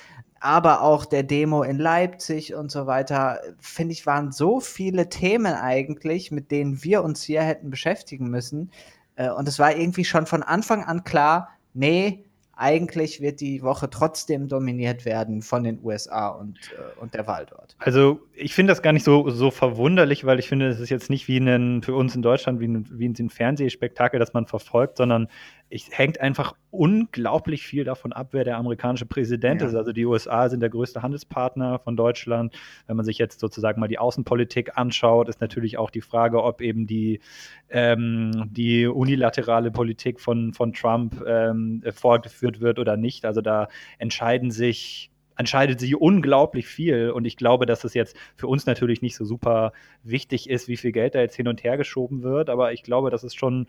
aber 0.40 0.82
auch 0.82 1.06
der 1.06 1.22
Demo 1.22 1.62
in 1.62 1.78
Leipzig 1.78 2.54
und 2.54 2.70
so 2.70 2.86
weiter, 2.86 3.40
finde 3.58 3.92
ich, 3.92 4.06
waren 4.06 4.32
so 4.32 4.60
viele 4.60 5.08
Themen 5.08 5.54
eigentlich, 5.54 6.30
mit 6.30 6.50
denen 6.50 6.84
wir 6.84 7.02
uns 7.02 7.22
hier 7.22 7.42
hätten 7.42 7.70
beschäftigen 7.70 8.28
müssen. 8.28 8.70
Äh, 9.18 9.30
und 9.30 9.46
es 9.48 9.58
war 9.58 9.76
irgendwie 9.76 10.04
schon 10.04 10.26
von 10.26 10.42
Anfang 10.42 10.84
an 10.84 11.04
klar, 11.04 11.50
nee, 11.74 12.24
eigentlich 12.54 13.20
wird 13.20 13.40
die 13.40 13.62
Woche 13.62 13.88
trotzdem 13.88 14.48
dominiert 14.48 15.04
werden 15.04 15.42
von 15.42 15.62
den 15.62 15.78
USA 15.82 16.28
und, 16.28 16.58
äh, 16.72 17.00
und 17.00 17.14
der 17.14 17.26
Wahl 17.26 17.46
dort. 17.46 17.76
Also 17.78 18.20
ich 18.34 18.52
finde 18.54 18.72
das 18.72 18.82
gar 18.82 18.92
nicht 18.92 19.04
so, 19.04 19.30
so 19.30 19.52
verwunderlich, 19.52 20.24
weil 20.24 20.40
ich 20.40 20.48
finde, 20.48 20.68
es 20.68 20.80
ist 20.80 20.90
jetzt 20.90 21.08
nicht 21.08 21.28
wie 21.28 21.38
ein, 21.38 21.82
für 21.82 21.94
uns 21.94 22.16
in 22.16 22.22
Deutschland 22.22 22.58
wie 22.58 22.66
ein, 22.66 22.86
wie 22.90 23.08
ein 23.08 23.30
Fernsehspektakel, 23.30 24.18
das 24.18 24.32
man 24.32 24.46
verfolgt, 24.46 24.96
sondern 24.96 25.28
es 25.70 25.88
hängt 25.90 26.20
einfach 26.20 26.54
unglaublich 26.70 27.66
viel 27.66 27.84
davon 27.84 28.12
ab, 28.12 28.28
wer 28.32 28.44
der 28.44 28.56
amerikanische 28.56 29.06
Präsident 29.06 29.60
ja. 29.60 29.68
ist. 29.68 29.74
Also 29.74 29.92
die 29.92 30.06
USA 30.06 30.48
sind 30.48 30.60
der 30.60 30.70
größte 30.70 31.02
Handelspartner 31.02 31.78
von 31.78 31.96
Deutschland. 31.96 32.54
Wenn 32.86 32.96
man 32.96 33.04
sich 33.04 33.18
jetzt 33.18 33.40
sozusagen 33.40 33.80
mal 33.80 33.88
die 33.88 33.98
Außenpolitik 33.98 34.76
anschaut, 34.76 35.28
ist 35.28 35.40
natürlich 35.40 35.78
auch 35.78 35.90
die 35.90 36.00
Frage, 36.00 36.42
ob 36.42 36.60
eben 36.60 36.86
die, 36.86 37.20
ähm, 37.68 38.48
die 38.50 38.86
unilaterale 38.86 39.70
Politik 39.70 40.20
von, 40.20 40.52
von 40.54 40.72
Trump 40.72 41.22
ähm, 41.26 41.82
fortgeführt 41.92 42.60
wird 42.60 42.78
oder 42.78 42.96
nicht. 42.96 43.24
Also 43.24 43.40
da 43.40 43.68
entscheiden 43.98 44.50
sich 44.50 45.10
entscheidet 45.38 45.80
sich 45.80 45.96
unglaublich 45.96 46.66
viel. 46.66 47.10
Und 47.10 47.24
ich 47.24 47.36
glaube, 47.36 47.64
dass 47.64 47.84
es 47.84 47.94
jetzt 47.94 48.16
für 48.36 48.48
uns 48.48 48.66
natürlich 48.66 49.00
nicht 49.00 49.16
so 49.16 49.24
super 49.24 49.72
wichtig 50.02 50.50
ist, 50.50 50.68
wie 50.68 50.76
viel 50.76 50.92
Geld 50.92 51.14
da 51.14 51.20
jetzt 51.20 51.36
hin 51.36 51.48
und 51.48 51.64
her 51.64 51.78
geschoben 51.78 52.22
wird. 52.22 52.50
Aber 52.50 52.72
ich 52.72 52.82
glaube, 52.82 53.10
dass 53.10 53.22
es 53.22 53.34
schon 53.34 53.68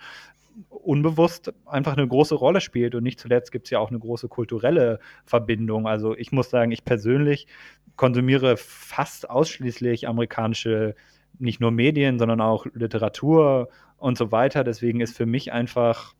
unbewusst 0.69 1.53
einfach 1.65 1.95
eine 1.95 2.07
große 2.07 2.35
Rolle 2.35 2.59
spielt. 2.59 2.95
Und 2.95 3.03
nicht 3.03 3.19
zuletzt 3.19 3.51
gibt 3.51 3.67
es 3.67 3.71
ja 3.71 3.79
auch 3.79 3.89
eine 3.89 3.99
große 3.99 4.27
kulturelle 4.27 4.99
Verbindung. 5.23 5.87
Also 5.87 6.15
ich 6.17 6.31
muss 6.31 6.49
sagen, 6.49 6.71
ich 6.71 6.83
persönlich 6.83 7.47
konsumiere 7.95 8.57
fast 8.57 9.29
ausschließlich 9.29 10.07
amerikanische, 10.07 10.95
nicht 11.37 11.61
nur 11.61 11.71
Medien, 11.71 12.17
sondern 12.17 12.41
auch 12.41 12.65
Literatur 12.73 13.69
und 13.97 14.17
so 14.17 14.31
weiter. 14.31 14.63
Deswegen 14.63 15.01
ist 15.01 15.15
für 15.15 15.27
mich 15.27 15.53
einfach 15.53 16.15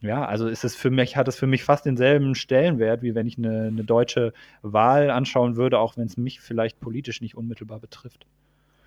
ja, 0.00 0.24
also 0.24 0.48
ist 0.48 0.64
es 0.64 0.74
für 0.74 0.90
mich, 0.90 1.16
hat 1.16 1.28
es 1.28 1.36
für 1.36 1.46
mich 1.46 1.62
fast 1.62 1.84
denselben 1.84 2.34
Stellenwert, 2.34 3.02
wie 3.02 3.14
wenn 3.14 3.26
ich 3.26 3.36
eine, 3.36 3.68
eine 3.68 3.84
deutsche 3.84 4.32
Wahl 4.62 5.10
anschauen 5.10 5.56
würde, 5.56 5.78
auch 5.78 5.96
wenn 5.96 6.06
es 6.06 6.16
mich 6.16 6.40
vielleicht 6.40 6.80
politisch 6.80 7.20
nicht 7.20 7.36
unmittelbar 7.36 7.80
betrifft. 7.80 8.26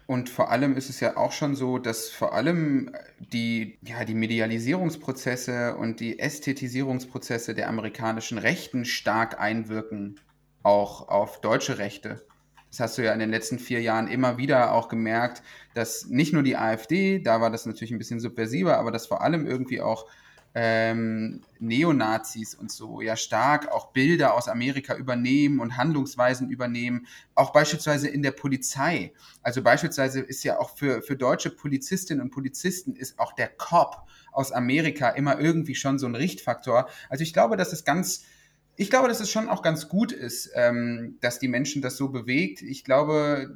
Und 0.05 0.29
vor 0.29 0.51
allem 0.51 0.75
ist 0.75 0.89
es 0.89 0.99
ja 0.99 1.15
auch 1.15 1.31
schon 1.31 1.55
so, 1.55 1.77
dass 1.77 2.09
vor 2.09 2.33
allem 2.33 2.91
die, 3.19 3.77
ja, 3.83 4.03
die 4.03 4.15
Medialisierungsprozesse 4.15 5.75
und 5.77 5.99
die 5.99 6.19
Ästhetisierungsprozesse 6.19 7.53
der 7.53 7.69
amerikanischen 7.69 8.37
Rechten 8.37 8.83
stark 8.83 9.39
einwirken, 9.39 10.19
auch 10.61 11.07
auf 11.07 11.39
deutsche 11.41 11.77
Rechte. 11.77 12.25
Das 12.69 12.79
hast 12.79 12.97
du 12.97 13.03
ja 13.03 13.13
in 13.13 13.19
den 13.19 13.29
letzten 13.29 13.59
vier 13.59 13.81
Jahren 13.81 14.07
immer 14.07 14.37
wieder 14.37 14.73
auch 14.73 14.89
gemerkt, 14.89 15.43
dass 15.73 16.07
nicht 16.07 16.33
nur 16.33 16.43
die 16.43 16.57
AfD, 16.57 17.19
da 17.19 17.39
war 17.39 17.51
das 17.51 17.65
natürlich 17.65 17.91
ein 17.91 17.99
bisschen 17.99 18.19
subversiver, 18.19 18.79
aber 18.79 18.91
dass 18.91 19.05
vor 19.05 19.21
allem 19.21 19.45
irgendwie 19.45 19.79
auch 19.79 20.07
ähm, 20.55 21.41
Neonazis 21.59 22.53
und 22.53 22.71
so 22.71 23.01
ja 23.01 23.15
stark 23.15 23.71
auch 23.71 23.91
Bilder 23.91 24.35
aus 24.35 24.47
Amerika 24.47 24.95
übernehmen 24.95 25.59
und 25.59 25.77
Handlungsweisen 25.77 26.49
übernehmen, 26.49 27.07
auch 27.33 27.51
beispielsweise 27.51 28.07
in 28.07 28.21
der 28.21 28.31
Polizei. 28.31 29.13
Also 29.41 29.63
beispielsweise 29.63 30.19
ist 30.21 30.43
ja 30.43 30.59
auch 30.59 30.77
für, 30.77 31.01
für 31.01 31.15
deutsche 31.15 31.49
Polizistinnen 31.49 32.21
und 32.21 32.31
Polizisten 32.31 32.95
ist 32.95 33.19
auch 33.19 33.33
der 33.33 33.47
Cop 33.47 34.07
aus 34.31 34.51
Amerika 34.51 35.09
immer 35.09 35.39
irgendwie 35.39 35.75
schon 35.75 35.97
so 35.97 36.05
ein 36.05 36.15
Richtfaktor. 36.15 36.87
Also 37.09 37.23
ich 37.23 37.33
glaube, 37.33 37.57
dass 37.57 37.73
es 37.73 37.83
ganz, 37.83 38.25
ich 38.75 38.89
glaube, 38.89 39.07
dass 39.07 39.21
es 39.21 39.31
schon 39.31 39.49
auch 39.49 39.63
ganz 39.63 39.89
gut 39.89 40.11
ist, 40.11 40.51
ähm, 40.53 41.17
dass 41.21 41.39
die 41.39 41.47
Menschen 41.47 41.81
das 41.81 41.97
so 41.97 42.09
bewegt. 42.09 42.61
Ich 42.61 42.83
glaube, 42.83 43.55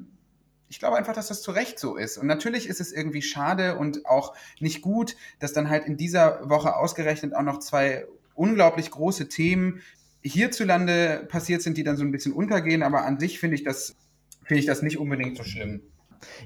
ich 0.70 0.80
glaube 0.80 0.98
einfach, 0.98 1.14
dass 1.14 1.28
das 1.28 1.42
zu 1.42 1.52
Recht 1.52 1.80
so 1.80 1.96
ist. 1.96 2.18
Und 2.18 2.28
natürlich 2.28 2.68
ist 2.68 2.82
es 2.82 2.92
irgendwie 2.92 3.22
schade 3.22 3.78
und 3.78 4.06
auch 4.06 4.36
nicht 4.60 4.82
gut, 4.82 5.16
dass 5.40 5.54
dann 5.54 5.70
halt 5.70 5.86
in 5.86 5.98
dieser 5.98 6.50
Woche 6.50 6.76
ausgerechnet 6.76 7.34
auch 7.36 7.44
noch 7.44 7.60
zwei 7.60 8.06
unglaublich 8.36 8.92
große 8.92 9.30
Themen 9.30 9.82
hierzulande 10.22 11.26
passiert 11.30 11.62
sind, 11.62 11.78
die 11.78 11.84
dann 11.84 11.98
so 11.98 12.04
ein 12.04 12.12
bisschen 12.12 12.34
untergehen. 12.34 12.84
Aber 12.84 13.06
an 13.06 13.20
sich 13.20 13.40
finde 13.40 13.56
ich 13.56 13.64
das, 13.64 13.96
finde 14.44 14.60
ich 14.60 14.66
das 14.66 14.82
nicht 14.82 14.98
unbedingt 14.98 15.38
so 15.38 15.44
schlimm. 15.44 15.82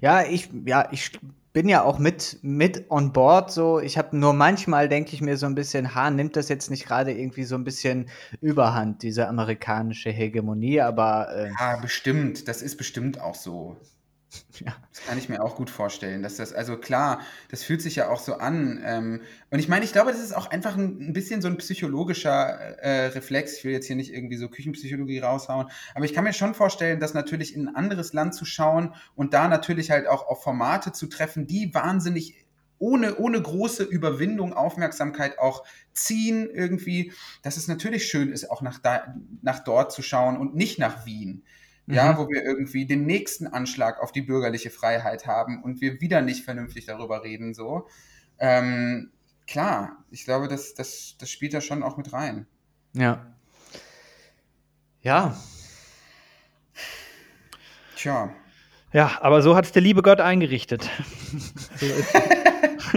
Ja, 0.02 0.24
ich, 0.24 0.50
ja, 0.66 0.90
ich 0.92 1.12
bin 1.54 1.68
ja 1.68 1.84
auch 1.84 2.00
mit, 2.00 2.40
mit 2.42 2.90
on 2.90 3.14
board 3.14 3.52
so. 3.52 3.80
Ich 3.80 3.98
habe 3.98 4.16
nur 4.16 4.34
manchmal 4.34 4.88
denke 4.88 5.14
ich 5.14 5.22
mir 5.22 5.38
so 5.38 5.46
ein 5.46 5.56
bisschen, 5.56 5.96
ha, 5.96 6.10
nimmt 6.10 6.36
das 6.36 6.50
jetzt 6.50 6.70
nicht 6.70 6.86
gerade 6.86 7.12
irgendwie 7.12 7.44
so 7.44 7.56
ein 7.56 7.64
bisschen 7.64 8.10
überhand, 8.42 9.04
diese 9.04 9.28
amerikanische 9.28 10.10
Hegemonie, 10.10 10.82
aber. 10.82 11.30
Äh 11.36 11.52
ja, 11.60 11.78
bestimmt. 11.78 12.48
Das 12.48 12.62
ist 12.62 12.78
bestimmt 12.78 13.20
auch 13.20 13.36
so. 13.36 13.78
Ja. 14.60 14.76
Das 14.92 15.06
kann 15.06 15.18
ich 15.18 15.30
mir 15.30 15.42
auch 15.42 15.56
gut 15.56 15.70
vorstellen, 15.70 16.24
dass 16.24 16.38
das, 16.38 16.54
also 16.54 16.78
klar, 16.78 17.22
das 17.50 17.64
fühlt 17.64 17.82
sich 17.82 17.96
ja 17.96 18.10
auch 18.10 18.20
so 18.20 18.36
an. 18.36 18.82
Ähm, 18.86 19.22
und 19.50 19.60
ich 19.60 19.68
meine, 19.68 19.84
ich 19.84 19.92
glaube, 19.92 20.12
das 20.12 20.22
ist 20.22 20.34
auch 20.34 20.50
einfach 20.50 20.78
ein, 20.78 21.10
ein 21.10 21.14
bisschen 21.14 21.42
so 21.42 21.48
ein 21.48 21.58
psychologischer 21.58 22.38
äh, 22.80 23.08
Reflex. 23.08 23.58
Ich 23.58 23.64
will 23.64 23.72
jetzt 23.72 23.88
hier 23.88 23.96
nicht 23.96 24.14
irgendwie 24.14 24.38
so 24.38 24.48
Küchenpsychologie 24.48 25.20
raushauen, 25.20 25.68
aber 25.96 26.06
ich 26.06 26.14
kann 26.14 26.24
mir 26.24 26.34
schon 26.34 26.54
vorstellen, 26.54 27.00
dass 27.00 27.14
natürlich 27.14 27.56
in 27.56 27.68
ein 27.68 27.76
anderes 27.76 28.14
Land 28.14 28.36
zu 28.36 28.46
schauen 28.46 28.94
und 29.16 29.34
da 29.34 29.48
natürlich 29.48 29.92
halt 29.92 30.08
auch 30.08 30.28
auf 30.28 30.44
Formate 30.44 30.92
zu 30.92 31.08
treffen, 31.08 31.48
die 31.48 31.74
wahnsinnig 31.74 32.36
ohne, 32.78 33.18
ohne 33.18 33.40
große 33.40 33.84
Überwindung, 33.84 34.54
Aufmerksamkeit 34.54 35.38
auch 35.38 35.64
ziehen 35.94 36.50
irgendwie, 36.52 37.14
dass 37.44 37.58
es 37.58 37.68
natürlich 37.68 38.08
schön 38.08 38.32
ist, 38.32 38.50
auch 38.50 38.62
nach, 38.64 38.80
da, 38.80 39.16
nach 39.42 39.64
dort 39.64 39.92
zu 39.92 40.02
schauen 40.02 40.38
und 40.38 40.56
nicht 40.56 40.80
nach 40.80 41.06
Wien 41.06 41.44
ja, 41.94 42.14
mhm. 42.14 42.18
wo 42.18 42.30
wir 42.30 42.44
irgendwie 42.44 42.86
den 42.86 43.06
nächsten 43.06 43.48
Anschlag 43.48 44.02
auf 44.02 44.12
die 44.12 44.22
bürgerliche 44.22 44.70
Freiheit 44.70 45.28
haben 45.28 45.64
und 45.64 45.82
wir 45.82 46.02
wieder 46.02 46.22
nicht 46.22 46.44
vernünftig 46.44 46.86
darüber 46.86 47.24
reden, 47.24 47.54
so. 47.54 47.88
Ähm, 48.40 49.12
klar, 49.48 50.04
ich 50.10 50.26
glaube, 50.26 50.48
das, 50.48 50.74
das, 50.74 51.16
das 51.20 51.30
spielt 51.30 51.54
da 51.54 51.62
schon 51.62 51.84
auch 51.84 51.98
mit 51.98 52.14
rein. 52.14 52.48
Ja. 52.94 53.26
Ja. 55.02 55.38
Tja. 57.96 58.34
Ja, 58.94 59.20
aber 59.22 59.42
so 59.42 59.56
hat 59.56 59.66
es 59.66 59.72
der 59.72 59.82
liebe 59.82 60.02
Gott 60.02 60.20
eingerichtet. 60.20 60.90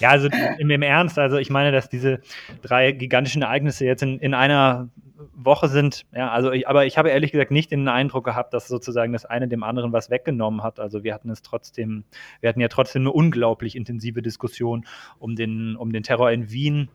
ja, 0.00 0.10
also 0.10 0.28
im, 0.58 0.70
im, 0.70 0.82
Ernst, 0.82 1.18
also 1.18 1.38
ich 1.38 1.48
meine, 1.48 1.72
dass 1.72 1.88
diese 1.88 2.20
drei 2.60 2.92
gigantischen 2.92 3.42
Ereignisse 3.42 3.86
jetzt 3.86 4.02
in, 4.02 4.18
in 4.18 4.34
einer 4.34 4.90
Woche 5.34 5.68
sind, 5.68 6.06
ja, 6.12 6.30
also 6.30 6.52
ich, 6.52 6.68
aber 6.68 6.86
ich 6.86 6.98
habe 6.98 7.10
ehrlich 7.10 7.32
gesagt 7.32 7.50
nicht 7.50 7.70
den 7.70 7.88
Eindruck 7.88 8.24
gehabt, 8.24 8.54
dass 8.54 8.68
sozusagen 8.68 9.12
das 9.12 9.24
eine 9.24 9.48
dem 9.48 9.62
anderen 9.62 9.92
was 9.92 10.10
weggenommen 10.10 10.62
hat. 10.62 10.80
Also 10.80 11.04
wir 11.04 11.14
hatten 11.14 11.30
es 11.30 11.42
trotzdem, 11.42 12.04
wir 12.40 12.48
hatten 12.48 12.60
ja 12.60 12.68
trotzdem 12.68 13.02
eine 13.02 13.12
unglaublich 13.12 13.76
intensive 13.76 14.22
Diskussion 14.22 14.86
um 15.18 15.36
den, 15.36 15.76
um 15.76 15.92
den 15.92 16.02
Terror 16.02 16.30
in 16.30 16.50
Wien. 16.50 16.88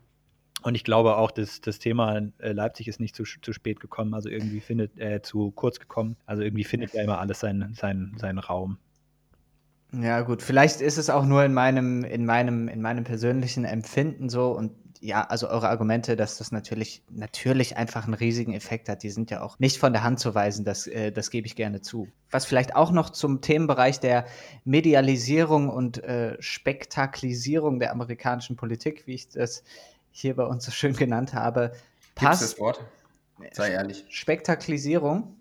Und 0.63 0.75
ich 0.75 0.83
glaube 0.83 1.17
auch, 1.17 1.31
dass 1.31 1.61
das 1.61 1.77
Thema 1.79 2.21
äh, 2.39 2.51
Leipzig 2.51 2.87
ist 2.87 2.99
nicht 2.99 3.15
zu, 3.15 3.23
zu 3.23 3.53
spät 3.53 3.79
gekommen, 3.79 4.13
also 4.13 4.29
irgendwie 4.29 4.61
findet, 4.61 4.97
äh, 4.99 5.21
zu 5.21 5.51
kurz 5.51 5.79
gekommen. 5.79 6.17
Also 6.25 6.41
irgendwie 6.41 6.63
findet 6.63 6.93
ja 6.93 7.03
immer 7.03 7.19
alles 7.19 7.39
seinen, 7.39 7.75
seinen, 7.75 8.17
seinen 8.17 8.39
Raum. 8.39 8.79
Ja, 9.93 10.21
gut, 10.21 10.41
vielleicht 10.41 10.81
ist 10.81 10.97
es 10.97 11.09
auch 11.09 11.25
nur 11.25 11.43
in 11.43 11.53
meinem, 11.53 12.03
in 12.03 12.25
meinem, 12.25 12.67
in 12.67 12.81
meinem 12.81 13.03
persönlichen 13.03 13.65
Empfinden 13.65 14.29
so 14.29 14.51
und 14.51 14.71
ja, 15.05 15.21
also 15.23 15.47
eure 15.49 15.69
Argumente, 15.69 16.15
dass 16.15 16.37
das 16.37 16.51
natürlich, 16.51 17.03
natürlich 17.09 17.77
einfach 17.77 18.05
einen 18.05 18.15
riesigen 18.15 18.53
Effekt 18.53 18.89
hat, 18.89 19.03
die 19.03 19.11
sind 19.11 19.29
ja 19.29 19.41
auch 19.41 19.59
nicht 19.59 19.77
von 19.77 19.93
der 19.93 20.03
Hand 20.03 20.19
zu 20.19 20.33
weisen, 20.33 20.65
das, 20.65 20.87
äh, 20.87 21.11
das 21.11 21.29
gebe 21.29 21.45
ich 21.45 21.55
gerne 21.55 21.81
zu. 21.81 22.07
Was 22.31 22.45
vielleicht 22.45 22.75
auch 22.75 22.91
noch 22.91 23.11
zum 23.11 23.41
Themenbereich 23.41 23.99
der 23.99 24.25
Medialisierung 24.63 25.69
und 25.69 26.03
äh, 26.03 26.35
Spektaklisierung 26.41 27.79
der 27.79 27.91
amerikanischen 27.91 28.55
Politik, 28.55 29.05
wie 29.05 29.13
ich 29.13 29.29
das 29.29 29.63
hier 30.11 30.35
bei 30.35 30.45
uns 30.45 30.65
so 30.65 30.71
schön 30.71 30.95
genannt 30.95 31.33
habe, 31.33 31.73
passt. 32.15 32.41
Gibt's 32.41 32.53
das 32.53 32.59
Wort? 32.59 32.83
Sei 33.51 33.69
ehrlich. 33.69 34.05
Spektaklisierung. 34.09 35.35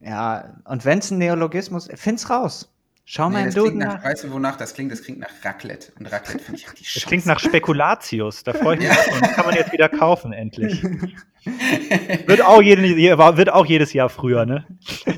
Ja, 0.00 0.56
und 0.64 0.84
wenn 0.84 1.00
es 1.00 1.10
ein 1.10 1.18
Neologismus, 1.18 1.88
find's 1.94 2.30
raus. 2.30 2.72
Schau 3.12 3.28
nee, 3.28 3.38
mal 3.38 3.48
im 3.48 3.52
Duden 3.52 3.78
nach. 3.78 4.04
Weißt 4.04 4.22
du, 4.22 4.30
wonach 4.30 4.56
das 4.56 4.72
klingt? 4.72 4.92
Das 4.92 5.02
klingt 5.02 5.18
nach 5.18 5.32
Raclette. 5.42 5.90
Und 5.98 6.06
Raclette 6.12 6.44
finde 6.44 6.60
ich 6.60 6.70
richtig 6.70 6.86
scheiße. 6.88 7.00
Das 7.00 7.08
klingt 7.08 7.26
nach 7.26 7.40
Spekulatius. 7.40 8.44
Da 8.44 8.52
freue 8.52 8.76
ich 8.76 8.82
mich. 8.82 8.90
ja. 8.90 8.96
Das 9.18 9.32
kann 9.32 9.46
man 9.46 9.56
jetzt 9.56 9.72
wieder 9.72 9.88
kaufen, 9.88 10.32
endlich. 10.32 10.80
wird, 12.26 12.40
auch 12.42 12.62
jede, 12.62 12.82
wird 12.84 13.50
auch 13.52 13.66
jedes 13.66 13.92
Jahr 13.94 14.10
früher, 14.10 14.46
ne? 14.46 14.64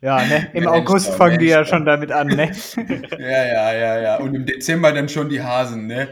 ja, 0.00 0.26
ne? 0.26 0.50
Im 0.52 0.64
Mensch, 0.64 0.66
August 0.66 1.14
fangen 1.14 1.36
Mensch, 1.36 1.44
die 1.44 1.50
ja 1.50 1.64
schon 1.64 1.84
damit 1.84 2.10
an, 2.10 2.26
ne? 2.26 2.50
ja, 3.20 3.44
ja, 3.46 3.72
ja, 3.72 4.00
ja. 4.00 4.16
Und 4.16 4.34
im 4.34 4.46
Dezember 4.46 4.90
dann 4.90 5.08
schon 5.08 5.28
die 5.28 5.40
Hasen, 5.40 5.86
ne? 5.86 6.08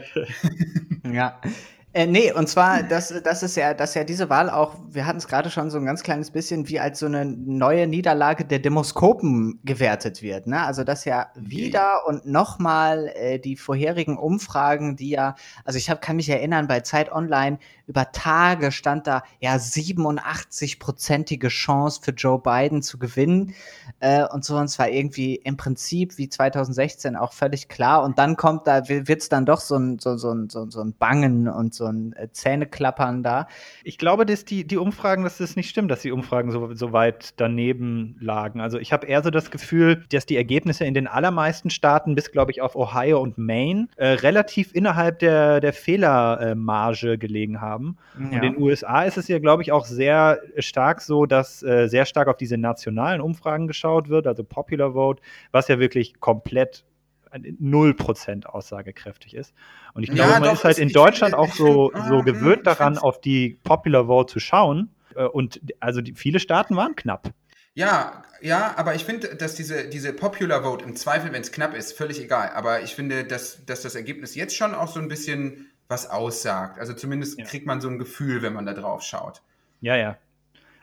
ja. 1.11 1.41
Äh, 1.93 2.05
nee, 2.05 2.31
und 2.33 2.47
zwar, 2.47 2.83
das, 2.83 3.13
das 3.23 3.43
ist 3.43 3.55
ja, 3.55 3.73
dass 3.73 3.93
ja 3.93 4.03
diese 4.03 4.29
Wahl 4.29 4.49
auch, 4.49 4.75
wir 4.89 5.05
hatten 5.05 5.19
es 5.19 5.27
gerade 5.27 5.49
schon 5.49 5.69
so 5.69 5.77
ein 5.77 5.85
ganz 5.85 6.03
kleines 6.03 6.31
bisschen, 6.31 6.67
wie 6.67 6.79
als 6.81 6.99
so 6.99 7.05
eine 7.05 7.25
neue 7.25 7.87
Niederlage 7.87 8.43
der 8.43 8.59
Demoskopen 8.59 9.59
gewertet 9.63 10.21
wird. 10.21 10.47
Ne? 10.47 10.61
Also, 10.61 10.83
dass 10.83 11.05
ja 11.05 11.27
wieder 11.35 12.05
und 12.05 12.25
nochmal 12.25 13.07
äh, 13.15 13.39
die 13.39 13.55
vorherigen 13.55 14.17
Umfragen, 14.17 14.97
die 14.97 15.09
ja, 15.11 15.35
also 15.63 15.77
ich 15.77 15.89
hab, 15.89 16.01
kann 16.01 16.17
mich 16.17 16.29
erinnern, 16.29 16.67
bei 16.67 16.81
Zeit 16.81 17.11
Online 17.11 17.57
über 17.87 18.11
Tage 18.11 18.73
stand 18.73 19.07
da 19.07 19.23
ja 19.39 19.55
87-prozentige 19.55 21.47
Chance 21.47 22.01
für 22.03 22.11
Joe 22.11 22.37
Biden 22.37 22.81
zu 22.81 22.99
gewinnen. 22.99 23.53
Äh, 24.01 24.27
und 24.27 24.43
so, 24.43 24.57
und 24.57 24.67
zwar 24.67 24.89
irgendwie 24.89 25.35
im 25.35 25.55
Prinzip 25.55 26.17
wie 26.17 26.27
2016 26.27 27.15
auch 27.15 27.31
völlig 27.31 27.69
klar. 27.69 28.03
Und 28.03 28.19
dann 28.19 28.35
kommt 28.35 28.67
da, 28.67 28.89
wird 28.89 29.09
es 29.09 29.29
dann 29.29 29.45
doch 29.45 29.61
so 29.61 29.77
ein, 29.77 29.99
so, 29.99 30.17
so, 30.17 30.35
so, 30.49 30.69
so 30.69 30.81
ein 30.81 30.93
Bangen 30.93 31.47
und 31.47 31.73
so 31.77 31.85
ein 31.85 32.13
äh, 32.13 32.29
Zähneklappern 32.31 33.23
da. 33.23 33.47
Ich 33.83 33.97
glaube, 33.97 34.25
dass 34.25 34.45
die, 34.45 34.65
die 34.65 34.77
Umfragen, 34.77 35.23
dass 35.23 35.37
das 35.37 35.55
nicht 35.55 35.69
stimmt, 35.69 35.91
dass 35.91 36.01
die 36.01 36.11
Umfragen 36.11 36.51
so, 36.51 36.73
so 36.73 36.93
weit 36.93 37.33
daneben 37.37 38.17
lagen. 38.19 38.59
Also 38.61 38.79
ich 38.79 38.93
habe 38.93 39.07
eher 39.07 39.23
so 39.23 39.29
das 39.29 39.51
Gefühl, 39.51 40.03
dass 40.11 40.25
die 40.25 40.37
Ergebnisse 40.37 40.85
in 40.85 40.93
den 40.93 41.07
allermeisten 41.07 41.69
Staaten, 41.69 42.15
bis 42.15 42.31
glaube 42.31 42.51
ich 42.51 42.61
auf 42.61 42.75
Ohio 42.75 43.19
und 43.21 43.37
Maine, 43.37 43.87
äh, 43.95 44.07
relativ 44.07 44.73
innerhalb 44.73 45.19
der, 45.19 45.59
der 45.59 45.73
Fehlermarge 45.73 47.17
gelegen 47.17 47.61
haben. 47.61 47.97
Ja. 48.17 48.25
Und 48.25 48.33
in 48.33 48.41
den 48.41 48.61
USA 48.61 49.03
ist 49.03 49.17
es 49.17 49.27
ja, 49.27 49.39
glaube 49.39 49.61
ich, 49.61 49.71
auch 49.71 49.85
sehr 49.85 50.39
stark 50.57 51.01
so, 51.01 51.25
dass 51.25 51.63
äh, 51.63 51.87
sehr 51.87 52.05
stark 52.05 52.27
auf 52.27 52.37
diese 52.37 52.57
nationalen 52.57 53.21
Umfragen 53.21 53.67
geschaut 53.67 54.09
wird, 54.09 54.27
also 54.27 54.43
Popular 54.43 54.93
Vote, 54.93 55.21
was 55.51 55.67
ja 55.67 55.79
wirklich 55.79 56.19
komplett 56.19 56.85
0% 57.31 58.45
aussagekräftig 58.45 59.35
ist. 59.35 59.53
Und 59.93 60.03
ich 60.03 60.09
glaube, 60.09 60.31
ja, 60.31 60.39
man 60.39 60.49
doch, 60.49 60.53
ist 60.53 60.63
halt 60.63 60.77
in 60.77 60.89
Deutschland 60.89 61.33
auch 61.33 61.51
so, 61.53 61.91
so 62.07 62.21
gewöhnt 62.23 62.65
daran, 62.67 62.97
auf 62.97 63.21
die 63.21 63.59
Popular 63.63 64.07
Vote 64.07 64.33
zu 64.33 64.39
schauen. 64.39 64.89
Äh, 65.15 65.25
und 65.25 65.61
also 65.79 66.01
die, 66.01 66.13
viele 66.13 66.39
Staaten 66.39 66.75
waren 66.75 66.95
knapp. 66.95 67.31
Ja, 67.73 68.23
ja, 68.41 68.73
aber 68.77 68.95
ich 68.95 69.05
finde, 69.05 69.35
dass 69.35 69.55
diese, 69.55 69.87
diese 69.87 70.13
Popular 70.13 70.63
Vote 70.63 70.83
im 70.83 70.95
Zweifel, 70.95 71.31
wenn 71.31 71.41
es 71.41 71.51
knapp 71.51 71.75
ist, 71.75 71.97
völlig 71.97 72.19
egal. 72.19 72.51
Aber 72.53 72.81
ich 72.81 72.95
finde, 72.95 73.23
dass, 73.23 73.65
dass 73.65 73.81
das 73.81 73.95
Ergebnis 73.95 74.35
jetzt 74.35 74.55
schon 74.55 74.73
auch 74.73 74.87
so 74.87 74.99
ein 74.99 75.07
bisschen 75.07 75.71
was 75.87 76.09
aussagt. 76.09 76.79
Also 76.79 76.93
zumindest 76.93 77.39
ja. 77.39 77.45
kriegt 77.45 77.65
man 77.65 77.81
so 77.81 77.87
ein 77.87 77.99
Gefühl, 77.99 78.41
wenn 78.41 78.53
man 78.53 78.65
da 78.65 78.73
drauf 78.73 79.03
schaut. 79.03 79.41
Ja, 79.81 79.95
ja. 79.95 80.17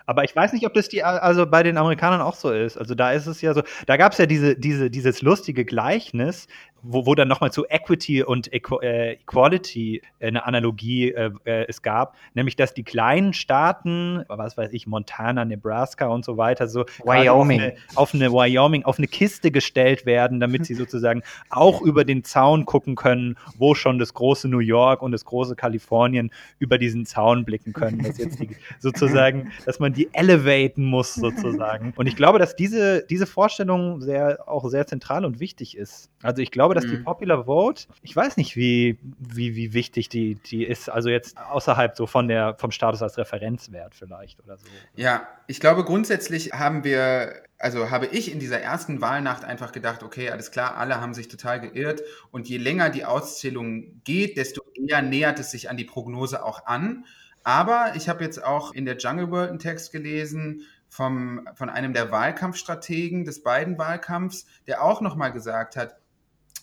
Aber 0.07 0.25
ich 0.25 0.35
weiß 0.37 0.53
nicht, 0.53 0.67
ob 0.67 0.75
das 0.75 0.89
die, 0.89 1.03
also 1.03 1.47
bei 1.47 1.63
den 1.63 1.79
Amerikanern 1.79 2.21
auch 2.21 2.35
so 2.35 2.51
ist. 2.51 2.77
Also 2.77 2.95
da 2.95 3.13
ist 3.13 3.27
es 3.27 3.41
ja 3.41 3.55
so, 3.55 3.63
da 3.87 3.97
gab 3.97 4.13
es 4.13 4.19
ja 4.19 4.27
diese, 4.27 4.57
diese, 4.57 4.91
dieses 4.91 5.23
lustige 5.23 5.65
Gleichnis, 5.65 6.47
wo, 6.85 7.07
wo 7.07 7.15
dann 7.15 7.29
nochmal 7.29 7.51
zu 7.51 7.65
Equity 7.69 8.23
und 8.23 8.53
Equ 8.53 8.81
äh, 8.83 9.15
Equality 9.15 10.03
äh, 10.19 10.29
eine 10.29 10.47
Analogie 10.47 11.11
äh, 11.13 11.31
äh, 11.45 11.65
es 11.69 11.83
gab, 11.83 12.15
nämlich 12.35 12.57
dass 12.57 12.75
die 12.75 12.85
kleinen 12.85 13.33
Staaten, 13.33 14.25
was 14.29 14.57
weiß 14.57 14.73
ich, 14.73 14.87
Montana, 14.87 15.45
Nebraska 15.45 16.07
und 16.07 16.25
so 16.25 16.37
weiter, 16.37 16.69
so 16.69 16.85
Wyoming. 17.05 17.61
Auf, 17.61 17.67
eine, 17.67 17.75
auf 17.95 18.15
eine 18.15 18.33
Wyoming, 18.33 18.85
auf 18.85 18.99
eine 18.99 19.09
Kiste 19.09 19.51
gestellt 19.51 20.07
werden, 20.07 20.41
damit 20.41 20.67
sie 20.67 20.75
sozusagen 20.75 21.23
auch 21.51 21.81
über 21.83 22.05
den 22.05 22.23
Zaun 22.25 22.67
gucken 22.67 22.95
können, 22.95 23.37
wo 23.57 23.75
schon 23.75 23.99
das 23.99 24.15
große 24.15 24.49
New 24.49 24.59
York 24.59 25.03
und 25.03 25.13
das 25.13 25.25
große 25.25 25.57
Kalifornien 25.57 26.31
über 26.59 26.79
diesen 26.79 27.07
Zaun 27.07 27.45
blicken 27.45 27.73
können. 27.73 28.03
Dass 28.03 28.19
jetzt 28.19 28.41
die, 28.41 28.57
sozusagen, 28.79 29.51
dass 29.65 29.81
man 29.81 29.93
die 29.93 30.09
elevaten 30.13 30.85
muss 30.85 31.15
sozusagen. 31.15 31.95
Und 31.97 32.07
ich 32.07 32.17
glaube, 32.17 32.39
dass 32.39 32.57
diese, 32.57 33.05
diese 33.09 33.27
Vorstellung 33.27 34.01
sehr, 34.01 34.47
auch 34.47 34.69
sehr 34.69 34.87
zentral 34.87 35.25
und 35.25 35.41
wichtig 35.41 35.77
ist. 35.77 36.11
Also 36.25 36.43
ich 36.43 36.51
glaube, 36.51 36.75
dass 36.75 36.85
mhm. 36.85 36.91
die 36.91 36.97
Popular 36.99 37.45
Vote, 37.45 37.85
ich 38.03 38.17
weiß 38.17 38.37
nicht, 38.37 38.57
wie, 38.57 38.99
wie, 39.19 39.55
wie 39.55 39.73
wichtig 39.75 40.09
die, 40.09 40.37
die 40.37 40.65
ist, 40.65 40.89
also 40.89 41.09
jetzt 41.09 41.37
außerhalb 41.39 41.97
so 41.97 42.07
von 42.07 42.29
der, 42.29 42.57
vom 42.59 42.71
Status 42.71 43.03
als 43.03 43.19
Referenzwert 43.19 43.95
vielleicht 43.95 44.43
oder 44.43 44.57
so. 44.57 44.67
Ja, 44.97 45.29
ich 45.47 45.61
glaube, 45.61 45.85
grundsätzlich 45.85 46.53
haben 46.53 46.83
wir 46.85 47.45
also 47.59 47.91
habe 47.91 48.07
ich 48.07 48.31
in 48.31 48.41
dieser 48.41 48.61
ersten 48.61 49.01
Wahlnacht 49.01 49.43
einfach 49.43 49.73
gedacht, 49.73 50.03
okay, 50.03 50.29
alles 50.29 50.51
klar, 50.51 50.77
alle 50.77 51.01
haben 51.01 51.15
sich 51.15 51.29
total 51.29 51.61
geirrt 51.61 52.03
und 52.31 52.47
je 52.47 52.59
länger 52.59 52.91
die 52.91 53.07
Auszählung 53.07 54.03
geht, 54.05 54.37
desto 54.37 54.61
eher 54.75 55.01
nähert 55.01 55.39
es 55.39 55.51
sich 55.51 55.71
an 55.71 55.79
die 55.79 55.85
Prognose 55.85 56.45
auch 56.45 56.67
an. 56.67 57.07
Aber 57.43 57.93
ich 57.95 58.09
habe 58.09 58.23
jetzt 58.25 58.43
auch 58.45 58.73
in 58.73 58.85
der 58.85 58.99
Jungle 58.99 59.31
World 59.31 59.51
einen 59.51 59.59
Text 59.59 59.93
gelesen 59.93 60.67
vom, 60.89 61.49
von 61.55 61.71
einem 61.71 61.93
der 61.93 62.11
Wahlkampfstrategen 62.11 63.25
des 63.25 63.43
beiden 63.43 63.79
Wahlkampfs, 63.79 64.47
der 64.67 64.83
auch 64.83 65.01
nochmal 65.01 65.33
gesagt 65.33 65.77
hat, 65.77 65.97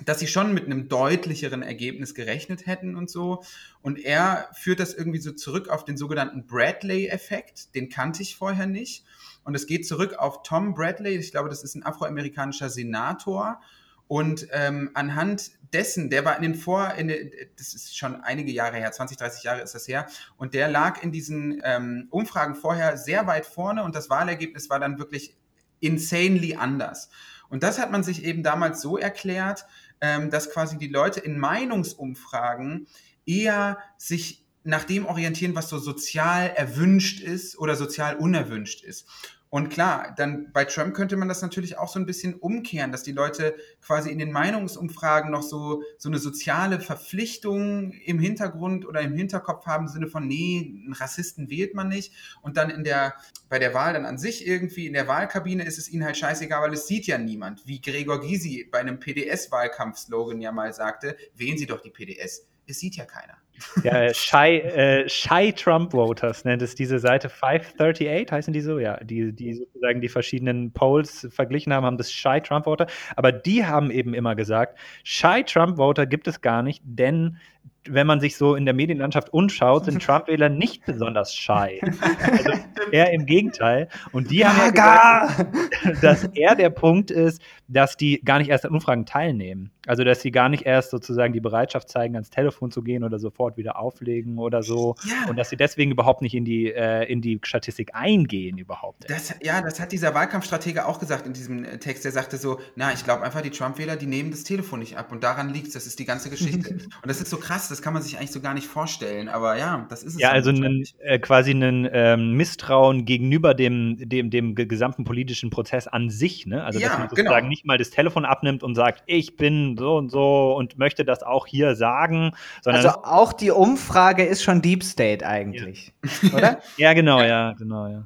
dass 0.05 0.19
sie 0.19 0.27
schon 0.27 0.53
mit 0.53 0.65
einem 0.65 0.87
deutlicheren 0.87 1.61
Ergebnis 1.61 2.15
gerechnet 2.15 2.65
hätten 2.67 2.95
und 2.95 3.09
so. 3.09 3.43
Und 3.81 3.99
er 3.99 4.49
führt 4.53 4.79
das 4.79 4.93
irgendwie 4.93 5.19
so 5.19 5.31
zurück 5.31 5.69
auf 5.69 5.85
den 5.85 5.97
sogenannten 5.97 6.45
Bradley-Effekt. 6.45 7.75
Den 7.75 7.89
kannte 7.89 8.21
ich 8.23 8.35
vorher 8.35 8.67
nicht. 8.67 9.05
Und 9.43 9.55
es 9.55 9.67
geht 9.67 9.87
zurück 9.87 10.15
auf 10.15 10.43
Tom 10.43 10.73
Bradley. 10.73 11.15
Ich 11.15 11.31
glaube, 11.31 11.49
das 11.49 11.63
ist 11.63 11.75
ein 11.75 11.83
afroamerikanischer 11.83 12.69
Senator. 12.69 13.59
Und 14.07 14.47
ähm, 14.51 14.91
anhand 14.93 15.51
dessen, 15.71 16.09
der 16.09 16.25
war 16.25 16.35
in 16.35 16.41
den 16.41 16.55
Vor, 16.55 16.95
in 16.95 17.07
den, 17.07 17.31
das 17.57 17.73
ist 17.73 17.97
schon 17.97 18.15
einige 18.21 18.51
Jahre 18.51 18.75
her, 18.75 18.91
20, 18.91 19.17
30 19.17 19.43
Jahre 19.43 19.61
ist 19.61 19.73
das 19.73 19.87
her, 19.87 20.05
und 20.35 20.53
der 20.53 20.67
lag 20.67 21.01
in 21.01 21.13
diesen 21.13 21.61
ähm, 21.63 22.07
Umfragen 22.09 22.55
vorher 22.55 22.97
sehr 22.97 23.25
weit 23.25 23.45
vorne 23.45 23.83
und 23.83 23.95
das 23.95 24.09
Wahlergebnis 24.09 24.69
war 24.69 24.81
dann 24.81 24.99
wirklich 24.99 25.37
insanely 25.79 26.55
anders. 26.55 27.09
Und 27.47 27.63
das 27.63 27.79
hat 27.79 27.91
man 27.91 28.03
sich 28.03 28.23
eben 28.23 28.43
damals 28.43 28.81
so 28.81 28.97
erklärt, 28.97 29.65
ähm, 30.01 30.29
dass 30.29 30.51
quasi 30.51 30.77
die 30.77 30.87
Leute 30.87 31.19
in 31.19 31.39
Meinungsumfragen 31.39 32.87
eher 33.25 33.79
sich 33.97 34.43
nach 34.63 34.83
dem 34.83 35.05
orientieren, 35.05 35.55
was 35.55 35.69
so 35.69 35.77
sozial 35.77 36.49
erwünscht 36.55 37.21
ist 37.21 37.57
oder 37.57 37.75
sozial 37.75 38.15
unerwünscht 38.17 38.83
ist. 38.83 39.07
Und 39.53 39.69
klar, 39.69 40.13
dann 40.15 40.49
bei 40.53 40.63
Trump 40.63 40.95
könnte 40.95 41.17
man 41.17 41.27
das 41.27 41.41
natürlich 41.41 41.77
auch 41.77 41.89
so 41.89 41.99
ein 41.99 42.05
bisschen 42.05 42.35
umkehren, 42.35 42.93
dass 42.93 43.03
die 43.03 43.11
Leute 43.11 43.53
quasi 43.81 44.09
in 44.09 44.17
den 44.17 44.31
Meinungsumfragen 44.31 45.29
noch 45.29 45.43
so, 45.43 45.83
so 45.97 46.07
eine 46.07 46.19
soziale 46.19 46.79
Verpflichtung 46.79 47.91
im 47.91 48.17
Hintergrund 48.17 48.87
oder 48.87 49.01
im 49.01 49.13
Hinterkopf 49.13 49.65
haben, 49.65 49.87
im 49.87 49.91
Sinne 49.91 50.07
von, 50.07 50.25
nee, 50.25 50.81
einen 50.85 50.93
Rassisten 50.93 51.49
wählt 51.49 51.75
man 51.75 51.89
nicht. 51.89 52.13
Und 52.41 52.55
dann 52.55 52.69
in 52.69 52.85
der, 52.85 53.13
bei 53.49 53.59
der 53.59 53.73
Wahl 53.73 53.91
dann 53.91 54.05
an 54.05 54.17
sich 54.17 54.47
irgendwie, 54.47 54.87
in 54.87 54.93
der 54.93 55.09
Wahlkabine 55.09 55.65
ist 55.65 55.77
es 55.77 55.89
ihnen 55.89 56.05
halt 56.05 56.15
scheißegal, 56.15 56.61
weil 56.61 56.73
es 56.73 56.87
sieht 56.87 57.05
ja 57.05 57.17
niemand. 57.17 57.67
Wie 57.67 57.81
Gregor 57.81 58.21
Gysi 58.21 58.69
bei 58.71 58.79
einem 58.79 59.01
PDS-Wahlkampfslogan 59.01 60.39
ja 60.39 60.53
mal 60.53 60.71
sagte, 60.71 61.17
wählen 61.35 61.57
Sie 61.57 61.65
doch 61.65 61.81
die 61.81 61.91
PDS. 61.91 62.47
Es 62.67 62.79
sieht 62.79 62.95
ja 62.95 63.03
keiner. 63.03 63.37
Ja, 63.83 64.13
Shy, 64.13 64.59
äh, 64.59 65.09
Shy 65.09 65.53
Trump 65.53 65.93
Voters 65.93 66.45
nennt 66.45 66.61
es 66.61 66.75
diese 66.75 66.99
Seite 66.99 67.29
538, 67.29 68.31
heißen 68.31 68.53
die 68.53 68.61
so? 68.61 68.79
Ja, 68.79 68.97
die, 69.03 69.33
die 69.33 69.53
sozusagen 69.53 70.01
die 70.01 70.09
verschiedenen 70.09 70.71
Polls 70.71 71.27
verglichen 71.31 71.73
haben, 71.73 71.85
haben 71.85 71.97
das 71.97 72.11
Shy 72.11 72.41
Trump 72.41 72.65
Voter. 72.65 72.87
Aber 73.15 73.31
die 73.31 73.65
haben 73.65 73.91
eben 73.91 74.13
immer 74.13 74.35
gesagt, 74.35 74.77
Shy 75.03 75.43
Trump 75.45 75.77
Voter 75.77 76.05
gibt 76.05 76.27
es 76.27 76.41
gar 76.41 76.63
nicht, 76.63 76.81
denn 76.85 77.37
wenn 77.85 78.07
man 78.07 78.19
sich 78.19 78.37
so 78.37 78.55
in 78.55 78.65
der 78.65 78.73
Medienlandschaft 78.73 79.33
umschaut, 79.33 79.85
sind 79.85 80.01
Trump-Wähler 80.03 80.49
nicht 80.49 80.85
besonders 80.85 81.35
shy. 81.35 81.81
Also 81.81 82.51
eher 82.91 83.11
im 83.11 83.25
Gegenteil. 83.25 83.87
Und 84.11 84.31
die 84.31 84.45
haben 84.45 84.57
ja 84.57 84.69
gesagt, 84.69 86.03
dass 86.03 86.23
er 86.33 86.55
der 86.55 86.69
Punkt 86.69 87.11
ist, 87.11 87.41
dass 87.67 87.97
die 87.97 88.21
gar 88.23 88.39
nicht 88.39 88.49
erst 88.49 88.65
an 88.65 88.71
Umfragen 88.71 89.05
teilnehmen. 89.05 89.71
Also, 89.87 90.03
dass 90.03 90.21
sie 90.21 90.29
gar 90.29 90.47
nicht 90.47 90.65
erst 90.65 90.91
sozusagen 90.91 91.33
die 91.33 91.39
Bereitschaft 91.39 91.89
zeigen, 91.89 92.15
ans 92.15 92.29
Telefon 92.29 92.69
zu 92.69 92.83
gehen 92.83 93.03
oder 93.03 93.17
sofort 93.17 93.57
wieder 93.57 93.79
auflegen 93.79 94.37
oder 94.37 94.61
so. 94.61 94.95
Ja. 95.03 95.29
Und 95.29 95.37
dass 95.37 95.49
sie 95.49 95.57
deswegen 95.57 95.91
überhaupt 95.91 96.21
nicht 96.21 96.35
in 96.35 96.45
die, 96.45 96.71
äh, 96.71 97.11
in 97.11 97.21
die 97.21 97.39
Statistik 97.41 97.95
eingehen 97.95 98.59
überhaupt. 98.59 99.09
Das, 99.09 99.33
ja, 99.41 99.59
das 99.61 99.79
hat 99.79 99.91
dieser 99.91 100.13
Wahlkampfstratege 100.13 100.85
auch 100.85 100.99
gesagt 100.99 101.25
in 101.25 101.33
diesem 101.33 101.63
äh, 101.63 101.79
Text. 101.79 102.05
Der 102.05 102.11
sagte 102.11 102.37
so, 102.37 102.59
na, 102.75 102.93
ich 102.93 103.03
glaube 103.03 103.23
einfach, 103.23 103.41
die 103.41 103.49
Trump-Wähler, 103.49 103.95
die 103.95 104.05
nehmen 104.05 104.29
das 104.29 104.43
Telefon 104.43 104.79
nicht 104.79 104.97
ab. 104.97 105.11
Und 105.11 105.23
daran 105.23 105.49
liegt 105.49 105.67
es. 105.67 105.73
Das 105.73 105.87
ist 105.87 105.97
die 105.97 106.05
ganze 106.05 106.29
Geschichte. 106.29 106.73
und 107.01 107.07
das 107.07 107.19
ist 107.19 107.29
so 107.29 107.37
krass, 107.37 107.70
das 107.71 107.81
kann 107.81 107.93
man 107.93 108.01
sich 108.03 108.17
eigentlich 108.17 108.31
so 108.31 108.41
gar 108.41 108.53
nicht 108.53 108.67
vorstellen. 108.67 109.29
Aber 109.29 109.57
ja, 109.57 109.85
das 109.89 110.03
ist 110.03 110.15
es. 110.15 110.19
Ja, 110.19 110.31
also 110.31 110.49
einen, 110.49 110.83
äh, 110.99 111.17
quasi 111.19 111.51
ein 111.51 111.89
ähm, 111.91 112.33
Misstrauen 112.33 113.05
gegenüber 113.05 113.53
dem, 113.53 113.97
dem, 113.97 114.29
dem 114.29 114.55
gesamten 114.55 115.03
politischen 115.03 115.49
Prozess 115.49 115.87
an 115.87 116.09
sich. 116.09 116.45
Ne? 116.45 116.63
Also, 116.63 116.79
ja, 116.79 116.89
dass 116.89 116.99
man 116.99 117.09
sozusagen 117.09 117.37
genau. 117.37 117.49
nicht 117.49 117.65
mal 117.65 117.77
das 117.77 117.89
Telefon 117.89 118.25
abnimmt 118.25 118.61
und 118.63 118.75
sagt, 118.75 119.03
ich 119.05 119.37
bin 119.37 119.77
so 119.77 119.97
und 119.97 120.09
so 120.09 120.55
und 120.55 120.77
möchte 120.77 121.05
das 121.05 121.23
auch 121.23 121.47
hier 121.47 121.75
sagen. 121.75 122.33
also 122.65 122.89
auch 122.89 123.33
die 123.33 123.51
Umfrage 123.51 124.23
ist 124.23 124.43
schon 124.43 124.61
Deep 124.61 124.83
State 124.83 125.25
eigentlich, 125.25 125.93
ja. 126.21 126.37
oder? 126.37 126.59
ja, 126.77 126.93
genau, 126.93 127.19
ja, 127.19 127.27
ja 127.27 127.53
genau, 127.53 127.87
ja. 127.87 128.03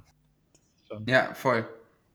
Ja, 1.08 1.34
voll. 1.34 1.66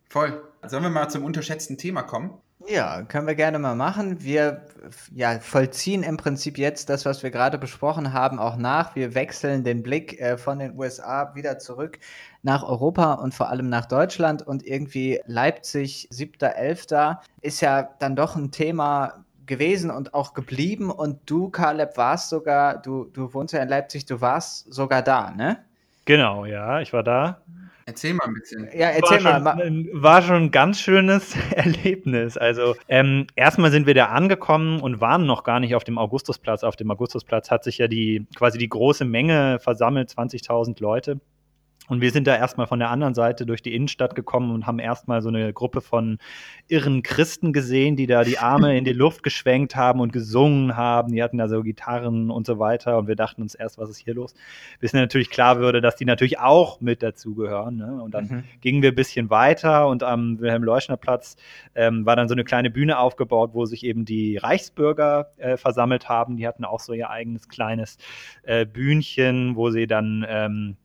Voll. 0.08 0.42
Sollen 0.66 0.82
wir 0.82 0.90
mal 0.90 1.08
zum 1.08 1.24
unterschätzten 1.24 1.78
Thema 1.78 2.02
kommen? 2.02 2.32
Ja, 2.68 3.02
können 3.02 3.26
wir 3.26 3.34
gerne 3.34 3.58
mal 3.58 3.74
machen. 3.74 4.22
Wir 4.22 4.66
ja, 5.14 5.38
vollziehen 5.40 6.02
im 6.02 6.16
Prinzip 6.16 6.58
jetzt 6.58 6.90
das, 6.90 7.04
was 7.06 7.22
wir 7.22 7.30
gerade 7.30 7.58
besprochen 7.58 8.12
haben, 8.12 8.38
auch 8.38 8.56
nach. 8.56 8.94
Wir 8.94 9.14
wechseln 9.14 9.64
den 9.64 9.82
Blick 9.82 10.20
äh, 10.20 10.36
von 10.36 10.58
den 10.58 10.78
USA 10.78 11.34
wieder 11.34 11.58
zurück 11.58 11.98
nach 12.42 12.62
Europa 12.62 13.14
und 13.14 13.34
vor 13.34 13.48
allem 13.48 13.68
nach 13.68 13.86
Deutschland. 13.86 14.46
Und 14.46 14.66
irgendwie 14.66 15.20
Leipzig, 15.26 16.08
7.11. 16.12 17.16
ist 17.40 17.60
ja 17.60 17.88
dann 17.98 18.14
doch 18.14 18.36
ein 18.36 18.50
Thema, 18.50 19.24
gewesen 19.50 19.90
und 19.90 20.14
auch 20.14 20.32
geblieben. 20.32 20.90
Und 20.90 21.18
du, 21.26 21.50
Caleb, 21.50 21.98
warst 21.98 22.30
sogar, 22.30 22.80
du, 22.80 23.04
du 23.12 23.34
wohnst 23.34 23.52
ja 23.52 23.60
in 23.60 23.68
Leipzig, 23.68 24.06
du 24.06 24.22
warst 24.22 24.72
sogar 24.72 25.02
da, 25.02 25.32
ne? 25.32 25.58
Genau, 26.06 26.46
ja, 26.46 26.80
ich 26.80 26.94
war 26.94 27.02
da. 27.02 27.42
Erzähl 27.90 28.14
mal 28.14 28.26
ein 28.26 28.34
bisschen. 28.34 28.68
Ja, 28.72 28.90
erzähl 28.90 29.24
war 29.24 29.40
mal. 29.40 29.58
Schon, 29.58 29.88
war 29.92 30.22
schon 30.22 30.36
ein 30.36 30.50
ganz 30.52 30.80
schönes 30.80 31.34
Erlebnis. 31.50 32.36
Also 32.36 32.76
ähm, 32.86 33.26
erstmal 33.34 33.72
sind 33.72 33.88
wir 33.88 33.94
da 33.94 34.06
angekommen 34.06 34.80
und 34.80 35.00
waren 35.00 35.26
noch 35.26 35.42
gar 35.42 35.58
nicht 35.58 35.74
auf 35.74 35.82
dem 35.82 35.98
Augustusplatz. 35.98 36.62
Auf 36.62 36.76
dem 36.76 36.88
Augustusplatz 36.92 37.50
hat 37.50 37.64
sich 37.64 37.78
ja 37.78 37.88
die 37.88 38.28
quasi 38.36 38.58
die 38.58 38.68
große 38.68 39.04
Menge 39.04 39.58
versammelt, 39.58 40.08
20.000 40.08 40.80
Leute. 40.80 41.20
Und 41.90 42.00
wir 42.00 42.12
sind 42.12 42.28
da 42.28 42.36
erstmal 42.36 42.68
von 42.68 42.78
der 42.78 42.88
anderen 42.88 43.14
Seite 43.14 43.44
durch 43.44 43.62
die 43.62 43.74
Innenstadt 43.74 44.14
gekommen 44.14 44.52
und 44.52 44.64
haben 44.68 44.78
erstmal 44.78 45.22
so 45.22 45.28
eine 45.28 45.52
Gruppe 45.52 45.80
von 45.80 46.18
irren 46.68 47.02
Christen 47.02 47.52
gesehen, 47.52 47.96
die 47.96 48.06
da 48.06 48.22
die 48.22 48.38
Arme 48.38 48.78
in 48.78 48.84
die 48.84 48.92
Luft 48.92 49.24
geschwenkt 49.24 49.74
haben 49.74 49.98
und 49.98 50.12
gesungen 50.12 50.76
haben. 50.76 51.12
Die 51.12 51.20
hatten 51.20 51.36
da 51.36 51.48
so 51.48 51.64
Gitarren 51.64 52.30
und 52.30 52.46
so 52.46 52.60
weiter. 52.60 52.96
Und 52.96 53.08
wir 53.08 53.16
dachten 53.16 53.42
uns 53.42 53.56
erst, 53.56 53.76
was 53.76 53.90
ist 53.90 53.98
hier 53.98 54.14
los? 54.14 54.34
Bis 54.78 54.92
mir 54.92 55.00
natürlich 55.00 55.30
klar 55.30 55.58
würde, 55.58 55.80
dass 55.80 55.96
die 55.96 56.04
natürlich 56.04 56.38
auch 56.38 56.80
mit 56.80 57.02
dazugehören. 57.02 57.76
Ne? 57.76 58.00
Und 58.00 58.14
dann 58.14 58.24
mhm. 58.26 58.44
gingen 58.60 58.82
wir 58.82 58.92
ein 58.92 58.94
bisschen 58.94 59.28
weiter 59.28 59.88
und 59.88 60.04
am 60.04 60.38
Wilhelm-Leuschner-Platz 60.38 61.38
ähm, 61.74 62.06
war 62.06 62.14
dann 62.14 62.28
so 62.28 62.34
eine 62.34 62.44
kleine 62.44 62.70
Bühne 62.70 63.00
aufgebaut, 63.00 63.50
wo 63.52 63.66
sich 63.66 63.84
eben 63.84 64.04
die 64.04 64.36
Reichsbürger 64.36 65.32
äh, 65.38 65.56
versammelt 65.56 66.08
haben. 66.08 66.36
Die 66.36 66.46
hatten 66.46 66.64
auch 66.64 66.78
so 66.78 66.92
ihr 66.92 67.10
eigenes 67.10 67.48
kleines 67.48 67.98
äh, 68.44 68.64
Bühnchen, 68.64 69.56
wo 69.56 69.70
sie 69.70 69.88
dann 69.88 70.24
ähm, 70.28 70.76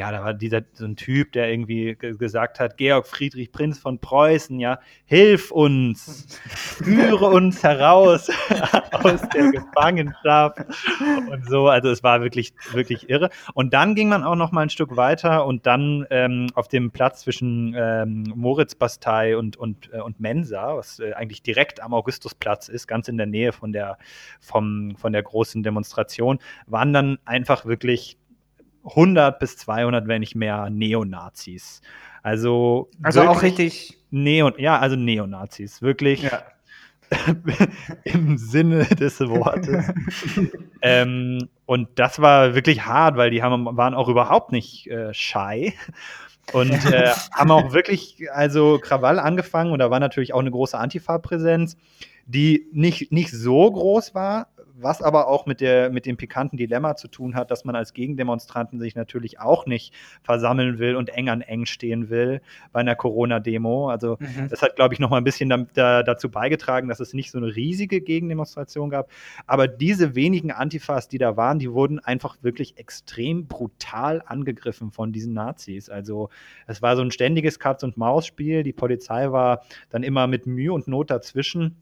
ja, 0.00 0.10
da 0.10 0.24
war 0.24 0.32
dieser 0.32 0.62
so 0.72 0.86
ein 0.86 0.96
Typ, 0.96 1.32
der 1.32 1.50
irgendwie 1.50 1.94
gesagt 1.94 2.58
hat, 2.58 2.78
Georg 2.78 3.06
Friedrich 3.06 3.52
Prinz 3.52 3.78
von 3.78 3.98
Preußen, 3.98 4.58
ja, 4.58 4.80
hilf 5.04 5.50
uns, 5.50 6.38
führe 6.48 7.26
uns 7.26 7.62
heraus 7.62 8.30
aus 8.92 9.20
der 9.28 9.50
Gefangenschaft 9.50 10.60
und 11.30 11.46
so. 11.46 11.68
Also 11.68 11.90
es 11.90 12.02
war 12.02 12.22
wirklich, 12.22 12.54
wirklich 12.72 13.10
irre. 13.10 13.28
Und 13.52 13.74
dann 13.74 13.94
ging 13.94 14.08
man 14.08 14.24
auch 14.24 14.36
noch 14.36 14.52
mal 14.52 14.62
ein 14.62 14.70
Stück 14.70 14.96
weiter 14.96 15.44
und 15.44 15.66
dann 15.66 16.06
ähm, 16.08 16.46
auf 16.54 16.68
dem 16.68 16.92
Platz 16.92 17.20
zwischen 17.20 17.74
ähm, 17.76 18.22
Moritzbastei 18.34 19.36
und, 19.36 19.58
und, 19.58 19.90
äh, 19.92 20.00
und 20.00 20.18
Mensa, 20.18 20.78
was 20.78 20.98
äh, 21.00 21.12
eigentlich 21.12 21.42
direkt 21.42 21.82
am 21.82 21.92
Augustusplatz 21.92 22.70
ist, 22.70 22.86
ganz 22.86 23.06
in 23.08 23.18
der 23.18 23.26
Nähe 23.26 23.52
von 23.52 23.74
der, 23.74 23.98
vom, 24.40 24.96
von 24.96 25.12
der 25.12 25.22
großen 25.22 25.62
Demonstration, 25.62 26.38
waren 26.66 26.94
dann 26.94 27.18
einfach 27.26 27.66
wirklich 27.66 28.16
100 28.84 29.38
bis 29.38 29.56
200, 29.56 30.08
wenn 30.08 30.20
nicht 30.20 30.34
mehr, 30.34 30.70
Neonazis. 30.70 31.82
Also, 32.22 32.90
also 33.02 33.22
auch 33.22 33.42
richtig. 33.42 33.98
Neon, 34.10 34.54
ja, 34.58 34.78
also 34.78 34.96
Neonazis, 34.96 35.82
wirklich. 35.82 36.22
Ja. 36.22 36.42
Im 38.04 38.38
Sinne 38.38 38.84
des 38.84 39.20
Wortes. 39.20 39.92
ähm, 40.82 41.48
und 41.66 41.88
das 41.96 42.20
war 42.20 42.54
wirklich 42.54 42.84
hart, 42.84 43.16
weil 43.16 43.30
die 43.30 43.42
haben, 43.42 43.76
waren 43.76 43.94
auch 43.94 44.08
überhaupt 44.08 44.52
nicht 44.52 44.86
äh, 44.88 45.12
shy 45.12 45.72
und 46.52 46.72
äh, 46.92 47.10
haben 47.32 47.50
auch 47.50 47.72
wirklich 47.72 48.28
also 48.32 48.78
Krawall 48.80 49.18
angefangen 49.18 49.72
und 49.72 49.80
da 49.80 49.90
war 49.90 50.00
natürlich 50.00 50.32
auch 50.34 50.40
eine 50.40 50.50
große 50.50 50.78
Antifa-Präsenz, 50.78 51.76
die 52.26 52.68
nicht, 52.72 53.10
nicht 53.10 53.32
so 53.32 53.70
groß 53.70 54.14
war, 54.14 54.48
was 54.82 55.02
aber 55.02 55.28
auch 55.28 55.46
mit, 55.46 55.60
der, 55.60 55.90
mit 55.90 56.06
dem 56.06 56.16
pikanten 56.16 56.56
Dilemma 56.56 56.96
zu 56.96 57.08
tun 57.08 57.34
hat, 57.34 57.50
dass 57.50 57.64
man 57.64 57.76
als 57.76 57.92
Gegendemonstranten 57.92 58.78
sich 58.80 58.94
natürlich 58.94 59.40
auch 59.40 59.66
nicht 59.66 59.94
versammeln 60.22 60.78
will 60.78 60.96
und 60.96 61.10
eng 61.10 61.28
an 61.28 61.40
eng 61.40 61.66
stehen 61.66 62.10
will 62.10 62.40
bei 62.72 62.80
einer 62.80 62.96
Corona-Demo. 62.96 63.90
Also 63.90 64.16
mhm. 64.20 64.48
das 64.48 64.62
hat, 64.62 64.76
glaube 64.76 64.94
ich, 64.94 65.00
noch 65.00 65.10
mal 65.10 65.18
ein 65.18 65.24
bisschen 65.24 65.48
da, 65.48 65.66
da, 65.74 66.02
dazu 66.02 66.30
beigetragen, 66.30 66.88
dass 66.88 67.00
es 67.00 67.14
nicht 67.14 67.30
so 67.30 67.38
eine 67.38 67.54
riesige 67.54 68.00
Gegendemonstration 68.00 68.90
gab. 68.90 69.10
Aber 69.46 69.68
diese 69.68 70.14
wenigen 70.14 70.50
Antifas, 70.50 71.08
die 71.08 71.18
da 71.18 71.36
waren, 71.36 71.58
die 71.58 71.72
wurden 71.72 71.98
einfach 71.98 72.36
wirklich 72.42 72.78
extrem 72.78 73.46
brutal 73.46 74.22
angegriffen 74.26 74.90
von 74.90 75.12
diesen 75.12 75.34
Nazis. 75.34 75.88
Also 75.88 76.30
es 76.66 76.82
war 76.82 76.96
so 76.96 77.02
ein 77.02 77.10
ständiges 77.10 77.58
Katz-und-Maus-Spiel. 77.58 78.62
Die 78.62 78.72
Polizei 78.72 79.30
war 79.32 79.62
dann 79.90 80.02
immer 80.02 80.26
mit 80.26 80.46
Mühe 80.46 80.72
und 80.72 80.88
Not 80.88 81.10
dazwischen. 81.10 81.76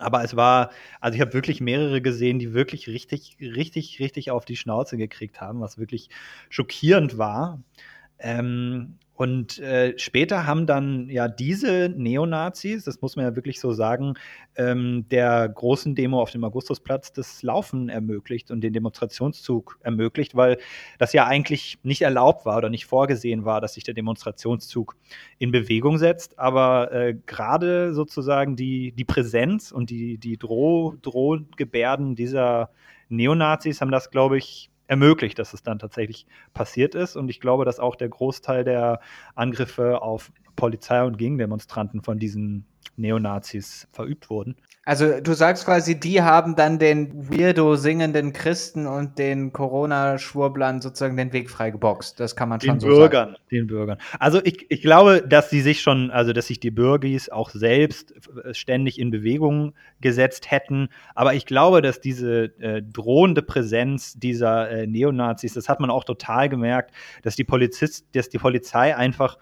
Aber 0.00 0.24
es 0.24 0.34
war, 0.36 0.70
also 1.00 1.14
ich 1.16 1.20
habe 1.20 1.34
wirklich 1.34 1.60
mehrere 1.60 2.00
gesehen, 2.00 2.38
die 2.38 2.54
wirklich 2.54 2.88
richtig, 2.88 3.36
richtig, 3.40 4.00
richtig 4.00 4.30
auf 4.30 4.44
die 4.44 4.56
Schnauze 4.56 4.96
gekriegt 4.96 5.40
haben, 5.40 5.60
was 5.60 5.78
wirklich 5.78 6.08
schockierend 6.48 7.18
war. 7.18 7.62
Ähm, 8.18 8.98
und 9.20 9.58
äh, 9.58 9.98
später 9.98 10.46
haben 10.46 10.64
dann 10.64 11.10
ja 11.10 11.28
diese 11.28 11.90
Neonazis, 11.94 12.84
das 12.84 13.02
muss 13.02 13.16
man 13.16 13.26
ja 13.26 13.36
wirklich 13.36 13.60
so 13.60 13.74
sagen, 13.74 14.14
ähm, 14.56 15.04
der 15.10 15.46
großen 15.46 15.94
Demo 15.94 16.22
auf 16.22 16.30
dem 16.30 16.42
Augustusplatz 16.42 17.12
das 17.12 17.42
Laufen 17.42 17.90
ermöglicht 17.90 18.50
und 18.50 18.62
den 18.62 18.72
Demonstrationszug 18.72 19.78
ermöglicht, 19.82 20.36
weil 20.36 20.56
das 20.98 21.12
ja 21.12 21.26
eigentlich 21.26 21.78
nicht 21.82 22.00
erlaubt 22.00 22.46
war 22.46 22.56
oder 22.56 22.70
nicht 22.70 22.86
vorgesehen 22.86 23.44
war, 23.44 23.60
dass 23.60 23.74
sich 23.74 23.84
der 23.84 23.92
Demonstrationszug 23.92 24.96
in 25.38 25.52
Bewegung 25.52 25.98
setzt. 25.98 26.38
Aber 26.38 26.90
äh, 26.90 27.14
gerade 27.26 27.92
sozusagen 27.92 28.56
die, 28.56 28.92
die 28.92 29.04
Präsenz 29.04 29.70
und 29.70 29.90
die, 29.90 30.16
die 30.16 30.38
Droh, 30.38 30.94
Drohgebärden 31.02 32.14
dieser 32.14 32.70
Neonazis 33.10 33.82
haben 33.82 33.90
das, 33.90 34.10
glaube 34.10 34.38
ich, 34.38 34.69
ermöglicht, 34.90 35.38
dass 35.38 35.54
es 35.54 35.62
dann 35.62 35.78
tatsächlich 35.78 36.26
passiert 36.52 36.96
ist. 36.96 37.14
Und 37.14 37.28
ich 37.28 37.40
glaube, 37.40 37.64
dass 37.64 37.78
auch 37.78 37.94
der 37.94 38.08
Großteil 38.08 38.64
der 38.64 39.00
Angriffe 39.36 40.02
auf 40.02 40.32
Polizei 40.56 41.04
und 41.04 41.16
Gegendemonstranten 41.16 42.02
von 42.02 42.18
diesen 42.18 42.66
Neonazis 42.96 43.86
verübt 43.92 44.30
wurden. 44.30 44.56
Also 44.86 45.20
du 45.20 45.34
sagst 45.34 45.66
quasi, 45.66 46.00
die 46.00 46.22
haben 46.22 46.56
dann 46.56 46.78
den 46.78 47.30
weirdo 47.30 47.76
singenden 47.76 48.32
Christen 48.32 48.86
und 48.86 49.18
den 49.18 49.52
Corona-Schwurblern 49.52 50.80
sozusagen 50.80 51.18
den 51.18 51.34
Weg 51.34 51.50
frei 51.50 51.70
geboxt. 51.70 52.18
Das 52.18 52.34
kann 52.34 52.48
man 52.48 52.60
den 52.60 52.70
schon 52.70 52.80
so 52.80 52.86
Bürgern, 52.86 53.32
sagen. 53.32 53.42
Den 53.50 53.66
Bürgern. 53.66 53.98
Also 54.18 54.40
ich, 54.42 54.70
ich 54.70 54.80
glaube, 54.80 55.22
dass 55.22 55.50
sie 55.50 55.60
sich 55.60 55.82
schon, 55.82 56.10
also 56.10 56.32
dass 56.32 56.46
sich 56.46 56.60
die 56.60 56.70
Bürgis 56.70 57.28
auch 57.28 57.50
selbst 57.50 58.14
ständig 58.52 58.98
in 58.98 59.10
Bewegung 59.10 59.74
gesetzt 60.00 60.50
hätten. 60.50 60.88
Aber 61.14 61.34
ich 61.34 61.44
glaube, 61.44 61.82
dass 61.82 62.00
diese 62.00 62.44
äh, 62.58 62.82
drohende 62.82 63.42
Präsenz 63.42 64.14
dieser 64.14 64.70
äh, 64.70 64.86
Neonazis, 64.86 65.52
das 65.52 65.68
hat 65.68 65.80
man 65.80 65.90
auch 65.90 66.04
total 66.04 66.48
gemerkt, 66.48 66.94
dass 67.22 67.36
die 67.36 67.44
Polizist, 67.44 68.06
dass 68.14 68.30
die 68.30 68.38
Polizei 68.38 68.96
einfach 68.96 69.36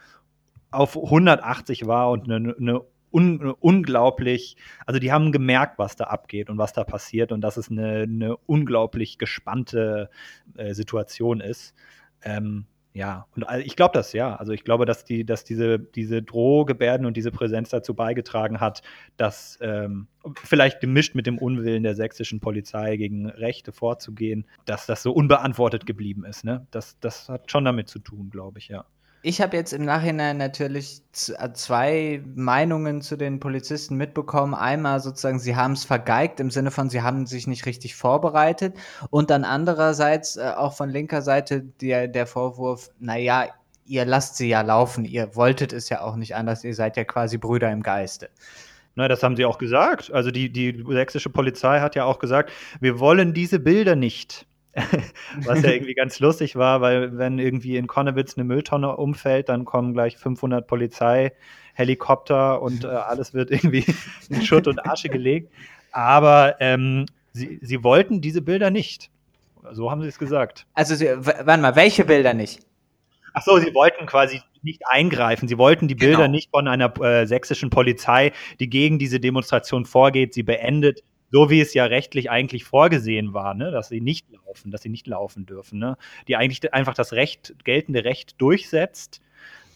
auf 0.72 0.96
180 0.96 1.86
war 1.86 2.10
und 2.10 2.24
eine, 2.24 2.56
eine 2.58 2.80
un 3.10 3.40
unglaublich, 3.60 4.56
also 4.86 5.00
die 5.00 5.12
haben 5.12 5.32
gemerkt, 5.32 5.78
was 5.78 5.96
da 5.96 6.04
abgeht 6.04 6.50
und 6.50 6.58
was 6.58 6.72
da 6.72 6.84
passiert 6.84 7.32
und 7.32 7.40
dass 7.40 7.56
es 7.56 7.70
eine, 7.70 8.02
eine 8.02 8.36
unglaublich 8.36 9.18
gespannte 9.18 10.10
äh, 10.56 10.74
Situation 10.74 11.40
ist. 11.40 11.74
Ähm, 12.22 12.66
ja, 12.94 13.26
und 13.36 13.46
ich 13.64 13.76
glaube 13.76 13.92
das, 13.94 14.12
ja. 14.12 14.34
Also 14.34 14.52
ich 14.52 14.64
glaube, 14.64 14.84
dass 14.84 15.04
die, 15.04 15.24
dass 15.24 15.44
diese, 15.44 15.78
diese 15.78 16.20
Drohgebärden 16.20 17.06
und 17.06 17.16
diese 17.16 17.30
Präsenz 17.30 17.68
dazu 17.68 17.94
beigetragen 17.94 18.58
hat, 18.58 18.82
dass 19.16 19.56
ähm, 19.60 20.08
vielleicht 20.42 20.80
gemischt 20.80 21.14
mit 21.14 21.26
dem 21.26 21.38
Unwillen 21.38 21.84
der 21.84 21.94
sächsischen 21.94 22.40
Polizei 22.40 22.96
gegen 22.96 23.28
Rechte 23.28 23.70
vorzugehen, 23.70 24.46
dass 24.64 24.86
das 24.86 25.04
so 25.04 25.12
unbeantwortet 25.12 25.86
geblieben 25.86 26.24
ist. 26.24 26.44
Ne? 26.44 26.66
Das, 26.72 26.98
das 26.98 27.28
hat 27.28 27.50
schon 27.50 27.64
damit 27.64 27.88
zu 27.88 28.00
tun, 28.00 28.30
glaube 28.30 28.58
ich, 28.58 28.66
ja. 28.66 28.84
Ich 29.22 29.40
habe 29.40 29.56
jetzt 29.56 29.72
im 29.72 29.84
Nachhinein 29.84 30.36
natürlich 30.36 31.02
äh, 31.38 31.52
zwei 31.52 32.22
Meinungen 32.36 33.02
zu 33.02 33.16
den 33.16 33.40
Polizisten 33.40 33.96
mitbekommen. 33.96 34.54
Einmal 34.54 35.00
sozusagen, 35.00 35.40
sie 35.40 35.56
haben 35.56 35.72
es 35.72 35.84
vergeigt 35.84 36.38
im 36.38 36.50
Sinne 36.50 36.70
von, 36.70 36.88
sie 36.88 37.02
haben 37.02 37.26
sich 37.26 37.48
nicht 37.48 37.66
richtig 37.66 37.96
vorbereitet. 37.96 38.76
Und 39.10 39.30
dann 39.30 39.44
andererseits 39.44 40.36
äh, 40.36 40.52
auch 40.56 40.74
von 40.74 40.88
linker 40.88 41.22
Seite 41.22 41.62
der, 41.62 42.06
der 42.06 42.26
Vorwurf, 42.26 42.90
naja, 43.00 43.46
ihr 43.86 44.04
lasst 44.04 44.36
sie 44.36 44.48
ja 44.48 44.60
laufen, 44.60 45.04
ihr 45.04 45.34
wolltet 45.34 45.72
es 45.72 45.88
ja 45.88 46.02
auch 46.02 46.14
nicht 46.14 46.36
anders, 46.36 46.62
ihr 46.62 46.74
seid 46.74 46.96
ja 46.96 47.04
quasi 47.04 47.38
Brüder 47.38 47.72
im 47.72 47.82
Geiste. 47.82 48.28
Na, 48.94 49.08
das 49.08 49.22
haben 49.22 49.36
sie 49.36 49.44
auch 49.44 49.58
gesagt. 49.58 50.12
Also 50.12 50.30
die, 50.30 50.50
die 50.50 50.84
sächsische 50.88 51.30
Polizei 51.30 51.80
hat 51.80 51.94
ja 51.94 52.04
auch 52.04 52.18
gesagt, 52.18 52.50
wir 52.80 52.98
wollen 52.98 53.32
diese 53.32 53.60
Bilder 53.60 53.94
nicht. 53.94 54.47
Was 55.44 55.62
ja 55.62 55.70
irgendwie 55.72 55.94
ganz 55.94 56.20
lustig 56.20 56.56
war, 56.56 56.80
weil 56.80 57.16
wenn 57.18 57.38
irgendwie 57.38 57.76
in 57.76 57.86
Konnewitz 57.86 58.36
eine 58.36 58.44
Mülltonne 58.44 58.96
umfällt, 58.96 59.48
dann 59.48 59.64
kommen 59.64 59.92
gleich 59.92 60.16
500 60.16 60.66
Polizeihelikopter 60.66 62.62
und 62.62 62.84
äh, 62.84 62.88
alles 62.88 63.34
wird 63.34 63.50
irgendwie 63.50 63.84
in 64.28 64.42
Schutt 64.42 64.66
und 64.66 64.86
Asche 64.86 65.08
gelegt. 65.08 65.52
Aber 65.92 66.56
ähm, 66.60 67.06
sie, 67.32 67.58
sie 67.62 67.82
wollten 67.82 68.20
diese 68.20 68.42
Bilder 68.42 68.70
nicht. 68.70 69.10
So 69.72 69.90
haben 69.90 70.02
sie 70.02 70.08
es 70.08 70.18
gesagt. 70.18 70.66
Also, 70.74 70.94
sie, 70.94 71.08
warte 71.18 71.60
mal, 71.60 71.76
welche 71.76 72.04
Bilder 72.04 72.32
nicht? 72.32 72.60
Ach 73.34 73.42
so, 73.42 73.58
sie 73.58 73.74
wollten 73.74 74.06
quasi 74.06 74.40
nicht 74.62 74.82
eingreifen. 74.86 75.48
Sie 75.48 75.58
wollten 75.58 75.88
die 75.88 75.94
Bilder 75.94 76.22
genau. 76.22 76.30
nicht 76.30 76.50
von 76.50 76.68
einer 76.68 76.96
äh, 77.00 77.26
sächsischen 77.26 77.70
Polizei, 77.70 78.32
die 78.60 78.68
gegen 78.68 78.98
diese 78.98 79.20
Demonstration 79.20 79.84
vorgeht, 79.84 80.34
sie 80.34 80.42
beendet, 80.42 81.02
so 81.30 81.50
wie 81.50 81.60
es 81.60 81.74
ja 81.74 81.84
rechtlich 81.84 82.30
eigentlich 82.30 82.64
vorgesehen 82.64 83.34
war, 83.34 83.54
ne, 83.54 83.70
dass 83.70 83.88
sie 83.88 84.00
nicht 84.00 84.26
laufen, 84.30 84.70
dass 84.70 84.82
sie 84.82 84.88
nicht 84.88 85.06
laufen 85.06 85.46
dürfen, 85.46 85.78
ne, 85.78 85.96
die 86.26 86.36
eigentlich 86.36 86.72
einfach 86.72 86.94
das 86.94 87.12
Recht, 87.12 87.54
geltende 87.64 88.04
Recht 88.04 88.40
durchsetzt 88.40 89.20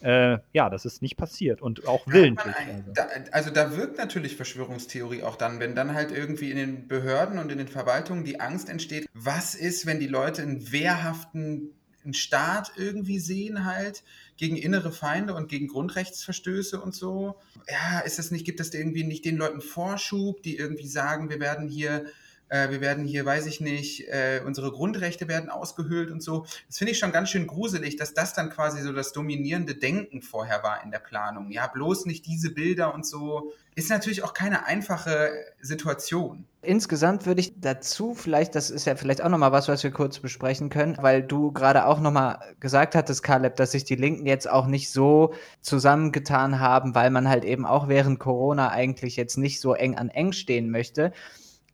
äh, 0.03 0.39
ja, 0.53 0.69
das 0.69 0.85
ist 0.85 1.01
nicht 1.01 1.17
passiert 1.17 1.63
und 1.63 1.87
auch 1.87 2.07
willentlich. 2.07 2.55
Also. 2.57 2.93
Da, 2.93 3.07
also 3.31 3.51
da 3.51 3.77
wirkt 3.77 3.99
natürlich 3.99 4.37
Verschwörungstheorie 4.37 5.23
auch 5.23 5.37
dann, 5.37 5.61
wenn 5.61 5.77
dann 5.77 5.95
halt 5.95 6.11
irgendwie 6.11 6.51
in 6.51 6.57
den 6.57 6.89
Behörden 6.89 7.39
und 7.39 7.53
in 7.53 7.59
den 7.59 7.69
Verwaltungen 7.69 8.25
die 8.25 8.41
Angst 8.41 8.69
entsteht, 8.69 9.09
was 9.15 9.55
ist, 9.55 9.87
wenn 9.87 10.01
die 10.01 10.09
Leute 10.09 10.43
einen 10.43 10.73
wehrhaften 10.73 11.71
einen 12.05 12.15
Staat 12.15 12.73
irgendwie 12.77 13.21
sehen 13.21 13.65
halt 13.65 14.03
gegen 14.43 14.57
innere 14.57 14.91
Feinde 14.91 15.35
und 15.35 15.49
gegen 15.49 15.69
Grundrechtsverstöße 15.69 16.81
und 16.81 16.97
so. 16.97 17.37
Ja, 17.71 18.01
ist 18.01 18.19
das 18.19 18.33
nicht, 18.33 18.45
gibt 18.45 18.59
es 18.59 18.75
irgendwie 18.75 19.05
nicht 19.05 19.25
den 19.25 19.37
Leuten 19.37 19.61
Vorschub, 19.61 20.43
die 20.43 20.57
irgendwie 20.57 20.89
sagen, 20.89 21.31
wir 21.31 21.39
werden 21.39 21.69
hier 21.69 22.07
äh, 22.53 22.71
wir 22.71 22.83
werden 22.83 23.05
hier, 23.05 23.25
weiß 23.25 23.47
ich 23.47 23.61
nicht, 23.61 24.09
äh, 24.09 24.43
unsere 24.45 24.71
Grundrechte 24.71 25.27
werden 25.27 25.49
ausgehöhlt 25.49 26.11
und 26.11 26.23
so. 26.23 26.45
Das 26.69 26.77
finde 26.77 26.93
ich 26.93 26.99
schon 26.99 27.11
ganz 27.11 27.31
schön 27.31 27.47
gruselig, 27.47 27.97
dass 27.97 28.13
das 28.13 28.35
dann 28.35 28.51
quasi 28.51 28.83
so 28.83 28.93
das 28.93 29.13
dominierende 29.13 29.75
Denken 29.75 30.21
vorher 30.21 30.63
war 30.63 30.85
in 30.85 30.91
der 30.91 30.99
Planung. 30.99 31.51
Ja, 31.51 31.67
bloß 31.67 32.05
nicht 32.05 32.27
diese 32.27 32.51
Bilder 32.51 32.93
und 32.93 33.07
so. 33.07 33.53
Ist 33.75 33.89
natürlich 33.89 34.23
auch 34.23 34.35
keine 34.35 34.67
einfache 34.67 35.31
Situation. 35.63 36.45
Insgesamt 36.61 37.25
würde 37.25 37.41
ich 37.41 37.59
dazu 37.59 38.15
vielleicht, 38.15 38.55
das 38.55 38.71
ist 38.71 38.85
ja 38.85 38.97
vielleicht 38.97 39.23
auch 39.23 39.31
nochmal 39.31 39.51
was, 39.51 39.69
was 39.69 39.83
wir 39.83 39.91
kurz 39.91 40.19
besprechen 40.19 40.69
können, 40.69 40.99
weil 41.01 41.23
du 41.23 41.53
gerade 41.53 41.87
auch 41.87 42.01
nochmal 42.01 42.39
gesagt 42.61 42.95
hattest, 42.95 43.23
Caleb, 43.23 43.57
dass 43.57 43.73
sich 43.73 43.85
die 43.85 43.97
Linken 43.97 44.27
jetzt 44.27 44.49
auch 44.49 44.67
nicht 44.67 44.91
so 44.91 45.33
zusammengetan 45.63 46.61
haben, 46.61 46.95
weil 46.95 47.09
man 47.09 47.31
halt 47.31 47.47
eben 47.47 47.65
auch 47.65 47.89
während 47.89 48.21
Corona 48.21 48.71
eigentlich 48.71 49.17
jetzt 49.17 49.39
nicht 49.39 49.59
so 49.59 49.73
eng 49.73 49.97
an 49.97 50.11
eng 50.11 50.33
stehen 50.33 50.71
möchte 50.71 51.13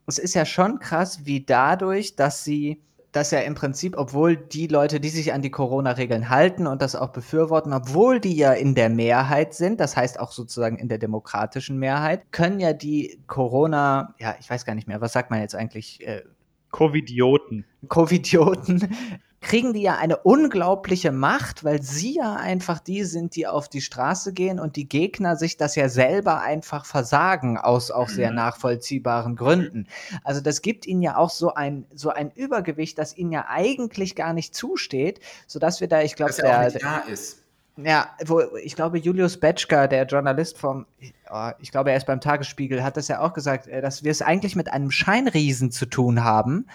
es 0.09 0.19
ist 0.19 0.35
ja 0.35 0.45
schon 0.45 0.79
krass, 0.79 1.25
wie 1.25 1.45
dadurch, 1.45 2.17
dass 2.17 2.45
sie 2.45 2.83
dass 3.13 3.31
ja 3.31 3.41
im 3.41 3.55
Prinzip, 3.55 3.97
obwohl 3.97 4.37
die 4.37 4.67
Leute, 4.67 5.01
die 5.01 5.09
sich 5.09 5.33
an 5.33 5.41
die 5.41 5.51
Corona-Regeln 5.51 6.29
halten 6.29 6.67
und 6.67 6.83
das 6.83 6.95
auch 6.95 7.09
befürworten, 7.09 7.73
obwohl 7.73 8.21
die 8.21 8.37
ja 8.37 8.53
in 8.53 8.75
der 8.75 8.91
Mehrheit 8.91 9.55
sind, 9.55 9.81
das 9.81 9.97
heißt 9.97 10.21
auch 10.21 10.31
sozusagen 10.31 10.77
in 10.77 10.89
der 10.89 10.99
demokratischen 10.99 11.79
Mehrheit, 11.79 12.31
können 12.33 12.61
ja 12.61 12.75
die 12.75 13.19
Corona, 13.27 14.15
ja, 14.19 14.37
ich 14.39 14.49
weiß 14.49 14.67
gar 14.67 14.75
nicht 14.75 14.89
mehr, 14.89 15.01
was 15.01 15.15
sagt 15.15 15.31
man 15.31 15.41
jetzt 15.41 15.55
eigentlich? 15.55 16.07
Äh, 16.07 16.23
Covidioten. 16.71 17.65
Covidioten 17.89 18.95
kriegen 19.41 19.73
die 19.73 19.83
ja 19.83 19.97
eine 19.97 20.17
unglaubliche 20.17 21.13
Macht, 21.13 21.63
weil 21.63 21.81
sie 21.83 22.17
ja 22.17 22.35
einfach 22.35 22.81
die 22.81 23.05
sind, 23.05 23.37
die 23.37 23.47
auf 23.47 23.69
die 23.69 23.81
Straße 23.81 24.33
gehen 24.33 24.59
und 24.59 24.77
die 24.77 24.89
Gegner 24.89 25.37
sich 25.37 25.57
das 25.57 25.77
ja 25.77 25.89
selber 25.89 26.41
einfach 26.41 26.85
versagen 26.85 27.57
aus 27.57 27.91
auch 27.91 28.09
sehr 28.09 28.31
mhm. 28.31 28.37
nachvollziehbaren 28.37 29.37
Gründen. 29.37 29.87
Also 30.25 30.41
das 30.41 30.63
gibt 30.63 30.87
ihnen 30.87 31.03
ja 31.03 31.17
auch 31.17 31.31
so 31.31 31.55
ein 31.55 31.87
so 31.95 32.11
ein 32.11 32.33
Übergewicht, 32.33 32.99
das 32.99 33.17
ihnen 33.17 33.33
ja 33.33 33.47
eigentlich 33.49 34.17
gar 34.17 34.33
nicht 34.33 34.55
zusteht, 34.55 35.21
so 35.47 35.59
dass 35.59 35.81
wir 35.81 35.89
da, 35.89 36.03
ich 36.03 36.17
glaube, 36.17 36.33
der, 36.33 36.71
der 36.71 37.03
ist. 37.09 37.43
Ja, 37.77 38.09
wo 38.27 38.43
ich 38.61 38.75
glaube, 38.75 38.99
Julius 38.99 39.39
Betschka, 39.39 39.87
der 39.87 40.05
Journalist 40.05 40.59
vom, 40.59 40.85
oh, 41.31 41.51
ich 41.61 41.71
glaube, 41.71 41.93
er 41.93 41.97
ist 41.97 42.07
beim 42.07 42.21
Tagesspiegel, 42.21 42.83
hat 42.83 42.97
das 42.97 43.07
ja 43.07 43.21
auch 43.21 43.35
gesagt, 43.35 43.69
äh, 43.69 43.81
dass 43.81 44.03
wir 44.03 44.11
es 44.11 44.21
eigentlich 44.21 44.57
mit 44.57 44.73
einem 44.73 44.91
Scheinriesen 44.91 45.71
zu 45.71 45.87
tun 45.87 46.25
haben, 46.25 46.67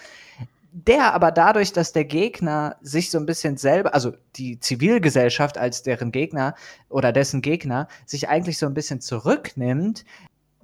der 0.74 1.14
aber 1.14 1.32
dadurch, 1.32 1.72
dass 1.72 1.94
der 1.94 2.04
Gegner 2.04 2.78
sich 2.82 3.12
so 3.12 3.20
ein 3.20 3.28
bisschen 3.28 3.58
selber, 3.58 3.94
also 3.94 4.14
die 4.36 4.60
Zivilgesellschaft 4.60 5.58
als 5.58 5.84
deren 5.84 6.12
Gegner 6.12 6.56
oder 6.90 7.12
dessen 7.12 7.44
Gegner, 7.44 7.88
sich 8.08 8.28
eigentlich 8.28 8.58
so 8.58 8.66
ein 8.66 8.74
bisschen 8.74 9.00
zurücknimmt, 9.00 10.04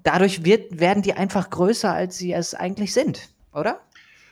dadurch 0.01 0.43
wird, 0.43 0.79
werden 0.79 1.03
die 1.03 1.13
einfach 1.13 1.51
größer, 1.51 1.93
als 1.93 2.17
sie 2.17 2.33
es 2.33 2.55
eigentlich 2.55 2.91
sind, 2.91 3.29
oder? 3.53 3.81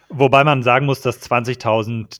Wobei 0.09 0.43
man 0.43 0.63
sagen 0.63 0.87
muss, 0.87 1.01
dass 1.01 1.21
20.000 1.21 2.17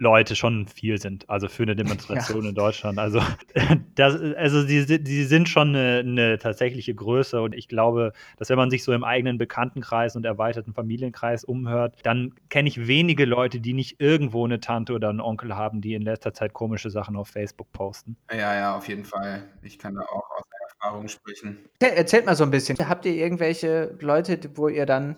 Leute 0.00 0.34
schon 0.34 0.66
viel 0.66 0.98
sind, 0.98 1.28
also 1.28 1.46
für 1.46 1.62
eine 1.62 1.76
Demonstration 1.76 2.42
ja. 2.42 2.48
in 2.48 2.54
Deutschland. 2.54 2.98
Also, 2.98 3.20
das, 3.94 4.18
also 4.34 4.66
die, 4.66 5.02
die 5.02 5.24
sind 5.24 5.46
schon 5.48 5.68
eine, 5.68 5.98
eine, 5.98 6.38
tatsächliche 6.38 6.94
Größe 6.94 7.40
und 7.42 7.54
ich 7.54 7.68
glaube, 7.68 8.14
dass 8.38 8.48
wenn 8.48 8.56
man 8.56 8.70
sich 8.70 8.82
so 8.82 8.94
im 8.94 9.04
eigenen 9.04 9.36
Bekanntenkreis 9.36 10.16
und 10.16 10.24
erweiterten 10.24 10.72
Familienkreis 10.72 11.44
umhört, 11.44 11.98
dann 12.02 12.34
kenne 12.48 12.70
ich 12.70 12.86
wenige 12.86 13.26
Leute, 13.26 13.60
die 13.60 13.74
nicht 13.74 14.00
irgendwo 14.00 14.46
eine 14.46 14.58
Tante 14.58 14.94
oder 14.94 15.10
einen 15.10 15.20
Onkel 15.20 15.54
haben, 15.54 15.82
die 15.82 15.92
in 15.92 16.02
letzter 16.02 16.32
Zeit 16.32 16.54
komische 16.54 16.88
Sachen 16.88 17.14
auf 17.14 17.28
Facebook 17.28 17.70
posten. 17.72 18.16
Ja, 18.30 18.54
ja, 18.54 18.76
auf 18.76 18.88
jeden 18.88 19.04
Fall. 19.04 19.42
Ich 19.60 19.78
kann 19.78 19.96
da 19.96 20.00
auch 20.00 20.30
aus 20.30 20.44
Erfahrung 20.80 21.08
sprechen. 21.08 21.58
Erzählt 21.78 22.24
mal 22.24 22.36
so 22.36 22.44
ein 22.44 22.50
bisschen. 22.50 22.78
Habt 22.88 23.04
ihr 23.04 23.12
irgendwelche 23.12 23.94
Leute, 24.00 24.38
wo 24.54 24.68
ihr 24.68 24.86
dann 24.86 25.16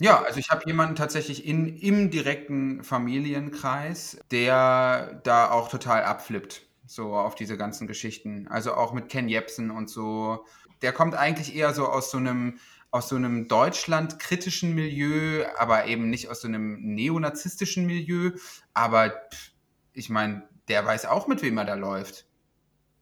ja, 0.00 0.22
also 0.22 0.38
ich 0.38 0.50
habe 0.50 0.62
jemanden 0.66 0.94
tatsächlich 0.94 1.44
in, 1.46 1.76
im 1.76 2.10
direkten 2.10 2.84
Familienkreis, 2.84 4.18
der 4.30 5.20
da 5.24 5.50
auch 5.50 5.68
total 5.68 6.04
abflippt, 6.04 6.62
so 6.86 7.14
auf 7.14 7.34
diese 7.34 7.56
ganzen 7.56 7.86
Geschichten. 7.86 8.46
Also 8.48 8.74
auch 8.74 8.92
mit 8.92 9.08
Ken 9.08 9.28
Jebsen 9.28 9.70
und 9.70 9.90
so. 9.90 10.44
Der 10.82 10.92
kommt 10.92 11.14
eigentlich 11.14 11.54
eher 11.56 11.74
so 11.74 11.86
aus 11.88 12.10
so 12.10 12.18
einem 12.18 12.58
aus 12.90 13.10
so 13.10 13.16
einem 13.16 13.48
Deutschland-kritischen 13.48 14.74
Milieu, 14.74 15.44
aber 15.58 15.86
eben 15.86 16.08
nicht 16.08 16.30
aus 16.30 16.40
so 16.40 16.48
einem 16.48 16.80
neonazistischen 16.94 17.84
Milieu. 17.84 18.30
Aber 18.72 19.12
ich 19.92 20.08
meine, 20.08 20.48
der 20.68 20.86
weiß 20.86 21.04
auch, 21.06 21.26
mit 21.26 21.42
wem 21.42 21.58
er 21.58 21.66
da 21.66 21.74
läuft 21.74 22.27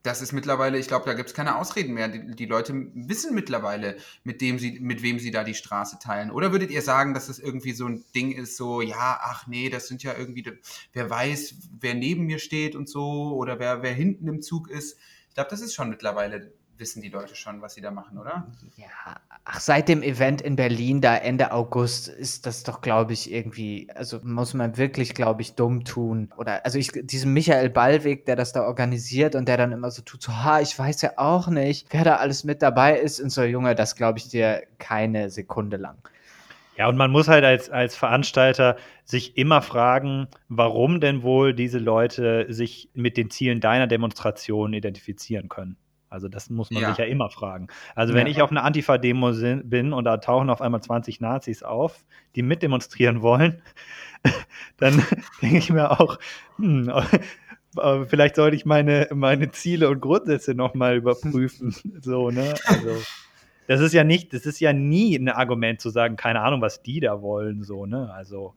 das 0.06 0.22
ist 0.22 0.32
mittlerweile, 0.32 0.78
ich 0.78 0.86
glaube, 0.86 1.04
da 1.04 1.14
gibt 1.14 1.30
es 1.30 1.34
keine 1.34 1.56
Ausreden 1.56 1.92
mehr. 1.92 2.06
Die, 2.06 2.36
die, 2.36 2.46
Leute 2.46 2.72
wissen 2.94 3.34
mittlerweile, 3.34 3.96
mit, 4.22 4.40
dem 4.40 4.58
sie, 4.60 4.78
mit 4.78 5.02
wem 5.02 5.18
sie 5.18 5.32
da 5.32 5.42
die 5.42 5.54
Straße 5.54 5.98
teilen. 6.00 6.30
Oder 6.30 6.52
würdet 6.52 6.70
ihr 6.70 6.82
sagen, 6.82 7.12
dass 7.12 7.28
es 7.28 7.40
irgendwie 7.40 7.72
so 7.72 7.86
ein 7.86 8.04
Ding 8.14 8.30
ist, 8.30 8.56
so, 8.56 8.80
ja, 8.80 9.18
ach 9.20 9.48
nee, 9.48 9.68
das 9.68 9.88
sind 9.88 10.04
ja 10.04 10.16
irgendwie, 10.16 10.44
wer 10.92 11.10
weiß, 11.10 11.56
wer 11.80 11.94
neben 11.94 12.24
mir 12.24 12.38
steht 12.38 12.76
und 12.76 12.88
so, 12.88 13.34
oder 13.34 13.58
wer, 13.58 13.82
wer 13.82 13.92
hinten 13.92 14.28
im 14.28 14.42
Zug 14.42 14.70
ist. 14.70 14.96
Ich 15.28 15.34
glaube, 15.34 15.50
das 15.50 15.60
ist 15.60 15.74
schon 15.74 15.90
mittlerweile 15.90 16.52
wissen 16.78 17.02
die 17.02 17.08
Leute 17.08 17.34
schon, 17.34 17.62
was 17.62 17.74
sie 17.74 17.80
da 17.80 17.90
machen, 17.90 18.18
oder? 18.18 18.46
Ja, 18.76 18.86
ach, 19.44 19.60
seit 19.60 19.88
dem 19.88 20.02
Event 20.02 20.40
in 20.40 20.56
Berlin, 20.56 21.00
da 21.00 21.16
Ende 21.16 21.52
August, 21.52 22.08
ist 22.08 22.46
das 22.46 22.62
doch, 22.62 22.80
glaube 22.80 23.12
ich, 23.12 23.32
irgendwie, 23.32 23.88
also 23.94 24.20
muss 24.22 24.54
man 24.54 24.76
wirklich, 24.76 25.14
glaube 25.14 25.42
ich, 25.42 25.54
dumm 25.54 25.84
tun. 25.84 26.32
Oder, 26.36 26.64
also 26.64 26.78
ich, 26.78 26.92
diesen 26.92 27.32
Michael 27.32 27.70
Ballweg, 27.70 28.26
der 28.26 28.36
das 28.36 28.52
da 28.52 28.62
organisiert 28.62 29.34
und 29.34 29.48
der 29.48 29.56
dann 29.56 29.72
immer 29.72 29.90
so 29.90 30.02
tut, 30.02 30.22
so, 30.22 30.32
ha, 30.32 30.60
ich 30.60 30.78
weiß 30.78 31.02
ja 31.02 31.12
auch 31.16 31.48
nicht, 31.48 31.86
wer 31.90 32.04
da 32.04 32.16
alles 32.16 32.44
mit 32.44 32.62
dabei 32.62 32.98
ist 32.98 33.20
und 33.20 33.30
so, 33.30 33.42
Junge, 33.42 33.74
das 33.74 33.96
glaube 33.96 34.18
ich 34.18 34.28
dir 34.28 34.62
keine 34.78 35.30
Sekunde 35.30 35.76
lang. 35.76 35.98
Ja, 36.76 36.88
und 36.88 36.96
man 36.96 37.10
muss 37.10 37.28
halt 37.28 37.44
als, 37.44 37.70
als 37.70 37.96
Veranstalter 37.96 38.76
sich 39.04 39.38
immer 39.38 39.62
fragen, 39.62 40.28
warum 40.48 41.00
denn 41.00 41.22
wohl 41.22 41.54
diese 41.54 41.78
Leute 41.78 42.46
sich 42.50 42.90
mit 42.92 43.16
den 43.16 43.30
Zielen 43.30 43.60
deiner 43.60 43.86
Demonstration 43.86 44.74
identifizieren 44.74 45.48
können. 45.48 45.78
Also 46.16 46.28
das 46.28 46.48
muss 46.48 46.70
man 46.70 46.80
ja. 46.80 46.88
sich 46.88 46.96
ja 46.96 47.04
immer 47.04 47.28
fragen. 47.28 47.66
Also 47.94 48.14
wenn 48.14 48.26
ja. 48.26 48.32
ich 48.32 48.40
auf 48.40 48.50
einer 48.50 48.64
Antifa-Demo 48.64 49.32
bin 49.64 49.92
und 49.92 50.04
da 50.04 50.16
tauchen 50.16 50.48
auf 50.48 50.62
einmal 50.62 50.82
20 50.82 51.20
Nazis 51.20 51.62
auf, 51.62 52.06
die 52.34 52.42
mitdemonstrieren 52.42 53.20
wollen, 53.20 53.60
dann 54.78 55.04
denke 55.42 55.58
ich 55.58 55.70
mir 55.70 56.00
auch, 56.00 56.18
hm, 56.56 56.90
vielleicht 58.08 58.36
sollte 58.36 58.56
ich 58.56 58.64
meine, 58.64 59.08
meine 59.12 59.50
Ziele 59.50 59.90
und 59.90 60.00
Grundsätze 60.00 60.54
nochmal 60.54 60.96
überprüfen. 60.96 61.76
so, 62.00 62.30
ne? 62.30 62.54
Also 62.64 62.96
das 63.66 63.82
ist 63.82 63.92
ja 63.92 64.02
nicht, 64.02 64.32
das 64.32 64.46
ist 64.46 64.58
ja 64.58 64.72
nie 64.72 65.16
ein 65.16 65.28
Argument 65.28 65.82
zu 65.82 65.90
sagen, 65.90 66.16
keine 66.16 66.40
Ahnung, 66.40 66.62
was 66.62 66.82
die 66.82 67.00
da 67.00 67.20
wollen, 67.20 67.62
so, 67.62 67.84
ne? 67.84 68.10
Also 68.14 68.54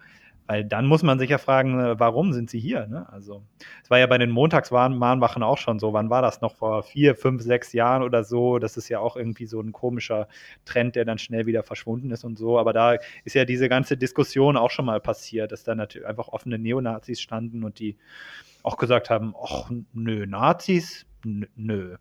weil 0.50 0.66
dann 0.66 0.88
muss 0.88 1.04
man 1.04 1.20
sich 1.20 1.30
ja 1.30 1.38
fragen, 1.38 1.80
äh, 1.80 2.00
warum 2.00 2.34
sind 2.34 2.50
sie 2.50 2.60
hier? 2.60 2.88
Ne? 2.88 3.08
Also, 3.12 3.44
es 3.84 3.92
war 3.92 4.00
ja 4.00 4.08
bei 4.08 4.18
den 4.18 4.32
Montagsmahnwachen 4.32 5.44
auch 5.44 5.60
schon 5.60 5.78
so. 5.78 5.94
Wann 5.94 6.10
war 6.10 6.24
das 6.24 6.42
noch? 6.42 6.56
Vor 6.56 6.82
vier, 6.82 7.14
fünf, 7.14 7.44
sechs 7.44 7.72
Jahren 7.72 8.02
oder 8.02 8.24
so? 8.24 8.58
Das 8.58 8.76
ist 8.76 8.90
ja 8.90 9.00
auch 9.00 9.16
irgendwie 9.16 9.46
so 9.46 9.62
ein 9.62 9.74
komischer 9.74 10.28
Trend, 10.66 10.96
der 10.96 11.06
dann 11.06 11.20
schnell 11.20 11.46
wieder 11.46 11.62
verschwunden 11.62 12.10
ist 12.10 12.24
und 12.24 12.40
so. 12.40 12.58
Aber 12.58 12.74
da 12.74 12.96
ist 13.26 13.36
ja 13.36 13.46
diese 13.46 13.70
ganze 13.70 13.96
Diskussion 13.96 14.58
auch 14.58 14.72
schon 14.72 14.86
mal 14.86 15.00
passiert, 15.00 15.52
dass 15.52 15.64
da 15.64 15.76
natürlich 15.76 16.08
einfach 16.08 16.30
offene 16.30 16.58
Neonazis 16.58 17.22
standen 17.22 17.64
und 17.64 17.78
die 17.78 18.00
auch 18.64 18.78
gesagt 18.78 19.12
haben: 19.12 19.36
Ach, 19.40 19.70
nö, 19.94 20.26
Nazis? 20.26 21.06
Nö. 21.24 21.96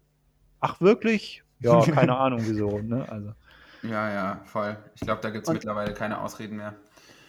Ach, 0.61 0.81
wirklich? 0.81 1.43
Ja, 1.61 1.83
keine 1.85 2.17
Ahnung 2.17 2.41
wieso. 2.41 2.79
Ne? 2.79 3.05
Also. 3.11 3.35
Ja, 3.83 4.11
ja, 4.11 4.41
voll. 4.47 4.79
Ich 4.95 5.03
glaube, 5.03 5.21
da 5.21 5.29
gibt 5.29 5.47
es 5.47 5.53
mittlerweile 5.53 5.93
keine 5.93 6.23
Ausreden 6.23 6.57
mehr. 6.57 6.75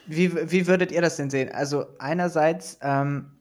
Wie, 0.10 0.52
wie 0.52 0.66
würdet 0.66 0.92
ihr 0.92 1.02
das 1.02 1.18
denn 1.18 1.30
sehen? 1.30 1.52
Also 1.52 1.86
einerseits 2.00 2.80
ähm, 2.82 3.32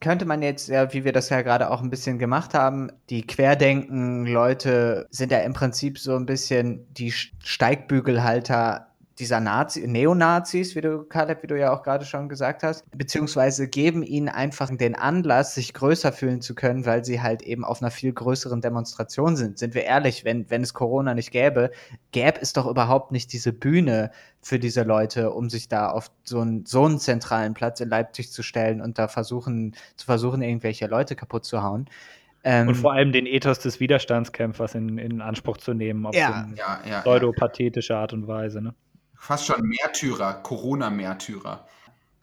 könnte 0.00 0.24
man 0.24 0.42
jetzt, 0.42 0.68
ja, 0.68 0.92
wie 0.92 1.04
wir 1.04 1.12
das 1.12 1.28
ja 1.28 1.42
gerade 1.42 1.70
auch 1.70 1.80
ein 1.80 1.90
bisschen 1.90 2.18
gemacht 2.18 2.54
haben, 2.54 2.90
die 3.08 3.24
Querdenken-Leute 3.24 5.06
sind 5.10 5.30
ja 5.30 5.38
im 5.38 5.52
Prinzip 5.52 5.98
so 5.98 6.16
ein 6.16 6.26
bisschen 6.26 6.92
die 6.92 7.12
Steigbügelhalter 7.12 8.87
dieser 9.18 9.40
Nazi, 9.40 9.86
Neonazis, 9.86 10.76
wie 10.76 10.80
du, 10.80 11.04
Caleb, 11.04 11.42
wie 11.42 11.46
du 11.46 11.58
ja 11.58 11.72
auch 11.72 11.82
gerade 11.82 12.04
schon 12.04 12.28
gesagt 12.28 12.62
hast, 12.62 12.84
beziehungsweise 12.96 13.68
geben 13.68 14.02
ihnen 14.02 14.28
einfach 14.28 14.70
den 14.70 14.94
Anlass, 14.94 15.54
sich 15.54 15.74
größer 15.74 16.12
fühlen 16.12 16.40
zu 16.40 16.54
können, 16.54 16.86
weil 16.86 17.04
sie 17.04 17.20
halt 17.20 17.42
eben 17.42 17.64
auf 17.64 17.82
einer 17.82 17.90
viel 17.90 18.12
größeren 18.12 18.60
Demonstration 18.60 19.36
sind. 19.36 19.58
Sind 19.58 19.74
wir 19.74 19.84
ehrlich, 19.84 20.24
wenn, 20.24 20.48
wenn 20.50 20.62
es 20.62 20.74
Corona 20.74 21.14
nicht 21.14 21.30
gäbe, 21.30 21.70
gäbe 22.12 22.40
es 22.40 22.52
doch 22.52 22.66
überhaupt 22.66 23.12
nicht 23.12 23.32
diese 23.32 23.52
Bühne 23.52 24.10
für 24.40 24.58
diese 24.58 24.82
Leute, 24.82 25.32
um 25.32 25.50
sich 25.50 25.68
da 25.68 25.90
auf 25.90 26.10
so 26.24 26.40
einen, 26.40 26.64
so 26.64 26.84
einen 26.84 26.98
zentralen 26.98 27.54
Platz 27.54 27.80
in 27.80 27.88
Leipzig 27.88 28.32
zu 28.32 28.42
stellen 28.42 28.80
und 28.80 28.98
da 28.98 29.08
versuchen, 29.08 29.74
zu 29.96 30.06
versuchen, 30.06 30.42
irgendwelche 30.42 30.86
Leute 30.86 31.16
kaputt 31.16 31.44
zu 31.44 31.62
hauen. 31.62 31.88
Ähm, 32.44 32.68
und 32.68 32.76
vor 32.76 32.92
allem 32.92 33.12
den 33.12 33.26
Ethos 33.26 33.58
des 33.58 33.80
Widerstandskämpfers 33.80 34.74
in, 34.74 34.96
in 34.98 35.20
Anspruch 35.20 35.56
zu 35.56 35.74
nehmen, 35.74 36.06
auf 36.06 36.14
ja, 36.14 36.46
so 36.48 36.54
ja, 36.54 36.80
ja, 36.88 37.00
pseudopathische 37.00 37.96
Art 37.96 38.12
und 38.12 38.28
Weise. 38.28 38.62
Ne? 38.62 38.74
Fast 39.18 39.46
schon 39.46 39.60
Märtyrer, 39.62 40.34
Corona-Märtyrer. 40.42 41.66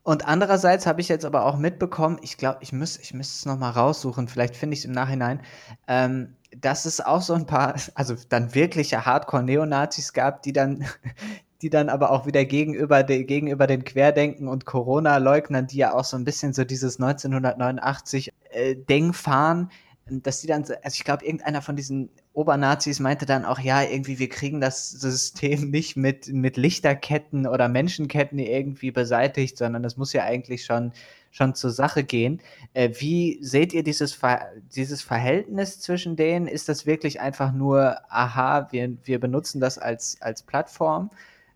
Und 0.05 0.27
andererseits 0.27 0.85
habe 0.85 1.01
ich 1.01 1.09
jetzt 1.09 1.25
aber 1.25 1.45
auch 1.45 1.57
mitbekommen, 1.57 2.19
ich 2.21 2.37
glaube, 2.37 2.59
ich 2.61 2.71
müsste 2.71 3.01
ich 3.01 3.11
es 3.13 3.45
nochmal 3.45 3.71
raussuchen, 3.71 4.27
vielleicht 4.27 4.55
finde 4.55 4.75
ich 4.75 4.81
es 4.81 4.85
im 4.85 4.91
Nachhinein, 4.91 5.41
ähm, 5.87 6.35
dass 6.55 6.85
es 6.85 7.01
auch 7.01 7.21
so 7.21 7.33
ein 7.33 7.47
paar, 7.47 7.75
also 7.95 8.15
dann 8.29 8.53
wirkliche 8.53 9.05
Hardcore-Neonazis 9.05 10.13
gab, 10.13 10.43
die 10.43 10.53
dann, 10.53 10.85
die 11.63 11.71
dann 11.71 11.89
aber 11.89 12.11
auch 12.11 12.27
wieder 12.27 12.45
gegenüber, 12.45 13.01
de, 13.01 13.23
gegenüber 13.23 13.65
den 13.65 13.83
Querdenken 13.83 14.47
und 14.47 14.65
Corona-Leugnern, 14.65 15.65
die 15.65 15.77
ja 15.77 15.93
auch 15.93 16.05
so 16.05 16.17
ein 16.17 16.23
bisschen 16.23 16.53
so 16.53 16.63
dieses 16.65 16.99
1989 16.99 18.31
äh, 18.51 19.11
fahren, 19.11 19.71
dass 20.07 20.41
die 20.41 20.47
dann, 20.47 20.61
also 20.61 20.95
ich 20.95 21.03
glaube, 21.03 21.25
irgendeiner 21.25 21.63
von 21.63 21.75
diesen 21.75 22.11
Obernazis 22.33 22.99
meinte 22.99 23.25
dann 23.25 23.43
auch, 23.43 23.59
ja, 23.59 23.81
irgendwie, 23.81 24.19
wir 24.19 24.29
kriegen 24.29 24.61
das 24.61 24.91
System 24.91 25.69
nicht 25.71 25.97
mit, 25.97 26.27
mit 26.27 26.57
Lichterketten 26.57 27.47
oder 27.47 27.67
Menschenketten 27.69 28.37
irgendwie 28.37 28.91
beseitigt, 28.91 29.57
sondern 29.57 29.81
das 29.81 29.97
muss 29.97 30.13
ja 30.13 30.23
eigentlich 30.23 30.63
schon, 30.63 30.93
schon 31.31 31.55
zur 31.55 31.71
Sache 31.71 32.03
gehen. 32.03 32.39
Äh, 32.73 32.91
wie 32.99 33.39
seht 33.41 33.73
ihr 33.73 33.83
dieses, 33.83 34.13
Ver 34.13 34.51
dieses 34.75 35.01
Verhältnis 35.01 35.79
zwischen 35.79 36.15
denen? 36.15 36.47
Ist 36.47 36.69
das 36.69 36.85
wirklich 36.85 37.19
einfach 37.19 37.51
nur, 37.51 37.97
aha, 38.09 38.67
wir, 38.71 38.95
wir 39.03 39.19
benutzen 39.19 39.59
das 39.59 39.79
als, 39.79 40.21
als 40.21 40.43
Plattform? 40.43 41.09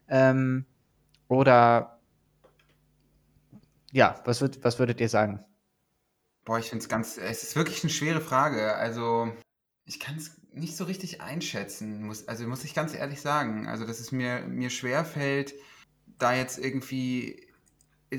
Ähm, 0.07 0.65
oder 1.27 1.99
ja, 3.91 4.15
was, 4.25 4.41
würd, 4.41 4.63
was 4.63 4.79
würdet 4.79 4.99
ihr 5.01 5.09
sagen? 5.09 5.43
Boah, 6.45 6.59
ich 6.59 6.69
finde 6.69 6.83
es 6.83 6.89
ganz, 6.89 7.17
es 7.17 7.43
ist 7.43 7.55
wirklich 7.55 7.83
eine 7.83 7.91
schwere 7.91 8.21
Frage. 8.21 8.75
Also, 8.75 9.31
ich 9.85 9.99
kann 9.99 10.15
es 10.17 10.39
nicht 10.51 10.75
so 10.75 10.85
richtig 10.85 11.21
einschätzen, 11.21 12.03
muss, 12.03 12.27
also 12.27 12.47
muss 12.47 12.63
ich 12.63 12.73
ganz 12.73 12.93
ehrlich 12.93 13.21
sagen. 13.21 13.67
Also, 13.67 13.85
dass 13.85 13.99
es 13.99 14.11
mir, 14.11 14.41
mir 14.41 14.69
schwer 14.69 15.05
fällt, 15.05 15.53
da 16.17 16.33
jetzt 16.33 16.57
irgendwie 16.57 17.47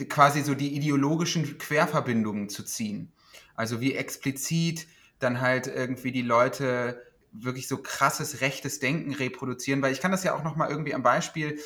quasi 0.09 0.43
so 0.43 0.55
die 0.55 0.75
ideologischen 0.75 1.59
Querverbindungen 1.59 2.49
zu 2.49 2.63
ziehen. 2.63 3.13
Also, 3.55 3.81
wie 3.81 3.95
explizit 3.95 4.87
dann 5.19 5.41
halt 5.41 5.67
irgendwie 5.67 6.13
die 6.13 6.23
Leute 6.23 7.03
wirklich 7.33 7.69
so 7.69 7.79
krasses 7.79 8.41
rechtes 8.41 8.81
Denken 8.81 9.15
reproduzieren, 9.15 9.83
weil 9.83 9.93
ich 9.93 10.01
kann 10.01 10.11
das 10.11 10.25
ja 10.25 10.35
auch 10.35 10.43
noch 10.43 10.57
mal 10.57 10.69
irgendwie 10.69 10.95
am 10.95 11.03
Beispiel 11.03 11.59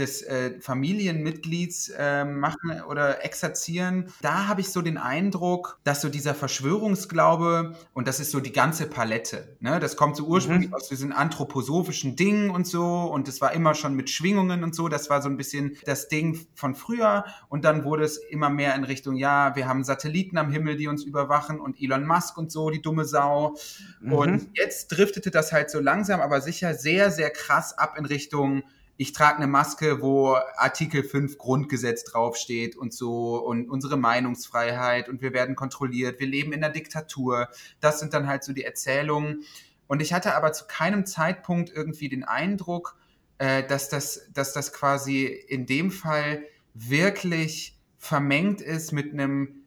des 0.00 0.22
äh, 0.22 0.60
Familienmitglieds 0.60 1.92
äh, 1.96 2.24
machen 2.24 2.82
oder 2.88 3.24
exerzieren, 3.24 4.06
da 4.22 4.48
habe 4.48 4.60
ich 4.60 4.70
so 4.70 4.82
den 4.82 4.98
Eindruck, 4.98 5.78
dass 5.84 6.00
so 6.00 6.08
dieser 6.08 6.34
Verschwörungsglaube, 6.34 7.76
und 7.94 8.08
das 8.08 8.18
ist 8.18 8.32
so 8.32 8.40
die 8.40 8.52
ganze 8.52 8.86
Palette, 8.86 9.56
ne? 9.60 9.78
das 9.78 9.96
kommt 9.96 10.16
so 10.16 10.24
ursprünglich 10.24 10.70
mhm. 10.70 10.74
aus 10.74 10.88
diesen 10.88 11.12
anthroposophischen 11.12 12.16
Dingen 12.16 12.50
und 12.50 12.66
so, 12.66 12.84
und 13.04 13.28
das 13.28 13.40
war 13.40 13.52
immer 13.52 13.74
schon 13.74 13.94
mit 13.94 14.10
Schwingungen 14.10 14.64
und 14.64 14.74
so, 14.74 14.88
das 14.88 15.08
war 15.10 15.22
so 15.22 15.28
ein 15.28 15.36
bisschen 15.36 15.76
das 15.84 16.08
Ding 16.08 16.46
von 16.54 16.74
früher, 16.74 17.24
und 17.48 17.64
dann 17.64 17.84
wurde 17.84 18.04
es 18.04 18.16
immer 18.16 18.50
mehr 18.50 18.74
in 18.74 18.84
Richtung, 18.84 19.14
ja, 19.16 19.54
wir 19.54 19.68
haben 19.68 19.84
Satelliten 19.84 20.36
am 20.38 20.50
Himmel, 20.50 20.76
die 20.76 20.88
uns 20.88 21.04
überwachen, 21.04 21.60
und 21.60 21.80
Elon 21.80 22.06
Musk 22.06 22.36
und 22.38 22.50
so, 22.50 22.70
die 22.70 22.82
dumme 22.82 23.04
Sau. 23.04 23.56
Mhm. 24.00 24.12
Und 24.12 24.48
jetzt 24.54 24.88
driftete 24.88 25.30
das 25.30 25.52
halt 25.52 25.70
so 25.70 25.80
langsam, 25.80 26.20
aber 26.20 26.40
sicher 26.40 26.74
sehr, 26.74 27.10
sehr 27.10 27.30
krass 27.30 27.76
ab 27.76 27.94
in 27.98 28.06
Richtung, 28.06 28.62
ich 29.00 29.14
trage 29.14 29.38
eine 29.38 29.46
Maske, 29.46 30.02
wo 30.02 30.36
Artikel 30.56 31.02
5 31.02 31.38
Grundgesetz 31.38 32.04
draufsteht 32.04 32.76
und 32.76 32.92
so 32.92 33.38
und 33.38 33.70
unsere 33.70 33.96
Meinungsfreiheit 33.96 35.08
und 35.08 35.22
wir 35.22 35.32
werden 35.32 35.56
kontrolliert, 35.56 36.20
wir 36.20 36.26
leben 36.26 36.52
in 36.52 36.60
der 36.60 36.68
Diktatur. 36.68 37.48
Das 37.80 37.98
sind 37.98 38.12
dann 38.12 38.26
halt 38.26 38.44
so 38.44 38.52
die 38.52 38.62
Erzählungen. 38.62 39.44
Und 39.86 40.02
ich 40.02 40.12
hatte 40.12 40.34
aber 40.34 40.52
zu 40.52 40.66
keinem 40.66 41.06
Zeitpunkt 41.06 41.72
irgendwie 41.74 42.10
den 42.10 42.24
Eindruck, 42.24 42.98
äh, 43.38 43.66
dass, 43.66 43.88
das, 43.88 44.28
dass 44.34 44.52
das 44.52 44.70
quasi 44.74 45.24
in 45.24 45.64
dem 45.64 45.90
Fall 45.90 46.42
wirklich 46.74 47.78
vermengt 47.96 48.60
ist 48.60 48.92
mit 48.92 49.14
einem 49.14 49.62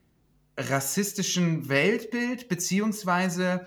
rassistischen 0.57 1.69
Weltbild, 1.69 2.49
beziehungsweise 2.49 3.65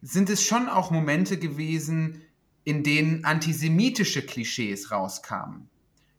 sind 0.00 0.30
es 0.30 0.42
schon 0.42 0.70
auch 0.70 0.90
Momente 0.90 1.38
gewesen, 1.38 2.23
in 2.64 2.82
denen 2.82 3.24
antisemitische 3.24 4.22
Klischees 4.22 4.90
rauskamen. 4.90 5.68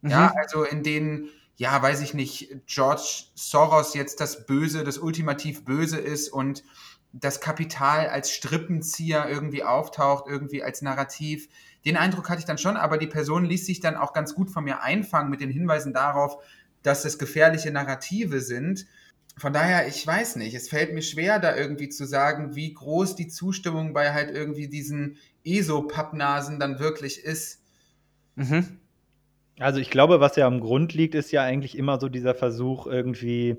Mhm. 0.02 0.10
Ja, 0.10 0.32
also 0.36 0.62
in 0.62 0.82
denen, 0.82 1.28
ja, 1.56 1.80
weiß 1.80 2.00
ich 2.00 2.14
nicht, 2.14 2.56
George 2.66 3.24
Soros 3.34 3.94
jetzt 3.94 4.20
das 4.20 4.46
Böse, 4.46 4.84
das 4.84 4.98
ultimativ 4.98 5.64
Böse 5.64 5.98
ist 5.98 6.28
und 6.28 6.62
das 7.12 7.40
Kapital 7.40 8.08
als 8.08 8.30
Strippenzieher 8.30 9.28
irgendwie 9.28 9.62
auftaucht, 9.64 10.24
irgendwie 10.28 10.62
als 10.62 10.82
Narrativ. 10.82 11.48
Den 11.84 11.96
Eindruck 11.96 12.28
hatte 12.28 12.40
ich 12.40 12.44
dann 12.46 12.58
schon, 12.58 12.76
aber 12.76 12.98
die 12.98 13.06
Person 13.06 13.44
ließ 13.44 13.64
sich 13.64 13.80
dann 13.80 13.96
auch 13.96 14.12
ganz 14.12 14.34
gut 14.34 14.50
von 14.50 14.64
mir 14.64 14.82
einfangen 14.82 15.30
mit 15.30 15.40
den 15.40 15.50
Hinweisen 15.50 15.92
darauf, 15.92 16.36
dass 16.82 17.04
es 17.04 17.18
gefährliche 17.18 17.70
Narrative 17.70 18.40
sind. 18.40 18.86
Von 19.38 19.52
daher, 19.52 19.86
ich 19.88 20.06
weiß 20.06 20.36
nicht, 20.36 20.54
es 20.54 20.68
fällt 20.68 20.94
mir 20.94 21.02
schwer, 21.02 21.38
da 21.38 21.56
irgendwie 21.56 21.88
zu 21.88 22.06
sagen, 22.06 22.54
wie 22.54 22.72
groß 22.72 23.16
die 23.16 23.28
Zustimmung 23.28 23.92
bei 23.92 24.12
halt 24.12 24.30
irgendwie 24.30 24.68
diesen 24.68 25.18
ESO-Pappnasen 25.46 26.58
dann 26.58 26.78
wirklich 26.78 27.22
ist. 27.22 27.62
Mhm. 28.34 28.80
Also 29.58 29.80
ich 29.80 29.88
glaube, 29.88 30.20
was 30.20 30.36
ja 30.36 30.46
am 30.46 30.60
Grund 30.60 30.92
liegt, 30.92 31.14
ist 31.14 31.32
ja 31.32 31.42
eigentlich 31.42 31.78
immer 31.78 31.98
so 31.98 32.10
dieser 32.10 32.34
Versuch, 32.34 32.86
irgendwie 32.86 33.56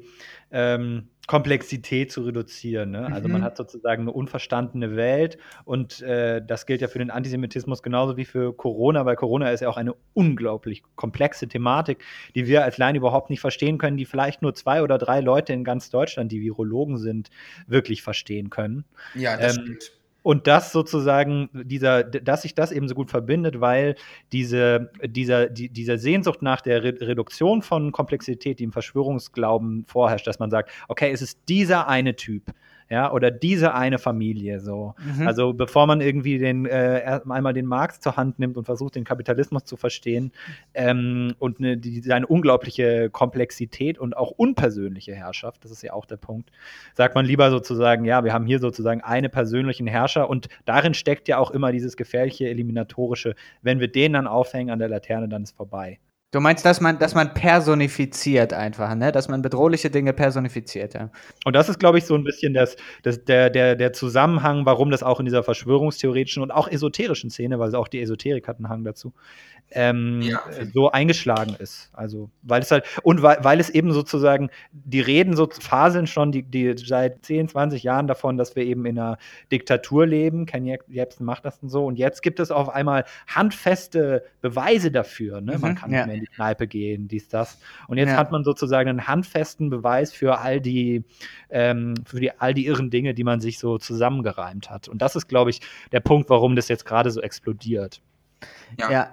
ähm, 0.52 1.10
Komplexität 1.26 2.12
zu 2.12 2.22
reduzieren. 2.22 2.92
Ne? 2.92 3.12
Also 3.12 3.28
man 3.28 3.42
mhm. 3.42 3.46
hat 3.46 3.58
sozusagen 3.58 4.04
eine 4.04 4.12
unverstandene 4.12 4.96
Welt 4.96 5.40
und 5.66 6.02
äh, 6.02 6.42
das 6.46 6.68
gilt 6.68 6.82
ja 6.82 6.88
für 6.88 7.00
den 7.00 7.10
Antisemitismus 7.10 7.82
genauso 7.84 8.16
wie 8.16 8.26
für 8.26 8.56
Corona, 8.56 9.06
weil 9.06 9.16
Corona 9.16 9.50
ist 9.50 9.60
ja 9.62 9.70
auch 9.70 9.78
eine 9.78 9.96
unglaublich 10.14 10.84
komplexe 10.96 11.48
Thematik, 11.48 12.04
die 12.36 12.48
wir 12.48 12.64
als 12.64 12.78
Laien 12.78 12.96
überhaupt 12.96 13.30
nicht 13.30 13.42
verstehen 13.42 13.78
können, 13.78 13.98
die 13.98 14.06
vielleicht 14.06 14.42
nur 14.42 14.54
zwei 14.54 14.84
oder 14.84 14.98
drei 14.98 15.20
Leute 15.20 15.52
in 15.52 15.66
ganz 15.66 15.90
Deutschland, 15.90 16.32
die 16.32 16.42
Virologen 16.42 16.98
sind, 16.98 17.30
wirklich 17.66 18.04
verstehen 18.04 18.50
können. 18.50 18.86
Ja, 19.16 19.36
das 19.36 19.58
ähm, 19.58 19.64
stimmt. 19.64 19.97
Und 20.28 20.46
das 20.46 20.74
sozusagen, 20.74 21.50
dieser, 21.54 22.04
dass 22.04 22.42
sich 22.42 22.54
das 22.54 22.74
eben 22.74 22.90
so 22.90 22.96
gut 22.96 23.10
verbindet, 23.10 23.62
weil 23.62 23.96
diese, 24.34 24.92
dieser, 25.02 25.48
die, 25.48 25.70
dieser 25.70 25.98
Sehnsucht 25.98 26.42
nach 26.42 26.60
der 26.60 26.84
Re 26.84 26.98
Reduktion 27.00 27.62
von 27.62 27.94
Komplexität, 27.94 28.60
die 28.60 28.66
im 28.66 28.74
Verschwörungsglauben 28.74 29.86
vorherrscht, 29.88 30.28
dass 30.28 30.40
man 30.40 30.52
sagt, 30.52 30.70
okay, 30.90 31.12
es 31.14 31.22
ist 31.22 31.40
dieser 31.48 31.88
eine 31.88 32.18
Typ, 32.18 32.44
ja, 32.90 33.12
oder 33.12 33.32
diese 33.32 33.74
eine 33.74 33.98
Familie 33.98 34.60
so. 34.60 34.96
Mhm. 35.18 35.28
Also 35.28 35.54
bevor 35.54 35.88
man 35.88 36.00
irgendwie 36.00 36.38
den 36.38 36.66
äh, 36.66 37.20
einmal 37.30 37.54
den 37.54 37.66
Marx 37.66 38.00
zur 38.00 38.16
Hand 38.16 38.40
nimmt 38.40 38.58
und 38.58 38.66
versucht, 38.66 38.96
den 38.96 39.04
Kapitalismus 39.04 39.66
zu 39.66 39.76
verstehen 39.76 40.32
ähm, 40.74 41.36
und 41.40 41.60
eine, 41.60 41.78
die, 41.78 42.02
seine 42.02 42.28
unglaubliche 42.28 43.10
Komplexität 43.10 43.98
und 44.00 44.16
auch 44.16 44.32
unpersönliche 44.32 45.14
Herrschaft, 45.14 45.64
das 45.66 45.72
ist 45.72 45.82
ja 45.82 45.94
auch 45.94 46.06
der 46.06 46.18
Punkt, 46.18 46.52
sagt 46.94 47.16
man 47.16 47.26
lieber 47.26 47.50
sozusagen, 47.52 48.06
ja, 48.06 48.24
wir 48.24 48.34
haben 48.34 48.46
hier 48.46 48.60
sozusagen 48.60 49.02
eine 49.02 49.30
persönlichen 49.30 49.88
Herrscher 49.88 50.30
und 50.30 50.48
darin 50.66 50.94
steckt 50.94 51.28
ja 51.28 51.38
auch 51.40 51.52
immer 51.52 51.72
dieses 51.72 51.98
gefährliche 51.98 52.48
Eliminatorische. 52.48 53.36
Wenn 53.62 53.80
wir 53.80 53.90
den 53.90 54.14
dann 54.14 54.28
aufhängen 54.28 54.70
an 54.70 54.80
der 54.80 54.90
Laterne, 54.90 55.28
dann 55.28 55.44
ist 55.44 55.56
vorbei. 55.56 56.00
Du 56.32 56.42
meinst, 56.42 56.66
dass 56.66 56.82
man, 56.82 57.00
dass 57.00 57.16
man 57.16 57.34
personifiziert 57.34 58.52
einfach, 58.52 58.94
ne? 58.96 59.14
Dass 59.14 59.30
man 59.30 59.42
bedrohliche 59.42 59.90
Dinge 59.90 60.12
personifiziert, 60.12 60.94
ja. 60.94 61.10
Und 61.46 61.56
das 61.56 61.70
ist, 61.70 61.80
glaube 61.80 62.00
ich, 62.00 62.06
so 62.06 62.16
ein 62.16 62.26
bisschen 62.26 62.54
das, 62.54 62.76
das, 63.04 63.24
der, 63.24 63.50
der, 63.50 63.78
der 63.78 63.94
Zusammenhang, 63.94 64.66
warum 64.66 64.92
das 64.92 65.04
auch 65.04 65.22
in 65.22 65.26
dieser 65.26 65.44
verschwörungstheoretischen 65.44 66.44
und 66.44 66.52
auch 66.52 66.68
esoterischen 66.68 67.30
Szene, 67.30 67.60
weil 67.60 67.74
auch 67.76 67.88
die 67.88 68.02
Esoterik 68.02 68.50
hat 68.50 68.58
einen 68.58 68.68
Hang 68.68 68.84
dazu, 68.84 69.14
ähm, 69.72 70.22
ja. 70.22 70.42
so 70.74 70.92
eingeschlagen 70.92 71.56
ist. 71.60 71.90
Also, 71.94 72.30
weil 72.42 72.62
es 72.62 72.72
halt, 72.72 72.86
und 73.04 73.22
weil, 73.22 73.38
weil 73.42 73.60
es 73.60 73.70
eben 73.70 73.92
sozusagen, 73.92 74.50
die 74.72 75.02
reden 75.02 75.36
so 75.36 75.48
faseln 75.48 76.08
schon 76.08 76.32
die, 76.32 76.44
die 76.44 76.76
seit 76.78 77.26
10, 77.26 77.50
20 77.50 77.84
Jahren 77.84 78.08
davon, 78.08 78.38
dass 78.38 78.56
wir 78.56 78.64
eben 78.64 78.86
in 78.86 78.98
einer 78.98 79.18
Diktatur 79.52 80.06
leben. 80.06 80.46
Ken 80.46 80.66
Jebsen 80.88 81.26
macht 81.26 81.46
das 81.46 81.60
und 81.60 81.70
so. 81.70 81.86
Und 81.86 81.98
jetzt 81.98 82.22
gibt 82.22 82.40
es 82.40 82.52
auf 82.52 82.70
einmal 82.70 83.06
handfeste 83.28 84.24
Beweise 84.42 84.92
dafür. 84.92 85.42
Ne? 85.42 85.58
Man 85.60 85.72
mhm, 85.72 85.76
kann 85.76 85.92
ja. 85.92 86.00
nicht 86.00 86.08
mehr 86.08 86.16
in 86.16 86.22
die 86.22 86.28
Kneipe 86.28 86.68
gehen, 86.68 87.08
dies, 87.08 87.28
das. 87.28 87.60
Und 87.88 87.98
jetzt 87.98 88.10
ja. 88.10 88.18
hat 88.18 88.32
man 88.32 88.44
sozusagen 88.44 88.90
einen 88.90 89.08
handfesten 89.08 89.70
Beweis 89.70 90.14
für 90.14 90.40
all 90.40 90.62
die, 90.62 91.04
ähm, 91.50 91.96
für 92.06 92.20
die, 92.20 92.32
all 92.32 92.54
die 92.54 92.66
irren 92.68 92.90
Dinge, 92.90 93.14
die 93.14 93.24
man 93.24 93.42
sich 93.42 93.60
so 93.60 93.78
zusammengereimt 93.78 94.70
hat. 94.70 94.88
Und 94.88 95.02
das 95.02 95.16
ist, 95.16 95.28
glaube 95.28 95.50
ich, 95.50 95.60
der 95.92 96.00
Punkt, 96.00 96.30
warum 96.30 96.56
das 96.56 96.70
jetzt 96.70 96.86
gerade 96.86 97.12
so 97.12 97.22
explodiert. 97.22 98.02
Ja. 98.80 99.10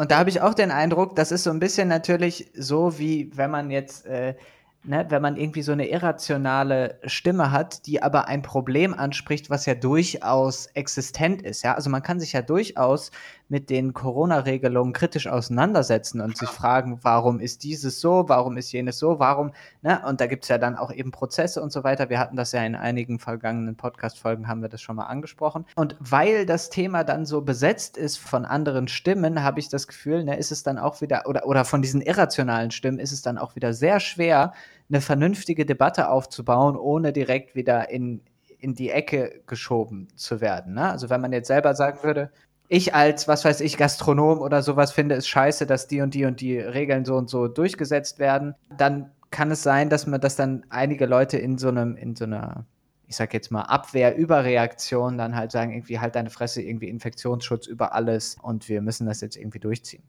Und 0.00 0.10
da 0.10 0.20
habe 0.20 0.30
ich 0.30 0.40
auch 0.40 0.54
den 0.54 0.70
Eindruck, 0.70 1.14
das 1.14 1.30
ist 1.30 1.42
so 1.42 1.50
ein 1.50 1.58
bisschen 1.58 1.86
natürlich 1.86 2.50
so, 2.54 2.98
wie 2.98 3.30
wenn 3.36 3.50
man 3.50 3.70
jetzt 3.70 4.06
äh, 4.06 4.34
ne, 4.82 5.04
wenn 5.10 5.20
man 5.20 5.36
irgendwie 5.36 5.60
so 5.60 5.72
eine 5.72 5.90
irrationale 5.90 6.98
Stimme 7.04 7.52
hat, 7.52 7.86
die 7.86 8.02
aber 8.02 8.26
ein 8.26 8.40
Problem 8.40 8.94
anspricht, 8.94 9.50
was 9.50 9.66
ja 9.66 9.74
durchaus 9.74 10.68
existent 10.68 11.42
ist. 11.42 11.62
Ja? 11.64 11.74
Also 11.74 11.90
man 11.90 12.02
kann 12.02 12.18
sich 12.18 12.32
ja 12.32 12.40
durchaus 12.40 13.10
mit 13.50 13.68
den 13.68 13.92
Corona-Regelungen 13.92 14.92
kritisch 14.92 15.26
auseinandersetzen 15.26 16.20
und 16.20 16.38
sich 16.38 16.48
fragen, 16.48 17.00
warum 17.02 17.40
ist 17.40 17.64
dieses 17.64 18.00
so, 18.00 18.24
warum 18.28 18.56
ist 18.56 18.70
jenes 18.70 18.98
so, 18.98 19.18
warum, 19.18 19.50
ne? 19.82 20.00
Und 20.06 20.20
da 20.20 20.28
gibt 20.28 20.44
es 20.44 20.48
ja 20.48 20.56
dann 20.56 20.76
auch 20.76 20.92
eben 20.92 21.10
Prozesse 21.10 21.60
und 21.60 21.72
so 21.72 21.82
weiter. 21.82 22.08
Wir 22.08 22.20
hatten 22.20 22.36
das 22.36 22.52
ja 22.52 22.64
in 22.64 22.76
einigen 22.76 23.18
vergangenen 23.18 23.76
Podcast-Folgen, 23.76 24.46
haben 24.46 24.62
wir 24.62 24.68
das 24.68 24.80
schon 24.80 24.94
mal 24.94 25.06
angesprochen. 25.06 25.66
Und 25.74 25.96
weil 25.98 26.46
das 26.46 26.70
Thema 26.70 27.02
dann 27.02 27.26
so 27.26 27.40
besetzt 27.42 27.96
ist 27.96 28.18
von 28.18 28.44
anderen 28.44 28.86
Stimmen, 28.86 29.42
habe 29.42 29.58
ich 29.58 29.68
das 29.68 29.88
Gefühl, 29.88 30.22
ne, 30.24 30.38
ist 30.38 30.52
es 30.52 30.62
dann 30.62 30.78
auch 30.78 31.00
wieder, 31.00 31.24
oder, 31.26 31.44
oder 31.46 31.64
von 31.64 31.82
diesen 31.82 32.00
irrationalen 32.00 32.70
Stimmen, 32.70 33.00
ist 33.00 33.12
es 33.12 33.20
dann 33.20 33.36
auch 33.36 33.56
wieder 33.56 33.72
sehr 33.72 33.98
schwer, 33.98 34.52
eine 34.88 35.00
vernünftige 35.00 35.66
Debatte 35.66 36.08
aufzubauen, 36.08 36.76
ohne 36.76 37.12
direkt 37.12 37.56
wieder 37.56 37.90
in, 37.90 38.22
in 38.60 38.74
die 38.74 38.90
Ecke 38.90 39.42
geschoben 39.46 40.06
zu 40.14 40.40
werden. 40.40 40.74
Ne? 40.74 40.88
Also 40.88 41.10
wenn 41.10 41.20
man 41.20 41.32
jetzt 41.32 41.48
selber 41.48 41.74
sagen 41.74 41.98
würde, 42.02 42.30
ich 42.72 42.94
als, 42.94 43.26
was 43.26 43.44
weiß 43.44 43.60
ich, 43.62 43.76
Gastronom 43.76 44.38
oder 44.38 44.62
sowas 44.62 44.92
finde 44.92 45.16
es 45.16 45.26
scheiße, 45.26 45.66
dass 45.66 45.88
die 45.88 46.02
und 46.02 46.14
die 46.14 46.24
und 46.24 46.40
die 46.40 46.56
Regeln 46.56 47.04
so 47.04 47.16
und 47.16 47.28
so 47.28 47.48
durchgesetzt 47.48 48.20
werden, 48.20 48.54
dann 48.78 49.10
kann 49.32 49.50
es 49.50 49.64
sein, 49.64 49.90
dass 49.90 50.06
man, 50.06 50.20
dass 50.20 50.36
dann 50.36 50.64
einige 50.68 51.06
Leute 51.06 51.36
in 51.36 51.58
so 51.58 51.66
einem, 51.66 51.96
in 51.96 52.14
so 52.14 52.24
einer, 52.24 52.64
ich 53.08 53.16
sag 53.16 53.34
jetzt 53.34 53.50
mal, 53.50 53.62
Abwehr-Überreaktion 53.62 55.18
dann 55.18 55.34
halt 55.34 55.50
sagen, 55.50 55.72
irgendwie 55.72 55.98
halt 55.98 56.14
deine 56.14 56.30
Fresse, 56.30 56.62
irgendwie 56.62 56.88
Infektionsschutz 56.88 57.66
über 57.66 57.92
alles 57.92 58.36
und 58.40 58.68
wir 58.68 58.82
müssen 58.82 59.04
das 59.04 59.20
jetzt 59.20 59.36
irgendwie 59.36 59.58
durchziehen. 59.58 60.04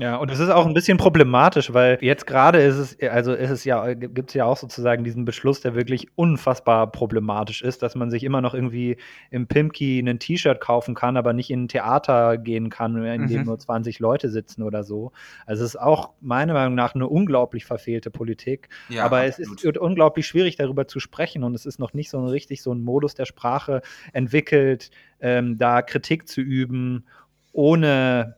Ja, 0.00 0.16
und 0.16 0.30
es 0.30 0.38
ist 0.38 0.50
auch 0.50 0.66
ein 0.66 0.74
bisschen 0.74 0.98
problematisch, 0.98 1.72
weil 1.72 1.98
jetzt 2.00 2.26
gerade 2.26 2.60
ist 2.62 2.76
es, 2.76 3.08
also 3.08 3.32
ist 3.32 3.50
es 3.50 3.64
ja, 3.64 3.94
gibt 3.94 4.30
es 4.30 4.34
ja 4.34 4.44
auch 4.44 4.56
sozusagen 4.56 5.04
diesen 5.04 5.24
Beschluss, 5.24 5.60
der 5.60 5.74
wirklich 5.74 6.08
unfassbar 6.14 6.90
problematisch 6.90 7.62
ist, 7.62 7.82
dass 7.82 7.94
man 7.94 8.10
sich 8.10 8.24
immer 8.24 8.40
noch 8.40 8.54
irgendwie 8.54 8.96
im 9.30 9.46
Pimki 9.46 10.00
ein 10.00 10.18
T-Shirt 10.18 10.60
kaufen 10.60 10.94
kann, 10.94 11.16
aber 11.16 11.32
nicht 11.32 11.50
in 11.50 11.64
ein 11.64 11.68
Theater 11.68 12.38
gehen 12.38 12.70
kann, 12.70 13.02
in 13.04 13.26
dem 13.26 13.40
mhm. 13.40 13.46
nur 13.46 13.58
20 13.58 13.98
Leute 13.98 14.28
sitzen 14.28 14.62
oder 14.62 14.84
so. 14.84 15.12
Also 15.46 15.64
es 15.64 15.74
ist 15.74 15.80
auch 15.80 16.10
meiner 16.20 16.54
Meinung 16.54 16.74
nach 16.74 16.94
eine 16.94 17.08
unglaublich 17.08 17.64
verfehlte 17.64 18.10
Politik. 18.10 18.68
Ja, 18.88 19.04
aber 19.04 19.20
absolut. 19.22 19.58
es 19.58 19.64
ist 19.64 19.78
unglaublich 19.78 20.26
schwierig, 20.26 20.56
darüber 20.56 20.86
zu 20.86 21.00
sprechen 21.00 21.42
und 21.44 21.54
es 21.54 21.66
ist 21.66 21.78
noch 21.78 21.92
nicht 21.92 22.10
so 22.10 22.18
ein, 22.18 22.26
richtig 22.26 22.62
so 22.62 22.72
ein 22.72 22.82
Modus 22.82 23.14
der 23.14 23.26
Sprache 23.26 23.82
entwickelt, 24.12 24.90
ähm, 25.20 25.58
da 25.58 25.82
Kritik 25.82 26.28
zu 26.28 26.40
üben, 26.40 27.04
ohne 27.52 28.37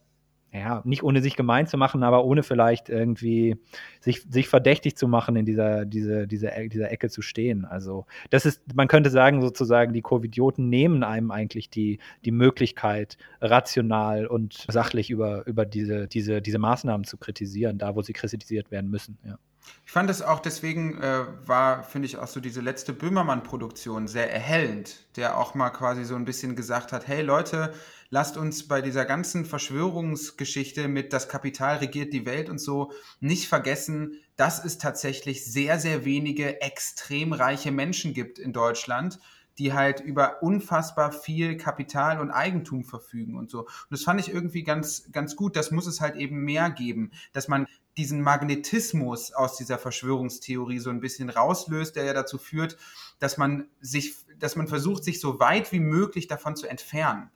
ja, 0.53 0.83
nicht 0.85 1.03
ohne 1.03 1.23
sich 1.23 1.37
gemein 1.37 1.67
zu 1.67 1.77
machen, 1.77 2.03
aber 2.03 2.25
ohne 2.25 2.43
vielleicht 2.43 2.89
irgendwie 2.89 3.57
sich, 4.01 4.23
sich 4.29 4.49
verdächtig 4.49 4.97
zu 4.97 5.07
machen, 5.07 5.37
in 5.37 5.47
dieser, 5.47 5.85
diese, 5.85 6.27
diese, 6.27 6.51
dieser 6.69 6.91
Ecke 6.91 7.09
zu 7.09 7.23
stehen. 7.23 7.65
Also, 7.65 8.07
das 8.31 8.47
ist, 8.47 8.61
man 8.75 8.89
könnte 8.89 9.11
sagen, 9.11 9.41
sozusagen, 9.43 9.93
die 9.93 10.03
Covidioten 10.03 10.69
nehmen 10.69 11.05
einem 11.05 11.31
eigentlich 11.31 11.71
die, 11.71 12.01
die 12.25 12.33
Möglichkeit, 12.33 13.17
rational 13.41 14.27
und 14.27 14.67
sachlich 14.69 15.11
über, 15.11 15.47
über 15.47 15.65
diese, 15.65 16.09
diese, 16.09 16.43
diese 16.43 16.59
Maßnahmen 16.59 17.05
zu 17.05 17.17
kritisieren, 17.17 17.79
da 17.79 17.95
wo 17.95 18.03
sie 18.03 18.13
kritisiert 18.13 18.71
werden 18.73 18.91
müssen. 18.91 19.19
Ja. 19.25 19.39
Ich 19.85 19.93
fand 19.93 20.09
es 20.11 20.23
auch 20.23 20.41
deswegen 20.41 21.01
äh, 21.01 21.25
war, 21.47 21.83
finde 21.83 22.07
ich, 22.07 22.19
auch 22.19 22.27
so 22.27 22.41
diese 22.41 22.61
letzte 22.61 22.93
Böhmermann-Produktion 22.93 24.09
sehr 24.09 24.33
erhellend, 24.33 25.07
der 25.17 25.37
auch 25.37 25.55
mal 25.55 25.71
quasi 25.71 26.05
so 26.05 26.15
ein 26.15 26.25
bisschen 26.25 26.57
gesagt 26.57 26.93
hat: 26.93 27.07
Hey 27.07 27.23
Leute, 27.23 27.73
lasst 28.11 28.37
uns 28.37 28.67
bei 28.67 28.83
dieser 28.83 29.05
ganzen 29.05 29.45
Verschwörungsgeschichte 29.45 30.89
mit 30.89 31.13
das 31.13 31.29
Kapital 31.29 31.79
regiert 31.79 32.13
die 32.13 32.27
Welt 32.27 32.51
und 32.51 32.59
so 32.59 32.93
nicht 33.21 33.49
vergessen, 33.49 34.17
dass 34.37 34.65
es 34.65 34.79
tatsächlich 34.79 35.47
sehr, 35.47 35.79
sehr 35.79 36.05
wenige 36.05 36.61
extrem 36.61 37.33
reiche 37.33 37.71
Menschen 37.71 38.13
gibt 38.13 38.39
in 38.39 38.53
Deutschland, 38.53 39.21
die 39.59 39.73
halt 39.73 40.01
über 40.01 40.43
unfassbar 40.43 41.13
viel 41.13 41.57
Kapital 41.57 42.21
und 42.21 42.31
Eigentum 42.31 42.83
verfügen 42.83 43.37
und 43.37 43.51
so. 43.51 43.61
Und 43.61 43.69
das 43.91 44.03
fand 44.03 44.21
ich 44.21 44.33
irgendwie 44.33 44.65
ganz, 44.65 45.11
ganz 45.13 45.37
gut. 45.37 45.55
Das 45.55 45.71
muss 45.71 45.87
es 45.87 46.01
halt 46.01 46.17
eben 46.17 46.45
mehr 46.45 46.71
geben, 46.71 47.13
dass 47.33 47.47
man 47.47 47.67
diesen 47.97 48.23
Magnetismus 48.23 49.33
aus 49.33 49.57
dieser 49.57 49.79
Verschwörungstheorie 49.79 50.79
so 50.79 50.91
ein 50.91 51.01
bisschen 51.01 51.29
rauslöst, 51.29 51.95
der 51.95 52.05
ja 52.05 52.15
dazu 52.15 52.39
führt, 52.39 52.77
dass 53.19 53.37
man 53.37 53.69
sich, 53.81 54.15
dass 54.39 54.57
man 54.57 54.67
versucht, 54.67 55.05
sich 55.05 55.21
so 55.21 55.39
weit 55.39 55.71
wie 55.73 55.81
möglich 55.81 56.27
davon 56.27 56.57
zu 56.57 56.67
entfernen 56.67 57.31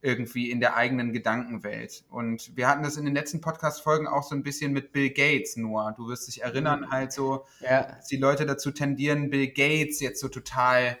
irgendwie 0.00 0.50
in 0.50 0.60
der 0.60 0.76
eigenen 0.76 1.12
Gedankenwelt. 1.12 2.04
Und 2.08 2.56
wir 2.56 2.68
hatten 2.68 2.82
das 2.82 2.96
in 2.96 3.04
den 3.04 3.14
letzten 3.14 3.40
Podcast-Folgen 3.40 4.06
auch 4.06 4.22
so 4.22 4.34
ein 4.34 4.42
bisschen 4.42 4.72
mit 4.72 4.92
Bill 4.92 5.10
Gates 5.10 5.56
nur. 5.56 5.92
Du 5.96 6.08
wirst 6.08 6.28
dich 6.28 6.42
erinnern, 6.42 6.82
mhm. 6.82 6.90
halt 6.90 7.12
so, 7.12 7.44
ja. 7.60 7.82
dass 7.82 8.06
die 8.06 8.16
Leute 8.16 8.46
dazu 8.46 8.70
tendieren, 8.70 9.30
Bill 9.30 9.48
Gates 9.48 10.00
jetzt 10.00 10.20
so 10.20 10.28
total, 10.28 10.98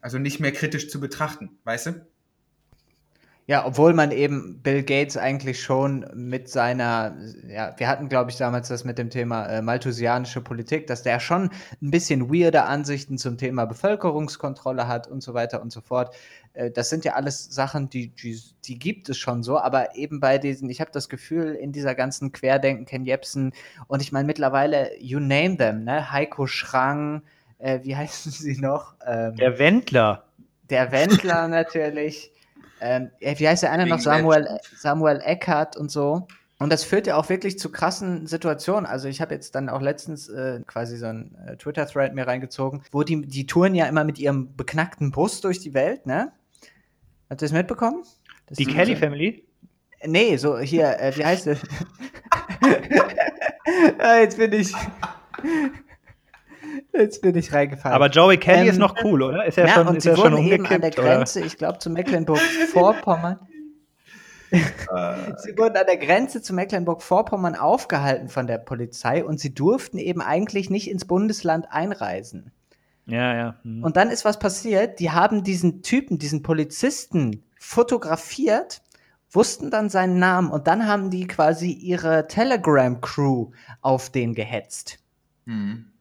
also 0.00 0.18
nicht 0.18 0.40
mehr 0.40 0.52
kritisch 0.52 0.90
zu 0.90 1.00
betrachten, 1.00 1.58
weißt 1.64 1.86
du? 1.86 2.06
Ja, 3.48 3.64
obwohl 3.64 3.94
man 3.94 4.10
eben 4.10 4.60
Bill 4.62 4.82
Gates 4.82 5.16
eigentlich 5.16 5.62
schon 5.62 6.04
mit 6.12 6.50
seiner, 6.50 7.16
ja, 7.48 7.72
wir 7.78 7.88
hatten, 7.88 8.10
glaube 8.10 8.30
ich, 8.30 8.36
damals 8.36 8.68
das 8.68 8.84
mit 8.84 8.98
dem 8.98 9.08
Thema 9.08 9.46
äh, 9.46 9.62
malthusianische 9.62 10.42
Politik, 10.42 10.86
dass 10.86 11.02
der 11.02 11.18
schon 11.18 11.48
ein 11.80 11.90
bisschen 11.90 12.28
weirde 12.28 12.64
Ansichten 12.64 13.16
zum 13.16 13.38
Thema 13.38 13.64
Bevölkerungskontrolle 13.64 14.86
hat 14.86 15.06
und 15.06 15.22
so 15.22 15.32
weiter 15.32 15.62
und 15.62 15.72
so 15.72 15.80
fort. 15.80 16.14
Äh, 16.52 16.70
das 16.70 16.90
sind 16.90 17.06
ja 17.06 17.14
alles 17.14 17.46
Sachen, 17.46 17.88
die, 17.88 18.08
die, 18.08 18.38
die 18.66 18.78
gibt 18.78 19.08
es 19.08 19.16
schon 19.16 19.42
so, 19.42 19.58
aber 19.58 19.96
eben 19.96 20.20
bei 20.20 20.36
diesen, 20.36 20.68
ich 20.68 20.82
habe 20.82 20.90
das 20.92 21.08
Gefühl, 21.08 21.54
in 21.54 21.72
dieser 21.72 21.94
ganzen 21.94 22.32
Querdenken, 22.32 22.84
Ken 22.84 23.06
Jebsen 23.06 23.54
und 23.86 24.02
ich 24.02 24.12
meine 24.12 24.26
mittlerweile, 24.26 24.90
you 25.00 25.20
name 25.20 25.56
them, 25.56 25.84
ne? 25.84 26.12
Heiko 26.12 26.46
Schrang, 26.46 27.22
äh, 27.56 27.80
wie 27.82 27.96
heißen 27.96 28.30
sie 28.30 28.60
noch? 28.60 28.94
Ähm, 29.06 29.36
der 29.36 29.58
Wendler. 29.58 30.24
Der 30.68 30.92
Wendler 30.92 31.48
natürlich. 31.48 32.30
Ähm, 32.80 33.10
wie 33.20 33.48
heißt 33.48 33.62
der 33.62 33.72
eine 33.72 33.86
noch? 33.86 34.00
Samuel, 34.00 34.58
Samuel 34.76 35.20
Eckert 35.24 35.76
und 35.76 35.90
so. 35.90 36.26
Und 36.60 36.72
das 36.72 36.82
führt 36.82 37.06
ja 37.06 37.16
auch 37.16 37.28
wirklich 37.28 37.58
zu 37.58 37.70
krassen 37.70 38.26
Situationen. 38.26 38.84
Also 38.84 39.06
ich 39.06 39.20
habe 39.20 39.32
jetzt 39.32 39.54
dann 39.54 39.68
auch 39.68 39.80
letztens 39.80 40.28
äh, 40.28 40.60
quasi 40.66 40.96
so 40.96 41.06
ein 41.06 41.36
äh, 41.46 41.56
Twitter-Thread 41.56 42.14
mir 42.14 42.26
reingezogen, 42.26 42.82
wo 42.90 43.04
die, 43.04 43.22
die 43.22 43.46
touren 43.46 43.76
ja 43.76 43.86
immer 43.86 44.02
mit 44.02 44.18
ihrem 44.18 44.56
beknackten 44.56 45.12
Bus 45.12 45.40
durch 45.40 45.60
die 45.60 45.72
Welt, 45.72 46.06
ne? 46.06 46.32
Habt 47.30 47.42
ihr 47.42 47.46
das 47.46 47.52
mitbekommen? 47.52 48.02
Das 48.46 48.58
die 48.58 48.66
Kelly 48.66 48.94
so, 48.94 49.00
Family? 49.00 49.46
Nee, 50.04 50.36
so 50.36 50.58
hier, 50.58 50.98
äh, 50.98 51.16
wie 51.16 51.24
heißt 51.24 51.46
es? 51.46 51.60
ah, 53.98 54.18
jetzt 54.18 54.36
bin 54.38 54.52
ich. 54.52 54.72
Jetzt 56.92 57.22
bin 57.22 57.36
ich 57.36 57.52
reingefallen. 57.52 57.94
Aber 57.94 58.08
Joey 58.08 58.38
Kelly 58.38 58.62
ähm, 58.62 58.68
ist 58.68 58.78
noch 58.78 58.94
cool, 59.04 59.22
oder? 59.22 59.44
Ist 59.44 59.58
er 59.58 59.66
ja, 59.66 59.74
schon, 59.74 59.88
und 59.88 59.96
ist 59.96 60.02
sie 60.02 60.10
er 60.10 60.16
schon 60.16 60.36
eben 60.38 60.66
an 60.66 60.80
der 60.80 60.90
Grenze, 60.90 61.38
oder? 61.40 61.46
ich 61.46 61.56
glaube, 61.56 61.78
zu 61.78 61.90
Mecklenburg-Vorpommern. 61.90 63.38
sie 64.50 65.58
wurden 65.58 65.76
an 65.76 65.86
der 65.86 65.98
Grenze 65.98 66.40
zu 66.40 66.54
Mecklenburg-Vorpommern 66.54 67.54
aufgehalten 67.54 68.28
von 68.28 68.46
der 68.46 68.58
Polizei 68.58 69.24
und 69.24 69.38
sie 69.40 69.54
durften 69.54 69.98
eben 69.98 70.22
eigentlich 70.22 70.70
nicht 70.70 70.90
ins 70.90 71.04
Bundesland 71.04 71.66
einreisen. 71.70 72.52
Ja, 73.06 73.34
ja. 73.34 73.56
Hm. 73.62 73.82
Und 73.82 73.96
dann 73.96 74.10
ist 74.10 74.24
was 74.24 74.38
passiert. 74.38 75.00
Die 75.00 75.10
haben 75.10 75.42
diesen 75.42 75.82
Typen, 75.82 76.18
diesen 76.18 76.42
Polizisten 76.42 77.42
fotografiert, 77.58 78.82
wussten 79.30 79.70
dann 79.70 79.90
seinen 79.90 80.18
Namen 80.18 80.50
und 80.50 80.66
dann 80.66 80.86
haben 80.86 81.10
die 81.10 81.26
quasi 81.26 81.72
ihre 81.72 82.26
Telegram-Crew 82.28 83.50
auf 83.80 84.10
den 84.10 84.34
gehetzt. 84.34 84.98
Mhm. 85.44 85.92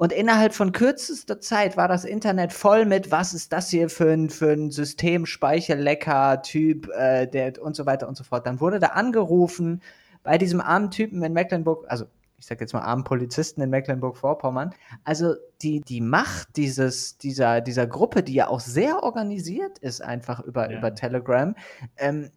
Und 0.00 0.14
innerhalb 0.14 0.54
von 0.54 0.72
kürzester 0.72 1.40
Zeit 1.42 1.76
war 1.76 1.86
das 1.86 2.06
Internet 2.06 2.54
voll 2.54 2.86
mit, 2.86 3.10
was 3.10 3.34
ist 3.34 3.52
das 3.52 3.68
hier 3.68 3.90
für 3.90 4.10
ein, 4.10 4.30
für 4.30 4.50
ein 4.50 4.70
System, 4.70 5.26
Speicherlecker, 5.26 6.40
Typ, 6.40 6.88
äh, 6.88 7.26
der, 7.26 7.62
und 7.62 7.76
so 7.76 7.84
weiter 7.84 8.08
und 8.08 8.16
so 8.16 8.24
fort. 8.24 8.46
Dann 8.46 8.60
wurde 8.60 8.78
da 8.78 8.86
angerufen 8.86 9.82
bei 10.22 10.38
diesem 10.38 10.62
armen 10.62 10.90
Typen 10.90 11.22
in 11.22 11.34
Mecklenburg, 11.34 11.84
also 11.86 12.06
ich 12.38 12.46
sag 12.46 12.62
jetzt 12.62 12.72
mal 12.72 12.80
armen 12.80 13.04
Polizisten 13.04 13.60
in 13.60 13.68
Mecklenburg-Vorpommern. 13.68 14.72
Also 15.04 15.34
die, 15.60 15.82
die 15.82 16.00
Macht 16.00 16.56
dieses, 16.56 17.18
dieser, 17.18 17.60
dieser 17.60 17.86
Gruppe, 17.86 18.22
die 18.22 18.32
ja 18.32 18.48
auch 18.48 18.60
sehr 18.60 19.02
organisiert 19.02 19.78
ist, 19.80 20.00
einfach 20.00 20.40
über, 20.40 20.70
ja. 20.70 20.78
über 20.78 20.94
Telegram, 20.94 21.54
ähm, 21.98 22.30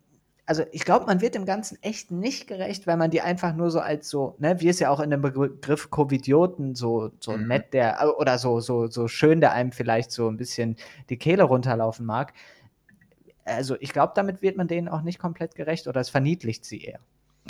also 0.46 0.64
ich 0.72 0.84
glaube, 0.84 1.06
man 1.06 1.22
wird 1.22 1.36
dem 1.36 1.46
Ganzen 1.46 1.78
echt 1.82 2.12
nicht 2.12 2.48
gerecht, 2.48 2.86
wenn 2.86 3.00
man 3.00 3.12
die 3.12 3.22
einfach 3.22 3.56
nur 3.56 3.72
so 3.72 3.80
als 3.80 4.10
so, 4.10 4.36
ne, 4.40 4.60
wie 4.60 4.68
es 4.68 4.80
ja 4.80 4.90
auch 4.90 5.00
in 5.00 5.10
dem 5.10 5.22
Begriff 5.22 5.90
Covidioten 5.90 6.76
so, 6.76 7.12
so 7.20 7.38
mhm. 7.38 7.48
nett 7.48 7.74
der, 7.74 8.18
oder 8.18 8.38
so, 8.38 8.60
so, 8.60 8.88
so 8.88 9.08
schön 9.08 9.40
der 9.40 9.54
einem 9.54 9.72
vielleicht 9.72 10.12
so 10.12 10.28
ein 10.28 10.38
bisschen 10.38 10.76
die 11.10 11.18
Kehle 11.18 11.44
runterlaufen 11.44 12.06
mag. 12.06 12.34
Also 13.46 13.76
ich 13.80 13.94
glaube, 13.94 14.14
damit 14.16 14.42
wird 14.42 14.58
man 14.58 14.68
denen 14.68 14.90
auch 14.90 15.02
nicht 15.02 15.20
komplett 15.20 15.56
gerecht 15.56 15.88
oder 15.88 16.02
es 16.02 16.10
verniedlicht 16.10 16.66
sie 16.66 16.84
eher. 16.84 17.00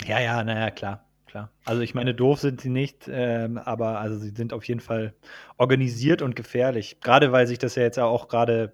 Ja, 0.04 0.20
ja, 0.20 0.42
naja, 0.44 0.70
klar 0.70 1.04
klar. 1.34 1.50
Also 1.64 1.80
ich 1.82 1.94
meine, 1.94 2.14
doof 2.14 2.38
sind 2.38 2.60
sie 2.60 2.70
nicht, 2.70 3.08
ähm, 3.08 3.58
aber 3.58 3.98
also 3.98 4.18
sie 4.18 4.30
sind 4.30 4.52
auf 4.52 4.64
jeden 4.64 4.78
Fall 4.78 5.14
organisiert 5.56 6.22
und 6.22 6.36
gefährlich. 6.36 7.00
Gerade 7.00 7.32
weil 7.32 7.48
sich 7.48 7.58
das 7.58 7.74
ja 7.74 7.82
jetzt 7.82 7.98
auch 7.98 8.28
gerade, 8.28 8.72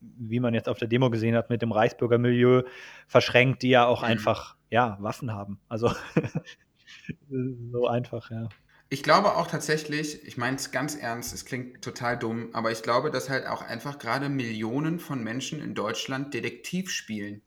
wie 0.00 0.38
man 0.38 0.52
jetzt 0.52 0.68
auf 0.68 0.78
der 0.78 0.88
Demo 0.88 1.08
gesehen 1.08 1.34
hat, 1.34 1.48
mit 1.48 1.62
dem 1.62 1.72
Reichsbürgermilieu 1.72 2.64
verschränkt, 3.06 3.62
die 3.62 3.70
ja 3.70 3.86
auch 3.86 4.02
mhm. 4.02 4.08
einfach, 4.08 4.56
ja, 4.70 4.98
Waffen 5.00 5.32
haben. 5.32 5.60
Also 5.70 5.92
so 7.72 7.86
einfach, 7.86 8.30
ja. 8.30 8.48
Ich 8.90 9.02
glaube 9.02 9.36
auch 9.36 9.46
tatsächlich, 9.46 10.26
ich 10.26 10.36
meine 10.36 10.56
es 10.56 10.72
ganz 10.72 10.94
ernst, 10.96 11.32
es 11.32 11.46
klingt 11.46 11.82
total 11.82 12.18
dumm, 12.18 12.50
aber 12.52 12.70
ich 12.70 12.82
glaube, 12.82 13.10
dass 13.10 13.30
halt 13.30 13.46
auch 13.46 13.62
einfach 13.62 13.98
gerade 13.98 14.28
Millionen 14.28 14.98
von 14.98 15.24
Menschen 15.24 15.62
in 15.62 15.74
Deutschland 15.74 16.34
Detektiv 16.34 16.90
spielen. 16.90 17.40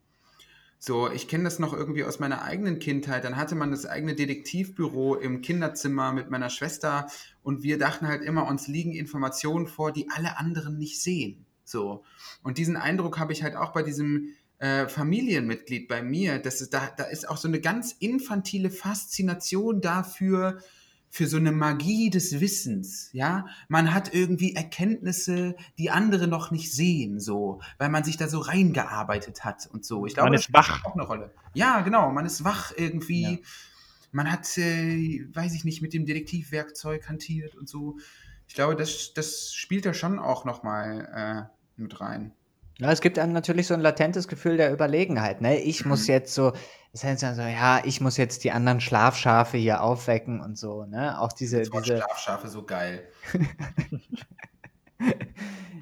So, 0.79 1.11
ich 1.11 1.27
kenne 1.27 1.45
das 1.45 1.57
noch 1.57 1.73
irgendwie 1.73 2.03
aus 2.03 2.19
meiner 2.19 2.43
eigenen 2.43 2.79
Kindheit. 2.79 3.23
Dann 3.23 3.35
hatte 3.35 3.55
man 3.55 3.71
das 3.71 3.85
eigene 3.85 4.15
Detektivbüro 4.15 5.15
im 5.15 5.41
Kinderzimmer 5.41 6.11
mit 6.11 6.29
meiner 6.29 6.49
Schwester 6.49 7.07
und 7.41 7.63
wir 7.63 7.79
dachten 7.79 8.07
halt 8.07 8.21
immer, 8.21 8.47
uns 8.47 8.67
liegen 8.67 8.93
Informationen 8.93 9.67
vor, 9.67 9.91
die 9.91 10.09
alle 10.11 10.37
anderen 10.37 10.77
nicht 10.77 11.01
sehen. 11.01 11.45
So. 11.63 12.03
Und 12.43 12.57
diesen 12.59 12.77
Eindruck 12.77 13.17
habe 13.17 13.33
ich 13.33 13.43
halt 13.43 13.55
auch 13.55 13.73
bei 13.73 13.81
diesem 13.81 14.35
äh, 14.59 14.87
Familienmitglied 14.87 15.87
bei 15.87 16.01
mir. 16.01 16.39
Das 16.39 16.61
ist, 16.61 16.73
da, 16.73 16.89
da 16.95 17.05
ist 17.05 17.27
auch 17.27 17.37
so 17.37 17.47
eine 17.47 17.59
ganz 17.59 17.93
infantile 17.93 18.69
Faszination 18.69 19.81
dafür, 19.81 20.59
für 21.09 21.27
so 21.27 21.37
eine 21.37 21.51
Magie 21.51 22.09
des 22.09 22.39
Wissens, 22.39 23.09
ja. 23.13 23.45
Man 23.69 23.93
hat 23.93 24.13
irgendwie 24.13 24.55
Erkenntnisse, 24.55 25.55
die 25.77 25.89
andere 25.89 26.27
noch 26.27 26.51
nicht 26.51 26.71
sehen, 26.73 27.19
so, 27.19 27.61
weil 27.77 27.89
man 27.89 28.03
sich 28.03 28.17
da 28.17 28.27
so 28.27 28.39
reingearbeitet 28.39 29.43
hat 29.45 29.67
und 29.71 29.85
so. 29.85 30.05
Ich 30.05 30.13
glaube, 30.13 30.29
man 30.29 30.39
ist 30.39 30.51
wach. 30.53 30.83
Auch 30.85 30.93
eine 30.93 31.03
Rolle. 31.03 31.33
Ja, 31.53 31.81
genau. 31.81 32.11
Man 32.11 32.25
ist 32.25 32.43
wach 32.43 32.71
irgendwie. 32.75 33.23
Ja. 33.23 33.37
Man 34.11 34.31
hat, 34.31 34.57
äh, 34.57 35.25
weiß 35.33 35.53
ich 35.53 35.65
nicht, 35.65 35.81
mit 35.81 35.93
dem 35.93 36.05
Detektivwerkzeug 36.05 37.07
hantiert 37.09 37.55
und 37.55 37.67
so. 37.67 37.97
Ich 38.47 38.55
glaube, 38.55 38.75
das, 38.75 39.13
das 39.13 39.53
spielt 39.53 39.85
da 39.85 39.93
schon 39.93 40.19
auch 40.19 40.45
noch 40.45 40.63
mal 40.63 41.49
äh, 41.49 41.81
mit 41.81 41.99
rein. 41.99 42.31
Ja, 42.79 42.91
es 42.91 43.01
gibt 43.01 43.17
einem 43.17 43.33
natürlich 43.33 43.67
so 43.67 43.73
ein 43.73 43.81
latentes 43.81 44.27
Gefühl 44.27 44.57
der 44.57 44.71
Überlegenheit. 44.71 45.41
Ne? 45.41 45.59
Ich 45.59 45.83
muss 45.85 46.07
mhm. 46.07 46.13
jetzt 46.13 46.33
so, 46.33 46.53
das 46.91 47.03
heißt 47.03 47.23
dann 47.23 47.35
so, 47.35 47.41
ja, 47.41 47.81
ich 47.83 48.01
muss 48.01 48.17
jetzt 48.17 48.43
die 48.43 48.51
anderen 48.51 48.81
Schlafschafe 48.81 49.57
hier 49.57 49.81
aufwecken 49.81 50.41
und 50.41 50.57
so. 50.57 50.85
Ne? 50.85 51.19
Auch 51.19 51.33
diese, 51.33 51.61
das 51.61 51.69
diese 51.69 51.97
Schlafschafe 51.97 52.47
so 52.47 52.63
geil. 52.63 53.07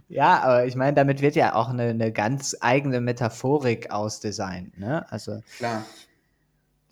ja, 0.08 0.40
aber 0.40 0.66
ich 0.66 0.76
meine, 0.76 0.94
damit 0.94 1.22
wird 1.22 1.36
ja 1.36 1.56
auch 1.56 1.70
eine, 1.70 1.90
eine 1.90 2.14
ganz 2.14 2.56
eigene 2.62 3.02
Metaphorik 3.02 3.92
ausdesignt. 3.92 4.78
Ne? 4.80 5.06
Also 5.12 5.42
klar. 5.58 5.84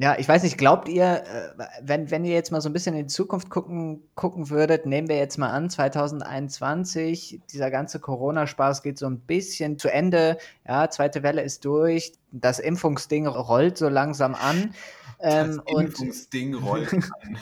Ja, 0.04 0.18
ich 0.20 0.28
weiß 0.28 0.44
nicht, 0.44 0.58
glaubt 0.58 0.90
ihr, 0.90 1.24
äh, 1.24 1.64
wenn, 1.82 2.12
wenn 2.12 2.26
ihr 2.26 2.34
jetzt 2.34 2.52
mal 2.52 2.60
so 2.60 2.68
ein 2.68 2.74
bisschen 2.74 2.94
in 2.94 3.04
die 3.04 3.08
Zukunft 3.08 3.50
gucken, 3.50 4.04
gucken 4.16 4.50
würdet, 4.50 4.86
nehmen 4.86 5.08
wir 5.08 5.16
jetzt 5.16 5.38
mal 5.38 5.50
an, 5.50 5.70
2021, 5.70 7.40
dieser 7.50 7.72
ganze 7.72 8.02
Corona-Spaß 8.02 8.84
geht 8.84 8.98
so 9.00 9.06
ein 9.06 9.22
bisschen 9.22 9.80
zu 9.80 9.90
Ende, 9.90 10.40
ja, 10.68 10.90
zweite 10.90 11.24
Welle 11.24 11.42
ist 11.42 11.64
durch, 11.64 12.12
das 12.34 12.60
Impfungsding 12.60 13.28
rollt 13.28 13.78
so 13.78 13.88
langsam 13.88 14.36
an. 14.36 14.74
Ähm, 15.19 15.61
das 15.65 15.80
Impfungsding 15.80 16.56
rollt 16.56 16.94
an. 16.94 17.03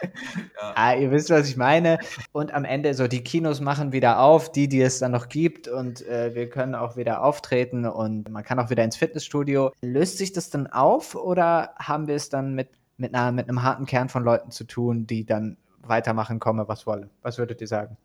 ja. 0.60 0.72
ah, 0.74 0.94
ihr 0.94 1.10
wisst, 1.10 1.30
was 1.30 1.48
ich 1.48 1.56
meine. 1.56 1.98
Und 2.32 2.52
am 2.52 2.64
Ende 2.64 2.94
so, 2.94 3.08
die 3.08 3.22
Kinos 3.22 3.60
machen 3.60 3.92
wieder 3.92 4.20
auf, 4.20 4.50
die, 4.52 4.68
die 4.68 4.80
es 4.80 4.98
dann 4.98 5.12
noch 5.12 5.28
gibt. 5.28 5.68
Und 5.68 6.06
äh, 6.06 6.34
wir 6.34 6.48
können 6.48 6.74
auch 6.74 6.96
wieder 6.96 7.22
auftreten 7.22 7.86
und 7.86 8.28
man 8.30 8.44
kann 8.44 8.58
auch 8.58 8.70
wieder 8.70 8.84
ins 8.84 8.96
Fitnessstudio. 8.96 9.72
Löst 9.80 10.18
sich 10.18 10.32
das 10.32 10.50
dann 10.50 10.66
auf 10.66 11.14
oder 11.14 11.74
haben 11.78 12.06
wir 12.06 12.14
es 12.14 12.28
dann 12.28 12.54
mit, 12.54 12.70
mit, 12.96 13.14
einer, 13.14 13.32
mit 13.32 13.48
einem 13.48 13.62
harten 13.62 13.86
Kern 13.86 14.08
von 14.08 14.24
Leuten 14.24 14.50
zu 14.50 14.64
tun, 14.64 15.06
die 15.06 15.24
dann 15.24 15.56
weitermachen, 15.82 16.38
komme, 16.40 16.68
was 16.68 16.86
wolle? 16.86 17.10
Was 17.22 17.38
würdet 17.38 17.60
ihr 17.60 17.66
sagen? 17.66 17.96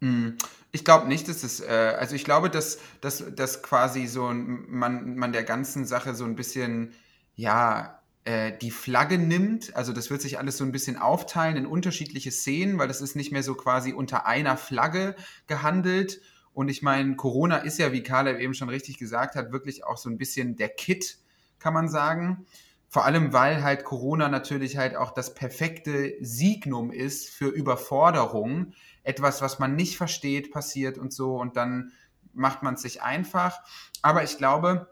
Hm, 0.00 0.38
ich 0.70 0.84
glaube 0.84 1.08
nicht, 1.08 1.28
dass 1.28 1.42
es, 1.42 1.60
äh, 1.60 1.96
also 1.98 2.14
ich 2.14 2.24
glaube, 2.24 2.50
dass, 2.50 2.78
dass, 3.00 3.24
dass 3.34 3.62
quasi 3.62 4.06
so 4.06 4.26
ein, 4.26 4.64
man, 4.68 5.16
man 5.16 5.32
der 5.32 5.42
ganzen 5.42 5.84
Sache 5.84 6.14
so 6.14 6.24
ein 6.24 6.36
bisschen, 6.36 6.92
ja, 7.38 8.02
äh, 8.24 8.58
die 8.58 8.72
Flagge 8.72 9.16
nimmt. 9.16 9.74
Also 9.76 9.92
das 9.92 10.10
wird 10.10 10.20
sich 10.20 10.38
alles 10.38 10.58
so 10.58 10.64
ein 10.64 10.72
bisschen 10.72 10.96
aufteilen 10.96 11.56
in 11.56 11.66
unterschiedliche 11.66 12.32
Szenen, 12.32 12.78
weil 12.78 12.88
das 12.88 13.00
ist 13.00 13.14
nicht 13.14 13.30
mehr 13.30 13.44
so 13.44 13.54
quasi 13.54 13.92
unter 13.92 14.26
einer 14.26 14.56
Flagge 14.56 15.14
gehandelt. 15.46 16.20
Und 16.52 16.68
ich 16.68 16.82
meine, 16.82 17.14
Corona 17.14 17.58
ist 17.58 17.78
ja, 17.78 17.92
wie 17.92 18.02
Caleb 18.02 18.40
eben 18.40 18.54
schon 18.54 18.68
richtig 18.68 18.98
gesagt 18.98 19.36
hat, 19.36 19.52
wirklich 19.52 19.84
auch 19.84 19.98
so 19.98 20.10
ein 20.10 20.18
bisschen 20.18 20.56
der 20.56 20.68
Kit, 20.68 21.18
kann 21.60 21.72
man 21.72 21.88
sagen. 21.88 22.44
Vor 22.88 23.04
allem, 23.04 23.32
weil 23.32 23.62
halt 23.62 23.84
Corona 23.84 24.28
natürlich 24.28 24.76
halt 24.76 24.96
auch 24.96 25.12
das 25.12 25.32
perfekte 25.34 26.14
Signum 26.20 26.90
ist 26.90 27.30
für 27.30 27.48
Überforderung. 27.48 28.72
Etwas, 29.04 29.42
was 29.42 29.60
man 29.60 29.76
nicht 29.76 29.96
versteht, 29.96 30.50
passiert 30.50 30.98
und 30.98 31.12
so. 31.12 31.36
Und 31.36 31.56
dann 31.56 31.92
macht 32.32 32.64
man 32.64 32.74
es 32.74 32.82
sich 32.82 33.00
einfach. 33.00 33.60
Aber 34.02 34.24
ich 34.24 34.38
glaube, 34.38 34.88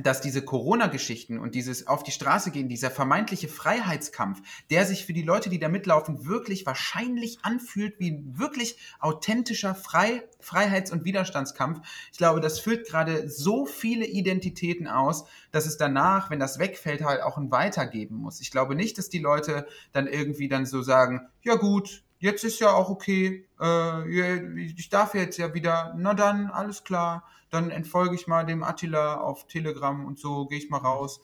dass 0.00 0.20
diese 0.20 0.42
Corona-Geschichten 0.42 1.38
und 1.38 1.54
dieses 1.54 1.86
auf 1.86 2.02
die 2.02 2.12
Straße 2.12 2.50
gehen, 2.50 2.68
dieser 2.68 2.90
vermeintliche 2.90 3.48
Freiheitskampf, 3.48 4.40
der 4.70 4.86
sich 4.86 5.04
für 5.04 5.12
die 5.12 5.22
Leute, 5.22 5.50
die 5.50 5.58
da 5.58 5.68
mitlaufen, 5.68 6.26
wirklich 6.26 6.64
wahrscheinlich 6.64 7.38
anfühlt 7.42 7.98
wie 7.98 8.12
ein 8.12 8.38
wirklich 8.38 8.78
authentischer 9.00 9.74
Frei 9.74 10.22
Freiheits- 10.40 10.90
und 10.90 11.04
Widerstandskampf. 11.04 11.86
Ich 12.10 12.18
glaube, 12.18 12.40
das 12.40 12.58
füllt 12.58 12.86
gerade 12.88 13.28
so 13.28 13.64
viele 13.64 14.06
Identitäten 14.06 14.88
aus, 14.88 15.24
dass 15.52 15.66
es 15.66 15.76
danach, 15.76 16.30
wenn 16.30 16.40
das 16.40 16.58
wegfällt, 16.58 17.04
halt 17.04 17.22
auch 17.22 17.36
ein 17.36 17.50
Weitergeben 17.50 18.16
muss. 18.16 18.40
Ich 18.40 18.50
glaube 18.50 18.74
nicht, 18.74 18.98
dass 18.98 19.08
die 19.08 19.20
Leute 19.20 19.66
dann 19.92 20.06
irgendwie 20.06 20.48
dann 20.48 20.66
so 20.66 20.82
sagen, 20.82 21.28
ja 21.42 21.54
gut, 21.54 22.02
jetzt 22.22 22.44
ist 22.44 22.60
ja 22.60 22.72
auch 22.72 22.88
okay, 22.88 23.46
äh, 23.60 24.56
ich 24.62 24.88
darf 24.88 25.14
jetzt 25.14 25.38
ja 25.38 25.54
wieder, 25.54 25.92
na 25.98 26.14
dann, 26.14 26.46
alles 26.46 26.84
klar, 26.84 27.24
dann 27.50 27.70
entfolge 27.70 28.14
ich 28.14 28.28
mal 28.28 28.46
dem 28.46 28.62
Attila 28.62 29.16
auf 29.16 29.48
Telegram 29.48 30.06
und 30.06 30.20
so 30.20 30.46
gehe 30.46 30.58
ich 30.58 30.70
mal 30.70 30.78
raus. 30.78 31.20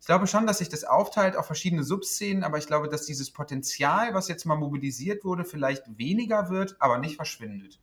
Ich 0.00 0.06
glaube 0.06 0.26
schon, 0.26 0.48
dass 0.48 0.58
sich 0.58 0.68
das 0.68 0.82
aufteilt 0.82 1.36
auf 1.36 1.46
verschiedene 1.46 1.84
Subszenen, 1.84 2.42
aber 2.42 2.58
ich 2.58 2.66
glaube, 2.66 2.88
dass 2.88 3.06
dieses 3.06 3.30
Potenzial, 3.30 4.12
was 4.12 4.26
jetzt 4.26 4.44
mal 4.44 4.56
mobilisiert 4.56 5.24
wurde, 5.24 5.44
vielleicht 5.44 5.84
weniger 5.98 6.50
wird, 6.50 6.74
aber 6.80 6.98
nicht 6.98 7.14
verschwindet. 7.14 7.78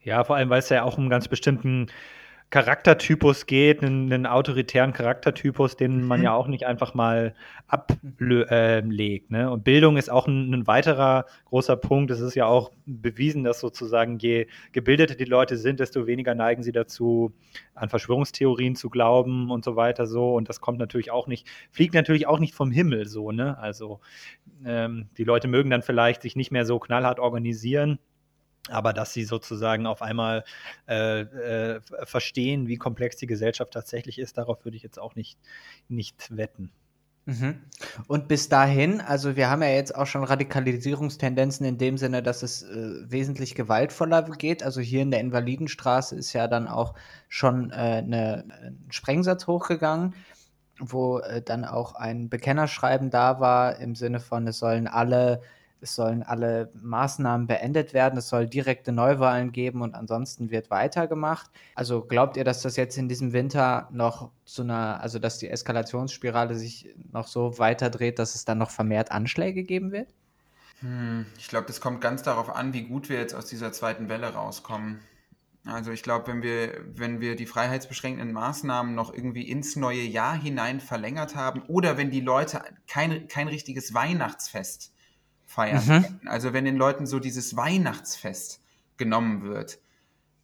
Ja, 0.00 0.24
vor 0.24 0.36
allem, 0.36 0.48
weil 0.48 0.60
es 0.60 0.70
ja 0.70 0.84
auch 0.84 0.96
einen 0.96 1.10
ganz 1.10 1.28
bestimmten 1.28 1.88
Charaktertypus 2.52 3.46
geht, 3.46 3.82
einen, 3.82 4.12
einen, 4.12 4.26
autoritären 4.26 4.92
Charaktertypus, 4.92 5.78
den 5.78 6.04
man 6.04 6.20
mhm. 6.20 6.24
ja 6.24 6.34
auch 6.34 6.48
nicht 6.48 6.66
einfach 6.66 6.92
mal 6.92 7.34
ablegt. 7.66 8.50
Äh, 8.50 8.82
ne? 9.32 9.50
Und 9.50 9.64
Bildung 9.64 9.96
ist 9.96 10.10
auch 10.10 10.26
ein, 10.26 10.52
ein, 10.52 10.66
weiterer 10.66 11.24
großer 11.46 11.76
Punkt. 11.76 12.10
Es 12.10 12.20
ist 12.20 12.34
ja 12.34 12.44
auch 12.44 12.70
bewiesen, 12.84 13.42
dass 13.42 13.58
sozusagen 13.58 14.18
je 14.18 14.48
gebildeter 14.72 15.14
die 15.14 15.24
Leute 15.24 15.56
sind, 15.56 15.80
desto 15.80 16.06
weniger 16.06 16.34
neigen 16.34 16.62
sie 16.62 16.72
dazu, 16.72 17.32
an 17.74 17.88
Verschwörungstheorien 17.88 18.76
zu 18.76 18.90
glauben 18.90 19.50
und 19.50 19.64
so 19.64 19.74
weiter 19.74 20.06
so. 20.06 20.34
Und 20.34 20.50
das 20.50 20.60
kommt 20.60 20.78
natürlich 20.78 21.10
auch 21.10 21.28
nicht, 21.28 21.48
fliegt 21.70 21.94
natürlich 21.94 22.26
auch 22.26 22.38
nicht 22.38 22.54
vom 22.54 22.70
Himmel 22.70 23.08
so. 23.08 23.32
Ne? 23.32 23.56
Also 23.56 24.00
ähm, 24.66 25.08
die 25.16 25.24
Leute 25.24 25.48
mögen 25.48 25.70
dann 25.70 25.80
vielleicht 25.80 26.20
sich 26.20 26.36
nicht 26.36 26.50
mehr 26.50 26.66
so 26.66 26.78
knallhart 26.78 27.18
organisieren 27.18 27.98
aber 28.68 28.92
dass 28.92 29.12
sie 29.12 29.24
sozusagen 29.24 29.86
auf 29.86 30.02
einmal 30.02 30.44
äh, 30.88 31.20
äh, 31.20 31.80
verstehen, 32.04 32.68
wie 32.68 32.76
komplex 32.76 33.16
die 33.16 33.26
Gesellschaft 33.26 33.72
tatsächlich 33.72 34.18
ist, 34.18 34.38
darauf 34.38 34.64
würde 34.64 34.76
ich 34.76 34.82
jetzt 34.82 34.98
auch 34.98 35.14
nicht, 35.14 35.38
nicht 35.88 36.36
wetten. 36.36 36.70
Mhm. 37.24 37.60
Und 38.08 38.26
bis 38.26 38.48
dahin, 38.48 39.00
also 39.00 39.36
wir 39.36 39.48
haben 39.48 39.62
ja 39.62 39.68
jetzt 39.68 39.94
auch 39.94 40.06
schon 40.06 40.24
Radikalisierungstendenzen 40.24 41.64
in 41.64 41.78
dem 41.78 41.96
Sinne, 41.96 42.22
dass 42.22 42.42
es 42.42 42.62
äh, 42.64 43.10
wesentlich 43.10 43.54
gewaltvoller 43.54 44.22
geht. 44.22 44.62
Also 44.62 44.80
hier 44.80 45.02
in 45.02 45.12
der 45.12 45.20
Invalidenstraße 45.20 46.16
ist 46.16 46.32
ja 46.32 46.48
dann 46.48 46.66
auch 46.66 46.94
schon 47.28 47.70
äh, 47.70 48.02
ein 48.04 48.86
Sprengsatz 48.90 49.46
hochgegangen, 49.46 50.14
wo 50.80 51.18
äh, 51.18 51.42
dann 51.42 51.64
auch 51.64 51.94
ein 51.94 52.28
Bekennerschreiben 52.28 53.10
da 53.10 53.38
war 53.38 53.78
im 53.78 53.94
Sinne 53.94 54.18
von, 54.18 54.48
es 54.48 54.58
sollen 54.58 54.88
alle 54.88 55.42
es 55.82 55.94
sollen 55.94 56.22
alle 56.22 56.70
Maßnahmen 56.80 57.46
beendet 57.46 57.92
werden, 57.92 58.18
es 58.18 58.28
soll 58.28 58.46
direkte 58.46 58.92
Neuwahlen 58.92 59.52
geben 59.52 59.82
und 59.82 59.94
ansonsten 59.94 60.50
wird 60.50 60.70
weitergemacht. 60.70 61.50
Also 61.74 62.02
glaubt 62.02 62.36
ihr, 62.36 62.44
dass 62.44 62.62
das 62.62 62.76
jetzt 62.76 62.96
in 62.96 63.08
diesem 63.08 63.32
Winter 63.32 63.88
noch 63.90 64.30
zu 64.44 64.62
einer, 64.62 65.00
also 65.00 65.18
dass 65.18 65.38
die 65.38 65.48
Eskalationsspirale 65.48 66.54
sich 66.54 66.94
noch 67.12 67.26
so 67.26 67.58
weiterdreht, 67.58 68.18
dass 68.18 68.34
es 68.34 68.44
dann 68.44 68.58
noch 68.58 68.70
vermehrt 68.70 69.10
Anschläge 69.10 69.64
geben 69.64 69.92
wird? 69.92 70.14
Hm, 70.80 71.26
ich 71.36 71.48
glaube, 71.48 71.66
das 71.66 71.80
kommt 71.80 72.00
ganz 72.00 72.22
darauf 72.22 72.54
an, 72.54 72.72
wie 72.72 72.82
gut 72.82 73.08
wir 73.08 73.18
jetzt 73.18 73.34
aus 73.34 73.46
dieser 73.46 73.72
zweiten 73.72 74.08
Welle 74.08 74.32
rauskommen. 74.32 75.00
Also 75.64 75.92
ich 75.92 76.02
glaube, 76.02 76.26
wenn 76.26 76.42
wir, 76.42 76.80
wenn 76.86 77.20
wir 77.20 77.36
die 77.36 77.46
freiheitsbeschränkenden 77.46 78.32
Maßnahmen 78.32 78.94
noch 78.94 79.14
irgendwie 79.14 79.48
ins 79.48 79.76
neue 79.76 80.02
Jahr 80.02 80.34
hinein 80.34 80.80
verlängert 80.80 81.36
haben 81.36 81.62
oder 81.68 81.96
wenn 81.96 82.10
die 82.10 82.20
Leute 82.20 82.62
kein, 82.88 83.28
kein 83.28 83.46
richtiges 83.46 83.94
Weihnachtsfest 83.94 84.91
feiern 85.52 85.82
mhm. 85.86 86.28
Also 86.28 86.52
wenn 86.52 86.64
den 86.64 86.76
Leuten 86.76 87.06
so 87.06 87.18
dieses 87.18 87.56
Weihnachtsfest 87.56 88.60
genommen 88.96 89.42
wird, 89.42 89.78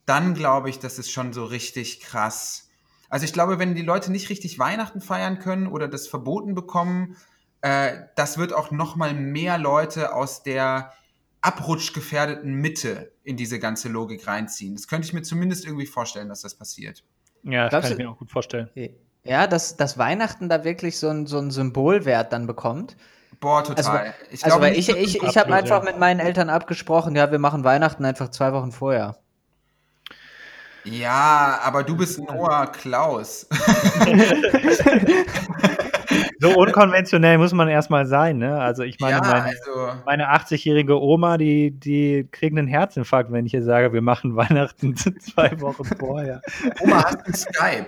dann 0.06 0.35
glaube 0.35 0.70
ich, 0.70 0.78
das 0.78 0.98
ist 0.98 1.10
schon 1.10 1.32
so 1.32 1.44
richtig 1.44 2.01
krass. 2.01 2.68
Also 3.09 3.24
ich 3.24 3.32
glaube, 3.32 3.59
wenn 3.59 3.74
die 3.74 3.82
Leute 3.82 4.12
nicht 4.12 4.30
richtig 4.30 4.59
Weihnachten 4.59 5.01
feiern 5.01 5.39
können 5.39 5.66
oder 5.66 5.89
das 5.89 6.09
verboten 6.09 6.55
bekommen, 6.55 7.16
äh, 7.62 8.02
das 8.16 8.39
wird 8.39 8.52
auch 8.52 8.70
noch 8.70 8.97
mal 8.97 9.14
mehr 9.14 9.59
Leute 9.59 10.14
aus 10.14 10.43
der 10.43 10.93
abrutschgefährdeten 11.40 12.55
Mitte 12.55 13.12
in 13.22 13.36
diese 13.36 13.59
ganze 13.59 13.89
Logik 13.89 14.26
reinziehen. 14.26 14.74
Das 14.74 14.89
könnte 14.89 15.06
ich 15.06 15.12
mir 15.12 15.22
zumindest 15.22 15.64
irgendwie 15.64 15.86
vorstellen, 15.86 16.28
dass 16.28 16.43
das 16.43 16.55
passiert. 16.55 17.05
Ja, 17.44 17.64
das 17.64 17.70
Glaubst 17.70 17.89
kann 17.89 17.98
ich 17.98 18.05
mir 18.05 18.10
auch 18.10 18.18
gut 18.18 18.30
vorstellen. 18.30 18.70
Ja, 19.24 19.47
dass, 19.47 19.76
dass 19.76 19.98
Weihnachten 19.98 20.48
da 20.48 20.64
wirklich 20.64 20.98
so 20.98 21.09
ein, 21.09 21.26
so 21.26 21.39
ein 21.39 21.51
Symbolwert 21.51 22.32
dann 22.32 22.47
bekommt. 22.47 22.97
Boah, 23.40 23.62
total. 23.62 23.98
Also, 23.98 24.12
ich, 24.31 24.44
also 24.44 24.59
glaube, 24.59 24.74
ich, 24.74 24.89
ich, 24.89 25.23
ich 25.23 25.36
habe 25.36 25.55
einfach 25.55 25.85
mit 25.85 25.98
meinen 25.98 26.20
Eltern 26.20 26.48
abgesprochen, 26.51 27.15
ja, 27.15 27.31
wir 27.31 27.39
machen 27.39 27.62
Weihnachten 27.65 28.05
einfach 28.05 28.31
zwei 28.31 28.52
Wochen 28.52 28.73
vorher. 28.73 29.16
Ja, 30.85 31.60
aber 31.62 31.85
du 31.85 31.97
bist 31.97 32.19
Noah 32.19 32.66
Klaus. 32.66 33.47
so 36.40 36.56
unkonventionell 36.56 37.39
muss 37.39 37.52
man 37.52 37.69
erstmal 37.69 38.06
sein, 38.06 38.39
ne? 38.39 38.60
Also 38.60 38.85
ich 38.85 38.98
meine, 38.98 39.16
ja, 39.16 39.23
meine, 39.23 39.44
also, 39.44 39.93
meine 40.06 40.32
80-jährige 40.32 40.98
Oma, 41.01 41.36
die, 41.36 41.73
die 41.73 42.27
kriegt 42.31 42.56
einen 42.56 42.69
Herzinfarkt, 42.69 43.32
wenn 43.32 43.44
ich 43.47 43.55
ihr 43.55 43.62
sage, 43.62 43.93
wir 43.93 44.02
machen 44.02 44.36
Weihnachten 44.36 44.97
zwei 44.97 45.60
Wochen 45.60 45.85
vorher. 45.85 46.40
Oma, 46.81 47.05
hast 47.05 47.27
du 47.27 47.32
Skype? 47.35 47.86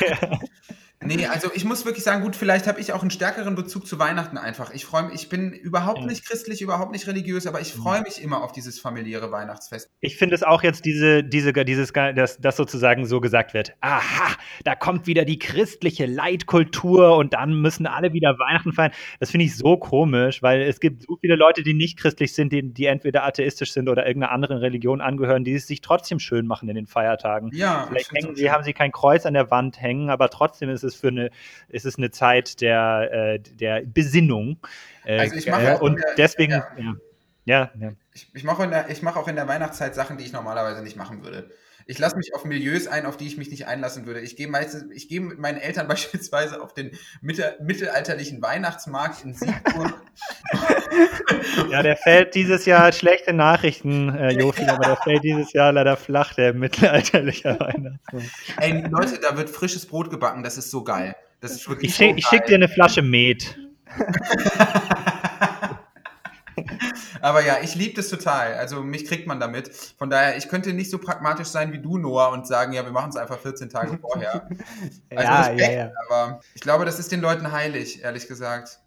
ja. 0.00 0.38
Nee, 1.04 1.26
also 1.26 1.50
ich 1.54 1.64
muss 1.64 1.84
wirklich 1.84 2.04
sagen, 2.04 2.22
gut, 2.22 2.36
vielleicht 2.36 2.66
habe 2.66 2.80
ich 2.80 2.92
auch 2.92 3.02
einen 3.02 3.10
stärkeren 3.10 3.54
Bezug 3.54 3.86
zu 3.86 3.98
Weihnachten 3.98 4.38
einfach. 4.38 4.72
Ich 4.72 4.84
freue 4.84 5.04
mich, 5.04 5.14
ich 5.14 5.28
bin 5.28 5.52
überhaupt 5.52 6.00
ja. 6.00 6.06
nicht 6.06 6.26
christlich, 6.26 6.62
überhaupt 6.62 6.92
nicht 6.92 7.06
religiös, 7.06 7.46
aber 7.46 7.60
ich 7.60 7.76
mhm. 7.76 7.82
freue 7.82 8.02
mich 8.02 8.22
immer 8.22 8.42
auf 8.42 8.52
dieses 8.52 8.80
familiäre 8.80 9.30
Weihnachtsfest. 9.30 9.90
Ich 10.00 10.16
finde 10.16 10.34
es 10.34 10.42
auch 10.42 10.62
jetzt 10.62 10.84
diese, 10.84 11.22
diese, 11.22 11.52
dieses, 11.52 11.92
dass 11.92 12.38
das 12.38 12.56
sozusagen 12.56 13.06
so 13.06 13.20
gesagt 13.20 13.54
wird. 13.54 13.74
Aha, 13.80 14.34
da 14.64 14.74
kommt 14.74 15.06
wieder 15.06 15.24
die 15.24 15.38
christliche 15.38 16.06
Leitkultur 16.06 17.16
und 17.16 17.34
dann 17.34 17.60
müssen 17.60 17.86
alle 17.86 18.12
wieder 18.12 18.38
Weihnachten 18.38 18.72
feiern. 18.72 18.92
Das 19.20 19.30
finde 19.30 19.46
ich 19.46 19.56
so 19.56 19.76
komisch, 19.76 20.42
weil 20.42 20.62
es 20.62 20.80
gibt 20.80 21.02
so 21.02 21.16
viele 21.20 21.36
Leute, 21.36 21.62
die 21.62 21.74
nicht 21.74 21.98
christlich 21.98 22.34
sind, 22.34 22.52
die, 22.52 22.72
die 22.72 22.86
entweder 22.86 23.24
atheistisch 23.24 23.72
sind 23.72 23.88
oder 23.88 24.06
irgendeiner 24.06 24.32
anderen 24.32 24.58
Religion 24.58 25.00
angehören, 25.00 25.44
die 25.44 25.54
es 25.54 25.66
sich 25.66 25.80
trotzdem 25.80 26.18
schön 26.18 26.46
machen 26.46 26.68
in 26.68 26.74
den 26.74 26.86
Feiertagen. 26.86 27.50
Ja, 27.52 27.86
vielleicht 27.88 28.12
hängen 28.12 28.34
sie, 28.36 28.50
haben 28.50 28.64
sie 28.64 28.72
kein 28.72 28.92
Kreuz 28.92 29.26
an 29.26 29.34
der 29.34 29.50
Wand 29.50 29.80
hängen, 29.80 30.10
aber 30.10 30.30
trotzdem 30.30 30.68
ist 30.70 30.84
es 30.84 30.93
es 30.94 31.00
für 31.00 31.08
eine, 31.08 31.30
ist 31.68 31.84
es 31.84 31.96
eine 31.96 32.10
Zeit 32.10 32.60
der, 32.60 33.10
äh, 33.12 33.38
der 33.38 33.82
Besinnung. 33.82 34.58
Äh, 35.04 35.20
also 35.20 35.36
ich 35.36 35.46
mache 35.46 35.78
und 35.78 35.96
der, 35.96 36.14
deswegen, 36.16 36.52
ja. 36.52 36.94
ja, 37.44 37.70
ja. 37.78 37.92
Ich, 38.12 38.28
ich 38.32 38.44
mache 38.44 38.86
mach 39.02 39.16
auch 39.16 39.28
in 39.28 39.36
der 39.36 39.48
Weihnachtszeit 39.48 39.94
Sachen, 39.94 40.18
die 40.18 40.24
ich 40.24 40.32
normalerweise 40.32 40.82
nicht 40.82 40.96
machen 40.96 41.22
würde. 41.22 41.50
Ich 41.86 41.98
lasse 41.98 42.16
mich 42.16 42.34
auf 42.34 42.44
Milieus 42.44 42.86
ein, 42.86 43.04
auf 43.04 43.16
die 43.16 43.26
ich 43.26 43.36
mich 43.36 43.50
nicht 43.50 43.66
einlassen 43.66 44.06
würde. 44.06 44.20
Ich 44.20 44.36
gehe 44.36 44.48
meistens, 44.48 44.90
ich 44.92 45.08
gehe 45.08 45.20
mit 45.20 45.38
meinen 45.38 45.58
Eltern 45.58 45.86
beispielsweise 45.88 46.62
auf 46.62 46.72
den 46.74 46.92
mittel, 47.20 47.56
mittelalterlichen 47.60 48.40
Weihnachtsmarkt 48.42 49.24
in 49.24 49.34
Siegburg. 49.34 49.94
ja, 51.70 51.82
der 51.82 51.96
fällt 51.96 52.34
dieses 52.34 52.64
Jahr 52.64 52.92
schlechte 52.92 53.32
Nachrichten, 53.32 54.14
äh, 54.14 54.30
Jofi, 54.30 54.64
aber 54.64 54.84
der 54.84 54.96
fällt 54.96 55.24
dieses 55.24 55.52
Jahr 55.52 55.72
leider 55.72 55.96
flach, 55.96 56.34
der 56.34 56.54
mittelalterliche 56.54 57.48
Weihnachtsmarkt. 57.60 58.30
Ey, 58.58 58.84
Leute, 58.88 59.18
da 59.20 59.36
wird 59.36 59.50
frisches 59.50 59.86
Brot 59.86 60.10
gebacken, 60.10 60.42
das 60.42 60.56
ist 60.56 60.70
so 60.70 60.84
geil. 60.84 61.14
Das 61.40 61.52
ist 61.52 61.68
wirklich 61.68 61.90
ich, 61.90 61.96
so 61.96 62.04
schick, 62.04 62.18
ich 62.18 62.26
schicke 62.26 62.46
dir 62.46 62.54
eine 62.54 62.68
Flasche 62.68 63.02
Met. 63.02 63.58
Aber 67.24 67.42
ja, 67.42 67.56
ich 67.62 67.74
liebe 67.74 67.94
das 67.94 68.10
total. 68.10 68.52
Also 68.52 68.82
mich 68.82 69.06
kriegt 69.06 69.26
man 69.26 69.40
damit. 69.40 69.70
Von 69.96 70.10
daher, 70.10 70.36
ich 70.36 70.46
könnte 70.50 70.74
nicht 70.74 70.90
so 70.90 70.98
pragmatisch 70.98 71.48
sein 71.48 71.72
wie 71.72 71.78
du, 71.78 71.96
Noah, 71.96 72.30
und 72.32 72.46
sagen, 72.46 72.74
ja, 72.74 72.84
wir 72.84 72.92
machen 72.92 73.08
es 73.08 73.16
einfach 73.16 73.38
14 73.38 73.70
Tage 73.70 73.98
vorher. 74.02 74.46
Also 75.08 75.22
ja, 75.24 75.40
Respekt, 75.40 75.60
ja, 75.60 75.72
ja. 75.72 75.92
aber 76.06 76.40
ich 76.54 76.60
glaube, 76.60 76.84
das 76.84 76.98
ist 76.98 77.12
den 77.12 77.22
Leuten 77.22 77.50
heilig, 77.50 78.04
ehrlich 78.04 78.28
gesagt. 78.28 78.78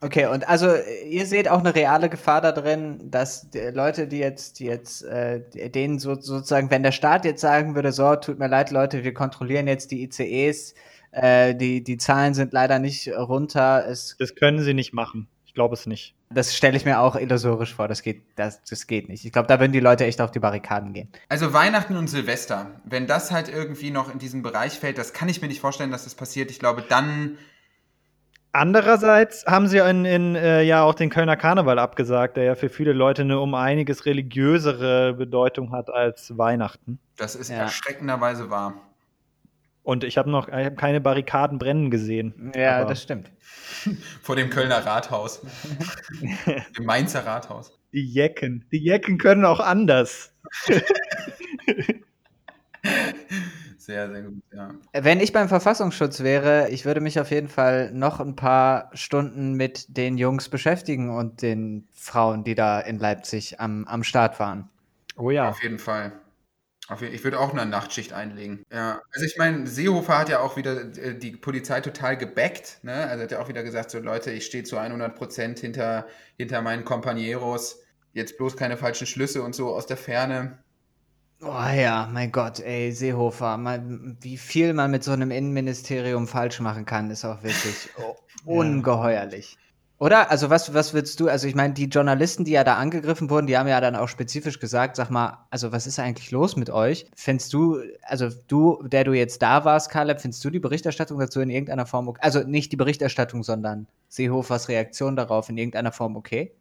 Okay, 0.00 0.26
und 0.26 0.48
also 0.48 0.74
ihr 1.08 1.24
seht 1.24 1.48
auch 1.48 1.60
eine 1.60 1.72
reale 1.72 2.08
Gefahr 2.08 2.40
da 2.40 2.50
drin, 2.50 3.12
dass 3.12 3.48
die 3.48 3.70
Leute, 3.72 4.08
die 4.08 4.18
jetzt, 4.18 4.58
die 4.58 4.64
jetzt, 4.64 5.04
äh, 5.04 5.70
denen 5.70 6.00
so, 6.00 6.16
sozusagen, 6.16 6.72
wenn 6.72 6.82
der 6.82 6.90
Staat 6.90 7.24
jetzt 7.24 7.40
sagen 7.40 7.76
würde, 7.76 7.92
so, 7.92 8.16
tut 8.16 8.40
mir 8.40 8.48
leid, 8.48 8.72
Leute, 8.72 9.04
wir 9.04 9.14
kontrollieren 9.14 9.68
jetzt 9.68 9.92
die 9.92 10.02
ICEs, 10.02 10.74
äh, 11.12 11.54
die, 11.54 11.84
die 11.84 11.96
Zahlen 11.96 12.34
sind 12.34 12.52
leider 12.52 12.80
nicht 12.80 13.08
runter. 13.16 13.86
Es 13.86 14.16
das 14.18 14.34
können 14.34 14.64
sie 14.64 14.74
nicht 14.74 14.92
machen 14.92 15.28
glaube 15.58 15.74
es 15.74 15.86
nicht. 15.86 16.14
Das 16.30 16.54
stelle 16.54 16.76
ich 16.76 16.84
mir 16.84 17.00
auch 17.00 17.16
illusorisch 17.16 17.74
vor. 17.74 17.88
Das 17.88 18.02
geht, 18.02 18.22
das, 18.36 18.62
das 18.62 18.86
geht 18.86 19.08
nicht. 19.08 19.24
Ich 19.24 19.32
glaube, 19.32 19.48
da 19.48 19.58
würden 19.58 19.72
die 19.72 19.80
Leute 19.80 20.04
echt 20.04 20.20
auf 20.20 20.30
die 20.30 20.38
Barrikaden 20.38 20.92
gehen. 20.92 21.08
Also 21.28 21.52
Weihnachten 21.52 21.96
und 21.96 22.06
Silvester, 22.06 22.80
wenn 22.84 23.08
das 23.08 23.32
halt 23.32 23.48
irgendwie 23.48 23.90
noch 23.90 24.08
in 24.12 24.20
diesen 24.20 24.44
Bereich 24.44 24.78
fällt, 24.78 24.98
das 24.98 25.12
kann 25.12 25.28
ich 25.28 25.42
mir 25.42 25.48
nicht 25.48 25.60
vorstellen, 25.60 25.90
dass 25.90 26.04
das 26.04 26.14
passiert. 26.14 26.52
Ich 26.52 26.60
glaube, 26.60 26.84
dann. 26.88 27.38
Andererseits 28.52 29.46
haben 29.46 29.66
sie 29.66 29.78
in, 29.78 30.04
in 30.04 30.36
äh, 30.36 30.62
ja 30.62 30.84
auch 30.84 30.94
den 30.94 31.10
Kölner 31.10 31.36
Karneval 31.36 31.80
abgesagt, 31.80 32.36
der 32.36 32.44
ja 32.44 32.54
für 32.54 32.68
viele 32.68 32.92
Leute 32.92 33.22
eine 33.22 33.40
um 33.40 33.56
einiges 33.56 34.06
religiösere 34.06 35.14
Bedeutung 35.14 35.72
hat 35.72 35.90
als 35.90 36.38
Weihnachten. 36.38 37.00
Das 37.16 37.34
ist 37.34 37.50
ja. 37.50 37.56
erschreckenderweise 37.56 38.48
wahr. 38.48 38.74
Und 39.88 40.04
ich 40.04 40.18
habe 40.18 40.28
noch 40.28 40.48
ich 40.48 40.66
hab 40.66 40.76
keine 40.76 41.00
Barrikaden 41.00 41.58
brennen 41.58 41.90
gesehen. 41.90 42.52
Ja, 42.54 42.84
das 42.84 43.02
stimmt. 43.02 43.32
Vor 44.22 44.36
dem 44.36 44.50
Kölner 44.50 44.84
Rathaus. 44.84 45.40
Im 46.78 46.84
Mainzer 46.84 47.24
Rathaus. 47.24 47.72
Die 47.94 48.04
Jecken. 48.04 48.66
Die 48.70 48.84
Jecken 48.84 49.16
können 49.16 49.46
auch 49.46 49.60
anders. 49.60 50.34
Sehr, 53.78 54.10
sehr 54.10 54.22
gut, 54.22 54.42
ja. 54.52 54.74
Wenn 54.92 55.20
ich 55.20 55.32
beim 55.32 55.48
Verfassungsschutz 55.48 56.20
wäre, 56.20 56.68
ich 56.68 56.84
würde 56.84 57.00
mich 57.00 57.18
auf 57.18 57.30
jeden 57.30 57.48
Fall 57.48 57.90
noch 57.90 58.20
ein 58.20 58.36
paar 58.36 58.90
Stunden 58.92 59.54
mit 59.54 59.96
den 59.96 60.18
Jungs 60.18 60.50
beschäftigen 60.50 61.08
und 61.08 61.40
den 61.40 61.88
Frauen, 61.94 62.44
die 62.44 62.54
da 62.54 62.78
in 62.80 62.98
Leipzig 62.98 63.58
am, 63.58 63.86
am 63.86 64.04
Start 64.04 64.38
waren. 64.38 64.68
Oh 65.16 65.30
ja. 65.30 65.48
Auf 65.48 65.62
jeden 65.62 65.78
Fall. 65.78 66.12
Ich 67.12 67.22
würde 67.22 67.38
auch 67.38 67.52
eine 67.52 67.66
Nachtschicht 67.66 68.12
einlegen. 68.14 68.64
Ja, 68.72 69.02
also 69.12 69.26
ich 69.26 69.36
meine, 69.36 69.66
Seehofer 69.66 70.18
hat 70.18 70.28
ja 70.30 70.40
auch 70.40 70.56
wieder 70.56 70.80
äh, 70.96 71.14
die 71.14 71.32
Polizei 71.32 71.80
total 71.80 72.16
gebackt. 72.16 72.78
Ne? 72.82 72.94
Also 72.94 73.24
hat 73.24 73.32
ja 73.32 73.40
auch 73.40 73.48
wieder 73.48 73.62
gesagt, 73.62 73.90
so 73.90 73.98
Leute, 73.98 74.30
ich 74.30 74.46
stehe 74.46 74.64
zu 74.64 74.78
100 74.78 75.14
Prozent 75.14 75.58
hinter, 75.58 76.06
hinter 76.38 76.62
meinen 76.62 76.84
Kompanieros. 76.84 77.82
Jetzt 78.14 78.38
bloß 78.38 78.56
keine 78.56 78.78
falschen 78.78 79.06
Schlüsse 79.06 79.42
und 79.42 79.54
so 79.54 79.74
aus 79.74 79.86
der 79.86 79.98
Ferne. 79.98 80.58
Oh 81.40 81.46
ja, 81.46 82.08
mein 82.10 82.32
Gott, 82.32 82.58
ey, 82.58 82.90
Seehofer, 82.90 83.58
man, 83.58 84.16
wie 84.20 84.38
viel 84.38 84.72
man 84.72 84.90
mit 84.90 85.04
so 85.04 85.12
einem 85.12 85.30
Innenministerium 85.30 86.26
falsch 86.26 86.58
machen 86.58 86.84
kann, 86.84 87.10
ist 87.10 87.24
auch 87.24 87.44
wirklich 87.44 87.90
ungeheuerlich. 88.44 89.56
Oder? 90.00 90.30
Also 90.30 90.48
was, 90.48 90.72
was 90.74 90.94
würdest 90.94 91.18
du, 91.18 91.28
also 91.28 91.48
ich 91.48 91.56
meine, 91.56 91.74
die 91.74 91.86
Journalisten, 91.86 92.44
die 92.44 92.52
ja 92.52 92.62
da 92.62 92.76
angegriffen 92.76 93.30
wurden, 93.30 93.48
die 93.48 93.58
haben 93.58 93.66
ja 93.66 93.80
dann 93.80 93.96
auch 93.96 94.08
spezifisch 94.08 94.60
gesagt, 94.60 94.94
sag 94.94 95.10
mal, 95.10 95.46
also 95.50 95.72
was 95.72 95.88
ist 95.88 95.98
eigentlich 95.98 96.30
los 96.30 96.54
mit 96.54 96.70
euch? 96.70 97.06
Findest 97.16 97.52
du, 97.52 97.80
also 98.02 98.28
du, 98.46 98.82
der 98.86 99.02
du 99.02 99.12
jetzt 99.12 99.42
da 99.42 99.64
warst, 99.64 99.90
Caleb, 99.90 100.20
findest 100.20 100.44
du 100.44 100.50
die 100.50 100.60
Berichterstattung 100.60 101.18
dazu 101.18 101.40
in 101.40 101.50
irgendeiner 101.50 101.86
Form, 101.86 102.06
okay? 102.06 102.20
also 102.22 102.40
nicht 102.40 102.70
die 102.70 102.76
Berichterstattung, 102.76 103.42
sondern 103.42 103.88
Seehofers 104.08 104.68
Reaktion 104.68 105.16
darauf 105.16 105.48
in 105.48 105.58
irgendeiner 105.58 105.92
Form 105.92 106.16
okay? 106.16 106.52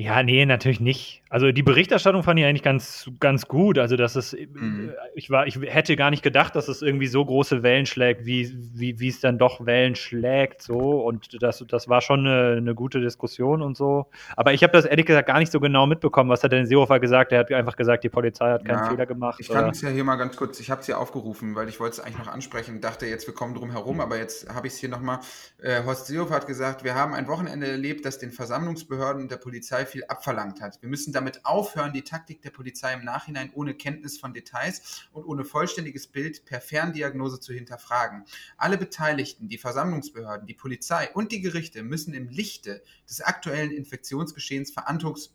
Ja, 0.00 0.22
nee, 0.22 0.46
natürlich 0.46 0.78
nicht. 0.78 1.24
Also 1.28 1.50
die 1.50 1.64
Berichterstattung 1.64 2.22
fand 2.22 2.38
ich 2.38 2.46
eigentlich 2.46 2.62
ganz, 2.62 3.10
ganz 3.18 3.48
gut. 3.48 3.80
Also 3.80 3.96
dass 3.96 4.14
es, 4.14 4.32
mhm. 4.32 4.92
ich 5.16 5.28
war, 5.28 5.48
ich 5.48 5.58
hätte 5.60 5.96
gar 5.96 6.10
nicht 6.10 6.22
gedacht, 6.22 6.54
dass 6.54 6.68
es 6.68 6.82
irgendwie 6.82 7.08
so 7.08 7.24
große 7.24 7.64
Wellen 7.64 7.84
schlägt, 7.84 8.24
wie, 8.24 8.56
wie, 8.74 9.00
wie 9.00 9.08
es 9.08 9.18
dann 9.18 9.38
doch 9.38 9.66
Wellen 9.66 9.96
schlägt, 9.96 10.62
so. 10.62 11.00
Und 11.00 11.42
das, 11.42 11.64
das 11.66 11.88
war 11.88 12.00
schon 12.00 12.20
eine, 12.20 12.58
eine 12.58 12.76
gute 12.76 13.00
Diskussion 13.00 13.60
und 13.60 13.76
so. 13.76 14.06
Aber 14.36 14.52
ich 14.52 14.62
habe 14.62 14.72
das 14.72 14.84
ehrlich 14.84 15.04
gesagt 15.04 15.26
gar 15.26 15.40
nicht 15.40 15.50
so 15.50 15.58
genau 15.58 15.84
mitbekommen. 15.88 16.30
Was 16.30 16.44
hat 16.44 16.52
denn 16.52 16.64
Seehofer 16.64 17.00
gesagt? 17.00 17.32
Er 17.32 17.40
hat 17.40 17.52
einfach 17.52 17.74
gesagt, 17.74 18.04
die 18.04 18.08
Polizei 18.08 18.52
hat 18.52 18.64
keinen 18.64 18.84
ja, 18.84 18.90
Fehler 18.90 19.06
gemacht. 19.06 19.40
Ich 19.40 19.48
kann 19.48 19.68
es 19.70 19.82
ja 19.82 19.88
hier 19.88 20.04
mal 20.04 20.14
ganz 20.14 20.36
kurz, 20.36 20.60
ich 20.60 20.70
habe 20.70 20.80
es 20.80 20.86
hier 20.86 21.00
aufgerufen, 21.00 21.56
weil 21.56 21.68
ich 21.68 21.80
wollte 21.80 21.94
es 21.94 22.00
eigentlich 22.00 22.18
noch 22.18 22.32
ansprechen, 22.32 22.80
dachte 22.80 23.06
jetzt, 23.06 23.26
wir 23.26 23.34
kommen 23.34 23.54
drum 23.54 23.72
herum, 23.72 23.98
aber 23.98 24.16
jetzt 24.16 24.48
habe 24.54 24.68
ich 24.68 24.74
es 24.74 24.78
hier 24.78 24.90
nochmal. 24.90 25.18
Äh, 25.60 25.82
Horst 25.82 26.06
Seehofer 26.06 26.36
hat 26.36 26.46
gesagt, 26.46 26.84
wir 26.84 26.94
haben 26.94 27.14
ein 27.14 27.26
Wochenende 27.26 27.66
erlebt, 27.66 28.04
das 28.04 28.20
den 28.20 28.30
Versammlungsbehörden 28.30 29.22
und 29.22 29.32
der 29.32 29.38
Polizei 29.38 29.87
viel 29.88 30.04
abverlangt 30.04 30.60
hat. 30.60 30.80
Wir 30.82 30.88
müssen 30.88 31.12
damit 31.12 31.44
aufhören, 31.44 31.92
die 31.92 32.02
Taktik 32.02 32.42
der 32.42 32.50
Polizei 32.50 32.92
im 32.92 33.04
Nachhinein 33.04 33.50
ohne 33.54 33.74
Kenntnis 33.74 34.18
von 34.18 34.32
Details 34.32 35.02
und 35.12 35.24
ohne 35.24 35.44
vollständiges 35.44 36.06
Bild 36.06 36.44
per 36.44 36.60
Ferndiagnose 36.60 37.40
zu 37.40 37.52
hinterfragen. 37.52 38.24
Alle 38.56 38.78
Beteiligten, 38.78 39.48
die 39.48 39.58
Versammlungsbehörden, 39.58 40.46
die 40.46 40.54
Polizei 40.54 41.10
und 41.12 41.32
die 41.32 41.40
Gerichte 41.40 41.82
müssen 41.82 42.14
im 42.14 42.28
Lichte 42.28 42.82
des 43.08 43.20
aktuellen 43.20 43.72
Infektionsgeschehens 43.72 44.72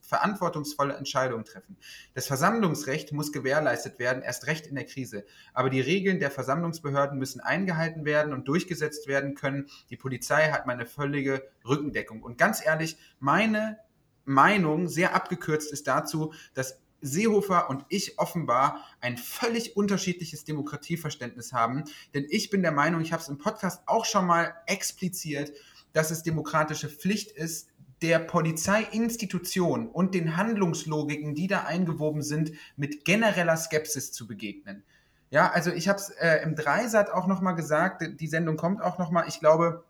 verantwortungsvolle 0.01 0.95
Entscheidungen 0.95 1.45
treffen. 1.45 1.77
Das 2.13 2.27
Versammlungsrecht 2.27 3.11
muss 3.11 3.31
gewährleistet 3.31 3.99
werden, 3.99 4.23
erst 4.23 4.47
recht 4.47 4.67
in 4.67 4.75
der 4.75 4.85
Krise. 4.85 5.25
Aber 5.53 5.69
die 5.69 5.81
Regeln 5.81 6.19
der 6.19 6.31
Versammlungsbehörden 6.31 7.17
müssen 7.17 7.41
eingehalten 7.41 8.05
werden 8.05 8.34
und 8.34 8.47
durchgesetzt 8.47 9.07
werden 9.07 9.35
können. 9.35 9.67
Die 9.89 9.97
Polizei 9.97 10.51
hat 10.51 10.67
meine 10.67 10.85
völlige 10.85 11.49
Rückendeckung. 11.67 12.21
Und 12.21 12.38
ganz 12.38 12.65
ehrlich, 12.65 12.97
meine 13.19 13.80
Meinung 14.26 14.88
sehr 14.88 15.16
abgekürzt 15.16 15.72
ist 15.72 15.88
dazu, 15.88 16.34
dass 16.54 16.80
Seehofer 17.02 17.70
und 17.70 17.86
ich 17.90 18.18
offenbar 18.18 18.84
ein 19.02 19.18
völlig 19.18 19.76
unterschiedliches 19.76 20.45
Demokratieverständnis 20.45 21.54
haben. 21.54 21.84
Denn 22.14 22.26
ich 22.30 22.50
bin 22.50 22.62
der 22.62 22.72
Meinung, 22.72 23.02
ich 23.02 23.12
habe 23.12 23.22
es 23.22 23.30
im 23.30 23.38
Podcast 23.38 23.84
auch 23.86 24.06
schon 24.06 24.26
mal 24.26 24.54
expliziert, 24.66 25.52
dass 25.91 26.12
es 26.12 26.24
demokratische 26.24 26.90
Pflicht 26.90 27.32
ist, 27.32 27.70
der 28.02 28.20
Polizeiinstitution 28.20 29.88
und 29.88 30.14
den 30.14 30.36
Handlungslogiken, 30.36 31.36
die 31.36 31.48
da 31.48 31.64
eingewoben 31.64 32.22
sind, 32.22 32.52
mit 32.76 33.06
genereller 33.06 33.56
Skepsis 33.56 34.12
zu 34.12 34.28
begegnen. 34.28 34.84
Ja, 35.30 35.50
also 35.52 35.72
ich 35.72 35.88
habe 35.88 36.00
es 36.00 36.10
äh, 36.10 36.44
im 36.44 36.56
Dreisat 36.56 37.10
auch 37.10 37.28
nochmal 37.28 37.56
gesagt, 37.56 38.04
die 38.20 38.28
Sendung 38.28 38.58
kommt 38.58 38.82
auch 38.82 39.00
nochmal. 39.00 39.26
Ich 39.28 39.40
glaube, 39.40 39.84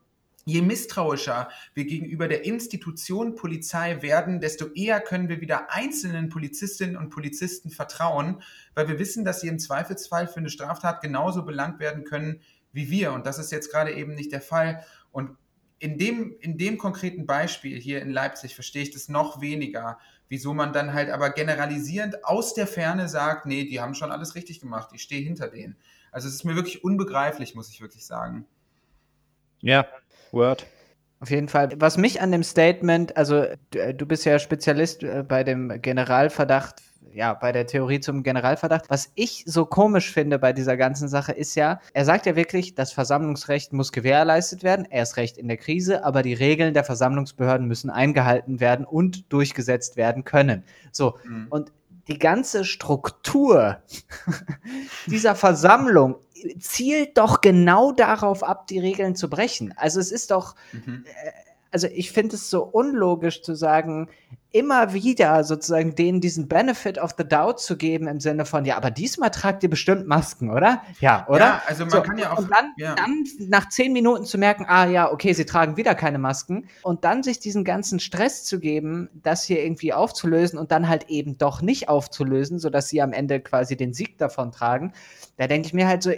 je 0.46 0.62
misstrauischer 0.62 1.50
wir 1.74 1.86
gegenüber 1.86 2.28
der 2.28 2.46
Institution 2.46 3.36
Polizei 3.36 4.02
werden, 4.02 4.42
desto 4.42 4.68
eher 4.74 5.00
können 5.00 5.30
wir 5.30 5.42
wieder 5.42 5.72
einzelnen 5.74 6.30
Polizistinnen 6.30 6.98
und 6.98 7.10
Polizisten 7.10 7.70
vertrauen, 7.70 8.42
weil 8.76 8.88
wir 8.88 9.00
wissen, 9.00 9.24
dass 9.26 9.42
sie 9.42 9.48
im 9.48 9.60
Zweifelsfall 9.60 10.28
für 10.28 10.38
eine 10.38 10.50
Straftat 10.50 11.02
genauso 11.02 11.44
belangt 11.44 11.80
werden 11.80 12.04
können 12.04 12.42
wie 12.74 12.90
wir. 12.90 13.14
Und 13.14 13.26
das 13.26 13.40
ist 13.40 13.52
jetzt 13.52 13.72
gerade 13.72 13.94
eben 13.94 14.16
nicht 14.16 14.32
der 14.32 14.42
Fall. 14.42 14.84
Und 15.12 15.38
in 15.80 15.98
dem, 15.98 16.36
in 16.40 16.58
dem 16.58 16.78
konkreten 16.78 17.26
Beispiel 17.26 17.80
hier 17.80 18.02
in 18.02 18.10
Leipzig 18.10 18.56
verstehe 18.56 18.84
ich 18.84 18.92
das 18.92 19.10
noch 19.10 19.42
weniger, 19.42 20.00
wieso 20.30 20.54
man 20.54 20.74
dann 20.74 20.94
halt 20.94 21.10
aber 21.10 21.30
generalisierend 21.30 22.26
aus 22.26 22.54
der 22.54 22.68
Ferne 22.68 23.08
sagt, 23.08 23.46
nee, 23.46 23.66
die 23.66 23.80
haben 23.80 23.94
schon 23.94 24.12
alles 24.12 24.36
richtig 24.36 24.60
gemacht, 24.60 24.90
ich 24.94 25.04
stehe 25.04 25.22
hinter 25.22 25.50
denen. 25.50 25.76
Also 26.12 26.28
es 26.28 26.36
ist 26.36 26.44
mir 26.44 26.56
wirklich 26.56 26.84
unbegreiflich, 26.84 27.54
muss 27.54 27.70
ich 27.70 27.82
wirklich 27.82 28.06
sagen. 28.06 28.46
Ja, 29.60 29.86
Word. 30.34 30.66
Auf 31.20 31.30
jeden 31.30 31.48
Fall. 31.48 31.70
Was 31.78 31.98
mich 31.98 32.20
an 32.20 32.32
dem 32.34 32.44
Statement, 32.44 33.16
also 33.16 33.46
du, 33.72 34.06
bist 34.06 34.26
ja 34.26 34.40
Spezialist 34.40 35.04
äh, 35.04 35.24
bei 35.26 35.46
dem 35.46 35.82
Generalverdacht, 35.82 36.82
ja, 37.14 37.34
bei 37.34 37.52
der 37.52 37.68
Theorie 37.68 38.00
zum 38.00 38.24
Generalverdacht. 38.24 38.90
Was 38.90 39.12
ich 39.16 39.44
so 39.48 39.66
komisch 39.66 40.12
finde 40.12 40.40
bei 40.40 40.54
dieser 40.54 40.78
ganzen 40.78 41.08
Sache 41.08 41.32
ist 41.32 41.56
ja, 41.56 41.80
er 41.94 42.06
sagt 42.06 42.26
ja 42.26 42.36
wirklich, 42.36 42.76
das 42.76 42.92
Versammlungsrecht 42.92 43.74
muss 43.74 43.92
gewährleistet 43.92 44.64
werden, 44.64 44.88
erst 44.90 45.18
recht 45.18 45.38
in 45.38 45.48
der 45.48 45.58
Krise, 45.58 46.04
aber 46.04 46.22
die 46.22 46.34
Regeln 46.34 46.74
der 46.74 46.84
Versammlungsbehörden 46.84 47.68
müssen 47.68 47.90
eingehalten 47.90 48.60
werden 48.60 48.86
und 48.86 49.32
durchgesetzt 49.32 49.98
werden 49.98 50.24
können. 50.24 50.64
So, 50.92 51.18
mhm. 51.26 51.48
und 51.50 51.72
die 52.08 52.20
ganze 52.20 52.66
Struktur 52.66 53.78
dieser 55.08 55.36
Versammlung 55.36 56.16
zielt 56.60 57.18
doch 57.18 57.42
genau 57.42 57.92
darauf 57.92 58.44
ab, 58.44 58.68
die 58.68 58.80
Regeln 58.80 59.16
zu 59.16 59.30
brechen. 59.30 59.74
Also 59.78 60.00
es 60.00 60.12
ist 60.12 60.32
doch, 60.32 60.56
mhm. 60.74 61.06
Äh, 61.06 61.32
also 61.74 61.88
ich 61.88 62.12
finde 62.12 62.36
es 62.36 62.50
so 62.50 62.64
unlogisch 62.64 63.42
zu 63.42 63.56
sagen, 63.56 64.08
immer 64.52 64.94
wieder 64.94 65.44
sozusagen 65.44 65.96
denen 65.96 66.22
diesen 66.22 66.48
Benefit 66.48 67.00
of 67.00 67.16
the 67.18 67.28
Doubt 67.28 67.60
zu 67.60 67.76
geben 67.76 68.08
im 68.08 68.20
Sinne 68.20 68.46
von, 68.46 68.66
ja, 68.66 68.78
aber 68.78 68.92
diesmal 68.92 69.32
tragt 69.32 69.64
ihr 69.64 69.70
bestimmt 69.70 70.08
Masken, 70.08 70.52
oder? 70.52 70.84
Ja, 71.00 71.26
oder? 71.28 71.40
Ja, 71.40 71.62
also 71.66 71.86
man 71.86 71.90
so, 71.90 72.02
kann 72.04 72.20
ja 72.20 72.32
auch. 72.32 72.38
Und 72.38 72.52
dann, 72.52 72.72
ja. 72.78 72.94
dann 72.94 73.24
nach 73.40 73.70
zehn 73.70 73.92
Minuten 73.92 74.26
zu 74.26 74.38
merken, 74.38 74.66
ah 74.68 74.86
ja, 74.86 75.12
okay, 75.12 75.34
sie 75.34 75.46
tragen 75.46 75.76
wieder 75.76 75.96
keine 75.96 76.20
Masken 76.20 76.68
und 76.84 77.04
dann 77.04 77.24
sich 77.24 77.40
diesen 77.40 77.64
ganzen 77.64 78.00
Stress 78.00 78.44
zu 78.44 78.60
geben, 78.60 79.10
das 79.16 79.44
hier 79.44 79.64
irgendwie 79.64 79.92
aufzulösen 79.92 80.60
und 80.60 80.72
dann 80.72 80.88
halt 80.88 81.10
eben 81.10 81.40
doch 81.40 81.64
nicht 81.64 81.90
aufzulösen, 81.90 82.60
sodass 82.60 82.90
sie 82.90 83.02
am 83.02 83.12
Ende 83.12 83.40
quasi 83.40 83.76
den 83.76 83.94
Sieg 83.94 84.20
davon 84.20 84.52
tragen. 84.52 84.94
Da 85.38 85.48
denke 85.48 85.66
ich 85.66 85.74
mir 85.74 85.88
halt 85.88 86.04
so, 86.04 86.12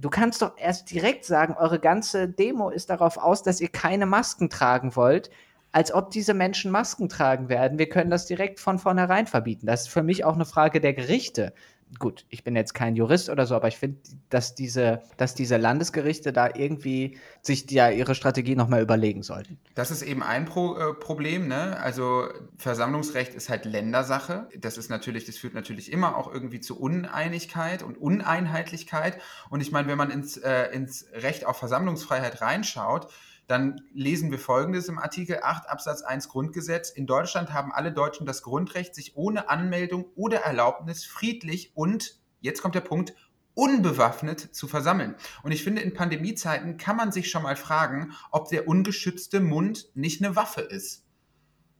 du 0.00 0.10
kannst 0.10 0.42
doch 0.42 0.52
erst 0.56 0.90
direkt 0.90 1.24
sagen, 1.24 1.54
eure 1.58 1.80
ganze 1.80 2.28
Demo 2.28 2.70
ist 2.70 2.90
darauf 2.90 3.18
aus, 3.18 3.42
dass 3.42 3.60
ihr 3.60 3.68
keine 3.68 4.06
Masken 4.06 4.48
tragen 4.48 4.94
wollt, 4.96 5.30
als 5.72 5.92
ob 5.92 6.10
diese 6.10 6.34
Menschen 6.34 6.70
Masken 6.70 7.08
tragen 7.08 7.48
werden. 7.48 7.78
Wir 7.78 7.88
können 7.88 8.10
das 8.10 8.26
direkt 8.26 8.60
von 8.60 8.78
vornherein 8.78 9.26
verbieten. 9.26 9.66
Das 9.66 9.82
ist 9.82 9.88
für 9.88 10.02
mich 10.02 10.24
auch 10.24 10.34
eine 10.34 10.44
Frage 10.44 10.80
der 10.80 10.94
Gerichte 10.94 11.52
gut, 11.98 12.26
ich 12.28 12.44
bin 12.44 12.56
jetzt 12.56 12.74
kein 12.74 12.96
Jurist 12.96 13.28
oder 13.28 13.46
so, 13.46 13.54
aber 13.54 13.68
ich 13.68 13.78
finde, 13.78 13.98
dass 14.28 14.54
diese, 14.54 15.02
dass 15.16 15.34
diese 15.34 15.56
Landesgerichte 15.56 16.32
da 16.32 16.50
irgendwie 16.54 17.18
sich 17.42 17.70
ja 17.70 17.90
ihre 17.90 18.14
Strategie 18.14 18.56
nochmal 18.56 18.82
überlegen 18.82 19.22
sollten. 19.22 19.58
Das 19.74 19.90
ist 19.90 20.02
eben 20.02 20.22
ein 20.22 20.44
Pro, 20.44 20.76
äh, 20.76 20.94
Problem, 20.94 21.48
ne? 21.48 21.78
Also 21.80 22.28
Versammlungsrecht 22.56 23.34
ist 23.34 23.48
halt 23.48 23.64
Ländersache. 23.64 24.48
Das 24.58 24.78
ist 24.78 24.90
natürlich, 24.90 25.24
das 25.24 25.38
führt 25.38 25.54
natürlich 25.54 25.90
immer 25.92 26.16
auch 26.16 26.32
irgendwie 26.32 26.60
zu 26.60 26.78
Uneinigkeit 26.78 27.82
und 27.82 27.96
Uneinheitlichkeit. 27.98 29.18
Und 29.50 29.60
ich 29.60 29.72
meine, 29.72 29.88
wenn 29.88 29.98
man 29.98 30.10
ins, 30.10 30.36
äh, 30.36 30.66
ins 30.72 31.06
Recht 31.12 31.46
auf 31.46 31.56
Versammlungsfreiheit 31.56 32.40
reinschaut, 32.40 33.08
dann 33.48 33.80
lesen 33.94 34.30
wir 34.30 34.38
Folgendes 34.38 34.88
im 34.88 34.98
Artikel 34.98 35.40
8 35.42 35.70
Absatz 35.70 36.02
1 36.02 36.28
Grundgesetz. 36.28 36.90
In 36.90 37.06
Deutschland 37.06 37.52
haben 37.52 37.72
alle 37.72 37.92
Deutschen 37.92 38.26
das 38.26 38.42
Grundrecht, 38.42 38.94
sich 38.94 39.16
ohne 39.16 39.48
Anmeldung 39.48 40.04
oder 40.14 40.40
Erlaubnis 40.40 41.06
friedlich 41.06 41.72
und, 41.74 42.20
jetzt 42.40 42.60
kommt 42.60 42.74
der 42.74 42.82
Punkt, 42.82 43.14
unbewaffnet 43.54 44.54
zu 44.54 44.68
versammeln. 44.68 45.16
Und 45.42 45.52
ich 45.52 45.64
finde, 45.64 45.80
in 45.80 45.94
Pandemiezeiten 45.94 46.76
kann 46.76 46.96
man 46.96 47.10
sich 47.10 47.30
schon 47.30 47.42
mal 47.42 47.56
fragen, 47.56 48.12
ob 48.30 48.50
der 48.50 48.68
ungeschützte 48.68 49.40
Mund 49.40 49.88
nicht 49.94 50.22
eine 50.22 50.36
Waffe 50.36 50.60
ist. 50.60 51.06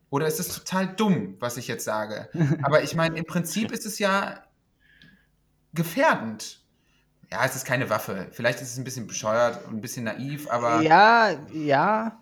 Oder 0.09 0.27
ist 0.27 0.40
es 0.40 0.49
total 0.49 0.97
dumm, 0.97 1.36
was 1.39 1.59
ich 1.59 1.69
jetzt 1.69 1.85
sage? 1.85 2.31
Aber 2.62 2.82
ich 2.82 2.95
meine, 2.97 3.19
im 3.19 3.27
Prinzip 3.27 3.73
ist 3.73 3.85
es 3.85 3.99
ja 3.99 4.43
gefährdend 5.74 6.66
ja, 7.30 7.44
es 7.44 7.56
ist 7.56 7.64
keine 7.64 7.90
Waffe. 7.90 8.26
Vielleicht 8.32 8.60
ist 8.62 8.72
es 8.72 8.78
ein 8.78 8.84
bisschen 8.84 9.06
bescheuert 9.06 9.64
und 9.66 9.74
ein 9.74 9.80
bisschen 9.80 10.05
naiv, 10.05 10.50
aber. 10.50 10.80
Ja, 10.82 11.30
ja. 11.52 12.18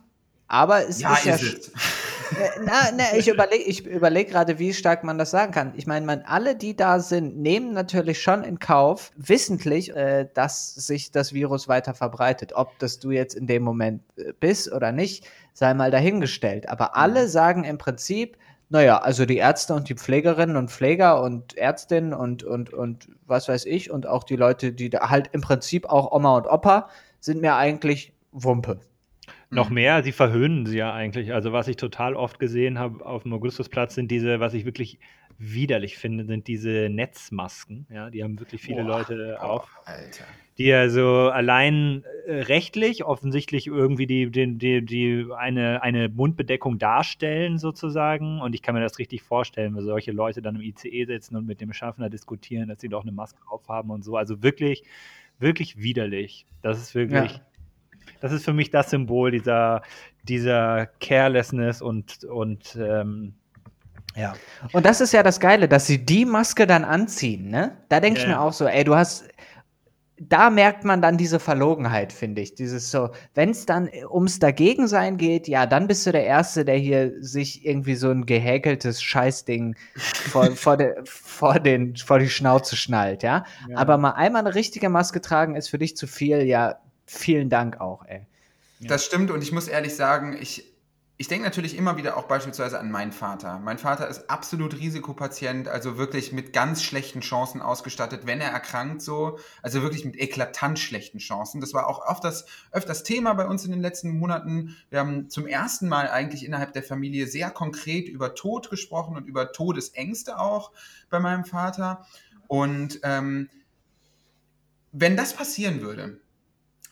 Aber 0.48 0.88
es 0.88 1.00
ja, 1.00 1.14
ist, 1.14 1.26
ist 1.26 1.26
ja. 1.26 1.34
Es. 1.34 1.72
Äh, 2.40 2.48
na, 2.64 2.90
na, 2.96 3.16
ich 3.16 3.28
überlege 3.28 3.62
ich 3.62 3.86
überleg 3.86 4.28
gerade, 4.28 4.58
wie 4.58 4.74
stark 4.74 5.04
man 5.04 5.16
das 5.16 5.30
sagen 5.30 5.52
kann. 5.52 5.72
Ich 5.76 5.86
meine, 5.86 6.04
man, 6.04 6.22
alle, 6.22 6.56
die 6.56 6.74
da 6.74 6.98
sind, 6.98 7.38
nehmen 7.38 7.72
natürlich 7.72 8.20
schon 8.20 8.42
in 8.42 8.58
Kauf, 8.58 9.12
wissentlich, 9.16 9.94
äh, 9.94 10.28
dass 10.34 10.74
sich 10.74 11.12
das 11.12 11.32
Virus 11.32 11.68
weiter 11.68 11.94
verbreitet. 11.94 12.52
Ob 12.54 12.76
das 12.80 12.98
du 12.98 13.12
jetzt 13.12 13.34
in 13.34 13.46
dem 13.46 13.62
Moment 13.62 14.02
äh, 14.16 14.32
bist 14.40 14.72
oder 14.72 14.90
nicht, 14.90 15.24
sei 15.52 15.72
mal 15.74 15.92
dahingestellt. 15.92 16.68
Aber 16.68 16.96
alle 16.96 17.22
mhm. 17.22 17.28
sagen 17.28 17.64
im 17.64 17.78
Prinzip, 17.78 18.36
naja, 18.68 18.98
also 18.98 19.26
die 19.26 19.36
Ärzte 19.36 19.74
und 19.74 19.88
die 19.88 19.94
Pflegerinnen 19.94 20.56
und 20.56 20.70
Pfleger 20.70 21.22
und 21.22 21.56
Ärztinnen 21.56 22.12
und, 22.12 22.43
und, 22.43 22.72
und 22.72 23.09
was 23.26 23.48
weiß 23.48 23.64
ich 23.66 23.90
und 23.90 24.06
auch 24.06 24.24
die 24.24 24.36
Leute, 24.36 24.72
die 24.72 24.90
da 24.90 25.09
halt 25.09 25.30
im 25.32 25.40
Prinzip 25.40 25.86
auch 25.86 26.10
Oma 26.12 26.36
und 26.36 26.47
Opa, 26.47 26.88
sind 27.20 27.40
mir 27.40 27.55
eigentlich 27.55 28.12
Wumpe. 28.32 28.80
Noch 29.51 29.70
mehr, 29.70 30.02
sie 30.02 30.12
verhöhnen 30.12 30.66
sie 30.66 30.78
ja 30.78 30.93
eigentlich. 30.93 31.32
Also 31.32 31.52
was 31.52 31.68
ich 31.68 31.76
total 31.76 32.14
oft 32.14 32.38
gesehen 32.40 32.78
habe 32.78 33.06
auf 33.06 33.22
dem 33.22 33.32
Augustusplatz 33.32 33.94
sind 33.94 34.10
diese, 34.10 34.40
was 34.40 34.55
ich 34.55 34.64
wirklich 34.64 34.98
widerlich 35.38 35.98
finde, 35.98 36.24
sind 36.24 36.48
diese 36.48 36.88
Netzmasken. 36.90 37.86
Ja, 37.90 38.10
die 38.10 38.24
haben 38.24 38.38
wirklich 38.40 38.60
viele 38.60 38.82
Boah, 38.82 38.98
Leute 38.98 39.38
auch. 39.40 39.68
Alter 39.84 40.24
die 40.58 40.72
also 40.72 41.28
allein 41.28 42.02
äh, 42.26 42.42
rechtlich 42.42 43.04
offensichtlich 43.04 43.66
irgendwie 43.66 44.06
die, 44.06 44.30
die, 44.30 44.56
die, 44.56 44.84
die 44.84 45.26
eine, 45.36 45.82
eine 45.82 46.08
Mundbedeckung 46.08 46.78
darstellen 46.78 47.58
sozusagen. 47.58 48.40
Und 48.40 48.54
ich 48.54 48.62
kann 48.62 48.74
mir 48.74 48.80
das 48.80 48.98
richtig 48.98 49.22
vorstellen, 49.22 49.76
wenn 49.76 49.84
solche 49.84 50.12
Leute 50.12 50.40
dann 50.40 50.56
im 50.56 50.62
ICE 50.62 51.04
sitzen 51.04 51.36
und 51.36 51.46
mit 51.46 51.60
dem 51.60 51.72
Schaffner 51.72 52.08
diskutieren, 52.08 52.68
dass 52.68 52.80
sie 52.80 52.88
doch 52.88 53.02
eine 53.02 53.12
Maske 53.12 53.40
aufhaben 53.46 53.90
und 53.90 54.02
so. 54.02 54.16
Also 54.16 54.42
wirklich, 54.42 54.84
wirklich 55.38 55.82
widerlich. 55.82 56.46
Das 56.62 56.78
ist 56.78 56.94
wirklich, 56.94 57.32
ja. 57.32 57.40
das 58.20 58.32
ist 58.32 58.44
für 58.44 58.54
mich 58.54 58.70
das 58.70 58.90
Symbol 58.90 59.30
dieser, 59.32 59.82
dieser 60.22 60.86
Carelessness 61.00 61.82
und, 61.82 62.24
und 62.24 62.78
ähm, 62.80 63.34
ja. 64.16 64.32
Und 64.72 64.86
das 64.86 65.02
ist 65.02 65.12
ja 65.12 65.22
das 65.22 65.40
Geile, 65.40 65.68
dass 65.68 65.86
sie 65.86 66.04
die 66.04 66.24
Maske 66.24 66.66
dann 66.66 66.84
anziehen, 66.84 67.50
ne? 67.50 67.76
Da 67.90 68.00
denke 68.00 68.20
yeah. 68.20 68.28
ich 68.28 68.34
mir 68.34 68.40
auch 68.40 68.54
so, 68.54 68.66
ey, 68.66 68.82
du 68.82 68.94
hast, 68.94 69.28
da 70.18 70.48
merkt 70.48 70.84
man 70.84 71.02
dann 71.02 71.18
diese 71.18 71.38
Verlogenheit, 71.38 72.12
finde 72.12 72.40
ich. 72.40 72.55
Dieses 72.55 72.90
so, 72.90 73.10
wenn 73.34 73.51
es 73.51 73.66
dann 73.66 73.90
ums 74.10 74.38
Dagegensein 74.38 75.18
geht, 75.18 75.47
ja, 75.47 75.66
dann 75.66 75.86
bist 75.86 76.06
du 76.06 76.12
der 76.12 76.24
Erste, 76.24 76.64
der 76.64 76.76
hier 76.76 77.12
sich 77.22 77.66
irgendwie 77.66 77.97
so 77.97 78.10
ein 78.10 78.24
gehäkeltes 78.24 79.02
Scheißding 79.02 79.76
vor, 79.97 80.47
vor, 80.52 80.76
de, 80.78 80.94
vor, 81.05 81.60
den, 81.60 81.97
vor 81.97 82.18
die 82.18 82.30
Schnauze 82.30 82.76
schnallt, 82.76 83.22
ja? 83.22 83.44
ja? 83.68 83.76
Aber 83.76 83.98
mal 83.98 84.12
einmal 84.12 84.40
eine 84.47 84.55
richtige 84.55 84.88
Maske 84.88 85.20
tragen 85.20 85.55
ist 85.55 85.68
für 85.68 85.78
dich 85.78 85.97
zu 85.97 86.06
viel, 86.06 86.43
ja, 86.43 86.76
vielen 87.05 87.51
Dank 87.51 87.80
auch, 87.80 88.05
ey. 88.06 88.26
Das 88.80 89.05
stimmt 89.05 89.30
und 89.30 89.43
ich 89.43 89.52
muss 89.52 89.68
ehrlich 89.68 89.94
sagen, 89.94 90.36
ich, 90.38 90.75
ich 91.18 91.28
denke 91.28 91.47
natürlich 91.47 91.78
immer 91.78 91.97
wieder 91.97 92.18
auch 92.18 92.24
beispielsweise 92.24 92.78
an 92.78 92.90
meinen 92.90 93.12
Vater. 93.12 93.59
Mein 93.59 93.78
Vater 93.78 94.06
ist 94.06 94.28
absolut 94.28 94.78
Risikopatient, 94.78 95.66
also 95.66 95.97
wirklich 95.97 96.32
mit 96.32 96.52
ganz 96.52 96.82
schlechten 96.82 97.20
Chancen 97.20 97.62
ausgestattet, 97.62 98.26
wenn 98.26 98.43
er 98.43 98.51
erkrankt 98.51 99.01
so, 99.01 99.38
also 99.62 99.80
wirklich 99.80 100.05
mit 100.05 100.16
eklatant 100.16 100.78
schlechten 100.78 101.16
Chancen. 101.16 101.62
Das 101.62 101.72
war 101.72 101.86
auch 101.86 102.06
oft 102.06 102.22
das, 102.22 102.44
öfters 102.70 103.02
Thema 103.02 103.32
bei 103.32 103.47
uns 103.47 103.64
in 103.64 103.70
den 103.70 103.80
letzten 103.80 104.18
Monaten. 104.18 104.76
Wir 104.90 104.98
haben 104.98 105.30
zum 105.30 105.47
ersten 105.47 105.88
Mal 105.88 106.10
eigentlich 106.10 106.44
innerhalb 106.44 106.74
der 106.74 106.82
Familie 106.82 107.26
sehr 107.26 107.51
konkret 107.51 108.10
über 108.10 108.34
Tod 108.34 108.68
gesprochen 108.68 109.16
und 109.16 109.26
über 109.26 109.52
Todesängste 109.52 110.38
auch 110.38 110.70
bei 111.09 111.18
meinem 111.18 111.47
Vater. 111.47 112.06
Und 112.47 113.01
ähm, 113.05 113.48
wenn 114.93 115.16
das 115.16 115.32
passieren 115.32 115.80
würde, 115.80 116.20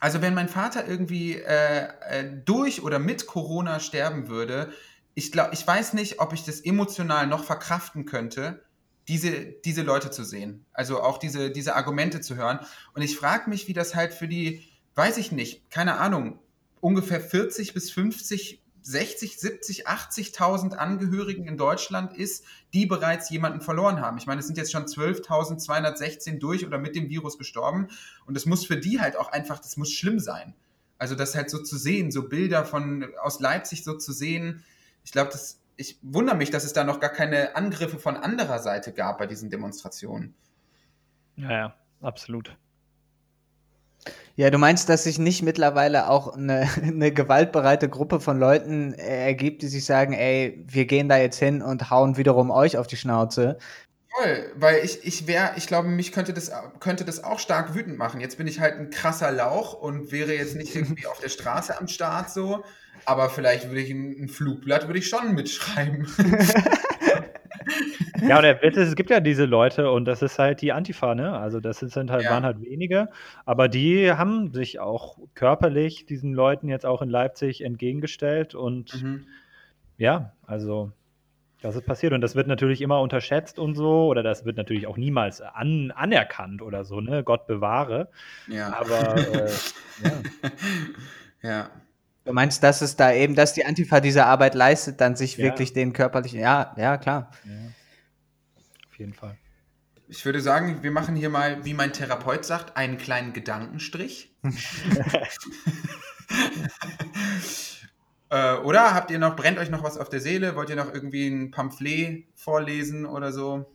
also 0.04 0.20
wenn 0.20 0.34
mein 0.34 0.50
Vater 0.50 0.86
irgendwie 0.86 1.36
äh, 1.36 1.88
äh, 2.10 2.30
durch 2.44 2.82
oder 2.82 2.98
mit 2.98 3.26
Corona 3.26 3.80
sterben 3.80 4.28
würde, 4.28 4.70
ich 5.14 5.32
glaube, 5.32 5.54
ich 5.54 5.66
weiß 5.66 5.94
nicht, 5.94 6.20
ob 6.20 6.34
ich 6.34 6.44
das 6.44 6.60
emotional 6.60 7.26
noch 7.26 7.42
verkraften 7.42 8.04
könnte, 8.04 8.62
diese, 9.08 9.30
diese 9.64 9.80
Leute 9.80 10.10
zu 10.10 10.22
sehen. 10.22 10.66
Also 10.74 11.00
auch 11.00 11.16
diese, 11.16 11.50
diese 11.50 11.74
Argumente 11.74 12.20
zu 12.20 12.36
hören. 12.36 12.58
Und 12.92 13.00
ich 13.00 13.16
frage 13.16 13.48
mich, 13.48 13.66
wie 13.66 13.72
das 13.72 13.94
halt 13.94 14.12
für 14.12 14.28
die, 14.28 14.68
weiß 14.94 15.16
ich 15.16 15.32
nicht, 15.32 15.70
keine 15.70 15.96
Ahnung, 15.96 16.38
ungefähr 16.82 17.22
40 17.22 17.72
bis 17.72 17.90
50 17.90 18.62
60, 18.84 19.38
70, 19.38 19.88
80.000 19.88 20.74
Angehörigen 20.74 21.46
in 21.46 21.56
Deutschland 21.56 22.16
ist, 22.16 22.44
die 22.72 22.86
bereits 22.86 23.30
jemanden 23.30 23.60
verloren 23.60 24.00
haben. 24.00 24.18
Ich 24.18 24.26
meine, 24.26 24.40
es 24.40 24.46
sind 24.46 24.56
jetzt 24.56 24.72
schon 24.72 24.84
12.216 24.84 26.38
durch 26.38 26.66
oder 26.66 26.78
mit 26.78 26.94
dem 26.94 27.08
Virus 27.08 27.38
gestorben. 27.38 27.88
Und 28.26 28.34
das 28.34 28.46
muss 28.46 28.66
für 28.66 28.76
die 28.76 29.00
halt 29.00 29.16
auch 29.16 29.32
einfach, 29.32 29.58
das 29.58 29.76
muss 29.76 29.90
schlimm 29.90 30.20
sein. 30.20 30.54
Also 30.98 31.14
das 31.14 31.34
halt 31.34 31.50
so 31.50 31.62
zu 31.62 31.76
sehen, 31.76 32.12
so 32.12 32.28
Bilder 32.28 32.64
von 32.64 33.06
aus 33.20 33.40
Leipzig 33.40 33.84
so 33.84 33.96
zu 33.96 34.12
sehen. 34.12 34.62
Ich 35.04 35.12
glaube, 35.12 35.30
das 35.32 35.60
ich 35.76 35.98
wundere 36.02 36.36
mich, 36.36 36.50
dass 36.50 36.64
es 36.64 36.72
da 36.72 36.84
noch 36.84 37.00
gar 37.00 37.10
keine 37.10 37.56
Angriffe 37.56 37.98
von 37.98 38.16
anderer 38.16 38.58
Seite 38.58 38.92
gab 38.92 39.18
bei 39.18 39.26
diesen 39.26 39.50
Demonstrationen. 39.50 40.34
Ja, 41.36 41.50
ja, 41.50 41.74
absolut. 42.00 42.56
Ja, 44.36 44.50
du 44.50 44.58
meinst, 44.58 44.88
dass 44.88 45.04
sich 45.04 45.18
nicht 45.18 45.42
mittlerweile 45.42 46.08
auch 46.08 46.34
eine, 46.34 46.68
eine 46.82 47.12
gewaltbereite 47.12 47.88
Gruppe 47.88 48.20
von 48.20 48.38
Leuten 48.38 48.94
ergibt, 48.94 49.62
die 49.62 49.68
sich 49.68 49.84
sagen, 49.84 50.12
ey, 50.12 50.64
wir 50.66 50.86
gehen 50.86 51.08
da 51.08 51.16
jetzt 51.18 51.38
hin 51.38 51.62
und 51.62 51.90
hauen 51.90 52.16
wiederum 52.16 52.50
euch 52.50 52.76
auf 52.76 52.86
die 52.86 52.96
Schnauze. 52.96 53.58
Voll, 54.16 54.52
weil 54.54 54.84
ich, 54.84 55.04
ich 55.04 55.26
wäre, 55.26 55.52
ich 55.56 55.66
glaube, 55.66 55.88
mich 55.88 56.12
könnte 56.12 56.32
das, 56.32 56.52
könnte 56.78 57.04
das 57.04 57.24
auch 57.24 57.40
stark 57.40 57.74
wütend 57.74 57.98
machen. 57.98 58.20
Jetzt 58.20 58.38
bin 58.38 58.46
ich 58.46 58.60
halt 58.60 58.74
ein 58.74 58.90
krasser 58.90 59.32
Lauch 59.32 59.74
und 59.74 60.12
wäre 60.12 60.34
jetzt 60.34 60.54
nicht 60.54 60.74
irgendwie 60.76 61.06
auf 61.06 61.18
der 61.20 61.28
Straße 61.28 61.78
am 61.78 61.88
Start 61.88 62.30
so, 62.30 62.64
aber 63.06 63.28
vielleicht 63.30 63.68
würde 63.68 63.80
ich 63.80 63.90
ein, 63.90 64.24
ein 64.24 64.28
Flugblatt 64.28 64.86
würde 64.86 65.00
ich 65.00 65.08
schon 65.08 65.34
mitschreiben. 65.34 66.06
Ja, 68.28 68.36
und 68.36 68.42
der 68.42 68.62
Witz 68.62 68.76
ist, 68.76 68.88
es 68.88 68.96
gibt 68.96 69.10
ja 69.10 69.20
diese 69.20 69.44
Leute 69.44 69.90
und 69.90 70.04
das 70.06 70.22
ist 70.22 70.38
halt 70.38 70.62
die 70.62 70.72
Antifa, 70.72 71.14
ne? 71.14 71.38
Also 71.38 71.60
das 71.60 71.80
sind 71.80 72.10
halt, 72.10 72.24
ja. 72.24 72.30
waren 72.30 72.44
halt 72.44 72.60
wenige, 72.60 73.08
aber 73.44 73.68
die 73.68 74.12
haben 74.12 74.52
sich 74.52 74.80
auch 74.80 75.18
körperlich 75.34 76.06
diesen 76.06 76.32
Leuten 76.32 76.68
jetzt 76.68 76.86
auch 76.86 77.02
in 77.02 77.10
Leipzig 77.10 77.62
entgegengestellt 77.62 78.54
und 78.54 79.02
mhm. 79.02 79.26
ja, 79.98 80.32
also 80.46 80.92
das 81.60 81.76
ist 81.76 81.86
passiert 81.86 82.12
und 82.12 82.20
das 82.20 82.34
wird 82.34 82.46
natürlich 82.46 82.82
immer 82.82 83.00
unterschätzt 83.00 83.58
und 83.58 83.74
so 83.74 84.06
oder 84.06 84.22
das 84.22 84.44
wird 84.44 84.58
natürlich 84.58 84.86
auch 84.86 84.98
niemals 84.98 85.40
an, 85.40 85.92
anerkannt 85.92 86.60
oder 86.60 86.84
so, 86.84 87.00
ne? 87.00 87.24
Gott 87.24 87.46
bewahre. 87.46 88.08
Ja. 88.48 88.74
Aber 88.78 89.16
äh, 89.16 89.50
ja. 90.02 90.12
ja. 91.42 91.70
Du 92.24 92.32
meinst, 92.32 92.62
dass 92.62 92.80
es 92.80 92.96
da 92.96 93.12
eben, 93.12 93.34
dass 93.34 93.52
die 93.52 93.64
Antifa 93.64 94.00
diese 94.00 94.26
Arbeit 94.26 94.54
leistet, 94.54 95.00
dann 95.00 95.16
sich 95.16 95.36
ja. 95.36 95.44
wirklich 95.44 95.72
den 95.72 95.92
körperlichen, 95.92 96.40
ja, 96.40 96.74
ja, 96.76 96.96
klar. 96.96 97.30
Ja. 97.44 97.52
Auf 98.94 99.00
jeden 99.00 99.12
Fall. 99.12 99.36
Ich 100.06 100.24
würde 100.24 100.40
sagen, 100.40 100.84
wir 100.84 100.92
machen 100.92 101.16
hier 101.16 101.28
mal, 101.28 101.64
wie 101.64 101.74
mein 101.74 101.92
Therapeut 101.92 102.44
sagt, 102.44 102.76
einen 102.76 102.96
kleinen 102.96 103.32
Gedankenstrich. 103.32 104.32
äh, 108.30 108.54
oder 108.58 108.94
habt 108.94 109.10
ihr 109.10 109.18
noch, 109.18 109.34
brennt 109.34 109.58
euch 109.58 109.68
noch 109.68 109.82
was 109.82 109.98
auf 109.98 110.08
der 110.10 110.20
Seele? 110.20 110.54
Wollt 110.54 110.70
ihr 110.70 110.76
noch 110.76 110.94
irgendwie 110.94 111.26
ein 111.26 111.50
Pamphlet 111.50 112.28
vorlesen 112.36 113.04
oder 113.04 113.32
so? 113.32 113.68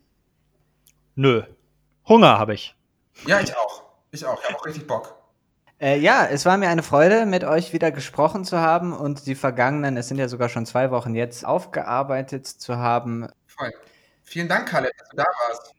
Nö. 1.16 1.44
Hunger 2.08 2.40
habe 2.40 2.54
ich. 2.54 2.78
Ja, 3.28 3.42
ich 3.42 3.54
auch. 3.58 3.84
Ich 4.12 4.26
auch. 4.26 4.40
Ich 4.40 4.48
habe 4.48 4.58
auch 4.58 4.66
richtig 4.66 4.88
Bock. 4.88 5.18
Äh, 5.82 6.00
ja, 6.00 6.26
es 6.28 6.46
war 6.46 6.56
mir 6.56 6.70
eine 6.70 6.84
Freude, 6.84 7.26
mit 7.26 7.44
euch 7.44 7.74
wieder 7.74 7.92
gesprochen 7.92 8.46
zu 8.46 8.60
haben 8.60 8.94
und 8.94 9.26
die 9.26 9.36
vergangenen, 9.36 9.98
es 9.98 10.08
sind 10.08 10.18
ja 10.18 10.30
sogar 10.30 10.48
schon 10.48 10.66
zwei 10.66 10.92
Wochen 10.92 11.14
jetzt, 11.14 11.46
aufgearbeitet 11.46 12.48
zu 12.48 12.78
haben. 12.78 13.28
Voll. 13.48 13.74
Vielen 14.30 14.48
Dank, 14.48 14.70
Kalle, 14.70 14.92
dass 14.96 15.10
du 15.10 15.18
da 15.18 15.24
warst. 15.24 15.74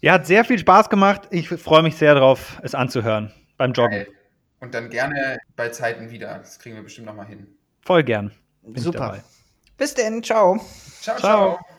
Ja, 0.00 0.14
hat 0.14 0.26
sehr 0.26 0.44
viel 0.46 0.58
Spaß 0.58 0.88
gemacht. 0.88 1.28
Ich 1.30 1.48
freue 1.48 1.82
mich 1.82 1.96
sehr 1.96 2.14
darauf, 2.14 2.58
es 2.62 2.74
anzuhören 2.74 3.30
beim 3.58 3.72
Joggen. 3.72 4.06
Und 4.60 4.72
dann 4.74 4.88
gerne 4.88 5.38
bei 5.56 5.68
Zeiten 5.68 6.10
wieder. 6.10 6.38
Das 6.38 6.58
kriegen 6.58 6.74
wir 6.74 6.82
bestimmt 6.82 7.06
nochmal 7.06 7.26
hin. 7.26 7.46
Voll 7.82 8.02
gern. 8.02 8.32
Bin 8.62 8.82
Super. 8.82 9.22
Bis 9.76 9.92
denn. 9.92 10.22
Ciao. 10.22 10.58
Ciao, 11.00 11.18
ciao. 11.18 11.58
ciao. 11.58 11.71